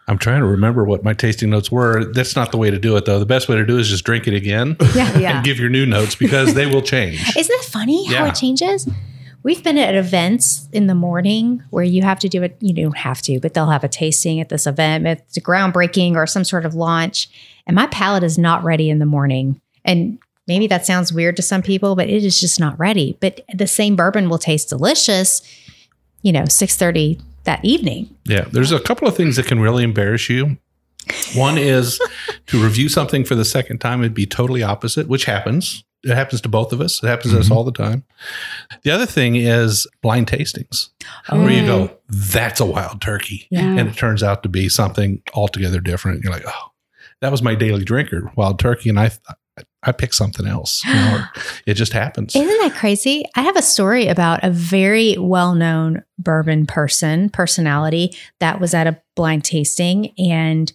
I'm 0.09 0.19
trying 0.19 0.41
to 0.41 0.47
remember 0.47 0.85
what 0.85 1.03
my 1.03 1.15
tasting 1.15 1.51
notes 1.51 1.71
were. 1.73 2.05
That's 2.13 2.37
not 2.37 2.53
the 2.53 2.59
way 2.59 2.71
to 2.71 2.79
do 2.79 2.97
it, 2.97 3.07
though. 3.07 3.19
The 3.19 3.27
best 3.27 3.49
way 3.49 3.57
to 3.57 3.67
do 3.67 3.77
it 3.77 3.81
is 3.81 3.89
just 3.89 4.05
drink 4.05 4.29
it 4.29 4.35
again 4.35 4.77
Yeah. 4.95 5.37
and 5.37 5.45
give 5.45 5.59
your 5.59 5.69
new 5.69 5.85
notes 5.85 6.15
because 6.15 6.55
they 6.55 6.67
will 6.67 6.83
change. 6.83 7.21
Isn't 7.37 7.55
it 7.55 7.65
funny 7.65 8.07
how 8.07 8.27
it 8.27 8.35
changes? 8.37 8.89
We've 9.43 9.63
been 9.63 9.79
at 9.79 9.95
events 9.95 10.69
in 10.73 10.87
the 10.87 10.95
morning 10.95 11.63
where 11.71 11.85
you 11.85 12.03
have 12.03 12.19
to 12.21 12.29
do 12.29 12.43
it. 12.43 12.57
You 12.61 12.73
don't 12.75 12.97
have 12.99 13.21
to, 13.23 13.39
but 13.41 13.55
they'll 13.55 13.71
have 13.71 13.85
a 13.85 13.89
tasting 13.89 14.41
at 14.41 14.49
this 14.49 14.67
event. 14.67 15.07
It's 15.07 15.37
a 15.37 15.41
groundbreaking 15.41 16.15
or 16.17 16.27
some 16.27 16.45
sort 16.45 16.65
of 16.67 16.75
launch. 16.75 17.29
And 17.67 17.75
my 17.75 17.87
palate 17.89 18.23
is 18.25 18.39
not 18.39 18.65
ready 18.65 18.91
in 18.91 18.99
the 19.01 19.07
morning. 19.07 19.61
And 19.85 20.19
maybe 20.49 20.67
that 20.69 20.87
sounds 20.87 21.13
weird 21.13 21.37
to 21.37 21.43
some 21.43 21.63
people, 21.63 21.95
but 21.97 22.09
it 22.09 22.25
is 22.25 22.41
just 22.41 22.59
not 22.61 22.79
ready. 22.79 23.17
But 23.21 23.41
the 23.55 23.67
same 23.69 23.95
bourbon 23.97 24.29
will 24.29 24.39
taste 24.39 24.69
delicious, 24.69 25.43
you 26.23 26.33
know, 26.33 26.45
630 26.47 27.21
that 27.47 27.65
evening. 27.65 28.15
Yeah, 28.25 28.45
there's 28.53 28.73
a 28.73 28.81
couple 28.81 29.09
of 29.09 29.17
things 29.17 29.37
that 29.37 29.47
can 29.47 29.59
really 29.61 29.83
embarrass 29.83 30.29
you. 30.29 30.59
One 31.35 31.57
is 31.57 32.01
to 32.49 32.63
review 32.63 32.89
something 32.89 33.25
for 33.25 33.35
the 33.35 33.45
second 33.45 33.79
time 33.79 34.03
and 34.03 34.13
be 34.15 34.27
totally 34.27 34.63
opposite, 34.63 35.09
which 35.09 35.25
happens. 35.25 35.85
It 36.05 36.15
happens 36.15 36.41
to 36.43 36.49
both 36.49 36.73
of 36.73 36.81
us. 36.81 37.03
It 37.03 37.07
happens 37.07 37.33
to 37.33 37.41
us 37.41 37.49
Mhm. 37.49 37.53
all 37.53 37.65
the 37.65 37.73
time. 37.73 38.05
The 38.83 38.91
other 38.91 39.07
thing 39.07 39.35
is 39.37 39.87
blind 40.03 40.27
tastings, 40.29 40.91
where 41.31 41.51
you 41.51 41.65
go, 41.67 41.91
"That's 42.09 42.61
a 42.61 42.65
wild 42.67 43.01
turkey," 43.01 43.47
Yeah. 43.51 43.63
and 43.63 43.89
it 43.89 43.97
turns 43.97 44.23
out 44.23 44.43
to 44.45 44.49
be 44.49 44.69
something 44.69 45.23
altogether 45.35 45.81
different. 45.81 46.23
You're 46.23 46.33
like, 46.33 46.45
"Oh, 46.47 46.71
that 47.23 47.33
was 47.33 47.43
my 47.43 47.55
daily 47.55 47.83
drinker, 47.85 48.31
wild 48.37 48.59
turkey," 48.61 48.89
and 48.89 49.01
I 49.01 49.11
I 49.87 49.93
picked 49.93 50.15
something 50.17 50.47
else. 50.47 50.85
You 50.85 50.93
know, 50.95 51.25
it 51.67 51.75
just 51.75 51.93
happens. 51.93 52.35
Isn't 52.35 52.47
that 52.49 52.75
crazy? 52.75 53.25
I 53.37 53.43
have 53.43 53.57
a 53.57 53.63
story 53.63 54.09
about 54.09 54.43
a 54.43 54.51
very 54.51 55.17
well 55.19 55.55
known 55.55 56.03
bourbon 56.19 56.67
person, 56.67 57.31
personality 57.31 58.15
that 58.41 58.61
was 58.61 58.75
at 58.75 58.87
a 58.87 59.01
blind 59.15 59.45
tasting 59.45 60.13
and 60.19 60.73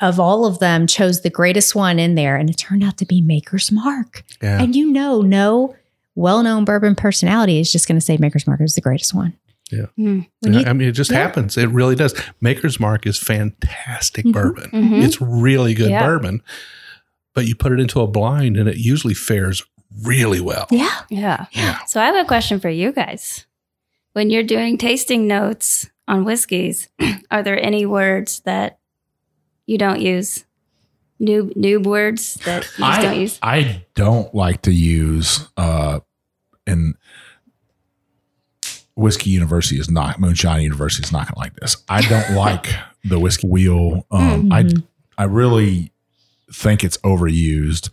of 0.00 0.18
all 0.20 0.44
of 0.46 0.58
them 0.58 0.86
chose 0.86 1.22
the 1.22 1.30
greatest 1.30 1.74
one 1.74 1.98
in 1.98 2.14
there 2.16 2.36
and 2.36 2.50
it 2.50 2.54
turned 2.58 2.82
out 2.84 2.96
to 2.98 3.06
be 3.06 3.20
Maker's 3.22 3.70
Mark. 3.72 4.24
Yeah. 4.42 4.60
And 4.62 4.74
you 4.76 4.90
know, 4.92 5.20
no 5.20 5.74
well 6.14 6.42
known 6.42 6.64
bourbon 6.64 6.94
personality 6.94 7.60
is 7.60 7.70
just 7.70 7.86
going 7.88 7.96
to 7.98 8.04
say 8.04 8.16
Maker's 8.18 8.46
Mark 8.46 8.60
is 8.60 8.74
the 8.74 8.80
greatest 8.80 9.14
one. 9.14 9.34
Mm. 9.72 10.26
When 10.40 10.52
Yeah, 10.54 10.68
I 10.70 10.72
mean, 10.74 10.88
it 10.88 10.92
just 10.92 11.10
Yeah. 11.10 11.18
happens. 11.18 11.56
It 11.56 11.68
really 11.70 11.96
does. 11.96 12.14
Maker's 12.40 12.78
Mark 12.78 13.04
is 13.06 13.18
fantastic 13.18 14.24
Mhm. 14.24 14.32
bourbon. 14.32 14.70
Mhm. 14.70 15.02
It's 15.04 15.20
really 15.20 15.74
good 15.74 15.90
Yeah. 15.90 16.06
bourbon, 16.06 16.40
but 17.36 17.46
you 17.46 17.54
put 17.54 17.70
it 17.70 17.78
into 17.78 18.00
a 18.00 18.06
blind 18.08 18.56
and 18.56 18.68
it 18.68 18.78
usually 18.78 19.14
fares 19.14 19.62
really 20.02 20.40
well. 20.40 20.66
yeah. 20.70 21.02
Yeah. 21.10 21.46
Yeah. 21.52 21.78
So 21.86 22.00
I 22.00 22.06
have 22.06 22.16
a 22.16 22.24
question 22.26 22.58
for 22.60 22.68
you 22.70 22.90
guys. 22.92 23.46
When 24.14 24.30
you're 24.30 24.42
doing 24.42 24.78
tasting 24.78 25.26
notes 25.28 25.88
on 26.08 26.24
whiskeys, 26.24 26.88
are 27.30 27.42
there 27.42 27.62
any 27.62 27.84
words 27.86 28.40
that 28.40 28.78
you 29.66 29.76
don't 29.78 30.00
use? 30.00 30.44
Noob 31.20 31.54
noob 31.56 31.84
words 31.84 32.34
that 32.44 32.64
you 32.78 32.84
just 32.84 32.98
I, 32.98 33.02
don't 33.02 33.20
use? 33.20 33.38
I 33.42 33.84
don't 33.94 34.34
like 34.34 34.62
to 34.62 34.72
use 34.72 35.46
uh 35.56 36.00
and 36.66 36.94
whiskey 38.96 39.30
university 39.30 39.78
is 39.78 39.90
not 39.90 40.18
moonshine 40.18 40.62
university 40.62 41.04
is 41.04 41.12
not 41.12 41.26
gonna 41.26 41.38
like 41.38 41.54
this 41.56 41.76
i 41.88 42.00
don't 42.02 42.32
like 42.46 42.66
the 43.04 43.18
whiskey 43.18 43.46
wheel 43.46 44.06
um 44.10 44.50
Mhm. 44.50 44.82
i 45.18 45.22
i 45.22 45.24
really 45.26 45.92
think 46.52 46.84
it's 46.84 46.96
overused 46.98 47.90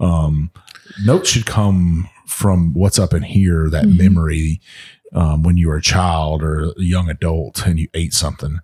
um 0.00 0.50
notes 1.04 1.30
should 1.30 1.46
come 1.46 2.08
from 2.26 2.72
what's 2.74 2.98
up 2.98 3.12
in 3.14 3.22
here 3.22 3.68
that 3.70 3.84
Mhm. 3.84 3.98
memory 3.98 4.60
um, 5.14 5.42
when 5.42 5.56
you 5.58 5.68
were 5.68 5.76
a 5.76 5.82
child 5.82 6.42
or 6.42 6.70
a 6.70 6.72
young 6.78 7.08
adult 7.10 7.66
and 7.66 7.78
you 7.78 7.88
ate 7.94 8.14
something 8.14 8.58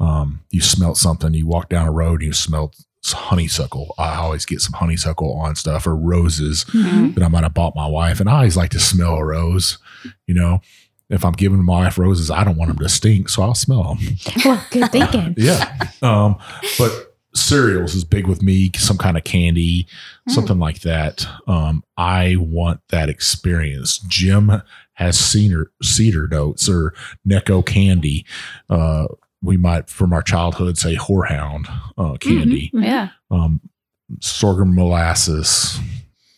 um, 0.00 0.40
you 0.50 0.60
smelt 0.62 0.96
something 0.96 1.34
you 1.34 1.46
walked 1.46 1.68
down 1.70 1.86
a 1.86 1.92
road 1.92 2.20
and 2.20 2.28
you 2.28 2.32
smelled 2.32 2.74
honeysuckle 3.04 3.94
i 3.98 4.14
always 4.16 4.44
get 4.44 4.60
some 4.60 4.72
honeysuckle 4.74 5.32
on 5.34 5.54
stuff 5.56 5.86
or 5.86 5.94
roses 5.96 6.64
Mhm. 6.72 7.14
that 7.14 7.22
I 7.24 7.28
might 7.28 7.42
have 7.44 7.54
bought 7.54 7.74
my 7.76 7.86
wife. 7.86 8.20
And 8.20 8.28
I 8.28 8.34
always 8.36 8.56
like 8.56 8.70
to 8.70 8.78
smell 8.80 9.14
a 9.16 9.24
rose. 9.24 9.78
You 10.26 10.34
know, 10.34 10.60
if 11.08 11.24
I'm 11.24 11.32
giving 11.32 11.62
my 11.64 11.80
wife 11.84 11.98
roses, 11.98 12.30
I 12.30 12.44
don't 12.44 12.56
want 12.56 12.68
them 12.68 12.78
to 12.78 12.88
stink, 12.88 13.28
so 13.28 13.42
I'll 13.42 13.54
smell 13.54 13.82
them. 13.94 14.16
Well, 14.44 14.62
good 14.70 14.92
thinking. 14.92 15.34
Yeah. 15.38 15.74
Um, 16.02 16.36
but 16.78 17.09
cereals 17.34 17.94
is 17.94 18.04
big 18.04 18.26
with 18.26 18.42
me. 18.42 18.70
Some 18.76 18.98
kind 18.98 19.16
of 19.16 19.24
candy, 19.24 19.86
Mm. 20.28 20.32
something 20.32 20.58
like 20.58 20.80
that. 20.80 21.26
Um, 21.46 21.82
I 21.96 22.36
want 22.38 22.80
that 22.90 23.08
experience. 23.08 23.98
Jim 23.98 24.62
has 24.94 25.18
cedar 25.18 25.70
cedar 25.82 26.28
notes 26.28 26.68
or 26.68 26.92
Necco 27.26 27.64
candy. 27.64 28.26
Uh, 28.68 29.06
we 29.42 29.56
might 29.56 29.88
from 29.88 30.12
our 30.12 30.22
childhood 30.22 30.76
say 30.76 30.96
horehound 30.96 31.66
uh, 31.96 32.16
candy, 32.18 32.70
Mhm. 32.74 32.84
Yeah. 32.84 33.08
um, 33.30 33.60
sorghum 34.20 34.74
molasses. 34.74 35.78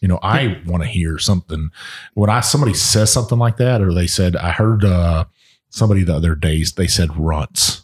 You 0.01 0.09
know, 0.09 0.19
I 0.23 0.61
want 0.67 0.83
to 0.83 0.89
hear 0.89 1.19
something 1.19 1.71
when 2.15 2.29
I 2.31 2.41
somebody 2.41 2.75
says 2.75 3.13
something 3.13 3.39
like 3.39 3.57
that, 3.57 3.81
or 3.81 3.93
they 3.95 4.07
said 4.07 4.37
I 4.37 4.51
heard 4.51 4.85
uh, 4.85 5.25
somebody 5.71 6.03
the 6.05 6.15
other 6.17 6.35
days 6.35 6.73
they 6.73 6.87
said 6.89 7.17
runts. 7.17 7.83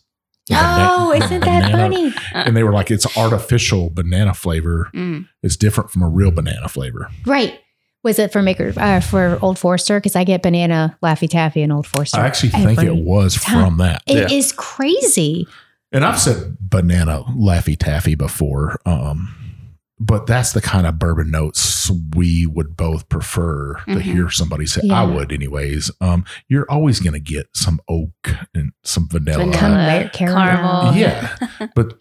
Oh, 0.90 1.12
isn't 1.12 1.40
that 1.44 1.70
Banana- 1.72 1.88
funny? 2.12 2.14
And 2.32 2.57
they 2.57 2.62
were 2.62 2.72
like, 2.72 2.90
it's 2.90 3.16
artificial 3.16 3.90
banana 3.90 4.34
flavor. 4.34 4.90
Mm. 4.94 5.28
It's 5.42 5.57
different 5.57 5.90
from 5.90 6.03
a 6.03 6.09
real 6.09 6.30
banana 6.30 6.68
flavor. 6.68 7.11
Right. 7.26 7.59
Was 8.05 8.18
it 8.18 8.32
for 8.32 8.42
Maker 8.42 8.72
uh, 8.76 9.01
for 9.01 9.38
Old 9.42 9.59
Forester? 9.59 9.99
Because 9.99 10.14
I 10.16 10.24
get 10.24 10.42
banana 10.42 10.96
Laffy 11.03 11.28
Taffy 11.28 11.62
and 11.62 11.72
Old 11.72 11.86
Forester. 11.86 12.20
I 12.20 12.26
actually 12.26 12.51
think 12.51 12.82
it 12.82 12.94
was 12.94 13.34
time. 13.34 13.64
from 13.64 13.76
that. 13.78 14.03
It 14.07 14.30
is 14.30 14.51
Yeah. 14.53 14.55
crazy. 14.57 15.46
And 15.92 16.05
I've 16.05 16.20
said 16.20 16.57
banana 16.61 17.24
Laffy 17.30 17.76
Taffy 17.76 18.14
before. 18.14 18.78
Um, 18.86 19.34
but 20.01 20.26
that's 20.26 20.53
the 20.53 20.61
kind 20.61 20.86
of 20.86 20.99
bourbon 20.99 21.30
notes 21.30 21.90
we 22.14 22.46
would 22.46 22.76
both 22.76 23.09
prefer 23.09 23.74
to 23.86 23.94
Mhm. 23.96 24.01
hear 24.03 24.30
somebody 24.30 24.66
say. 24.66 24.82
Yeah. 24.84 25.03
I 25.03 25.05
would, 25.05 25.32
anyways. 25.32 25.90
Um, 26.01 26.24
you're 26.49 26.70
always 26.70 27.01
going 27.01 27.14
to 27.14 27.20
get 27.20 27.49
some 27.55 27.80
oak 27.88 28.11
and 28.55 28.72
some 28.84 29.09
vanilla. 29.09 29.44
Vanilla, 29.46 30.11
Caramel- 30.12 30.12
caramel. 30.12 30.94
Yeah. 30.96 31.36
but 31.74 31.94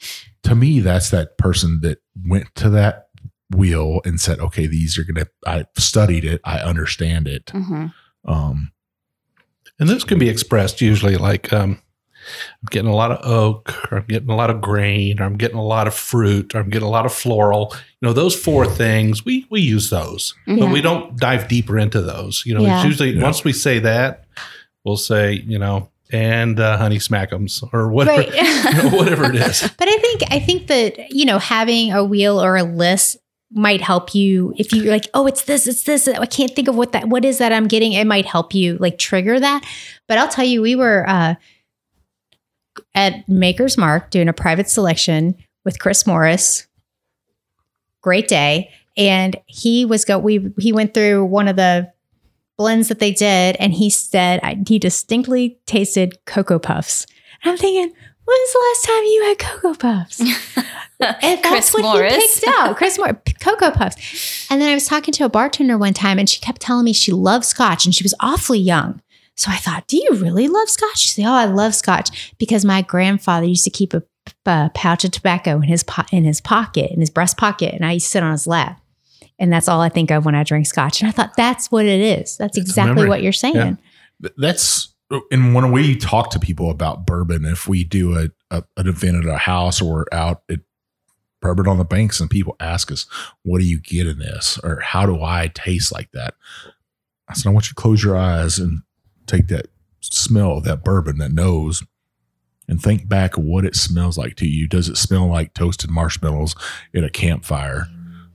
to 0.44 0.56
me, 0.56 0.80
that's 0.80 1.10
that 1.10 1.38
person 1.38 1.80
that 1.82 2.00
went 2.26 2.54
to 2.56 2.70
that 2.72 3.08
wheel 3.56 4.02
and 4.06 4.20
said, 4.20 4.40
okay, 4.40 4.68
these 4.68 4.98
are 4.98 5.04
going 5.04 5.24
to, 5.26 5.28
I 5.48 5.66
studied 5.78 6.26
it. 6.26 6.42
I 6.44 6.60
understand 6.60 7.28
it. 7.28 7.46
Mhm. 7.48 7.94
Um, 8.26 8.72
And 9.80 9.88
this 9.90 10.04
can 10.04 10.18
be 10.20 10.28
expressed 10.30 10.82
usually 10.82 11.18
like 11.18 11.54
um, 11.54 11.80
I'm 12.62 12.68
getting 12.72 12.90
a 12.90 12.96
lot 12.96 13.12
of 13.12 13.20
oak, 13.26 13.92
or 13.92 14.00
I'm 14.00 14.06
getting 14.08 14.30
a 14.30 14.36
lot 14.36 14.50
of 14.50 14.62
grain, 14.62 15.20
or 15.20 15.24
I'm 15.24 15.38
getting 15.38 15.58
a 15.58 15.64
lot 15.66 15.88
of 15.88 15.94
fruit, 15.94 16.54
or 16.56 16.60
I'm 16.60 16.70
getting 16.70 16.88
a 16.88 16.92
lot 16.92 17.06
of 17.06 17.14
floral. 17.14 17.74
You 18.02 18.08
know, 18.08 18.14
those 18.14 18.36
four 18.36 18.66
things 18.66 19.26
we 19.26 19.46
we 19.50 19.62
use 19.62 19.90
those, 19.90 20.34
but 20.46 20.70
we 20.72 20.82
don't 20.82 21.18
dive 21.18 21.48
deeper 21.48 21.78
into 21.78 22.02
those. 22.02 22.44
You 22.46 22.54
know, 22.56 22.62
Yeah. 22.62 22.78
it's 22.78 22.86
usually 22.86 23.12
Yeah. 23.16 23.24
once 23.24 23.44
we 23.44 23.54
say 23.54 23.80
that, 23.80 24.26
we'll 24.84 24.98
say 24.98 25.34
you 25.48 25.58
know, 25.60 25.90
and 26.12 26.60
uh, 26.60 26.78
honey 26.78 26.98
smackums 27.00 27.64
or 27.74 27.90
whatever, 27.92 28.22
Right. 28.32 28.34
you 28.76 28.84
know, 28.92 28.98
whatever 28.98 29.26
it 29.26 29.36
is. 29.36 29.62
But 29.78 29.88
I 29.90 29.98
think 29.98 30.22
I 30.32 30.40
think 30.40 30.68
that 30.68 31.12
you 31.12 31.26
know 31.26 31.40
having 31.40 31.92
a 31.92 32.04
wheel 32.04 32.42
or 32.42 32.56
a 32.58 32.64
list 32.64 33.18
might 33.50 33.80
help 33.80 34.14
you 34.14 34.54
if 34.58 34.74
you're 34.74 34.92
like, 34.92 35.08
oh, 35.14 35.26
it's 35.26 35.44
this, 35.46 35.68
it's 35.68 35.84
this. 35.84 36.06
I 36.10 36.26
can't 36.26 36.54
think 36.54 36.68
of 36.68 36.76
what 36.76 36.92
that 36.92 37.08
what 37.08 37.24
is 37.24 37.38
that 37.38 37.54
I'm 37.54 37.68
getting. 37.68 37.94
It 37.94 38.06
might 38.06 38.26
help 38.26 38.54
you 38.54 38.78
like 38.78 38.98
trigger 38.98 39.40
that. 39.40 39.64
But 40.08 40.18
I'll 40.18 40.28
tell 40.28 40.44
you, 40.46 40.62
we 40.62 40.76
were 40.76 41.06
uh, 41.08 41.36
at 42.96 43.28
Maker's 43.28 43.78
Mark 43.78 44.10
doing 44.12 44.28
a 44.28 44.34
private 44.34 44.70
selection 44.70 45.36
with 45.66 45.80
Chris 45.80 46.06
Morris. 46.08 46.68
Great 48.02 48.28
day, 48.28 48.70
and 48.96 49.36
he 49.46 49.86
was 49.86 50.06
go. 50.06 50.18
We 50.18 50.52
he 50.58 50.72
went 50.72 50.94
through 50.94 51.26
one 51.26 51.48
of 51.48 51.56
the 51.56 51.92
blends 52.58 52.88
that 52.88 53.00
they 53.00 53.12
did, 53.12 53.56
and 53.60 53.74
he 53.74 53.90
said 53.90 54.40
I, 54.44 54.62
he 54.68 54.80
distinctly 54.80 55.60
tasted 55.66 56.18
Cocoa 56.26 56.60
Puffs. 56.60 57.06
And 57.44 57.52
I'm 57.52 57.58
thinking, 57.58 57.94
when's 58.26 58.54
the 58.54 58.66
last 58.70 58.86
time 58.86 59.04
you 59.04 59.24
had 59.28 59.40
Cocoa 59.40 59.74
Puffs? 59.76 60.22
And 61.00 61.40
Chris 61.42 61.42
that's 61.42 61.74
what 61.76 61.84
Morris. 61.84 62.16
he 62.16 62.42
picked 62.42 62.58
out. 62.58 62.76
Chris 62.76 62.98
Morris, 62.98 63.18
Cocoa 63.40 63.70
Puffs. 63.70 64.48
And 64.50 64.60
then 64.60 64.70
I 64.70 64.74
was 64.74 64.88
talking 64.88 65.14
to 65.14 65.26
a 65.26 65.30
bartender 65.30 65.78
one 65.78 65.94
time 65.94 66.18
and 66.18 66.28
she 66.28 66.40
kept 66.40 66.60
telling 66.60 66.86
me 66.86 66.94
she 66.94 67.12
loved 67.12 67.46
scotch 67.46 67.86
and 67.86 67.94
she 67.94 68.04
was 68.04 68.16
awfully 68.20 68.58
young. 68.58 69.00
So 69.38 69.52
I 69.52 69.58
thought, 69.58 69.88
do 69.88 69.98
you 69.98 70.10
really 70.14 70.48
love 70.48 70.68
scotch? 70.68 70.98
She 70.98 71.10
said, 71.10 71.26
oh, 71.26 71.34
I 71.34 71.46
love 71.46 71.76
scotch 71.76 72.34
because 72.40 72.66
my 72.66 72.82
grandfather 72.82 73.46
used 73.46 73.64
to 73.66 73.70
keep 73.70 73.94
a, 73.94 74.02
a 74.46 74.72
pouch 74.74 75.06
of 75.06 75.12
tobacco 75.12 75.58
in 75.58 75.64
his 75.64 75.84
po- 75.84 76.06
in 76.12 76.26
his 76.26 76.42
pocket, 76.42 76.92
in 76.92 77.00
his 77.00 77.12
breast 77.12 77.38
pocket, 77.38 77.74
and 77.74 77.86
I 77.86 77.94
used 77.94 78.08
to 78.08 78.12
sit 78.12 78.24
on 78.24 78.32
his 78.32 78.48
lap. 78.48 78.82
And 79.40 79.54
that's 79.54 79.68
all 79.68 79.82
I 79.82 79.90
think 79.90 80.10
of 80.10 80.26
when 80.26 80.34
I 80.34 80.44
drink 80.44 80.66
scotch. 80.66 81.00
And 81.00 81.08
I 81.08 81.12
thought, 81.12 81.36
that's 81.38 81.72
what 81.72 81.86
it 81.86 82.02
is. 82.02 82.38
That's 82.38 82.58
exactly 82.58 83.08
what 83.08 83.22
you're 83.22 83.32
saying. 83.32 83.56
Yeah. 83.56 83.76
Th- 84.24 84.34
that's 84.38 84.96
and 85.32 85.54
when 85.54 85.72
we 85.72 85.96
talk 85.96 86.32
to 86.32 86.40
people 86.40 86.72
about 86.72 87.06
bourbon, 87.06 87.46
if 87.46 87.68
we 87.68 87.84
do 87.84 88.18
a, 88.18 88.30
a 88.50 88.64
an 88.76 88.88
event 88.88 89.24
at 89.24 89.30
a 89.30 89.38
house 89.38 89.80
or 89.80 90.08
out 90.12 90.42
at 90.50 90.60
bourbon 91.40 91.68
on 91.68 91.78
the 91.78 91.86
banks 91.86 92.20
and 92.20 92.30
people 92.30 92.56
ask 92.60 92.92
us, 92.92 93.06
what 93.44 93.60
do 93.60 93.66
you 93.66 93.80
get 93.80 94.08
in 94.08 94.18
this? 94.18 94.60
Or 94.64 94.80
how 94.80 95.06
do 95.06 95.22
I 95.22 95.52
taste 95.54 95.92
like 95.92 96.12
that? 96.14 96.34
I 97.30 97.34
said, 97.34 97.50
I 97.50 97.54
want 97.54 97.68
you 97.68 97.70
to 97.70 97.76
close 97.76 98.04
your 98.04 98.18
eyes 98.18 98.58
and 98.58 98.82
take 99.28 99.48
that 99.48 99.68
smell 100.02 100.58
of 100.58 100.64
that 100.64 100.84
bourbon, 100.84 101.18
that 101.20 101.32
nose, 101.32 101.84
and 102.68 102.82
think 102.82 103.08
back 103.08 103.36
what 103.36 103.66
it 103.66 103.76
smells 103.76 104.18
like 104.18 104.36
to 104.38 104.48
you. 104.48 104.68
Does 104.68 104.90
it 104.90 104.98
smell 104.98 105.28
like 105.28 105.54
toasted 105.54 105.90
marshmallows 105.90 106.56
in 106.94 107.04
a 107.04 107.10
campfire? 107.10 107.88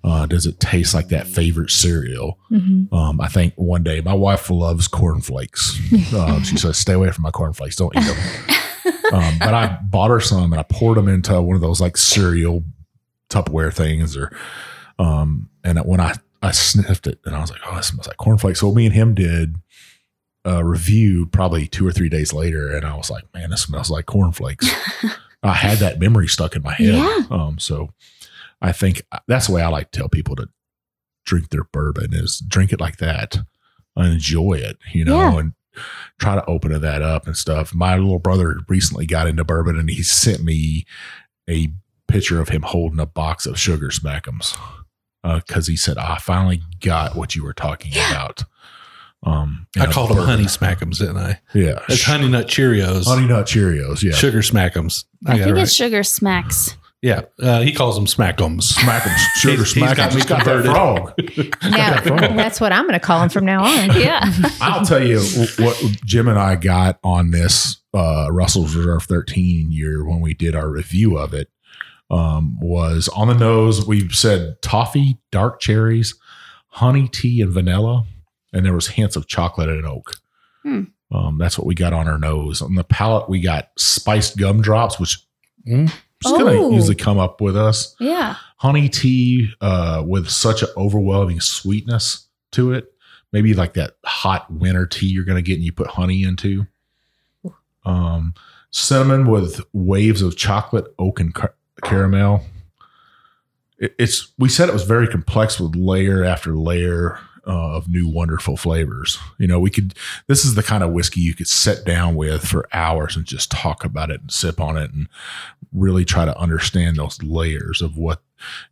Uh, 0.05 0.27
does 0.27 0.47
it 0.47 0.59
taste 0.59 0.95
like 0.95 1.09
that 1.09 1.29
favorite 1.29 1.71
cereal? 1.71 2.39
Mhm. 2.51 2.93
Um, 2.93 3.21
I 3.21 3.29
think 3.29 3.55
one 3.55 3.85
day 3.85 4.01
my 4.01 4.15
wife 4.15 4.51
loves 4.51 4.89
cornflakes. 4.89 5.79
Um, 6.15 6.43
she 6.43 6.57
says, 6.57 6.77
"Stay 6.77 6.93
away 6.95 7.11
from 7.11 7.23
my 7.23 7.31
cornflakes. 7.31 7.77
Don't 7.77 7.95
eat 7.97 8.05
them." 8.05 8.95
um, 9.13 9.39
but 9.39 9.55
I 9.55 9.79
bought 9.83 10.11
her 10.11 10.21
some 10.21 10.53
and 10.53 10.59
I 10.61 10.65
poured 10.65 10.99
them 10.99 11.09
into 11.09 11.41
one 11.41 11.55
of 11.55 11.63
those 11.63 11.81
like 11.81 11.97
cereal 11.97 12.65
Tupperware 13.31 13.73
things, 13.73 14.17
or 14.17 14.31
um, 14.99 15.49
and 15.65 15.79
when 15.81 16.01
I 16.01 16.15
I 16.43 16.51
sniffed 16.51 17.07
it 17.07 17.21
and 17.25 17.35
I 17.37 17.41
was 17.41 17.51
like, 17.51 17.61
"Oh, 17.67 17.77
it 17.79 17.85
smells 17.85 18.09
like 18.09 18.17
cornflakes." 18.17 18.61
So 18.61 18.73
me 18.73 18.87
and 18.87 18.95
him 18.95 19.15
did 19.15 19.57
a 20.45 20.65
review 20.65 21.27
probably 21.27 21.67
two 21.67 21.87
or 21.87 21.93
three 21.93 22.09
days 22.09 22.33
later, 22.33 22.75
and 22.75 22.85
I 22.85 22.97
was 22.97 23.11
like, 23.11 23.25
"Man, 23.35 23.51
this 23.51 23.63
smells 23.63 23.91
like 23.91 24.07
cornflakes." 24.07 24.69
I 25.43 25.55
had 25.55 25.79
that 25.79 25.99
memory 25.99 26.29
stuck 26.29 26.55
in 26.57 26.63
my 26.63 26.75
head. 26.75 26.95
Yeah. 26.95 27.23
Um, 27.31 27.59
so 27.59 27.91
I 28.61 28.71
think 28.73 29.03
that's 29.27 29.49
the 29.49 29.55
way 29.55 29.63
I 29.63 29.69
like 29.69 29.91
to 29.91 29.99
tell 29.99 30.09
people 30.09 30.37
to 30.37 30.49
drink 31.27 31.51
their 31.51 31.65
bourbon 31.65 32.15
is 32.15 32.39
drink 32.47 32.73
it 32.73 32.81
like 32.81 32.99
that 32.99 33.37
and 33.97 34.13
enjoy 34.13 34.55
it, 34.55 34.79
you 34.93 35.05
know, 35.05 35.19
Yeah. 35.19 35.39
and 35.41 35.53
try 36.21 36.35
to 36.37 36.45
open 36.47 36.81
that 36.81 37.03
up 37.03 37.27
and 37.27 37.37
stuff. 37.37 37.75
My 37.75 37.97
little 37.97 38.19
brother 38.21 38.59
recently 38.69 39.05
got 39.07 39.27
into 39.27 39.43
bourbon 39.45 39.77
and 39.79 39.91
he 39.91 40.03
sent 40.05 40.43
me 40.45 40.85
a 41.51 41.69
picture 42.09 42.41
of 42.41 42.51
him 42.51 42.63
holding 42.63 43.01
a 43.01 43.07
box 43.07 43.45
of 43.47 43.59
sugar 43.59 43.89
smackums 43.89 44.57
because 45.25 45.67
he 45.67 45.77
said, 45.77 45.99
I 45.99 46.19
finally 46.19 46.63
got 46.81 47.17
what 47.17 47.35
you 47.35 47.43
were 47.45 47.53
talking 47.55 47.93
about. 47.93 48.45
Um, 49.25 49.67
I 49.79 49.85
in 49.85 49.93
called 49.93 50.11
them 50.11 50.19
honey 50.19 50.45
smackums, 50.45 50.99
didn't 50.99 51.19
I? 51.19 51.41
Yeah. 51.55 51.79
It's 51.89 52.03
honey 52.03 52.29
nut 52.29 52.49
Cheerios, 52.49 53.07
Honey 53.07 53.27
Nut 53.29 53.47
Cheerios. 53.47 54.03
Yeah. 54.03 54.13
sugar 54.13 54.41
smackums. 54.41 55.05
I, 55.27 55.33
I 55.33 55.35
think 55.37 55.47
it 55.49 55.53
right. 55.53 55.63
it's 55.63 55.73
sugar 55.73 56.03
smacks. 56.03 56.77
Yeah, 57.03 57.23
uh, 57.41 57.63
he 57.63 57.73
calls 57.73 57.97
them 57.97 58.07
smackums. 58.07 58.75
Smackums. 58.75 59.17
Sugar 59.35 59.65
He's- 59.65 59.73
he's 59.73 59.83
got 59.83 59.97
smackums. 59.97 60.13
He's 60.15 60.25
got 60.25 60.45
that 60.45 60.65
frog. 60.65 61.13
Now, 61.69 61.91
that 61.95 62.05
frog. 62.07 62.37
that's 62.37 62.61
what 62.61 62.73
I'm 62.73 62.85
going 62.85 62.93
to 62.93 63.01
call 63.01 63.21
him 63.21 63.29
from 63.29 63.45
now 63.45 63.65
on. 63.65 63.91
Yeah. 64.01 64.33
I'll 64.61 64.85
tell 64.85 65.05
you 65.05 65.19
what 65.59 65.77
Jim 66.05 66.29
and 66.29 66.39
I 66.39 66.55
got 66.55 67.01
on 67.03 67.33
this 67.33 67.81
uh, 67.93 68.29
Russell's 68.31 68.77
Reserve 68.77 69.03
13 69.03 69.73
year 69.73 70.05
when 70.05 70.21
we 70.21 70.33
did 70.33 70.55
our 70.55 70.71
review 70.71 71.19
of 71.19 71.35
it 71.35 71.49
um, 72.09 72.57
was 72.61 73.09
on 73.09 73.27
the 73.27 73.35
nose. 73.35 73.85
We 73.85 74.09
said 74.11 74.63
toffee, 74.63 75.19
dark 75.33 75.59
cherries, 75.59 76.15
honey 76.69 77.09
tea, 77.09 77.41
and 77.41 77.51
vanilla, 77.51 78.05
and 78.53 78.65
there 78.65 78.75
was 78.75 78.89
hints 78.89 79.17
of 79.17 79.27
chocolate 79.27 79.69
and 79.69 79.87
oak. 79.87 80.17
Hmm. 80.63 80.83
Um, 81.11 81.39
that's 81.39 81.59
what 81.59 81.67
we 81.67 81.75
got 81.75 81.93
on 81.93 82.09
our 82.09 82.19
nose. 82.19 82.63
On 82.63 82.75
the 82.75 82.85
palate, 82.85 83.29
we 83.29 83.41
got 83.41 83.71
spiced 83.77 84.37
gumdrops, 84.37 84.99
which 84.99 85.19
Mm. 85.69 85.87
is 86.25 86.33
going 86.33 86.59
Oh. 86.59 86.71
to 86.71 86.75
usually 86.75 86.95
come 86.97 87.19
up 87.19 87.41
with 87.41 87.57
us 87.57 87.95
Yeah. 88.01 88.35
honey 88.57 88.89
tea 88.89 89.51
uh, 89.61 90.03
with 90.07 90.29
such 90.29 90.63
an 90.63 90.69
overwhelming 90.77 91.41
sweetness 91.41 92.27
to 92.53 92.73
it. 92.73 92.93
Maybe 93.33 93.55
like 93.55 93.75
that 93.75 93.97
hot 94.05 94.51
winter 94.53 94.87
tea 94.87 95.07
you're 95.07 95.25
going 95.25 95.37
to 95.37 95.43
get 95.43 95.55
and 95.55 95.63
you 95.65 95.73
put 95.73 95.87
honey 95.87 96.23
into. 96.25 96.67
Um, 97.85 98.35
cinnamon 98.71 99.27
with 99.27 99.61
waves 99.73 100.23
of 100.23 100.37
chocolate, 100.37 100.87
oak, 100.99 101.21
and 101.21 101.35
car- 101.35 101.55
caramel. 101.83 102.45
It, 103.79 103.95
it's 103.99 104.33
we 104.39 104.49
said 104.49 104.69
it 104.69 104.73
was 104.73 104.85
very 104.85 105.09
complex 105.09 105.59
with 105.61 105.75
layer 105.77 106.25
after 106.25 106.57
layer 106.57 107.19
uh, 107.47 107.77
of 107.77 107.89
new 107.89 108.09
wonderful 108.09 108.57
flavors. 108.57 109.19
You 109.39 109.47
know, 109.47 109.61
we 109.61 109.71
could. 109.71 109.95
This 110.27 110.45
is 110.45 110.55
the 110.55 110.63
kind 110.63 110.83
of 110.83 110.93
whiskey 110.93 111.21
you 111.21 111.35
could 111.35 111.49
sit 111.49 111.85
down 111.85 112.15
with 112.15 112.47
for 112.47 112.69
hours 112.73 113.17
and 113.17 113.25
just 113.25 113.51
talk 113.51 113.85
about 113.85 114.11
it 114.11 114.21
and 114.21 114.31
sip 114.31 114.61
on 114.61 114.77
it 114.77 114.93
and 114.93 115.09
really 115.73 116.05
try 116.05 116.25
to 116.25 116.39
understand 116.39 116.97
those 116.97 117.23
layers 117.23 117.81
of 117.81 117.97
what 117.97 118.23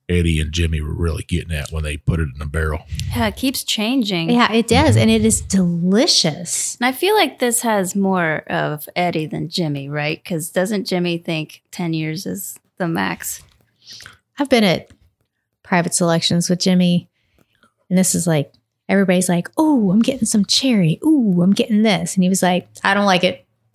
Eddie 0.08 0.40
and 0.40 0.52
Jimmy 0.52 0.80
were 0.80 0.94
really 0.94 1.22
getting 1.22 1.52
at 1.52 1.70
when 1.70 1.82
they 1.82 1.96
put 1.96 2.20
it 2.20 2.28
in 2.34 2.42
a 2.42 2.46
barrel. 2.46 2.80
Yeah. 3.14 3.28
It 3.28 3.36
keeps 3.36 3.64
changing. 3.64 4.30
Yeah, 4.30 4.52
it 4.52 4.68
does. 4.68 4.96
And 4.96 5.10
it 5.10 5.24
is 5.24 5.40
delicious. 5.40 6.76
And 6.76 6.86
I 6.86 6.92
feel 6.92 7.14
like 7.14 7.38
this 7.38 7.60
has 7.62 7.94
more 7.94 8.38
of 8.48 8.88
Eddie 8.96 9.26
than 9.26 9.48
Jimmy, 9.48 9.88
right? 9.88 10.22
Because 10.22 10.50
doesn't 10.50 10.86
Jimmy 10.86 11.18
think 11.18 11.62
10 11.70 11.94
years 11.94 12.26
is 12.26 12.58
the 12.78 12.88
max? 12.88 13.42
I've 14.38 14.48
been 14.48 14.64
at 14.64 14.90
private 15.62 15.94
selections 15.94 16.50
with 16.50 16.58
Jimmy, 16.58 17.08
and 17.88 17.98
this 17.98 18.14
is 18.14 18.26
like 18.26 18.52
everybody's 18.90 19.28
like, 19.28 19.48
"Oh, 19.56 19.90
I'm 19.90 20.02
getting 20.02 20.26
some 20.26 20.44
cherry. 20.44 20.98
Ooh, 21.04 21.40
I'm 21.40 21.52
getting 21.52 21.82
this," 21.82 22.14
and 22.14 22.22
he 22.22 22.28
was 22.28 22.42
like, 22.42 22.68
"I 22.84 22.92
don't 22.92 23.06
like 23.06 23.24
it." 23.24 23.46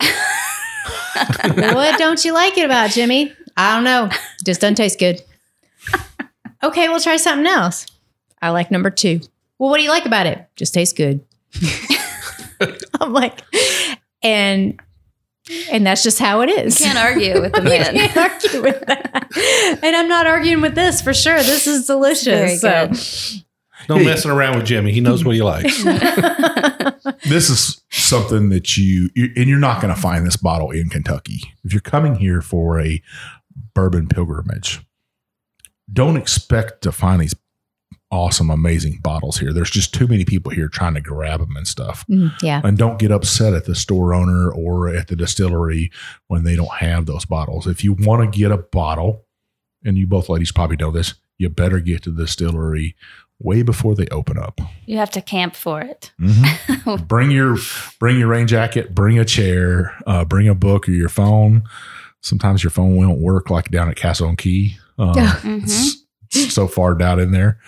what 1.50 1.98
don't 1.98 2.24
you 2.24 2.32
like 2.32 2.56
it 2.58 2.64
about 2.64 2.90
Jimmy? 2.90 3.32
I 3.56 3.74
don't 3.74 3.84
know. 3.84 4.10
Just 4.44 4.60
doesn't 4.60 4.76
taste 4.76 4.98
good. 4.98 5.22
okay, 6.62 6.88
we'll 6.88 7.00
try 7.00 7.16
something 7.16 7.46
else. 7.46 7.86
I 8.40 8.50
like 8.50 8.70
number 8.70 8.90
two. 8.90 9.20
Well, 9.58 9.70
what 9.70 9.78
do 9.78 9.82
you 9.82 9.90
like 9.90 10.04
about 10.04 10.26
it? 10.26 10.46
Just 10.54 10.74
tastes 10.74 10.92
good. 10.92 11.24
I'm 13.00 13.12
like, 13.12 13.40
and 14.22 14.78
and 15.70 15.86
that's 15.86 16.02
just 16.02 16.18
how 16.18 16.42
it 16.42 16.50
is. 16.50 16.78
Can't 16.78 16.98
argue 16.98 17.40
with 17.40 17.52
the 17.52 17.62
You 17.62 17.68
man. 17.68 17.94
can't 17.94 18.16
argue 18.16 18.62
with 18.62 18.84
that. 18.86 19.78
And 19.82 19.96
I'm 19.96 20.08
not 20.08 20.26
arguing 20.26 20.60
with 20.60 20.74
this 20.74 21.00
for 21.00 21.14
sure. 21.14 21.42
This 21.42 21.66
is 21.66 21.86
delicious. 21.86 22.60
So. 22.60 22.90
No 23.88 23.98
messing 23.98 24.30
around 24.30 24.56
with 24.56 24.66
Jimmy. 24.66 24.92
He 24.92 25.00
knows 25.00 25.24
what 25.24 25.34
he 25.34 25.42
likes. 25.42 25.82
this 27.24 27.50
is 27.50 27.82
something 27.90 28.48
that 28.50 28.76
you, 28.76 29.10
you 29.14 29.32
and 29.36 29.48
you're 29.48 29.58
not 29.58 29.80
going 29.80 29.94
to 29.94 30.00
find 30.00 30.26
this 30.26 30.36
bottle 30.36 30.70
in 30.70 30.88
Kentucky. 30.88 31.54
If 31.64 31.72
you're 31.72 31.80
coming 31.80 32.16
here 32.16 32.40
for 32.42 32.80
a 32.80 33.02
bourbon 33.74 34.08
pilgrimage, 34.08 34.80
don't 35.92 36.16
expect 36.16 36.82
to 36.82 36.92
find 36.92 37.20
these 37.20 37.34
awesome, 38.10 38.50
amazing 38.50 38.98
bottles 39.02 39.38
here. 39.38 39.52
There's 39.52 39.70
just 39.70 39.92
too 39.92 40.06
many 40.06 40.24
people 40.24 40.52
here 40.52 40.68
trying 40.68 40.94
to 40.94 41.00
grab 41.00 41.40
them 41.40 41.56
and 41.56 41.66
stuff. 41.66 42.04
Mm, 42.08 42.32
yeah. 42.42 42.60
And 42.64 42.78
don't 42.78 42.98
get 42.98 43.10
upset 43.10 43.54
at 43.54 43.64
the 43.64 43.74
store 43.74 44.14
owner 44.14 44.50
or 44.50 44.88
at 44.88 45.08
the 45.08 45.16
distillery 45.16 45.90
when 46.28 46.44
they 46.44 46.56
don't 46.56 46.74
have 46.74 47.06
those 47.06 47.24
bottles. 47.24 47.66
If 47.66 47.82
you 47.82 47.94
want 47.94 48.32
to 48.32 48.38
get 48.38 48.52
a 48.52 48.58
bottle, 48.58 49.24
and 49.84 49.96
you 49.96 50.06
both 50.06 50.28
ladies 50.28 50.52
probably 50.52 50.76
know 50.76 50.90
this, 50.90 51.14
you 51.38 51.48
better 51.48 51.80
get 51.80 52.02
to 52.02 52.10
the 52.10 52.24
distillery 52.24 52.96
way 53.38 53.62
before 53.62 53.94
they 53.94 54.06
open 54.08 54.38
up. 54.38 54.60
You 54.86 54.96
have 54.98 55.10
to 55.10 55.20
camp 55.20 55.54
for 55.54 55.80
it. 55.82 56.12
Mhm. 56.20 57.06
bring 57.08 57.30
your 57.30 57.56
bring 58.00 58.18
your 58.18 58.28
rain 58.28 58.46
jacket, 58.46 58.94
bring 58.94 59.18
a 59.18 59.24
chair, 59.24 59.94
uh, 60.06 60.24
bring 60.24 60.48
a 60.48 60.54
book 60.54 60.88
or 60.88 60.92
your 60.92 61.08
phone. 61.10 61.62
Sometimes 62.22 62.64
your 62.64 62.70
phone 62.70 62.96
won't 62.96 63.20
work 63.20 63.50
like 63.50 63.70
down 63.70 63.88
at 63.88 63.96
Castle 63.96 64.28
and 64.28 64.38
Key. 64.38 64.78
Uh, 64.98 65.12
Mhm. 65.42 65.62
it's, 65.64 65.96
it's 66.34 66.54
so 66.54 66.66
far 66.66 66.94
down 66.94 67.20
in 67.20 67.30
there. 67.30 67.58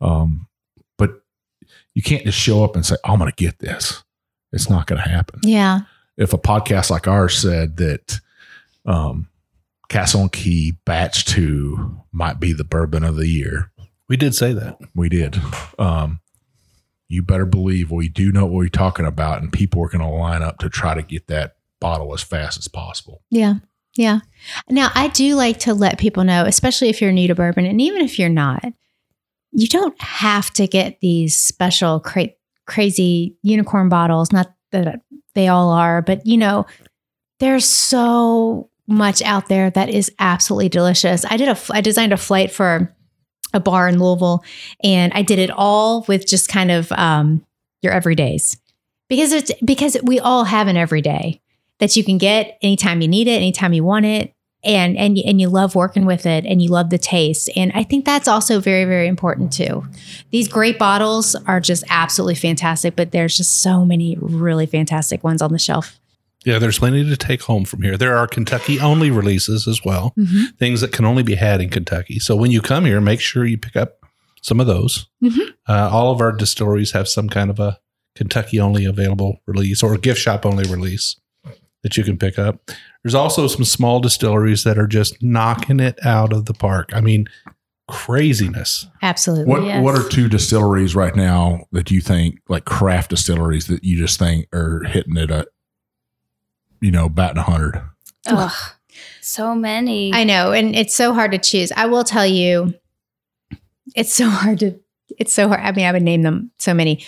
Um, 0.00 0.46
but 0.98 1.22
you 1.94 2.02
can't 2.02 2.24
just 2.24 2.38
show 2.38 2.62
up 2.62 2.76
and 2.76 2.84
say, 2.84 2.96
I'm 3.04 3.18
going 3.18 3.30
to 3.30 3.36
get 3.36 3.58
this. 3.58 4.04
It's 4.52 4.68
not 4.70 4.86
going 4.86 5.02
to 5.02 5.08
happen. 5.08 5.40
Yeah. 5.42 5.80
If 6.16 6.32
a 6.32 6.38
podcast 6.38 6.90
like 6.90 7.08
ours 7.08 7.36
said 7.38 7.76
that 7.78 8.20
um, 8.86 9.28
Castle 9.88 10.20
and 10.22 10.30
Key 10.32 10.74
Batch 10.84 11.24
2 11.24 12.02
might 12.12 12.38
be 12.38 12.52
the 12.52 12.62
bourbon 12.64 13.02
of 13.02 13.16
the 13.16 13.26
year, 13.26 13.70
We 14.08 14.16
did 14.16 14.34
say 14.34 14.52
that. 14.52 14.78
we 14.94 15.08
did. 15.08 15.40
Um, 15.78 16.20
you 17.08 17.22
better 17.22 17.46
believe 17.46 17.90
we 17.90 18.08
do 18.08 18.32
know 18.32 18.44
what 18.44 18.54
we're 18.54 18.68
talking 18.68 19.06
about, 19.06 19.40
and 19.40 19.52
people 19.52 19.82
are 19.82 19.88
going 19.88 20.02
to 20.02 20.08
line 20.08 20.42
up 20.42 20.58
to 20.58 20.68
try 20.68 20.94
to 20.94 21.02
get 21.02 21.26
that 21.28 21.56
bottle 21.80 22.12
as 22.14 22.22
fast 22.22 22.58
as 22.58 22.68
possible. 22.68 23.22
Yeah. 23.30 23.54
Yeah. 23.96 24.20
Now, 24.68 24.90
I 24.94 25.08
do 25.08 25.36
like 25.36 25.60
to 25.60 25.74
let 25.74 25.98
people 25.98 26.24
know, 26.24 26.44
especially 26.44 26.88
if 26.88 27.00
you're 27.00 27.12
new 27.12 27.28
to 27.28 27.34
bourbon, 27.34 27.66
and 27.66 27.80
even 27.80 28.02
if 28.02 28.18
you're 28.18 28.28
not, 28.28 28.64
you 29.52 29.68
don't 29.68 29.98
have 30.00 30.50
to 30.54 30.66
get 30.66 31.00
these 31.00 31.36
special, 31.36 32.00
cra- 32.00 32.30
crazy 32.66 33.36
unicorn 33.42 33.88
bottles. 33.88 34.32
Not 34.32 34.52
that 34.72 35.02
they 35.34 35.48
all 35.48 35.70
are, 35.70 36.02
but 36.02 36.26
you 36.26 36.36
know, 36.36 36.66
there's 37.38 37.64
so 37.64 38.68
much 38.88 39.22
out 39.22 39.48
there 39.48 39.70
that 39.70 39.88
is 39.88 40.10
absolutely 40.18 40.68
delicious. 40.68 41.24
I 41.24 41.36
did 41.36 41.48
a, 41.48 41.58
I 41.70 41.80
designed 41.80 42.12
a 42.12 42.16
flight 42.16 42.50
for 42.50 42.94
a 43.54 43.60
bar 43.60 43.88
in 43.88 43.98
Louisville, 43.98 44.44
and 44.82 45.12
I 45.14 45.22
did 45.22 45.38
it 45.38 45.50
all 45.50 46.04
with 46.06 46.26
just 46.26 46.48
kind 46.48 46.70
of 46.70 46.92
um, 46.92 47.44
your 47.80 47.92
everydays 47.92 48.58
because 49.08 49.32
it's 49.32 49.52
because 49.64 49.96
we 50.02 50.20
all 50.20 50.44
have 50.44 50.68
an 50.68 50.76
everyday 50.76 51.40
that 51.78 51.96
you 51.96 52.04
can 52.04 52.18
get 52.18 52.58
anytime 52.62 53.00
you 53.00 53.08
need 53.08 53.28
it, 53.28 53.36
anytime 53.36 53.72
you 53.72 53.84
want 53.84 54.04
it, 54.04 54.34
and 54.62 54.96
and 54.96 55.18
and 55.18 55.40
you 55.40 55.48
love 55.48 55.74
working 55.74 56.04
with 56.04 56.26
it, 56.26 56.44
and 56.44 56.60
you 56.60 56.68
love 56.68 56.90
the 56.90 56.98
taste, 56.98 57.48
and 57.56 57.72
I 57.74 57.84
think 57.84 58.04
that's 58.04 58.28
also 58.28 58.60
very 58.60 58.84
very 58.84 59.06
important 59.06 59.52
too. 59.52 59.84
These 60.30 60.48
great 60.48 60.78
bottles 60.78 61.34
are 61.46 61.60
just 61.60 61.84
absolutely 61.88 62.34
fantastic, 62.34 62.96
but 62.96 63.12
there's 63.12 63.36
just 63.36 63.62
so 63.62 63.84
many 63.84 64.16
really 64.20 64.66
fantastic 64.66 65.22
ones 65.22 65.40
on 65.40 65.52
the 65.52 65.58
shelf. 65.58 65.98
Yeah, 66.44 66.58
there's 66.58 66.78
plenty 66.78 67.04
to 67.04 67.16
take 67.16 67.42
home 67.42 67.64
from 67.64 67.82
here. 67.82 67.96
There 67.96 68.16
are 68.16 68.26
Kentucky 68.26 68.78
only 68.80 69.10
releases 69.10 69.66
as 69.66 69.80
well, 69.84 70.12
Mhm. 70.18 70.56
things 70.58 70.80
that 70.80 70.92
can 70.92 71.04
only 71.04 71.22
be 71.22 71.34
had 71.36 71.60
in 71.60 71.70
Kentucky. 71.70 72.18
So 72.18 72.36
when 72.36 72.50
you 72.50 72.60
come 72.60 72.84
here, 72.84 73.00
make 73.00 73.20
sure 73.20 73.44
you 73.46 73.56
pick 73.58 73.76
up 73.76 73.98
some 74.42 74.60
of 74.60 74.66
those. 74.66 75.06
Mhm. 75.22 75.52
Uh, 75.68 75.88
all 75.90 76.12
of 76.12 76.20
our 76.20 76.32
distilleries 76.32 76.92
have 76.92 77.08
some 77.08 77.28
kind 77.28 77.48
of 77.50 77.58
a 77.58 77.78
Kentucky 78.14 78.60
only 78.60 78.84
available 78.84 79.38
release 79.46 79.82
or 79.82 79.96
gift 79.96 80.20
shop 80.20 80.44
only 80.46 80.64
release 80.70 81.16
that 81.82 81.96
you 81.96 82.04
can 82.04 82.16
pick 82.16 82.38
up. 82.38 82.70
There's 83.02 83.14
also 83.14 83.46
some 83.46 83.64
small 83.64 84.00
distilleries 84.00 84.64
that 84.64 84.78
are 84.78 84.86
just 84.86 85.22
knocking 85.22 85.80
it 85.80 85.98
out 86.04 86.32
of 86.32 86.44
the 86.46 86.54
park. 86.54 86.90
I 86.94 87.00
mean, 87.00 87.26
craziness. 87.88 88.86
Absolutely. 89.02 89.46
What 89.50 89.64
Yes. 89.64 89.82
What 89.82 89.94
are 89.98 90.08
two 90.08 90.28
distilleries 90.28 90.94
right 90.94 91.14
now 91.14 91.64
that 91.72 91.90
you 91.90 92.00
think 92.00 92.36
like 92.48 92.64
craft 92.64 93.10
distilleries 93.10 93.66
that 93.66 93.84
you 93.84 93.98
just 93.98 94.18
think 94.18 94.46
are 94.54 94.82
hitting 94.84 95.16
it 95.16 95.30
a 95.30 95.46
you 96.84 96.90
know 96.90 97.08
batting 97.08 97.38
a 97.38 97.42
hundred? 97.42 97.80
Ugh, 98.26 98.52
so 99.20 99.54
many. 99.54 100.12
I 100.12 100.24
know, 100.24 100.52
and 100.52 100.76
it's 100.76 100.94
so 100.94 101.14
hard 101.14 101.32
to 101.32 101.38
choose. 101.38 101.72
I 101.72 101.86
will 101.86 102.04
tell 102.04 102.26
you, 102.26 102.74
it's 103.96 104.14
so 104.14 104.28
hard 104.28 104.58
to. 104.60 104.78
It's 105.18 105.32
so 105.32 105.48
hard. 105.48 105.60
I 105.60 105.72
mean, 105.72 105.86
I 105.86 105.92
would 105.92 106.02
name 106.02 106.22
them 106.22 106.50
so 106.58 106.74
many. 106.74 107.04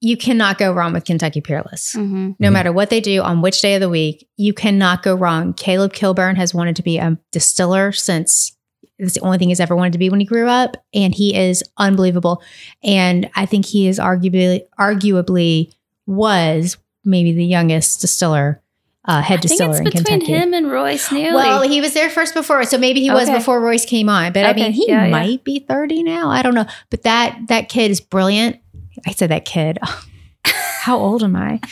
You 0.00 0.16
cannot 0.16 0.56
go 0.58 0.72
wrong 0.72 0.92
with 0.94 1.04
Kentucky 1.04 1.40
Peerless. 1.42 1.94
Mhm. 1.94 2.36
No 2.38 2.48
Mhm. 2.48 2.52
matter 2.52 2.72
what 2.72 2.88
they 2.88 3.00
do 3.00 3.20
on 3.22 3.42
which 3.42 3.60
day 3.60 3.74
of 3.74 3.80
the 3.80 3.88
week, 3.88 4.26
you 4.36 4.54
cannot 4.54 5.02
go 5.02 5.14
wrong. 5.14 5.52
Caleb 5.52 5.92
Kilburn 5.92 6.36
has 6.36 6.54
wanted 6.54 6.76
to 6.76 6.82
be 6.82 6.96
a 6.98 7.18
distiller 7.32 7.92
since 7.92 8.52
it's 8.98 9.14
the 9.14 9.20
only 9.20 9.38
thing 9.38 9.48
he's 9.48 9.60
ever 9.60 9.76
wanted 9.76 9.92
to 9.94 9.98
be 9.98 10.08
when 10.10 10.20
he 10.20 10.26
grew 10.26 10.46
up, 10.48 10.76
and 10.94 11.14
he 11.14 11.34
is 11.34 11.62
unbelievable. 11.78 12.42
And 12.82 13.28
I 13.34 13.44
think 13.46 13.66
he 13.66 13.88
is 13.88 13.98
arguably, 13.98 14.62
arguably, 14.78 15.72
was 16.06 16.76
maybe 17.04 17.32
the 17.32 17.44
youngest 17.44 18.00
distiller, 18.02 18.59
uh, 19.04 19.22
head 19.22 19.38
I 19.38 19.40
think 19.40 19.48
distiller 19.48 19.70
it's 19.70 19.78
in 19.78 19.84
between 19.84 20.04
Kentucky. 20.04 20.32
him 20.32 20.54
and 20.54 20.70
Royce 20.70 21.08
Neeley. 21.08 21.34
Well, 21.34 21.62
he 21.62 21.80
was 21.80 21.94
there 21.94 22.10
first 22.10 22.34
before, 22.34 22.64
so 22.64 22.76
maybe 22.76 23.00
he 23.00 23.10
was 23.10 23.30
before 23.30 23.60
Royce 23.60 23.86
came 23.86 24.08
on. 24.08 24.32
But 24.32 24.44
I 24.44 24.52
mean, 24.52 24.72
he 24.72 24.86
yeah, 24.88 25.04
yeah. 25.04 25.10
might 25.10 25.42
be 25.44 25.60
thirty 25.60 26.02
now. 26.02 26.28
I 26.28 26.42
don't 26.42 26.54
know. 26.54 26.66
But 26.90 27.02
that 27.02 27.38
that 27.48 27.68
kid 27.68 27.90
is 27.90 28.00
brilliant. 28.00 28.58
I 29.06 29.12
said 29.12 29.30
that 29.30 29.44
kid. 29.44 29.78
How 30.44 30.98
old 30.98 31.22
am 31.22 31.36
I? 31.36 31.60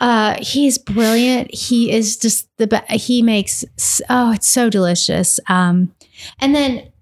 Uh, 0.00 0.36
he's 0.40 0.78
brilliant. 0.78 1.52
He 1.52 1.90
is 1.90 2.16
just 2.16 2.48
the 2.56 2.68
best. 2.68 2.88
He 2.88 3.20
makes 3.20 3.64
oh, 4.08 4.30
it's 4.30 4.46
so 4.46 4.70
delicious. 4.70 5.40
Um, 5.48 5.92
and 6.38 6.54
then, 6.54 6.92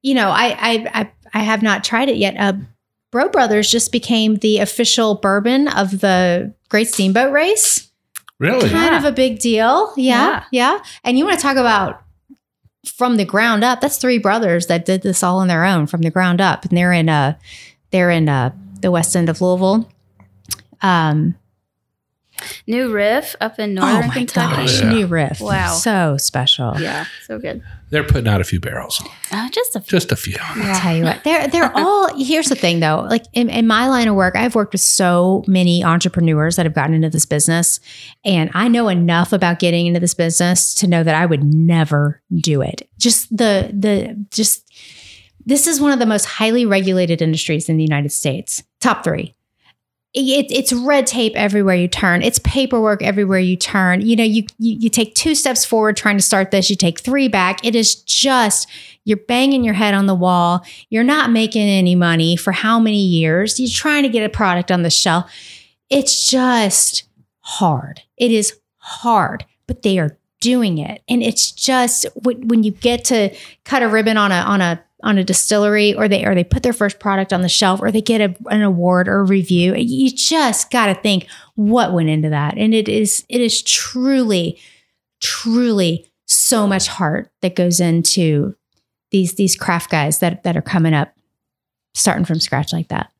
you 0.00 0.14
know, 0.14 0.30
I 0.30 0.56
I 0.58 0.90
I, 0.94 1.10
I 1.34 1.38
have 1.40 1.62
not 1.62 1.84
tried 1.84 2.08
it 2.08 2.16
yet. 2.16 2.36
Uh, 2.38 2.54
Brough 3.12 3.28
Brothers 3.28 3.70
just 3.70 3.92
became 3.92 4.36
the 4.36 4.60
official 4.60 5.16
bourbon 5.16 5.68
of 5.68 6.00
the 6.00 6.54
Great 6.70 6.88
Steamboat 6.88 7.34
Race 7.34 7.87
Really? 8.38 8.68
kind 8.70 8.92
Yeah. 8.92 8.98
of 8.98 9.04
a 9.04 9.12
big 9.12 9.38
deal. 9.40 9.92
Yeah, 9.96 10.44
yeah. 10.52 10.78
And 11.04 11.18
you 11.18 11.24
want 11.24 11.38
to 11.38 11.42
talk 11.42 11.56
about 11.56 12.02
from 12.96 13.16
the 13.16 13.24
ground 13.24 13.64
up? 13.64 13.80
That's 13.80 13.96
three 13.98 14.18
brothers 14.18 14.66
that 14.66 14.84
did 14.84 15.02
this 15.02 15.22
all 15.22 15.38
on 15.38 15.48
their 15.48 15.64
own 15.64 15.86
from 15.86 16.02
the 16.02 16.10
ground 16.10 16.40
up, 16.40 16.64
and 16.64 16.76
they're 16.76 16.92
in 16.92 17.08
uh 17.08 17.36
they're 17.90 18.10
in 18.10 18.28
uh 18.28 18.52
the 18.80 18.90
west 18.90 19.16
end 19.16 19.28
of 19.28 19.40
Louisville. 19.40 19.88
Um, 20.82 21.34
New 22.66 22.92
Riff 22.92 23.34
up 23.40 23.58
in 23.58 23.74
northern 23.74 24.04
oh 24.04 24.06
my 24.08 24.14
Kentucky. 24.14 24.56
gosh, 24.62 24.80
Yeah. 24.80 24.90
new 24.92 25.06
riff! 25.06 25.40
Wow. 25.40 25.72
so 25.74 26.16
special. 26.18 26.80
Yeah, 26.80 27.06
so 27.26 27.38
good. 27.38 27.62
They're 27.90 28.04
putting 28.04 28.28
out 28.28 28.40
a 28.42 28.44
few 28.44 28.60
barrels, 28.60 29.02
Uh, 29.32 29.48
just 29.48 29.74
a 29.74 29.80
few. 29.80 29.90
just 29.98 30.12
a 30.12 30.16
few. 30.16 30.36
I'll 30.40 30.78
tell 30.80 30.94
you 30.96 31.04
what, 31.04 31.24
they're 31.24 31.48
they're 31.48 31.72
all. 31.76 32.14
Here's 32.22 32.48
the 32.48 32.54
thing, 32.54 32.80
though. 32.80 33.06
Like 33.08 33.24
in, 33.32 33.48
in 33.48 33.66
my 33.66 33.88
line 33.88 34.08
of 34.08 34.14
work, 34.14 34.36
I've 34.36 34.54
worked 34.54 34.72
with 34.72 34.80
so 34.82 35.42
many 35.46 35.82
entrepreneurs 35.82 36.56
that 36.56 36.66
have 36.66 36.74
gotten 36.74 36.94
into 36.94 37.08
this 37.10 37.24
business, 37.26 37.80
and 38.24 38.50
I 38.54 38.68
know 38.68 38.88
enough 38.88 39.32
about 39.32 39.58
getting 39.58 39.86
into 39.86 40.00
this 40.00 40.14
business 40.14 40.74
to 40.76 40.86
know 40.86 41.02
that 41.02 41.14
I 41.14 41.24
would 41.26 41.42
never 41.44 42.20
do 42.36 42.60
it. 42.62 42.88
Just 42.98 43.34
the 43.34 43.70
the 43.72 44.22
just 44.30 44.64
this 45.46 45.66
is 45.66 45.80
one 45.80 45.92
of 45.92 45.98
the 45.98 46.04
most 46.04 46.26
highly 46.26 46.66
regulated 46.66 47.22
industries 47.22 47.70
in 47.70 47.78
the 47.78 47.82
United 47.84 48.12
States. 48.12 48.62
Top 48.80 49.02
three. 49.02 49.34
It, 50.14 50.50
it's 50.50 50.72
red 50.72 51.06
tape 51.06 51.34
everywhere 51.36 51.74
you 51.74 51.86
turn. 51.86 52.22
It's 52.22 52.38
paperwork 52.38 53.02
everywhere 53.02 53.38
you 53.38 53.56
turn. 53.56 54.00
You 54.00 54.16
know, 54.16 54.24
you, 54.24 54.44
you 54.58 54.76
you 54.80 54.88
take 54.88 55.14
two 55.14 55.34
steps 55.34 55.66
forward 55.66 55.96
trying 55.96 56.16
to 56.16 56.22
start 56.22 56.50
this. 56.50 56.70
You 56.70 56.76
take 56.76 57.00
three 57.00 57.28
back. 57.28 57.64
It 57.64 57.76
is 57.76 57.94
just 57.94 58.68
you're 59.04 59.18
banging 59.18 59.64
your 59.64 59.74
head 59.74 59.94
on 59.94 60.06
the 60.06 60.14
wall. 60.14 60.64
You're 60.88 61.04
not 61.04 61.30
making 61.30 61.68
any 61.68 61.94
money 61.94 62.36
for 62.36 62.52
how 62.52 62.80
many 62.80 63.04
years? 63.04 63.60
You're 63.60 63.68
trying 63.68 64.02
to 64.02 64.08
get 64.08 64.24
a 64.24 64.28
product 64.28 64.72
on 64.72 64.82
the 64.82 64.90
shelf. 64.90 65.30
It's 65.90 66.28
just 66.28 67.04
hard. 67.40 68.02
It 68.16 68.30
is 68.30 68.58
hard, 68.78 69.44
but 69.66 69.82
they 69.82 69.98
are 69.98 70.18
doing 70.40 70.78
it. 70.78 71.02
And 71.08 71.22
it's 71.22 71.50
just 71.50 72.06
when 72.14 72.62
you 72.62 72.70
get 72.70 73.04
to 73.06 73.34
cut 73.64 73.82
a 73.82 73.88
ribbon 73.88 74.16
on 74.16 74.32
a 74.32 74.36
on 74.36 74.60
a 74.60 74.82
on 75.02 75.16
a 75.16 75.24
distillery 75.24 75.94
or 75.94 76.08
they 76.08 76.24
or 76.24 76.34
they 76.34 76.44
put 76.44 76.62
their 76.62 76.72
first 76.72 76.98
product 76.98 77.32
on 77.32 77.42
the 77.42 77.48
shelf 77.48 77.80
or 77.80 77.92
they 77.92 78.00
get 78.00 78.20
a, 78.20 78.34
an 78.50 78.62
award 78.62 79.08
or 79.08 79.20
a 79.20 79.24
review. 79.24 79.74
You 79.74 80.10
just 80.10 80.70
got 80.70 80.86
to 80.86 80.94
think 80.94 81.28
what 81.54 81.92
went 81.92 82.08
into 82.08 82.30
that. 82.30 82.58
And 82.58 82.74
it 82.74 82.88
is 82.88 83.24
it 83.28 83.40
is 83.40 83.62
truly 83.62 84.58
truly 85.20 86.10
so 86.26 86.66
much 86.66 86.88
heart 86.88 87.30
that 87.42 87.56
goes 87.56 87.80
into 87.80 88.56
these 89.10 89.34
these 89.34 89.56
craft 89.56 89.90
guys 89.90 90.18
that 90.18 90.42
that 90.42 90.56
are 90.56 90.62
coming 90.62 90.94
up 90.94 91.14
starting 91.94 92.24
from 92.24 92.40
scratch 92.40 92.72
like 92.72 92.88
that. 92.88 93.12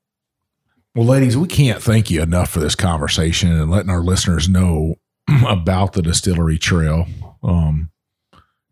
Well 0.97 1.07
ladies 1.07 1.37
we 1.37 1.47
can't 1.47 1.83
thank 1.83 2.11
you 2.11 2.23
enough 2.23 2.51
for 2.51 2.59
this 2.59 2.75
conversation 2.75 3.53
and 3.53 3.71
letting 3.71 3.91
our 3.91 4.03
listeners 4.03 4.49
know 4.49 4.97
about 5.47 5.93
the 5.93 6.03
distillery 6.03 6.59
trail. 6.59 7.07
Um 7.43 7.91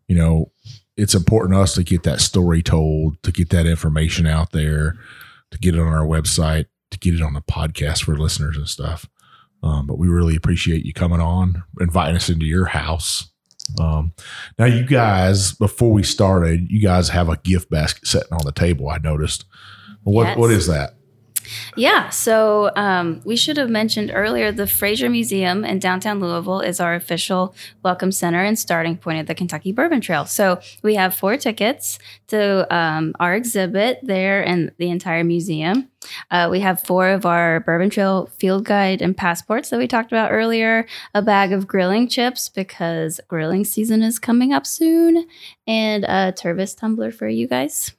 you 0.09 0.15
know 0.17 0.51
it's 0.97 1.15
important 1.15 1.53
to 1.53 1.61
us 1.61 1.75
to 1.75 1.83
get 1.83 2.03
that 2.03 2.19
story 2.19 2.61
told, 2.63 3.21
to 3.23 3.31
get 3.31 3.49
that 3.51 3.65
information 3.65 4.25
out 4.25 4.51
there, 4.51 4.97
to 5.51 5.57
get 5.59 5.75
it 5.75 5.79
on 5.79 5.87
our 5.87 6.05
website, 6.05 6.65
to 6.91 6.99
get 6.99 7.13
it 7.13 7.21
on 7.21 7.33
the 7.33 7.41
podcast 7.41 8.03
for 8.03 8.17
listeners 8.17 8.57
and 8.57 8.67
stuff. 8.67 9.07
Um, 9.63 9.87
but 9.87 9.97
we 9.97 10.07
really 10.07 10.35
appreciate 10.35 10.85
you 10.85 10.93
coming 10.93 11.21
on, 11.21 11.63
inviting 11.79 12.15
us 12.15 12.29
into 12.29 12.45
your 12.45 12.65
house. 12.65 13.31
Um, 13.79 14.13
now, 14.57 14.65
you 14.65 14.85
guys, 14.85 15.53
before 15.53 15.91
we 15.91 16.03
started, 16.03 16.69
you 16.71 16.81
guys 16.81 17.09
have 17.09 17.29
a 17.29 17.37
gift 17.37 17.69
basket 17.69 18.07
sitting 18.07 18.31
on 18.31 18.45
the 18.45 18.51
table. 18.51 18.89
I 18.89 18.97
noticed. 18.97 19.45
What 20.03 20.23
yes. 20.23 20.37
what 20.37 20.51
is 20.51 20.67
that? 20.67 20.96
Yeah, 21.75 22.09
so 22.09 22.71
um, 22.75 23.21
we 23.23 23.35
should 23.35 23.57
have 23.57 23.69
mentioned 23.69 24.11
earlier 24.13 24.51
the 24.51 24.67
Frazier 24.67 25.09
Museum 25.09 25.63
in 25.63 25.79
downtown 25.79 26.19
Louisville 26.19 26.61
is 26.61 26.79
our 26.79 26.95
official 26.95 27.55
welcome 27.83 28.11
center 28.11 28.43
and 28.43 28.57
starting 28.57 28.97
point 28.97 29.19
of 29.19 29.27
the 29.27 29.35
Kentucky 29.35 29.71
Bourbon 29.71 30.01
Trail. 30.01 30.25
So 30.25 30.59
we 30.83 30.95
have 30.95 31.15
four 31.15 31.37
tickets 31.37 31.99
to 32.27 32.73
um, 32.75 33.13
our 33.19 33.35
exhibit 33.35 33.99
there 34.03 34.45
and 34.45 34.71
the 34.77 34.89
entire 34.89 35.23
museum. 35.23 35.89
Uh, 36.31 36.47
we 36.49 36.59
have 36.61 36.81
four 36.81 37.09
of 37.09 37.25
our 37.25 37.59
Bourbon 37.61 37.89
Trail 37.89 38.27
field 38.37 38.65
guide 38.65 39.01
and 39.01 39.15
passports 39.15 39.69
that 39.69 39.79
we 39.79 39.87
talked 39.87 40.11
about 40.11 40.31
earlier, 40.31 40.85
a 41.13 41.21
bag 41.21 41.51
of 41.51 41.67
grilling 41.67 42.07
chips 42.07 42.49
because 42.49 43.19
grilling 43.27 43.65
season 43.65 44.03
is 44.03 44.19
coming 44.19 44.53
up 44.53 44.65
soon, 44.65 45.27
and 45.65 46.03
a 46.05 46.33
Tervis 46.37 46.77
tumbler 46.77 47.11
for 47.11 47.27
you 47.27 47.47
guys. 47.47 47.93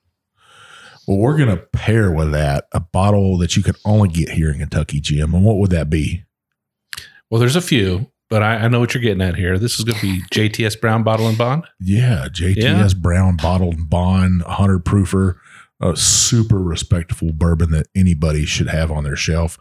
Well, 1.08 1.16
we're 1.16 1.38
going 1.38 1.48
to 1.48 1.56
pair 1.56 2.12
with 2.12 2.32
that 2.32 2.66
a 2.72 2.80
bottle 2.80 3.38
that 3.38 3.56
you 3.56 3.62
can 3.62 3.74
only 3.86 4.10
get 4.10 4.28
here 4.28 4.50
in 4.50 4.58
Kentucky, 4.58 5.00
Jim. 5.00 5.32
And 5.32 5.42
what 5.42 5.56
would 5.56 5.70
that 5.70 5.88
be? 5.88 6.24
Well, 7.30 7.40
there's 7.40 7.56
a 7.56 7.62
few, 7.62 8.10
but 8.28 8.42
I, 8.42 8.56
I 8.56 8.68
know 8.68 8.78
what 8.78 8.92
you're 8.92 9.02
getting 9.02 9.22
at 9.22 9.34
here. 9.34 9.58
This 9.58 9.78
is 9.78 9.86
going 9.86 9.98
to 9.98 10.02
be 10.02 10.20
JTS 10.30 10.78
Brown 10.78 11.04
Bottle 11.04 11.26
and 11.26 11.38
Bond. 11.38 11.64
Yeah, 11.80 12.26
JTS 12.30 12.56
yeah. 12.56 12.88
Brown 12.98 13.38
Bottle 13.38 13.70
and 13.70 13.88
Bond, 13.88 14.42
100 14.42 14.84
proofer 14.84 15.36
a 15.80 15.96
super 15.96 16.58
respectful 16.58 17.32
bourbon 17.32 17.70
that 17.70 17.86
anybody 17.94 18.44
should 18.44 18.68
have 18.68 18.90
on 18.90 19.04
their 19.04 19.16
shelf. 19.16 19.58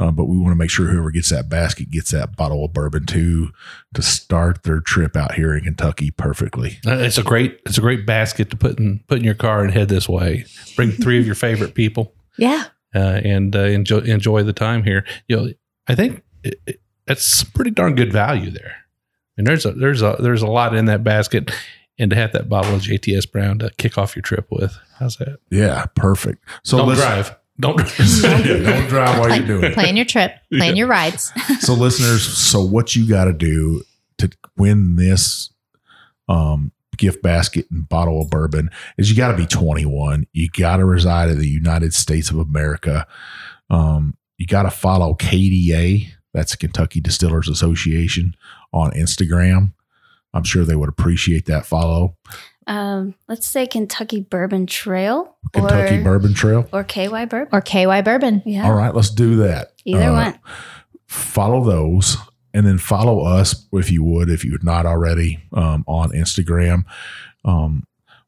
Uh, 0.00 0.12
but 0.12 0.26
we 0.26 0.38
want 0.38 0.52
to 0.52 0.56
make 0.56 0.70
sure 0.70 0.86
whoever 0.86 1.10
gets 1.10 1.30
that 1.30 1.48
basket 1.48 1.90
gets 1.90 2.12
that 2.12 2.36
bottle 2.36 2.64
of 2.64 2.72
bourbon 2.72 3.04
too 3.04 3.50
to 3.94 4.00
start 4.02 4.62
their 4.62 4.80
trip 4.80 5.16
out 5.16 5.34
here 5.34 5.56
in 5.56 5.64
Kentucky 5.64 6.10
perfectly. 6.12 6.78
Uh, 6.86 6.98
it's 6.98 7.18
a 7.18 7.22
great 7.24 7.60
it's 7.66 7.78
a 7.78 7.80
great 7.80 8.06
basket 8.06 8.48
to 8.50 8.56
put 8.56 8.78
in 8.78 9.00
put 9.08 9.18
in 9.18 9.24
your 9.24 9.34
car 9.34 9.64
and 9.64 9.72
head 9.72 9.88
this 9.88 10.08
way. 10.08 10.44
Bring 10.76 10.92
three 10.92 11.18
of 11.18 11.26
your 11.26 11.34
favorite 11.34 11.74
people. 11.74 12.14
Yeah. 12.40 12.66
Uh, 12.94 13.20
and 13.24 13.56
uh, 13.56 13.62
enjoy 13.62 13.98
enjoy 13.98 14.44
the 14.44 14.52
time 14.52 14.84
here. 14.84 15.04
You 15.26 15.36
know, 15.36 15.48
I 15.88 15.96
think 15.96 16.22
it, 16.44 16.60
it, 16.68 16.80
it's 17.08 17.42
pretty 17.42 17.72
darn 17.72 17.96
good 17.96 18.12
value 18.12 18.52
there. 18.52 18.76
And 19.36 19.44
there's 19.44 19.66
a 19.66 19.72
there's 19.72 20.02
a 20.02 20.16
there's 20.20 20.42
a 20.42 20.46
lot 20.46 20.76
in 20.76 20.84
that 20.84 21.02
basket 21.02 21.50
and 21.98 22.10
to 22.10 22.16
have 22.16 22.32
that 22.32 22.48
bottle 22.48 22.74
of 22.76 22.82
JTS 22.82 23.30
Brown 23.30 23.58
to 23.58 23.70
kick 23.76 23.98
off 23.98 24.14
your 24.14 24.22
trip 24.22 24.46
with. 24.50 24.78
How's 24.98 25.16
that? 25.16 25.40
Yeah, 25.50 25.86
perfect. 25.96 26.44
So 26.62 26.78
don't 26.78 26.94
drive. 26.94 27.34
Don't, 27.60 27.76
don't 28.22 28.88
drive 28.88 29.18
while 29.18 29.36
you're 29.36 29.46
doing 29.46 29.64
it. 29.64 29.74
Plan 29.74 29.96
your 29.96 30.04
trip, 30.04 30.32
plan 30.52 30.76
your 30.76 30.86
rides. 30.86 31.32
so, 31.60 31.74
listeners, 31.74 32.22
so 32.22 32.62
what 32.62 32.94
you 32.94 33.08
got 33.08 33.24
to 33.24 33.32
do 33.32 33.82
to 34.18 34.30
win 34.56 34.96
this 34.96 35.50
um, 36.28 36.72
gift 36.96 37.22
basket 37.22 37.66
and 37.70 37.88
bottle 37.88 38.22
of 38.22 38.30
bourbon 38.30 38.70
is 38.96 39.10
you 39.10 39.16
got 39.16 39.32
to 39.32 39.36
be 39.36 39.46
21. 39.46 40.26
You 40.32 40.48
got 40.50 40.76
to 40.76 40.84
reside 40.84 41.30
in 41.30 41.38
the 41.38 41.48
United 41.48 41.94
States 41.94 42.30
of 42.30 42.38
America. 42.38 43.06
Um, 43.70 44.16
you 44.36 44.46
got 44.46 44.62
to 44.62 44.70
follow 44.70 45.14
KDA, 45.14 46.08
that's 46.32 46.54
Kentucky 46.54 47.00
Distillers 47.00 47.48
Association, 47.48 48.36
on 48.72 48.92
Instagram. 48.92 49.72
I'm 50.32 50.44
sure 50.44 50.64
they 50.64 50.76
would 50.76 50.88
appreciate 50.88 51.46
that 51.46 51.66
follow. 51.66 52.16
Um, 52.68 53.14
let's 53.28 53.46
say 53.46 53.66
Kentucky 53.66 54.20
Bourbon 54.20 54.66
Trail. 54.66 55.34
Kentucky 55.54 55.96
or, 55.96 56.04
Bourbon 56.04 56.34
Trail. 56.34 56.68
Or 56.70 56.84
KY 56.84 57.24
Bourbon. 57.24 57.48
Or 57.50 57.62
KY 57.62 58.02
Bourbon. 58.02 58.42
Yeah. 58.44 58.66
All 58.66 58.74
right, 58.74 58.94
let's 58.94 59.10
do 59.10 59.36
that. 59.36 59.72
Either 59.86 60.10
uh, 60.10 60.12
one. 60.12 60.38
Follow 61.06 61.64
those 61.64 62.18
and 62.52 62.66
then 62.66 62.76
follow 62.76 63.24
us 63.24 63.66
if 63.72 63.90
you 63.90 64.04
would, 64.04 64.28
if 64.28 64.44
you're 64.44 64.62
not 64.62 64.84
already 64.84 65.42
um, 65.54 65.82
on 65.86 66.10
Instagram. 66.10 66.84
Um, 67.44 67.84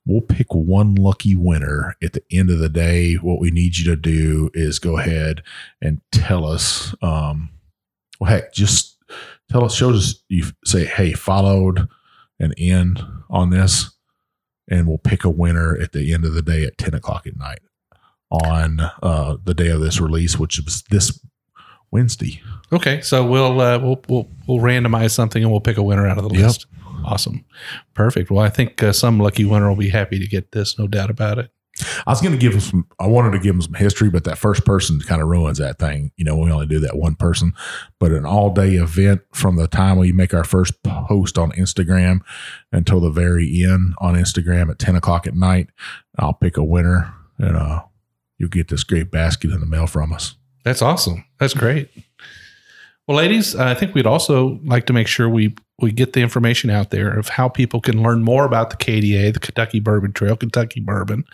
we'll 0.07 0.23
pick 0.23 0.55
one 0.55 0.95
lucky 0.95 1.35
winner 1.35 1.95
at 2.03 2.15
the 2.15 2.23
end 2.33 2.49
of 2.49 2.61
the 2.61 2.71
day. 2.71 3.15
What 3.17 3.41
we 3.41 3.51
need 3.51 3.77
you 3.77 3.85
to 3.91 3.97
do 3.97 4.51
is 4.55 4.79
go 4.79 4.97
ahead 4.97 5.43
and 5.83 6.01
tell 6.13 6.47
us, 6.47 6.95
um, 7.03 7.51
well, 8.19 8.31
heck, 8.31 8.55
just 8.55 8.97
tell 9.51 9.65
us, 9.65 9.75
show 9.75 9.91
us, 9.91 10.23
you 10.29 10.47
say, 10.65 10.87
hey, 10.87 11.13
followed 11.13 11.89
and 12.39 12.55
in 12.57 12.97
on 13.29 13.51
this, 13.51 13.91
and 14.71 14.87
we'll 14.87 14.99
pick 14.99 15.25
a 15.25 15.31
winner 15.31 15.77
at 15.77 15.93
the 15.93 16.15
end 16.15 16.25
of 16.25 16.33
the 16.33 16.43
day 16.43 16.65
at 16.65 16.79
10 16.79 16.95
o'clock 16.95 17.27
at 17.27 17.37
night 17.37 17.59
on 18.31 18.81
uh, 19.03 19.37
the 19.45 19.55
day 19.55 19.69
of 19.69 19.81
this 19.81 20.01
release, 20.01 20.39
which 20.39 20.59
is 20.59 20.83
this 20.91 21.21
Wednesday. 21.91 22.41
Okay, 22.73 23.01
so 23.01 23.27
we'll 23.27 23.61
uh, 23.61 23.79
we'll 23.79 24.01
we'll 24.09 24.29
we'll 24.47 24.59
randomize 24.59 25.11
something 25.11 25.43
and 25.43 25.51
we'll 25.51 25.61
pick 25.61 25.77
a 25.77 25.83
winner 25.83 26.07
out 26.07 26.19
of 26.19 26.29
the 26.29 26.35
yep. 26.35 26.47
list. 26.47 26.67
Awesome, 27.05 27.45
perfect. 27.95 28.31
Well, 28.31 28.45
I 28.45 28.49
think 28.49 28.83
uh, 28.83 28.93
some 28.93 29.19
lucky 29.19 29.45
winner 29.45 29.69
will 29.69 29.77
be 29.77 29.89
happy 29.89 30.19
to 30.21 30.27
get 30.27 30.53
this, 30.53 30.79
no 30.79 30.87
doubt 30.87 31.11
about 31.11 31.39
it. 31.39 31.51
I 32.07 32.11
was 32.11 32.21
going 32.21 32.33
to 32.33 32.39
give 32.39 32.55
him 32.55 32.61
some. 32.61 32.87
I 32.99 33.07
wanted 33.07 33.33
to 33.33 33.39
give 33.39 33.55
him 33.55 33.63
some 33.63 33.75
history, 33.75 34.11
but 34.11 34.25
that 34.25 34.39
first 34.39 34.65
person 34.65 35.01
kind 35.01 35.23
of 35.23 35.29
ruins 35.29 35.59
that 35.59 35.79
thing. 35.79 36.13
You 36.17 36.25
know, 36.25 36.37
we 36.37 36.51
only 36.51 36.67
do 36.67 36.81
that 36.81 36.97
one 36.97 37.15
person, 37.15 37.53
but 37.99 38.13
an 38.13 38.25
all 38.25 38.51
day 38.53 38.75
event 38.75 39.23
from 39.33 39.57
the 39.57 39.69
time 39.69 39.99
we 39.99 40.13
make 40.13 40.35
our 40.35 40.45
first 40.45 40.83
post 40.83 41.39
on 41.39 41.53
Instagram 41.53 42.21
until 42.73 43.01
the 43.01 43.11
very 43.11 43.65
end 43.65 43.95
on 43.99 44.15
Instagram 44.15 44.71
at 44.71 44.79
ten 44.79 44.97
o'clock 44.97 45.27
at 45.27 45.35
night. 45.35 45.69
I'll 46.19 46.35
pick 46.35 46.57
a 46.57 46.65
winner, 46.65 47.15
and 47.39 47.57
uh, 47.57 47.83
you'll 48.39 48.49
get 48.49 48.69
this 48.69 48.85
great 48.85 49.11
basket 49.11 49.51
in 49.51 49.61
the 49.61 49.67
mail 49.67 49.87
from 49.87 50.13
us. 50.13 50.37
That's 50.65 50.83
awesome. 50.83 51.25
That's 51.39 51.55
great. 51.55 51.89
Well, 53.11 53.17
ladies, 53.17 53.57
I 53.57 53.75
think 53.75 53.93
we'd 53.93 54.07
also 54.07 54.61
like 54.63 54.87
to 54.87 54.93
make 54.93 55.09
sure 55.09 55.29
we 55.29 55.57
we 55.81 55.91
get 55.91 56.13
the 56.13 56.21
information 56.21 56.71
out 56.71 56.91
there 56.91 57.11
of 57.11 57.29
how 57.29 57.49
people 57.49 57.81
can 57.81 58.05
learn 58.05 58.23
more 58.23 58.45
about 58.45 58.71
the 58.71 58.77
KDA, 58.77 59.35
the 59.35 59.41
Kentucky 59.41 59.81
Bourbon 59.81 60.13
Trail, 60.13 60.37
Kentucky 60.37 60.79
Bourbon. 60.79 61.25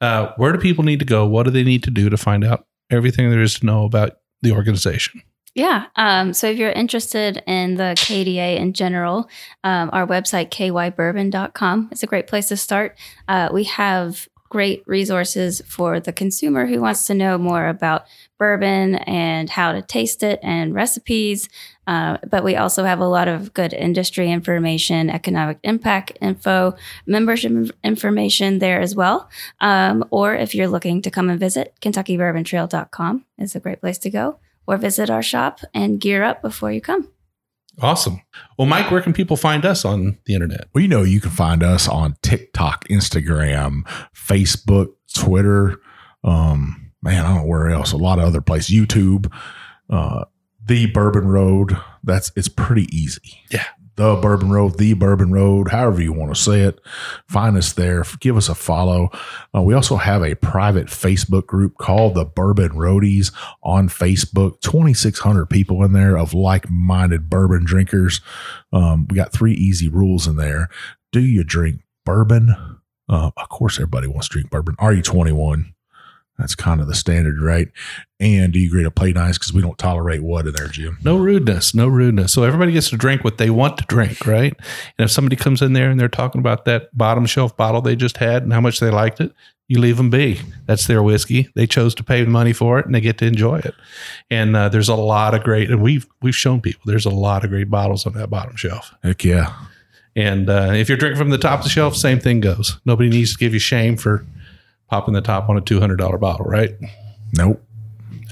Uh, 0.00 0.32
where 0.38 0.50
do 0.50 0.58
people 0.58 0.82
need 0.82 0.98
to 0.98 1.04
go? 1.04 1.24
What 1.24 1.44
do 1.44 1.52
they 1.52 1.62
need 1.62 1.84
to 1.84 1.90
do 1.92 2.10
to 2.10 2.16
find 2.16 2.42
out 2.42 2.66
everything 2.90 3.30
there 3.30 3.42
is 3.42 3.60
to 3.60 3.66
know 3.66 3.84
about 3.84 4.16
the 4.42 4.50
organization? 4.50 5.22
Yeah. 5.54 5.86
Um, 5.94 6.32
so 6.32 6.48
if 6.48 6.58
you're 6.58 6.72
interested 6.72 7.44
in 7.46 7.76
the 7.76 7.94
KDA 7.96 8.56
in 8.56 8.72
general, 8.72 9.28
um, 9.62 9.88
our 9.92 10.08
website, 10.08 10.50
kybourbon.com, 10.50 11.90
is 11.92 12.02
a 12.02 12.08
great 12.08 12.26
place 12.26 12.48
to 12.48 12.56
start. 12.56 12.98
Uh, 13.28 13.50
we 13.52 13.62
have 13.64 14.26
great 14.50 14.82
resources 14.86 15.62
for 15.66 16.00
the 16.00 16.12
consumer 16.12 16.66
who 16.66 16.80
wants 16.80 17.06
to 17.06 17.14
know 17.14 17.38
more 17.38 17.68
about 17.68 18.04
bourbon 18.36 18.96
and 18.96 19.48
how 19.48 19.72
to 19.72 19.80
taste 19.80 20.22
it 20.22 20.40
and 20.42 20.74
recipes. 20.74 21.48
Uh, 21.86 22.18
but 22.28 22.44
we 22.44 22.56
also 22.56 22.84
have 22.84 22.98
a 22.98 23.06
lot 23.06 23.28
of 23.28 23.54
good 23.54 23.72
industry 23.72 24.30
information, 24.30 25.08
economic 25.08 25.58
impact 25.62 26.18
info, 26.20 26.74
membership 27.06 27.52
information 27.84 28.58
there 28.58 28.80
as 28.80 28.94
well. 28.94 29.30
Um, 29.60 30.04
or 30.10 30.34
if 30.34 30.54
you're 30.54 30.68
looking 30.68 31.00
to 31.02 31.10
come 31.10 31.30
and 31.30 31.40
visit, 31.40 31.74
KentuckyBourbonTrail.com 31.80 33.24
is 33.38 33.54
a 33.54 33.60
great 33.60 33.80
place 33.80 33.98
to 33.98 34.10
go, 34.10 34.40
or 34.66 34.76
visit 34.76 35.10
our 35.10 35.22
shop 35.22 35.60
and 35.72 36.00
gear 36.00 36.24
up 36.24 36.42
before 36.42 36.72
you 36.72 36.80
come. 36.80 37.08
Awesome. 37.80 38.20
Well, 38.58 38.66
Mike, 38.66 38.90
where 38.90 39.00
can 39.00 39.12
people 39.12 39.36
find 39.36 39.64
us 39.64 39.84
on 39.84 40.18
the 40.26 40.34
internet? 40.34 40.68
Well, 40.74 40.82
you 40.82 40.88
know, 40.88 41.02
you 41.02 41.20
can 41.20 41.30
find 41.30 41.62
us 41.62 41.88
on 41.88 42.16
TikTok, 42.22 42.86
Instagram, 42.88 43.82
Facebook, 44.14 44.88
Twitter. 45.14 45.76
Um, 46.22 46.92
man, 47.02 47.24
I 47.24 47.28
don't 47.28 47.42
know 47.42 47.46
where 47.46 47.70
else. 47.70 47.92
A 47.92 47.96
lot 47.96 48.18
of 48.18 48.26
other 48.26 48.40
places. 48.42 48.74
YouTube, 48.74 49.32
uh, 49.88 50.24
the 50.64 50.86
Bourbon 50.86 51.26
Road. 51.26 51.76
That's 52.04 52.30
it's 52.36 52.48
pretty 52.48 52.86
easy. 52.96 53.40
Yeah. 53.50 53.64
The 54.00 54.16
Bourbon 54.16 54.50
Road, 54.50 54.78
the 54.78 54.94
Bourbon 54.94 55.30
Road, 55.30 55.68
however 55.68 56.00
you 56.00 56.14
want 56.14 56.34
to 56.34 56.40
say 56.40 56.62
it. 56.62 56.80
Find 57.28 57.54
us 57.58 57.74
there. 57.74 58.02
Give 58.20 58.34
us 58.34 58.48
a 58.48 58.54
follow. 58.54 59.10
Uh, 59.54 59.60
we 59.60 59.74
also 59.74 59.96
have 59.96 60.22
a 60.22 60.34
private 60.36 60.86
Facebook 60.86 61.46
group 61.46 61.76
called 61.76 62.14
the 62.14 62.24
Bourbon 62.24 62.70
Roadies 62.70 63.30
on 63.62 63.90
Facebook. 63.90 64.58
2,600 64.62 65.50
people 65.50 65.84
in 65.84 65.92
there 65.92 66.16
of 66.16 66.32
like 66.32 66.70
minded 66.70 67.28
bourbon 67.28 67.62
drinkers. 67.62 68.22
Um, 68.72 69.06
we 69.10 69.16
got 69.16 69.32
three 69.32 69.52
easy 69.52 69.90
rules 69.90 70.26
in 70.26 70.36
there. 70.36 70.70
Do 71.12 71.20
you 71.20 71.44
drink 71.44 71.82
bourbon? 72.06 72.54
Uh, 73.06 73.32
of 73.36 73.48
course, 73.50 73.76
everybody 73.76 74.06
wants 74.06 74.28
to 74.28 74.32
drink 74.32 74.48
bourbon. 74.48 74.76
Are 74.78 74.94
you 74.94 75.02
21? 75.02 75.74
That's 76.40 76.54
kind 76.54 76.80
of 76.80 76.88
the 76.88 76.94
standard, 76.94 77.40
right? 77.40 77.68
And 78.18 78.52
do 78.52 78.58
you 78.58 78.68
agree 78.68 78.82
to 78.82 78.90
play 78.90 79.12
nice? 79.12 79.38
Because 79.38 79.52
we 79.52 79.62
don't 79.62 79.78
tolerate 79.78 80.22
what 80.22 80.46
in 80.46 80.52
there, 80.52 80.68
Jim? 80.68 80.98
No 81.04 81.16
rudeness, 81.16 81.74
no 81.74 81.86
rudeness. 81.86 82.32
So 82.32 82.42
everybody 82.42 82.72
gets 82.72 82.90
to 82.90 82.96
drink 82.96 83.24
what 83.24 83.38
they 83.38 83.50
want 83.50 83.78
to 83.78 83.84
drink, 83.86 84.26
right? 84.26 84.52
And 84.98 85.04
if 85.04 85.10
somebody 85.10 85.36
comes 85.36 85.62
in 85.62 85.72
there 85.72 85.90
and 85.90 85.98
they're 85.98 86.08
talking 86.08 86.40
about 86.40 86.64
that 86.64 86.96
bottom 86.96 87.26
shelf 87.26 87.56
bottle 87.56 87.80
they 87.80 87.96
just 87.96 88.16
had 88.18 88.42
and 88.42 88.52
how 88.52 88.60
much 88.60 88.80
they 88.80 88.90
liked 88.90 89.20
it, 89.20 89.32
you 89.68 89.78
leave 89.78 89.98
them 89.98 90.10
be. 90.10 90.40
That's 90.66 90.88
their 90.88 91.00
whiskey. 91.00 91.48
They 91.54 91.66
chose 91.66 91.94
to 91.94 92.02
pay 92.02 92.24
the 92.24 92.30
money 92.30 92.52
for 92.52 92.80
it, 92.80 92.86
and 92.86 92.94
they 92.94 93.00
get 93.00 93.18
to 93.18 93.26
enjoy 93.26 93.60
it. 93.60 93.74
And 94.28 94.56
uh, 94.56 94.68
there's 94.68 94.88
a 94.88 94.96
lot 94.96 95.32
of 95.32 95.44
great, 95.44 95.70
and 95.70 95.80
we've 95.80 96.08
we've 96.20 96.34
shown 96.34 96.60
people 96.60 96.82
there's 96.86 97.06
a 97.06 97.10
lot 97.10 97.44
of 97.44 97.50
great 97.50 97.70
bottles 97.70 98.04
on 98.04 98.14
that 98.14 98.30
bottom 98.30 98.56
shelf. 98.56 98.92
Heck 99.04 99.22
yeah. 99.22 99.54
And 100.16 100.50
uh, 100.50 100.72
if 100.72 100.88
you're 100.88 100.98
drinking 100.98 101.18
from 101.18 101.30
the 101.30 101.38
top 101.38 101.60
of 101.60 101.64
the 101.64 101.70
shelf, 101.70 101.94
same 101.94 102.18
thing 102.18 102.40
goes. 102.40 102.80
Nobody 102.84 103.08
needs 103.08 103.32
to 103.32 103.38
give 103.38 103.54
you 103.54 103.60
shame 103.60 103.96
for 103.96 104.26
popping 104.90 105.14
the 105.14 105.20
top 105.20 105.48
on 105.48 105.56
a 105.56 105.62
$200 105.62 106.20
bottle, 106.20 106.44
right? 106.46 106.70
Nope. 107.32 107.62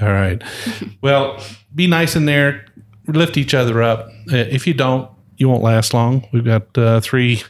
All 0.02 0.08
right. 0.08 0.42
well, 1.00 1.42
be 1.74 1.86
nice 1.86 2.16
in 2.16 2.26
there. 2.26 2.66
Lift 3.06 3.36
each 3.36 3.54
other 3.54 3.82
up. 3.82 4.08
Uh, 4.30 4.36
If 4.36 4.66
you 4.66 4.74
don't, 4.74 5.10
you 5.36 5.48
won't 5.48 5.62
last 5.62 5.94
long. 5.94 6.26
We've 6.32 6.44
got 6.44 6.76
uh, 6.76 7.00
three 7.00 7.42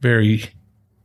very 0.00 0.44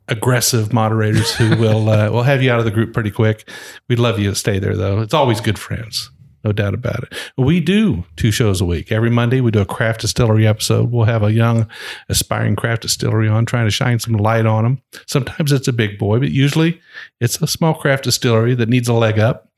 aggressive 0.10 0.72
moderators 0.74 1.34
who 1.36 1.56
will 1.60 1.90
uh, 1.90 2.10
will 2.12 2.24
have 2.24 2.42
you 2.44 2.52
out 2.52 2.60
of 2.60 2.66
the 2.66 2.72
group 2.72 2.94
pretty 2.94 3.12
quick. 3.12 3.50
We'd 3.88 4.00
love 4.00 4.20
you 4.20 4.30
to 4.30 4.36
stay 4.36 4.60
there, 4.60 4.76
though. 4.76 5.02
It's 5.02 5.14
always 5.14 5.42
good 5.42 5.58
friends, 5.58 6.12
no 6.44 6.52
doubt 6.52 6.74
about 6.74 7.04
it. 7.04 7.14
We 7.38 7.60
do 7.60 8.06
two 8.16 8.32
shows 8.32 8.62
a 8.62 8.66
week. 8.66 8.92
Every 8.92 9.10
Monday, 9.10 9.42
we 9.42 9.52
do 9.52 9.60
a 9.60 9.66
craft 9.66 10.02
distillery 10.02 10.48
episode. 10.48 10.92
We'll 10.92 11.06
have 11.06 11.24
a 11.24 11.34
young, 11.34 11.68
aspiring 12.10 12.56
craft 12.56 12.84
distillery 12.84 13.28
on, 13.28 13.46
trying 13.46 13.66
to 13.66 13.72
shine 13.72 14.00
some 14.00 14.14
light 14.14 14.46
on 14.46 14.64
them. 14.64 14.82
Sometimes 15.08 15.52
it's 15.52 15.68
a 15.68 15.74
big 15.74 15.98
boy, 15.98 16.20
but 16.20 16.32
usually 16.32 16.80
it's 17.20 17.42
a 17.42 17.48
small 17.48 17.74
craft 17.74 18.04
distillery 18.04 18.56
that 18.56 18.70
needs 18.70 18.88
a 18.88 18.94
leg 18.94 19.20
up. 19.20 19.50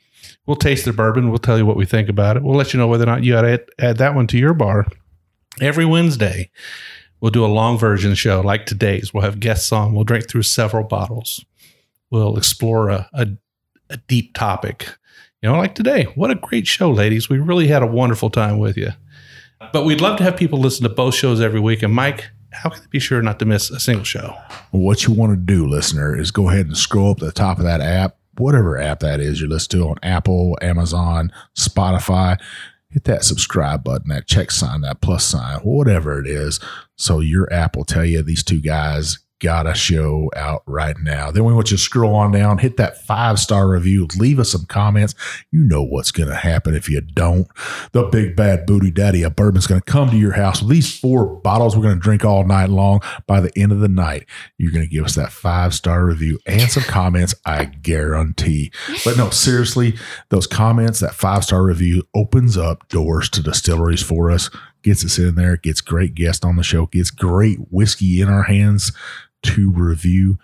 We'll 0.46 0.56
taste 0.56 0.86
their 0.86 0.94
bourbon. 0.94 1.30
We'll 1.30 1.38
tell 1.38 1.58
you 1.58 1.66
what 1.66 1.78
we 1.78 1.86
think 1.86 2.10
about 2.10 2.38
it. 2.38 2.44
We'll 2.44 2.58
let 2.58 2.74
you 2.74 2.80
know 2.80 2.88
whether 2.88 3.04
or 3.04 3.08
not 3.08 3.24
you 3.24 3.36
ought 3.36 3.42
to 3.44 3.54
add, 3.54 3.66
add 3.78 3.98
that 3.98 4.16
one 4.16 4.28
to 4.28 4.38
your 4.38 4.54
bar. 4.54 4.88
Every 5.62 5.86
Wednesday, 5.86 6.50
we'll 7.20 7.32
do 7.32 7.46
a 7.46 7.48
long 7.48 7.78
version 7.78 8.16
show 8.16 8.42
like 8.42 8.66
today's. 8.66 9.14
We'll 9.14 9.24
have 9.24 9.40
guests 9.40 9.72
on. 9.72 9.94
We'll 9.94 10.06
drink 10.06 10.28
through 10.28 10.44
several 10.44 10.84
bottles. 10.86 11.46
We'll 12.10 12.38
explore 12.38 12.90
a, 12.90 13.10
a, 13.14 13.28
a 13.90 13.98
deep 13.98 14.34
topic. 14.34 14.98
You 15.42 15.50
know, 15.50 15.58
like 15.58 15.74
today. 15.74 16.04
What 16.16 16.32
a 16.32 16.36
great 16.36 16.68
show, 16.68 16.92
ladies. 16.92 17.30
We 17.30 17.40
really 17.40 17.68
had 17.68 17.82
a 17.82 17.88
wonderful 17.88 18.30
time 18.30 18.60
with 18.60 18.76
you. 18.76 18.92
But 19.72 19.86
we'd 19.86 20.02
love 20.02 20.18
to 20.18 20.24
have 20.24 20.36
people 20.36 20.60
listen 20.60 20.84
to 20.84 20.90
both 20.90 21.16
shows 21.16 21.40
every 21.40 21.62
week. 21.62 21.82
And 21.82 21.94
Mike, 21.94 22.30
how 22.52 22.70
can 22.70 22.82
they 22.82 22.88
be 22.90 23.00
sure 23.00 23.22
not 23.22 23.40
to 23.40 23.46
miss 23.46 23.70
a 23.70 23.80
single 23.80 24.04
show? 24.04 24.36
What 24.72 25.06
you 25.06 25.14
want 25.14 25.32
to 25.32 25.38
do, 25.38 25.66
listener, 25.66 26.18
is 26.18 26.32
go 26.32 26.50
ahead 26.50 26.66
and 26.66 26.76
scroll 26.76 27.12
up 27.12 27.20
to 27.20 27.26
the 27.26 27.32
top 27.32 27.58
of 27.58 27.64
that 27.64 27.80
app, 27.80 28.18
whatever 28.38 28.78
app 28.78 29.00
that 29.00 29.22
is 29.22 29.40
you 29.40 29.48
listen 29.48 29.80
to 29.80 29.88
on 29.88 29.96
Apple, 30.04 30.58
Amazon, 30.62 31.32
Spotify. 31.58 32.38
Hit 32.90 33.06
that 33.06 33.24
subscribe 33.24 33.82
button, 33.84 34.10
that 34.10 34.28
check 34.28 34.52
sign, 34.52 34.82
that 34.82 35.00
plus 35.00 35.24
sign, 35.24 35.60
whatever 35.60 36.20
it 36.20 36.28
is. 36.28 36.60
So 36.98 37.22
your 37.22 37.52
app 37.54 37.78
will 37.78 37.86
tell 37.86 38.04
you 38.04 38.24
these 38.24 38.44
two 38.44 38.60
guys 38.60 39.20
got 39.40 39.68
a 39.68 39.74
show 39.74 40.30
out 40.36 40.64
right 40.66 40.98
now. 41.00 41.32
Then 41.32 41.46
we 41.46 41.54
want 41.54 41.72
you 41.72 41.78
to 41.78 41.84
scroll 41.84 42.16
on 42.16 42.32
down, 42.32 42.58
hit 42.58 42.78
that 42.78 43.02
five 43.06 43.40
star 43.40 43.70
review, 43.70 44.08
leave 44.18 44.40
us 44.40 44.52
some 44.52 44.66
comments. 44.66 45.16
You 45.52 45.64
know 45.64 45.84
what's 45.84 46.12
going 46.12 46.30
to 46.30 46.36
happen 46.36 46.76
if 46.76 46.90
you 46.90 47.02
don't. 47.02 47.48
The 47.92 48.04
big 48.04 48.36
bad 48.36 48.66
booty 48.66 48.92
daddy 48.92 49.24
of 49.24 49.36
bourbon's 49.36 49.68
going 49.68 49.82
to 49.82 49.92
come 49.92 50.10
to 50.10 50.18
your 50.18 50.34
house 50.34 50.62
these 50.62 50.98
four 50.98 51.26
bottles 51.26 51.76
we're 51.76 51.84
going 51.84 51.96
to 51.96 52.02
drink 52.02 52.26
all 52.26 52.46
night 52.46 52.70
long. 52.70 53.02
By 53.28 53.40
the 53.40 53.58
end 53.58 53.72
of 53.72 53.80
the 53.80 53.88
night, 53.88 54.26
you're 54.58 54.72
going 54.72 54.86
to 54.86 54.92
give 54.92 55.06
us 55.06 55.16
that 55.16 55.32
five 55.32 55.74
star 55.74 56.06
review 56.06 56.40
and 56.46 56.70
some 56.70 56.84
comments, 56.84 57.34
I 57.46 57.66
guarantee. 57.66 58.72
But 59.06 59.18
no, 59.18 59.30
seriously, 59.30 59.98
those 60.30 60.48
comments, 60.48 61.00
that 61.00 61.16
five 61.16 61.44
star 61.44 61.64
review 61.64 62.04
opens 62.14 62.58
up 62.58 62.88
doors 62.90 63.30
to 63.30 63.42
distilleries 63.42 64.04
for 64.04 64.30
us, 64.30 64.50
gets 64.84 65.06
us 65.06 65.18
in 65.18 65.36
there, 65.36 65.58
gets 65.58 65.82
great 65.82 66.16
guests 66.16 66.46
on 66.46 66.56
the 66.56 66.64
show, 66.64 66.86
gets 66.88 67.12
great 67.12 67.60
whiskey 67.72 68.22
in 68.22 68.30
our 68.30 68.44
hands 68.44 68.92
to 69.44 69.72
review. 69.72 70.38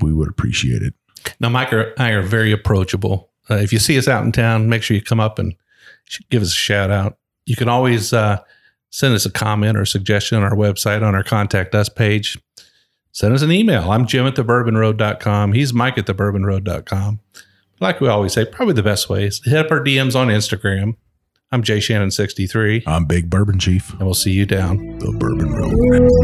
We 0.00 0.12
would 0.12 0.28
appreciate 0.28 0.82
it. 0.82 0.94
Now, 1.40 1.48
Mike 1.48 1.72
and 1.72 1.92
I 1.98 2.10
are 2.10 2.22
very 2.22 2.52
approachable. 2.52 3.30
Uh, 3.50 3.56
if 3.56 3.72
you 3.72 3.78
see 3.78 3.98
us 3.98 4.08
out 4.08 4.24
in 4.24 4.32
town, 4.32 4.68
make 4.68 4.82
sure 4.82 4.96
you 4.96 5.02
come 5.02 5.20
up 5.20 5.38
and 5.38 5.54
give 6.30 6.42
us 6.42 6.52
a 6.52 6.56
shout 6.56 6.90
out. 6.90 7.18
You 7.46 7.56
can 7.56 7.68
always 7.68 8.12
uh, 8.12 8.38
send 8.90 9.14
us 9.14 9.26
a 9.26 9.30
comment 9.30 9.76
or 9.76 9.84
suggestion 9.84 10.38
on 10.38 10.44
our 10.44 10.54
website 10.54 11.02
on 11.02 11.14
our 11.14 11.24
contact 11.24 11.74
us 11.74 11.88
page. 11.88 12.38
Send 13.12 13.34
us 13.34 13.42
an 13.42 13.52
email. 13.52 13.90
I'm 13.90 14.06
Jim 14.06 14.26
at 14.26 14.34
thebourbonroad.com. 14.34 15.52
He's 15.52 15.74
Mike 15.74 15.98
at 15.98 16.06
thebourbonroad.com. 16.06 17.20
Like 17.80 18.00
we 18.00 18.08
always 18.08 18.32
say, 18.32 18.44
probably 18.44 18.74
the 18.74 18.82
best 18.82 19.08
way 19.10 19.26
is 19.26 19.40
to 19.40 19.50
hit 19.50 19.66
up 19.66 19.72
our 19.72 19.80
DMs 19.80 20.14
on 20.14 20.28
Instagram. 20.28 20.96
I'm 21.54 21.62
Jay 21.62 21.80
Shannon 21.80 22.10
63. 22.10 22.84
I'm 22.86 23.04
Big 23.04 23.28
Bourbon 23.28 23.58
Chief. 23.58 23.90
And 23.90 24.00
we'll 24.00 24.14
see 24.14 24.32
you 24.32 24.46
down 24.46 24.78
the 25.00 25.12
Bourbon 25.18 25.52
Road. 25.52 26.22